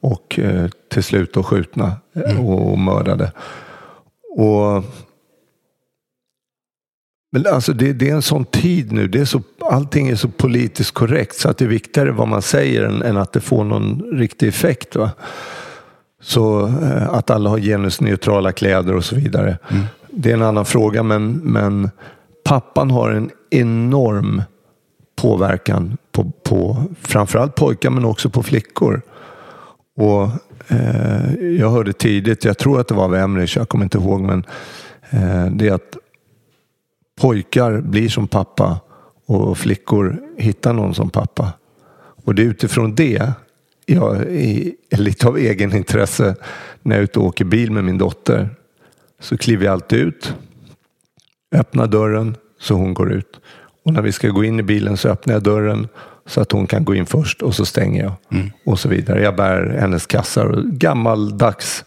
och 0.00 0.38
eh, 0.38 0.68
till 0.90 1.02
slut 1.02 1.34
då 1.34 1.42
skjutna 1.42 1.92
eh, 2.14 2.46
och, 2.46 2.72
och 2.72 2.78
mördade. 2.78 3.32
Och 4.36 4.84
men 7.32 7.46
alltså 7.54 7.72
det, 7.72 7.92
det, 7.92 8.10
är 8.10 8.14
en 8.14 8.22
sån 8.22 8.44
tid 8.44 8.92
nu. 8.92 9.08
Det 9.08 9.20
är 9.20 9.24
så, 9.24 9.42
allting 9.60 10.08
är 10.08 10.16
så 10.16 10.28
politiskt 10.28 10.90
korrekt 10.90 11.36
så 11.36 11.48
att 11.48 11.58
det 11.58 11.64
är 11.64 11.68
viktigare 11.68 12.12
vad 12.12 12.28
man 12.28 12.42
säger 12.42 12.84
än, 12.84 13.02
än 13.02 13.16
att 13.16 13.32
det 13.32 13.40
får 13.40 13.64
någon 13.64 14.02
riktig 14.12 14.48
effekt. 14.48 14.96
Va? 14.96 15.10
Så 16.20 16.66
eh, 16.66 17.08
att 17.08 17.30
alla 17.30 17.50
har 17.50 17.58
genusneutrala 17.58 18.52
kläder 18.52 18.94
och 18.94 19.04
så 19.04 19.16
vidare. 19.16 19.58
Mm. 19.68 19.84
Det 20.10 20.30
är 20.30 20.34
en 20.34 20.42
annan 20.42 20.64
fråga 20.64 21.02
men, 21.02 21.32
men 21.32 21.90
pappan 22.44 22.90
har 22.90 23.10
en 23.10 23.30
enorm 23.50 24.42
påverkan 25.16 25.96
på, 26.12 26.30
på 26.42 26.84
framförallt 27.00 27.54
pojkar 27.54 27.90
men 27.90 28.04
också 28.04 28.30
på 28.30 28.42
flickor. 28.42 29.02
Och 29.96 30.22
eh, 30.68 31.34
Jag 31.40 31.70
hörde 31.70 31.92
tidigt, 31.92 32.44
jag 32.44 32.58
tror 32.58 32.80
att 32.80 32.88
det 32.88 32.94
var 32.94 33.04
av 33.04 33.46
jag 33.56 33.68
kommer 33.68 33.84
inte 33.84 33.98
ihåg, 33.98 34.20
men 34.20 34.44
eh, 35.10 35.46
det 35.46 35.68
är 35.68 35.72
att 35.72 35.96
pojkar 37.20 37.80
blir 37.80 38.08
som 38.08 38.28
pappa 38.28 38.80
och 39.26 39.58
flickor 39.58 40.18
hittar 40.36 40.72
någon 40.72 40.94
som 40.94 41.10
pappa. 41.10 41.52
Och 42.24 42.34
det 42.34 42.42
är 42.42 42.46
utifrån 42.46 42.94
det 42.94 43.32
jag 43.86 44.16
är 44.32 44.96
lite 44.96 45.28
av 45.28 45.38
egen 45.38 45.76
intresse 45.76 46.36
när 46.82 46.96
jag 46.96 47.00
är 47.00 47.04
ute 47.04 47.18
och 47.18 47.26
åker 47.26 47.44
bil 47.44 47.70
med 47.70 47.84
min 47.84 47.98
dotter. 47.98 48.48
Så 49.20 49.36
kliver 49.36 49.64
jag 49.64 49.72
alltid 49.72 49.98
ut, 49.98 50.34
öppnar 51.52 51.86
dörren 51.86 52.36
så 52.60 52.74
hon 52.74 52.94
går 52.94 53.12
ut. 53.12 53.40
Och 53.86 53.92
när 53.92 54.02
vi 54.02 54.12
ska 54.12 54.28
gå 54.28 54.44
in 54.44 54.60
i 54.60 54.62
bilen 54.62 54.96
så 54.96 55.08
öppnar 55.08 55.34
jag 55.34 55.42
dörren 55.42 55.88
så 56.26 56.40
att 56.40 56.52
hon 56.52 56.66
kan 56.66 56.84
gå 56.84 56.94
in 56.94 57.06
först 57.06 57.42
och 57.42 57.54
så 57.54 57.64
stänger 57.66 58.02
jag. 58.02 58.12
Mm. 58.30 58.50
Och 58.64 58.78
så 58.78 58.88
vidare. 58.88 59.22
Jag 59.22 59.36
bär 59.36 59.76
hennes 59.80 60.06
kassar 60.06 60.62
gammaldags 60.64 61.84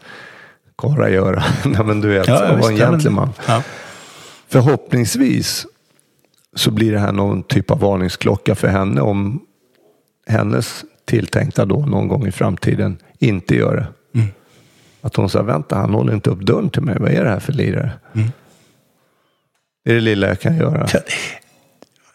karlagöra. 0.77 1.43
Nej 1.65 1.83
men 1.83 2.01
du 2.01 2.09
vet, 2.09 2.27
ja, 2.27 2.57
vara 2.61 2.71
en 2.71 2.77
gentleman. 2.77 3.29
Ja. 3.47 3.63
Förhoppningsvis 4.47 5.65
så 6.55 6.71
blir 6.71 6.91
det 6.91 6.99
här 6.99 7.11
någon 7.11 7.43
typ 7.43 7.71
av 7.71 7.79
varningsklocka 7.79 8.55
för 8.55 8.67
henne 8.67 9.01
om 9.01 9.41
hennes 10.27 10.83
tilltänkta 11.05 11.65
då 11.65 11.77
någon 11.77 12.07
gång 12.07 12.27
i 12.27 12.31
framtiden 12.31 12.97
inte 13.19 13.55
gör 13.55 13.75
det. 13.75 14.19
Mm. 14.19 14.31
Att 15.01 15.15
hon 15.15 15.29
säger, 15.29 15.45
vänta 15.45 15.75
han 15.75 15.93
håller 15.93 16.13
inte 16.13 16.29
upp 16.29 16.41
dörren 16.41 16.69
till 16.69 16.81
mig. 16.81 16.95
Vad 16.99 17.11
är 17.11 17.23
det 17.23 17.29
här 17.29 17.39
för 17.39 17.53
lirare? 17.53 17.91
Mm. 18.13 18.31
Det 19.85 19.91
är 19.91 19.95
det 19.95 20.01
lilla 20.01 20.27
jag 20.27 20.39
kan 20.39 20.57
göra. 20.57 20.87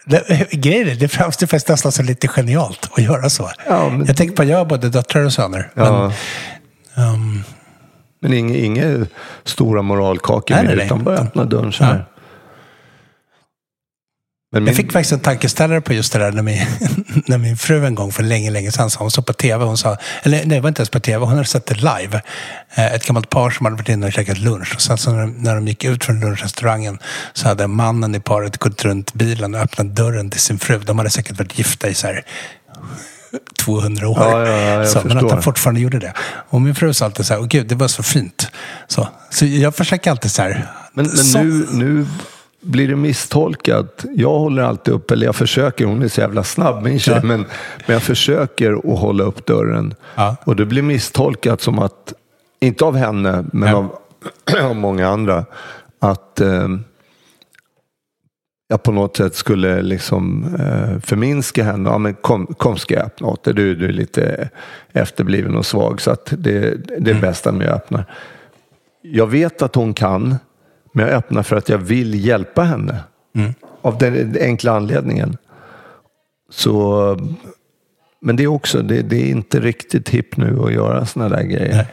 Det, 0.04 0.50
grejen 0.52 0.98
det 0.98 1.08
framstår 1.08 1.46
faktiskt 1.46 1.68
nästan 1.68 1.92
som 1.92 2.04
lite 2.04 2.28
genialt 2.28 2.90
att 2.92 3.02
göra 3.04 3.30
så. 3.30 3.50
Ja, 3.68 3.88
men... 3.88 4.06
Jag 4.06 4.16
tänker 4.16 4.36
på 4.36 4.42
att 4.42 4.48
jag 4.48 4.58
har 4.58 4.64
både 4.64 4.88
döttrar 4.88 5.24
och 5.24 5.32
söner. 5.32 5.70
Ja. 5.74 6.12
Men, 6.94 7.08
um... 7.08 7.44
men 8.20 8.32
inga, 8.32 8.56
inga 8.56 9.06
stora 9.44 9.82
moralkakor 9.82 10.54
nej, 10.54 10.84
utan 10.84 11.04
bara 11.04 11.16
öppna 11.16 11.44
dörren 11.44 11.72
så 11.72 11.84
här. 11.84 11.94
Ja. 11.94 12.13
Min... 14.54 14.66
Jag 14.66 14.76
fick 14.76 14.92
faktiskt 14.92 15.12
en 15.12 15.20
tankeställare 15.20 15.80
på 15.80 15.92
just 15.92 16.12
det 16.12 16.18
där 16.18 16.32
när 16.32 16.42
min, 16.42 16.66
när 17.26 17.38
min 17.38 17.56
fru 17.56 17.86
en 17.86 17.94
gång 17.94 18.12
för 18.12 18.22
länge, 18.22 18.50
länge 18.50 18.72
sedan 18.72 18.90
sa, 18.90 19.00
hon 19.00 19.10
såg 19.10 19.26
på 19.26 19.32
tv, 19.32 19.64
hon 19.64 19.76
sa, 19.76 19.96
eller 20.22 20.38
nej, 20.38 20.46
det 20.46 20.60
var 20.60 20.68
inte 20.68 20.80
ens 20.80 20.90
på 20.90 21.00
tv, 21.00 21.24
hon 21.24 21.34
hade 21.34 21.44
sett 21.44 21.66
det 21.66 21.74
live. 21.74 22.22
Eh, 22.74 22.94
ett 22.94 23.06
gammalt 23.06 23.30
par 23.30 23.50
som 23.50 23.66
hade 23.66 23.76
varit 23.76 23.88
inne 23.88 24.06
och 24.06 24.12
käkat 24.12 24.38
lunch. 24.38 24.74
Och 24.74 24.82
sen 24.82 24.98
så 24.98 25.12
när, 25.12 25.26
när 25.26 25.54
de 25.54 25.68
gick 25.68 25.84
ut 25.84 26.04
från 26.04 26.20
lunchrestaurangen 26.20 26.98
så 27.32 27.48
hade 27.48 27.66
mannen 27.66 28.14
i 28.14 28.20
paret 28.20 28.58
gått 28.58 28.84
runt 28.84 29.14
bilen 29.14 29.54
och 29.54 29.60
öppnat 29.60 29.86
dörren 29.86 30.30
till 30.30 30.40
sin 30.40 30.58
fru. 30.58 30.78
De 30.78 30.98
hade 30.98 31.10
säkert 31.10 31.38
varit 31.38 31.58
gifta 31.58 31.88
i 31.88 31.94
så 31.94 32.06
här 32.06 32.24
200 33.64 34.08
år. 34.08 34.18
Ja, 34.20 34.48
ja, 34.48 34.58
ja, 34.58 34.86
så, 34.86 35.00
men 35.04 35.18
att 35.18 35.30
han 35.30 35.42
fortfarande 35.42 35.80
gjorde 35.80 35.98
det. 35.98 36.12
Och 36.48 36.62
min 36.62 36.74
fru 36.74 36.94
sa 36.94 37.04
alltid 37.04 37.26
så 37.26 37.34
här, 37.34 37.40
åh 37.40 37.46
gud, 37.46 37.66
det 37.66 37.74
var 37.74 37.88
så 37.88 38.02
fint. 38.02 38.48
Så, 38.88 39.08
så 39.30 39.46
jag 39.46 39.76
försöker 39.76 40.10
alltid 40.10 40.30
så 40.30 40.42
här. 40.42 40.66
Men, 40.92 41.06
men 41.06 41.16
så... 41.16 41.38
nu, 41.38 41.66
nu 41.72 42.06
blir 42.64 42.88
det 42.88 42.96
misstolkat. 42.96 44.04
Jag 44.14 44.38
håller 44.38 44.62
alltid 44.62 44.94
upp, 44.94 45.10
eller 45.10 45.26
jag 45.26 45.36
försöker, 45.36 45.84
hon 45.84 46.02
är 46.02 46.08
så 46.08 46.20
jävla 46.20 46.44
snabb 46.44 46.82
min 46.82 46.98
tjej, 46.98 47.14
ja. 47.14 47.26
men, 47.26 47.40
men 47.86 47.94
jag 47.94 48.02
försöker 48.02 48.72
att 48.72 48.98
hålla 48.98 49.24
upp 49.24 49.46
dörren. 49.46 49.94
Ja. 50.14 50.36
Och 50.44 50.56
det 50.56 50.66
blir 50.66 50.82
misstolkat 50.82 51.60
som 51.60 51.78
att, 51.78 52.12
inte 52.60 52.84
av 52.84 52.96
henne, 52.96 53.44
men 53.52 53.68
ja. 53.68 53.76
av, 53.76 53.98
av 54.70 54.76
många 54.76 55.08
andra, 55.08 55.44
att 56.00 56.40
eh, 56.40 56.68
jag 58.68 58.82
på 58.82 58.92
något 58.92 59.16
sätt 59.16 59.34
skulle 59.34 59.82
liksom 59.82 60.54
eh, 60.58 61.00
förminska 61.00 61.64
henne. 61.64 61.90
Ja, 61.90 61.98
men 61.98 62.14
kom, 62.14 62.46
kom 62.46 62.76
ska 62.76 62.94
jag 62.94 63.04
öppna 63.04 63.26
åt 63.26 63.44
dig. 63.44 63.54
Du, 63.54 63.74
du 63.74 63.84
är 63.84 63.92
lite 63.92 64.48
efterbliven 64.92 65.56
och 65.56 65.66
svag 65.66 66.00
så 66.00 66.10
att 66.10 66.26
det, 66.38 66.60
det 66.98 67.10
är 67.10 67.14
mm. 67.14 67.20
bäst 67.20 67.46
att 67.46 67.54
jag 67.54 67.72
öppnar. 67.72 68.04
Jag 69.02 69.26
vet 69.26 69.62
att 69.62 69.74
hon 69.74 69.94
kan. 69.94 70.36
Men 70.96 71.06
jag 71.06 71.14
öppnar 71.14 71.42
för 71.42 71.56
att 71.56 71.68
jag 71.68 71.78
vill 71.78 72.26
hjälpa 72.26 72.62
henne. 72.62 73.00
Mm. 73.34 73.54
Av 73.82 73.98
den 73.98 74.36
enkla 74.40 74.72
anledningen. 74.72 75.36
Så, 76.50 77.18
men 78.20 78.36
det 78.36 78.42
är 78.42 78.46
också, 78.46 78.82
det, 78.82 79.02
det 79.02 79.16
är 79.16 79.26
inte 79.26 79.60
riktigt 79.60 80.08
hipp 80.08 80.36
nu 80.36 80.60
att 80.62 80.72
göra 80.72 81.06
sådana 81.06 81.36
där 81.36 81.42
grejer. 81.42 81.74
Nej. 81.74 81.86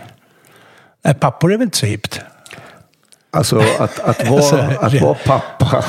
Nej, 1.04 1.14
pappor 1.14 1.54
är 1.54 1.58
väl 1.58 1.64
inte 1.64 1.78
så 1.78 1.86
hippt? 1.86 2.22
Alltså 3.32 3.60
att, 3.80 4.00
att, 4.00 4.30
vara, 4.30 4.78
att 4.78 5.02
vara 5.02 5.18
pappa. 5.26 5.86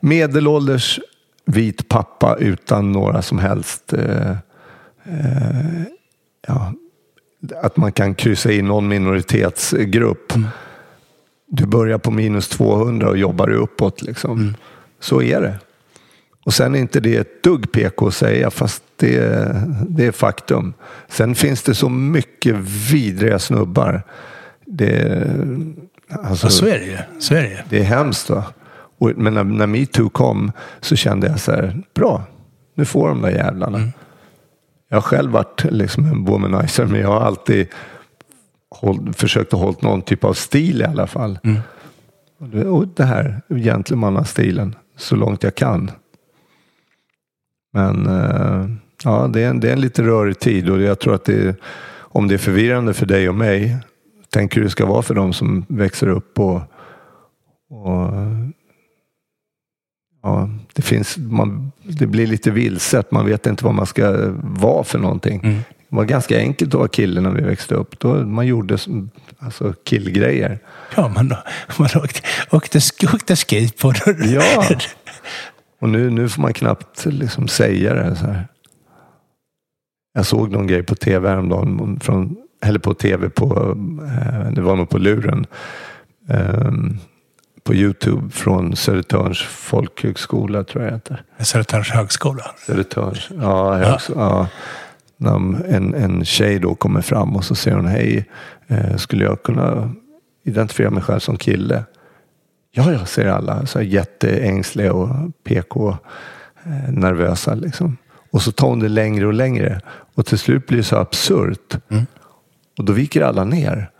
Medelålders 0.00 1.00
vit 1.44 1.88
pappa 1.88 2.36
utan 2.40 2.92
några 2.92 3.22
som 3.22 3.38
helst 3.38 3.92
eh, 3.92 4.30
eh, 5.04 5.82
ja, 6.46 6.72
att 7.62 7.76
man 7.76 7.92
kan 7.92 8.14
kryssa 8.14 8.52
in 8.52 8.66
någon 8.66 8.88
minoritetsgrupp. 8.88 10.34
Mm 10.34 10.48
du 11.48 11.66
börjar 11.66 11.98
på 11.98 12.10
minus 12.10 12.48
200 12.48 13.08
och 13.08 13.18
jobbar 13.18 13.50
uppåt. 13.50 14.02
Liksom. 14.02 14.38
Mm. 14.38 14.54
Så 15.00 15.22
är 15.22 15.40
det. 15.40 15.54
Och 16.44 16.54
sen 16.54 16.74
är 16.74 16.78
inte 16.78 17.00
det 17.00 17.16
ett 17.16 17.42
dugg 17.42 17.72
PK 17.72 18.06
att 18.06 18.14
säga, 18.14 18.50
fast 18.50 18.82
det, 18.96 19.18
det 19.88 20.06
är 20.06 20.12
faktum. 20.12 20.74
Sen 21.08 21.34
finns 21.34 21.62
det 21.62 21.74
så 21.74 21.88
mycket 21.88 22.56
vidriga 22.90 23.38
snubbar. 23.38 24.02
Det, 24.64 25.26
alltså, 26.10 26.46
ja, 26.46 26.50
så 26.50 26.66
är 26.66 26.78
det 26.78 26.84
ju. 26.84 26.98
Så 27.20 27.34
är 27.34 27.42
det, 27.42 27.64
det 27.68 27.78
är 27.78 27.84
hemskt. 27.84 28.30
Va? 28.30 28.44
Och, 28.98 29.12
men 29.16 29.34
när, 29.34 29.44
när 29.44 29.66
metoo 29.66 30.08
kom 30.08 30.52
så 30.80 30.96
kände 30.96 31.26
jag 31.26 31.40
så 31.40 31.52
här, 31.52 31.82
bra, 31.94 32.22
nu 32.74 32.84
får 32.84 33.08
de 33.08 33.22
där 33.22 33.30
jävlarna. 33.30 33.78
Mm. 33.78 33.90
Jag 34.88 34.96
har 34.96 35.02
själv 35.02 35.30
varit 35.30 35.64
liksom 35.64 36.04
en 36.04 36.24
womanizer, 36.24 36.86
men 36.86 37.00
jag 37.00 37.08
har 37.08 37.20
alltid 37.20 37.68
håll, 38.70 39.12
försökt 39.12 39.54
att 39.54 39.60
hålla 39.60 39.78
någon 39.80 40.02
typ 40.02 40.24
av 40.24 40.32
stil 40.32 40.80
i 40.80 40.84
alla 40.84 41.06
fall. 41.06 41.38
Mm. 41.44 41.60
Och 42.72 42.88
det 42.88 43.04
här 43.04 43.42
gentlemannastilen 43.48 44.74
så 44.96 45.16
långt 45.16 45.42
jag 45.42 45.54
kan. 45.54 45.90
Men 47.72 48.06
uh, 48.06 48.70
ja, 49.04 49.30
det 49.32 49.42
är, 49.42 49.50
en, 49.50 49.60
det 49.60 49.68
är 49.68 49.72
en 49.72 49.80
lite 49.80 50.02
rörig 50.02 50.38
tid 50.38 50.70
och 50.70 50.80
jag 50.80 50.98
tror 50.98 51.14
att 51.14 51.24
det 51.24 51.56
om 52.10 52.28
det 52.28 52.34
är 52.34 52.38
förvirrande 52.38 52.94
för 52.94 53.06
dig 53.06 53.28
och 53.28 53.34
mig, 53.34 53.76
tänker 54.30 54.60
du 54.60 54.64
det 54.64 54.70
ska 54.70 54.86
vara 54.86 55.02
för 55.02 55.14
de 55.14 55.32
som 55.32 55.66
växer 55.68 56.08
upp 56.08 56.38
och, 56.38 56.60
och 57.70 58.12
ja, 60.22 60.50
det, 60.78 60.82
finns, 60.82 61.16
man, 61.18 61.72
det 61.82 62.06
blir 62.06 62.26
lite 62.26 62.50
vilset. 62.50 63.10
Man 63.10 63.26
vet 63.26 63.46
inte 63.46 63.64
vad 63.64 63.74
man 63.74 63.86
ska 63.86 64.30
vara 64.40 64.84
för 64.84 64.98
någonting. 64.98 65.40
Mm. 65.44 65.56
Det 65.88 65.96
var 65.96 66.04
ganska 66.04 66.38
enkelt 66.38 66.74
att 66.74 66.78
vara 66.78 66.88
kille 66.88 67.20
när 67.20 67.30
vi 67.30 67.42
växte 67.42 67.74
upp. 67.74 67.98
Då 67.98 68.14
man 68.14 68.46
gjorde 68.46 68.78
alltså, 69.38 69.74
killgrejer. 69.84 70.58
Ja, 70.96 71.08
man, 71.08 71.34
man 71.78 71.88
åkte, 71.96 72.20
åkte, 72.50 72.80
åkte 73.14 73.36
skateboard. 73.36 73.96
Ja, 74.24 74.64
och 75.80 75.88
nu, 75.88 76.10
nu 76.10 76.28
får 76.28 76.42
man 76.42 76.52
knappt 76.52 77.06
liksom 77.06 77.48
säga 77.48 77.94
det. 77.94 78.16
Så 78.16 78.26
här. 78.26 78.46
Jag 80.14 80.26
såg 80.26 80.50
någon 80.50 80.66
grej 80.66 80.82
på 80.82 80.94
tv 80.94 81.28
häromdagen, 81.28 82.00
från, 82.00 82.36
eller 82.64 82.78
på 82.78 82.94
tv, 82.94 83.30
på, 83.30 83.76
eh, 84.04 84.52
det 84.52 84.60
var 84.60 84.76
nog 84.76 84.88
på 84.88 84.98
luren. 84.98 85.46
ehm, 86.28 86.98
på 87.68 87.74
YouTube 87.74 88.30
från 88.30 88.76
Södertörns 88.76 89.42
folkhögskola 89.42 90.64
tror 90.64 90.84
jag 90.84 90.92
heter. 90.92 91.22
Södertörns 91.38 91.90
högskola. 91.90 92.42
Södertörns, 92.66 93.28
ja, 93.40 93.74
högsko- 93.74 94.12
ja. 94.16 94.48
När 95.16 95.64
en, 95.68 95.94
en 95.94 96.24
tjej 96.24 96.58
då 96.58 96.74
kommer 96.74 97.00
fram 97.00 97.36
och 97.36 97.44
så 97.44 97.54
säger 97.54 97.76
hon 97.76 97.86
hej, 97.86 98.28
eh, 98.66 98.96
skulle 98.96 99.24
jag 99.24 99.42
kunna 99.42 99.90
identifiera 100.44 100.90
mig 100.90 101.02
själv 101.02 101.20
som 101.20 101.36
kille? 101.36 101.84
Ja, 102.70 102.92
ja, 102.92 103.06
säger 103.06 103.28
alla. 103.28 103.66
Så 103.66 103.82
jätteängsliga 103.82 104.92
och 104.92 105.08
PK 105.44 105.96
eh, 106.64 107.56
liksom. 107.56 107.96
Och 108.30 108.42
så 108.42 108.52
tar 108.52 108.68
hon 108.68 108.80
det 108.80 108.88
längre 108.88 109.26
och 109.26 109.34
längre. 109.34 109.80
Och 110.14 110.26
till 110.26 110.38
slut 110.38 110.66
blir 110.66 110.78
det 110.78 110.84
så 110.84 110.96
absurt. 110.96 111.76
Och 112.78 112.84
då 112.84 112.92
viker 112.92 113.22
alla 113.22 113.44
ner. 113.44 113.90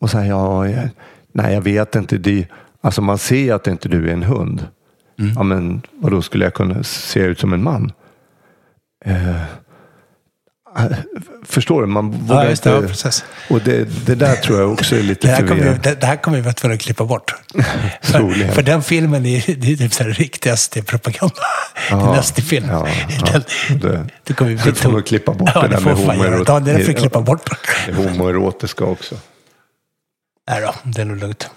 Och 0.00 0.10
säger 0.10 0.30
ja, 0.30 0.68
jag, 0.68 0.88
nej 1.32 1.54
jag 1.54 1.62
vet 1.62 1.94
inte. 1.96 2.18
Det, 2.18 2.48
alltså 2.82 3.02
man 3.02 3.18
ser 3.18 3.54
att 3.54 3.66
inte 3.66 3.88
du 3.88 4.08
är 4.08 4.12
en 4.12 4.22
hund. 4.22 4.66
Ja, 5.36 5.42
men 5.42 5.82
vadå 5.92 6.22
skulle 6.22 6.44
jag 6.44 6.54
kunna 6.54 6.82
se 6.82 7.20
ut 7.20 7.40
som 7.40 7.52
en 7.52 7.62
man? 7.62 7.92
Eh, 9.04 9.36
förstår 11.44 11.80
du? 11.80 11.86
Man 11.86 12.10
vågar 12.10 12.44
Ja, 12.44 12.50
inte. 12.50 12.68
Ja, 13.04 13.10
och 13.50 13.60
det, 13.60 14.06
det 14.06 14.14
där 14.14 14.36
tror 14.36 14.60
jag 14.60 14.72
också 14.72 14.96
är 14.96 15.02
lite 15.02 15.26
Det 15.26 15.32
här, 15.32 15.38
kommer 15.40 15.54
vi, 15.54 15.60
förvirrande. 15.60 15.90
det, 15.90 16.00
det 16.00 16.06
här 16.06 16.16
kommer 16.16 16.36
vi 16.36 16.42
vara 16.42 16.54
tvungna 16.54 16.74
att 16.74 16.80
klippa 16.80 17.04
bort. 17.04 17.34
För, 18.02 18.52
för 18.52 18.62
den 18.62 18.82
filmen 18.82 19.26
är, 19.26 19.54
det 19.56 19.72
är 19.72 19.76
typ 19.76 19.94
så 19.94 20.02
här 20.04 20.10
riktig 20.10 20.58
SD-propaganda. 20.58 21.34
det 21.90 21.94
är 21.94 22.16
en 22.16 22.22
SD-film. 22.22 22.66
ja, 22.70 22.88
ja. 23.08 23.32
Den, 23.68 23.80
Det- 23.80 24.06
det 24.24 24.32
kommer 24.34 24.50
vi 24.50 24.56
Jag 24.66 24.76
får 24.76 24.92
nog 24.92 25.06
klippa 25.06 25.32
bort 25.32 25.50
ja, 25.54 25.62
det 25.62 25.68
där 25.68 25.80
med 25.80 25.94
homoerot- 25.94 26.44
Ja, 26.46 26.60
det 26.60 26.84
får 26.84 26.92
klippa 26.92 27.20
bort. 27.20 27.50
Det 27.86 27.92
homoerotiska 27.94 28.84
också. 28.84 29.14
Nej 30.50 30.60
då, 30.60 30.74
det 30.84 31.00
är 31.00 31.04
nog 31.04 31.16
lugnt. 31.16 31.50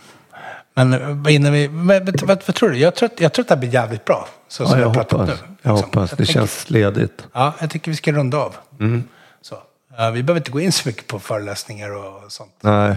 Men 0.73 1.27
innan 1.29 1.51
vi, 1.53 1.67
vad, 1.67 2.21
vad, 2.21 2.43
vad 2.45 2.55
tror 2.55 2.69
du? 2.69 2.77
Jag 2.77 2.95
tror, 2.95 3.09
att, 3.13 3.19
jag 3.21 3.33
tror 3.33 3.43
att 3.43 3.47
det 3.49 3.53
här 3.55 3.59
blir 3.59 3.73
jävligt 3.73 4.05
bra. 4.05 4.27
Så, 4.47 4.63
Ja, 4.63 4.67
som 4.69 4.79
jag 4.79 4.87
hoppas. 4.89 5.11
nu. 5.11 5.33
Jag 5.61 5.73
Liksom. 5.73 5.75
hoppas. 5.75 6.09
Det 6.09 6.15
tänker- 6.15 6.33
känns 6.33 6.69
ledigt. 6.69 7.27
Ja, 7.33 7.53
jag 7.59 7.69
tycker 7.69 7.91
vi 7.91 7.97
ska 7.97 8.11
runda 8.11 8.37
av. 8.37 8.55
Mm. 8.79 9.03
Så. 9.41 9.55
Eh, 9.99 10.11
vi 10.11 10.23
behöver 10.23 10.39
inte 10.39 10.51
gå 10.51 10.59
in 10.59 10.71
så 10.71 10.87
mycket 10.89 11.07
på 11.07 11.19
föreläsningar 11.19 11.89
och 11.95 12.31
sånt. 12.31 12.51
Nej, 12.61 12.95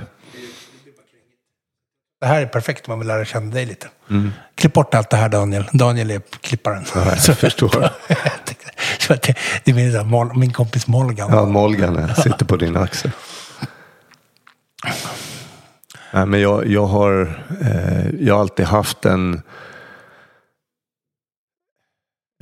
Det 2.20 2.26
här 2.26 2.40
är 2.42 2.46
perfekt 2.46 2.88
om 2.88 2.92
man 2.92 2.98
vill 2.98 3.08
lära 3.08 3.24
känna 3.24 3.54
dig 3.54 3.66
lite. 3.66 3.88
Klipp 4.54 4.72
bort 4.72 4.94
allt 4.94 5.10
det 5.10 5.16
här 5.16 5.28
Daniel. 5.28 5.68
Daniel 5.72 6.10
är 6.10 6.20
klipparen. 6.40 6.84
Mm. 6.94 7.08
ja, 7.08 7.14
jag 7.26 7.38
förstår. 7.38 7.90
Jag 8.08 8.16
så 8.98 9.12
att 9.12 9.22
det, 9.22 9.34
det 9.64 9.70
är 9.70 9.74
min, 10.30 10.40
min 10.40 10.52
kompis 10.52 10.86
Molgan. 10.86 11.30
Ja, 11.32 11.44
Molgan 11.46 12.14
sitter 12.14 12.44
på 12.44 12.56
din 12.56 12.76
axel. 12.76 13.10
Nej, 16.16 16.26
men 16.26 16.40
jag, 16.40 16.66
jag, 16.66 16.86
har, 16.86 17.42
eh, 17.60 18.14
jag 18.20 18.34
har 18.34 18.40
alltid 18.40 18.66
haft 18.66 19.04
en, 19.04 19.42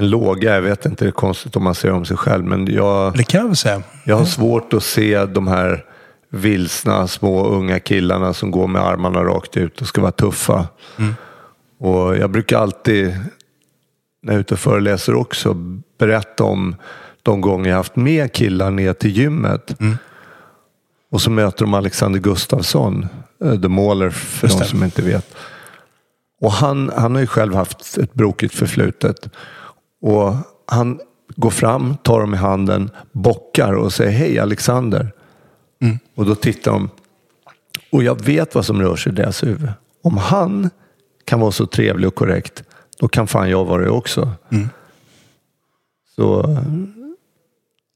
en 0.00 0.10
låga. 0.10 0.54
Jag 0.54 0.62
vet 0.62 0.86
inte, 0.86 1.04
det 1.04 1.08
är 1.08 1.12
konstigt 1.12 1.56
om 1.56 1.64
man 1.64 1.74
säger 1.74 1.94
om 1.94 2.04
sig 2.04 2.16
själv. 2.16 2.44
Men 2.44 2.66
jag, 2.74 3.16
Det 3.16 3.24
kan 3.24 3.40
jag 3.40 3.46
väl 3.46 3.56
säga. 3.56 3.82
jag 4.04 4.16
har 4.16 4.24
svårt 4.24 4.72
att 4.72 4.82
se 4.82 5.24
de 5.24 5.48
här 5.48 5.84
vilsna 6.28 7.08
små 7.08 7.46
unga 7.46 7.80
killarna 7.80 8.32
som 8.32 8.50
går 8.50 8.66
med 8.66 8.82
armarna 8.82 9.24
rakt 9.24 9.56
ut 9.56 9.80
och 9.80 9.86
ska 9.86 10.00
vara 10.00 10.12
tuffa. 10.12 10.68
Och 11.78 12.16
jag 12.16 12.30
brukar 12.30 12.58
alltid, 12.58 13.06
när 14.22 14.32
jag 14.32 14.34
är 14.34 14.40
ute 14.40 14.54
och 14.54 14.60
föreläser 14.60 15.14
också, 15.14 15.54
berätta 15.98 16.44
om 16.44 16.76
de 17.22 17.40
gånger 17.40 17.70
jag 17.70 17.76
haft 17.76 17.96
med 17.96 18.32
killar 18.32 18.70
ner 18.70 18.92
till 18.92 19.10
gymmet. 19.16 19.76
Och 21.14 21.22
så 21.22 21.30
möter 21.30 21.64
de 21.64 21.74
Alexander 21.74 22.20
Gustafsson, 22.20 23.06
eh, 23.44 23.60
The 23.60 23.68
Mauler 23.68 24.10
för 24.10 24.46
Just 24.46 24.58
de 24.58 24.64
som 24.64 24.82
inte 24.84 25.02
vet. 25.02 25.34
Och 26.40 26.52
han, 26.52 26.90
han 26.96 27.14
har 27.14 27.20
ju 27.20 27.26
själv 27.26 27.54
haft 27.54 27.98
ett 27.98 28.14
brokigt 28.14 28.54
förflutet. 28.54 29.28
Och 30.00 30.34
han 30.66 31.00
går 31.36 31.50
fram, 31.50 31.96
tar 31.96 32.20
dem 32.20 32.34
i 32.34 32.36
handen, 32.36 32.90
bockar 33.12 33.72
och 33.72 33.92
säger 33.92 34.10
hej 34.10 34.38
Alexander. 34.38 35.12
Och 36.14 36.26
då 36.26 36.34
tittar 36.34 36.72
de. 36.72 36.90
Och 37.92 38.04
jag 38.04 38.24
vet 38.24 38.54
vad 38.54 38.64
som 38.64 38.80
rör 38.80 38.96
sig 38.96 39.12
i 39.12 39.14
deras 39.14 39.42
huvud. 39.42 39.72
Om 40.02 40.16
han 40.16 40.70
kan 41.24 41.40
vara 41.40 41.52
så 41.52 41.66
trevlig 41.66 42.08
och 42.08 42.14
korrekt, 42.14 42.64
då 42.98 43.08
kan 43.08 43.26
fan 43.26 43.50
jag 43.50 43.64
vara 43.64 43.82
det 43.82 43.90
också. 43.90 44.32
Så 46.16 46.40
eh, 46.40 47.03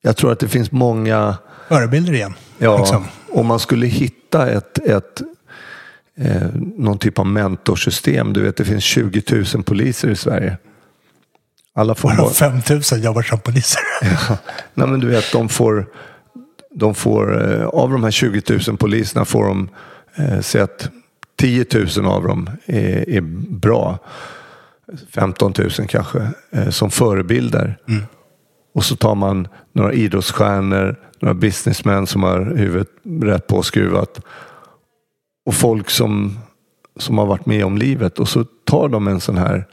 jag 0.08 0.16
tror 0.16 0.32
att 0.32 0.38
det 0.38 0.48
finns 0.48 0.72
många 0.72 1.36
Förebilder 1.68 2.12
igen. 2.12 2.34
Ja, 2.58 2.78
Liksom. 2.78 3.04
om 3.32 3.46
man 3.46 3.58
skulle 3.58 3.86
hitta 3.86 4.50
ett, 4.50 4.78
ett 4.78 5.22
eh, 6.18 6.48
någon 6.76 6.98
typ 6.98 7.18
av 7.18 7.26
mentorsystem. 7.26 8.32
Du 8.32 8.42
vet, 8.42 8.56
det 8.56 8.64
finns 8.64 8.84
20 8.84 9.22
000 9.54 9.64
poliser 9.64 10.10
i 10.10 10.16
Sverige. 10.16 10.56
Alla 11.74 11.94
får 11.94 12.08
Varav 12.08 12.24
bara, 12.24 12.30
5000 12.34 13.02
jobbar 13.02 13.22
som 13.22 13.38
poliser. 13.38 13.80
nej, 14.74 14.88
men 14.88 15.00
du 15.00 15.06
vet, 15.06 15.32
de 15.32 15.48
får, 15.48 15.86
de 16.74 16.94
får 16.94 17.52
eh, 17.54 17.66
av 17.66 17.90
de 17.90 18.04
här 18.04 18.10
20 18.10 18.42
000 18.68 18.76
poliserna 18.76 19.24
får 19.24 19.44
de 19.44 19.68
eh, 20.14 20.40
säga 20.40 20.64
att 20.64 20.90
10 21.36 21.66
000 21.96 22.06
av 22.06 22.22
dem 22.22 22.50
är, 22.66 23.10
är 23.10 23.20
bra. 23.50 23.98
15 25.14 25.52
000 25.58 25.70
kanske, 25.88 26.28
eh, 26.50 26.68
som 26.70 26.90
förebilder. 26.90 27.78
Och 28.78 28.84
så 28.84 28.96
tar 28.96 29.14
man 29.14 29.48
några 29.72 29.92
idrottsstjärnor, 29.92 30.96
några 31.20 31.34
businessmän 31.34 32.06
som 32.06 32.22
har 32.22 32.40
huvudet 32.40 32.88
rätt 33.22 33.46
påskruvat. 33.46 34.20
Och 35.46 35.54
folk 35.54 35.90
som, 35.90 36.38
som 36.96 37.18
har 37.18 37.26
varit 37.26 37.46
med 37.46 37.64
om 37.64 37.78
livet. 37.78 38.18
Och 38.18 38.28
så 38.28 38.44
tar 38.44 38.88
de 38.88 39.08
en 39.08 39.20
sån 39.20 39.38
här 39.38 39.66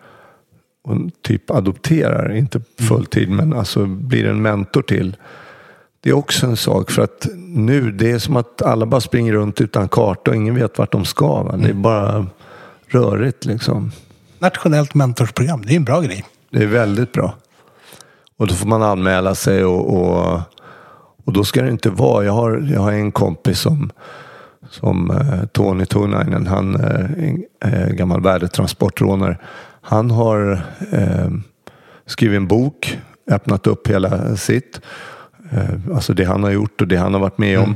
och 0.84 0.98
typ 1.22 1.52
adopterar, 1.52 2.36
inte 2.36 2.62
fulltid, 2.80 3.30
men 3.30 3.54
alltså 3.54 3.86
blir 3.86 4.26
en 4.26 4.42
mentor 4.42 4.82
till. 4.82 5.16
Det 6.00 6.10
är 6.10 6.14
också 6.14 6.46
en 6.46 6.58
sak 6.58 6.92
för 6.92 7.02
att 7.02 7.28
nu, 7.38 7.92
det 7.92 8.12
är 8.12 8.20
som 8.20 8.36
att 8.36 8.62
alla 8.62 8.86
bara 8.86 9.02
springer 9.02 9.34
runt 9.34 9.62
utan 9.62 9.88
karta 9.90 10.32
och 10.32 10.38
ingen 10.38 10.56
vet 10.56 10.78
vart 10.78 10.92
de 10.92 11.06
ska. 11.06 11.44
Va? 11.44 11.58
Det 11.58 11.70
är 11.70 11.74
bara 11.74 12.28
rörigt 12.88 13.46
liksom. 13.46 13.92
Nationellt 14.40 14.94
mentorsprogram, 14.94 15.66
det 15.66 15.74
är 15.74 15.78
en 15.78 15.86
bra 15.86 16.02
grej. 16.02 16.26
Det 16.50 16.64
är 16.64 16.68
väldigt 16.68 17.12
bra. 17.12 17.36
Och 18.38 18.48
då 18.48 18.54
får 18.54 18.68
man 18.68 18.84
anmäla 18.84 19.36
sig 19.36 19.66
och, 19.66 19.98
och, 19.98 20.42
och 21.26 21.34
då 21.34 21.44
ska 21.44 21.62
det 21.62 21.70
inte 21.70 21.90
vara. 21.90 22.26
Jag 22.26 22.34
har, 22.34 22.68
jag 22.74 22.82
har 22.82 22.92
en 22.92 23.12
kompis 23.12 23.60
som, 23.60 23.92
som 24.70 25.12
eh, 25.12 25.46
Tony 25.46 25.86
Tunainen, 25.86 26.48
han 26.48 26.76
är 26.76 27.16
en 27.18 27.74
eh, 27.74 27.90
gammal 27.90 28.22
värdetransportrånare. 28.22 29.38
Han 29.82 30.12
har 30.12 30.52
eh, 30.92 31.30
skrivit 32.06 32.38
en 32.38 32.48
bok, 32.48 33.00
öppnat 33.32 33.68
upp 33.68 33.88
hela 33.88 34.36
sitt. 34.36 34.82
Eh, 35.52 35.94
alltså 35.96 36.14
det 36.14 36.24
han 36.24 36.44
har 36.44 36.52
gjort 36.52 36.82
och 36.82 36.88
det 36.88 36.96
han 36.96 37.14
har 37.14 37.22
varit 37.22 37.38
med 37.38 37.60
om. 37.60 37.76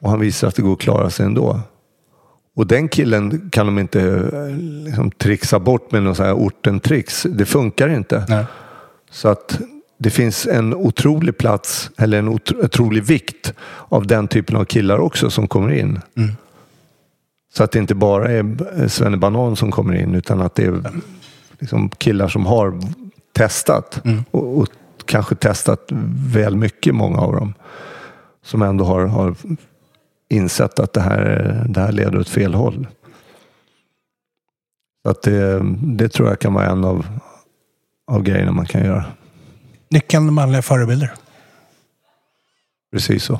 Och 0.00 0.10
han 0.10 0.20
visar 0.20 0.48
att 0.48 0.54
det 0.54 0.62
går 0.62 0.72
att 0.72 0.80
klara 0.80 1.10
sig 1.10 1.26
ändå. 1.26 1.60
Och 2.56 2.66
den 2.66 2.88
killen 2.88 3.50
kan 3.50 3.66
de 3.66 3.78
inte 3.78 4.00
eh, 4.32 4.56
liksom, 4.86 5.10
trixa 5.10 5.58
bort 5.58 5.92
med 5.92 6.02
någon 6.02 6.14
sån 6.14 6.26
här 6.26 6.34
orten-tricks. 6.34 7.26
Det 7.30 7.44
funkar 7.44 7.88
inte. 7.88 8.24
Nej. 8.28 8.44
Så 9.12 9.28
att 9.28 9.60
det 9.98 10.10
finns 10.10 10.46
en 10.46 10.74
otrolig 10.74 11.38
plats, 11.38 11.90
eller 11.98 12.18
en 12.18 12.28
otro, 12.28 12.64
otrolig 12.64 13.02
vikt 13.02 13.54
av 13.88 14.06
den 14.06 14.28
typen 14.28 14.56
av 14.56 14.64
killar 14.64 14.98
också 14.98 15.30
som 15.30 15.48
kommer 15.48 15.72
in. 15.72 16.00
Så 17.54 17.64
att 17.64 17.72
det 17.72 17.78
inte 17.78 17.94
bara 17.94 18.30
är 18.30 18.88
Svenne 18.88 19.16
Banan 19.16 19.56
som 19.56 19.70
kommer 19.70 19.94
in 19.94 20.14
utan 20.14 20.40
att 20.40 20.54
det 20.54 20.64
är 20.64 20.82
liksom 21.58 21.88
killar 21.88 22.28
som 22.28 22.46
har 22.46 22.80
testat 23.32 24.02
och, 24.30 24.58
och 24.58 24.68
kanske 25.04 25.34
testat 25.34 25.88
väl 26.32 26.56
mycket, 26.56 26.94
många 26.94 27.18
av 27.18 27.32
dem. 27.32 27.54
Som 28.42 28.62
ändå 28.62 28.84
har, 28.84 29.06
har 29.06 29.34
insett 30.28 30.78
att 30.78 30.92
det 30.92 31.00
här, 31.00 31.64
det 31.68 31.80
här 31.80 31.92
leder 31.92 32.18
åt 32.18 32.28
fel 32.28 32.54
håll. 32.54 32.86
Så 35.04 35.10
att 35.10 35.22
det, 35.22 35.60
det 35.82 36.08
tror 36.08 36.28
jag 36.28 36.38
kan 36.38 36.54
vara 36.54 36.66
en 36.66 36.84
av, 36.84 37.06
av 38.12 38.22
grejerna 38.22 38.52
man 38.52 38.66
kan 38.66 38.84
göra. 38.84 39.04
Nyckeln 39.90 40.32
manliga 40.32 40.62
förebilder. 40.62 41.12
Precis 42.92 43.24
så. 43.24 43.32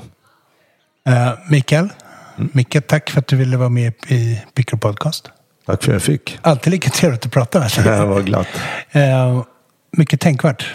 Uh, 1.09 1.33
Mikael, 1.49 1.89
Mm. 2.37 2.49
Micke, 2.53 2.87
tack 2.87 3.09
för 3.09 3.19
att 3.19 3.27
du 3.27 3.35
ville 3.35 3.57
vara 3.57 3.69
med 3.69 3.93
i 4.07 4.41
Picker 4.53 4.77
Podcast. 4.77 5.29
Tack 5.65 5.83
för 5.83 5.91
att 5.91 5.95
jag 5.95 6.01
fick. 6.01 6.39
Alltid 6.41 6.71
lika 6.71 6.89
trevligt 6.89 7.25
att 7.25 7.31
prata 7.31 7.59
med. 7.59 7.71
Det 7.83 8.05
var 8.05 8.21
glatt. 8.21 8.47
Eh, 8.91 9.43
mycket 9.91 10.21
tänkvärt. 10.21 10.65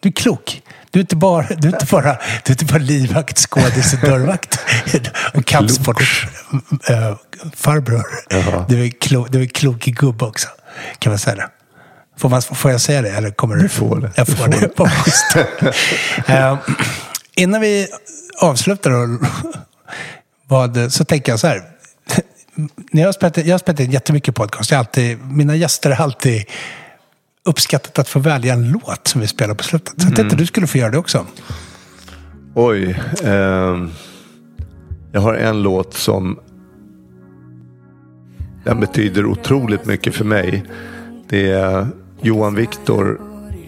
Du 0.00 0.08
är 0.08 0.12
klok. 0.12 0.62
Du 0.90 0.98
är 0.98 1.00
inte 1.00 1.16
bara, 1.16 1.46
du 1.58 1.68
är 1.68 1.72
inte 1.72 1.86
bara, 1.90 2.12
du 2.44 2.52
är 2.52 2.60
inte 2.62 2.64
bara 2.64 2.78
livvakt, 2.78 3.38
skådis 3.38 3.94
och 3.94 4.00
dörrvakt. 4.00 4.58
och 5.34 5.44
kampsportsfarbror. 5.44 8.04
Jaha. 8.30 8.64
du, 8.68 8.84
är 8.84 8.88
klo, 8.88 9.26
du 9.30 9.42
är 9.42 9.46
klok 9.46 9.88
i 9.88 9.90
gubbe 9.90 10.24
också. 10.24 10.48
Kan 10.98 11.10
man 11.10 11.18
säga 11.18 11.36
det? 11.36 11.48
Får, 12.16 12.28
man, 12.28 12.42
får 12.42 12.70
jag 12.70 12.80
säga 12.80 13.02
det? 13.02 13.10
Eller 13.10 13.30
kommer 13.30 13.56
Du 13.56 13.68
får 13.68 14.00
det. 14.00 14.10
Jag 14.16 14.26
Du 14.26 14.32
får, 14.32 14.44
får 14.76 14.84
det. 14.84 14.90
schysst. 14.90 15.36
Eh, 16.26 16.58
innan 17.36 17.60
vi 17.60 17.86
avslutar 18.40 18.90
då, 18.90 19.26
vad, 20.48 20.92
så 20.92 21.04
tänker 21.04 21.32
jag 21.32 21.40
så 21.40 21.46
här. 21.46 21.62
när 22.92 23.02
jag, 23.02 23.08
har 23.08 23.12
spelat, 23.12 23.36
jag 23.36 23.54
har 23.54 23.58
spelat 23.58 23.80
in 23.80 23.90
jättemycket 23.90 24.34
podcast. 24.34 24.70
Jag 24.70 24.78
alltid, 24.78 25.18
mina 25.24 25.56
gäster 25.56 25.90
har 25.90 26.04
alltid 26.04 26.44
uppskattat 27.44 27.98
att 27.98 28.08
få 28.08 28.18
välja 28.18 28.52
en 28.54 28.68
låt 28.72 29.08
som 29.08 29.20
vi 29.20 29.26
spelar 29.26 29.54
på 29.54 29.64
slutet. 29.64 30.02
Så 30.02 30.08
jag 30.08 30.16
tänkte 30.16 30.36
du 30.36 30.46
skulle 30.46 30.66
få 30.66 30.78
göra 30.78 30.90
det 30.90 30.98
också. 30.98 31.26
Oj. 32.54 33.00
ehm, 33.24 33.90
jag 35.12 35.20
har 35.20 35.34
en 35.34 35.62
låt 35.62 35.94
som 35.94 36.38
den 38.64 38.80
betyder 38.80 39.26
otroligt 39.26 39.86
mycket 39.86 40.14
för 40.14 40.24
mig. 40.24 40.64
Det 41.28 41.50
är 41.50 41.88
Johan 42.24 42.54
Viktor, 42.54 43.20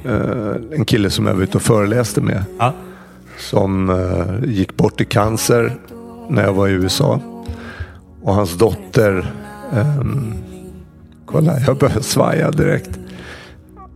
eh, 0.05 0.79
en 0.79 0.85
kille 0.85 1.11
som 1.11 1.27
jag 1.27 1.35
var 1.35 1.43
ute 1.43 1.57
och 1.57 1.63
föreläste 1.63 2.21
med. 2.21 2.45
Ja. 2.59 2.75
Som 3.39 3.91
eh, 3.91 4.51
gick 4.51 4.77
bort 4.77 5.01
i 5.01 5.05
cancer 5.05 5.77
när 6.29 6.43
jag 6.43 6.53
var 6.53 6.69
i 6.69 6.71
USA. 6.71 7.21
Och 8.23 8.35
hans 8.35 8.59
dotter, 8.59 9.33
ehm, 9.73 10.35
kolla 11.27 11.61
jag 11.67 11.79
börjar 11.79 12.01
svaja 12.01 12.51
direkt. 12.51 12.91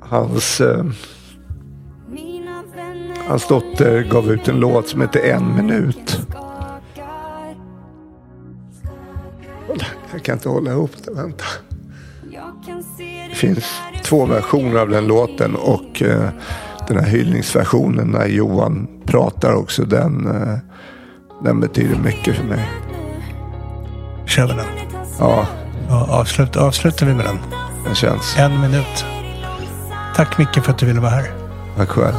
Hans, 0.01 0.61
eh, 0.61 0.85
hans 3.29 3.49
dotter 3.49 4.03
gav 4.11 4.31
ut 4.31 4.49
en 4.49 4.61
låt 4.61 4.89
som 4.89 5.01
heter 5.01 5.21
En 5.21 5.57
minut. 5.57 6.21
Jag 10.13 10.23
kan 10.23 10.35
inte 10.35 10.49
hålla 10.49 10.71
ihop 10.71 10.93
det, 11.05 11.15
vänta. 11.15 11.45
Det 13.31 13.37
finns 13.37 13.81
två 14.11 14.27
versioner 14.27 14.81
av 14.81 14.89
den 14.89 15.07
låten 15.07 15.57
och 15.57 16.03
eh, 16.03 16.29
den 16.89 16.99
här 16.99 17.07
hyllningsversionen 17.11 18.09
när 18.09 18.27
Johan 18.27 18.89
pratar 19.05 19.53
också. 19.55 19.83
Den, 19.85 20.27
eh, 20.27 20.59
den 21.45 21.61
betyder 21.61 21.97
mycket 21.97 22.37
för 22.37 22.45
mig. 22.45 22.69
Kör 24.27 24.47
vi 24.47 24.53
den. 24.53 24.67
Ja, 25.19 25.47
Ja, 25.89 26.07
avslut, 26.11 26.57
avslutar 26.57 27.07
vi 27.07 27.15
med 27.15 27.25
den. 27.25 27.39
den 27.85 27.95
känns. 27.95 28.37
En 28.39 28.61
minut. 28.61 29.05
Tack 30.17 30.39
mycket 30.39 30.65
för 30.65 30.73
att 30.73 30.79
du 30.79 30.87
ville 30.87 31.01
vara 31.01 31.11
här. 31.11 31.31
Tack 31.77 31.89
själv. 31.89 32.15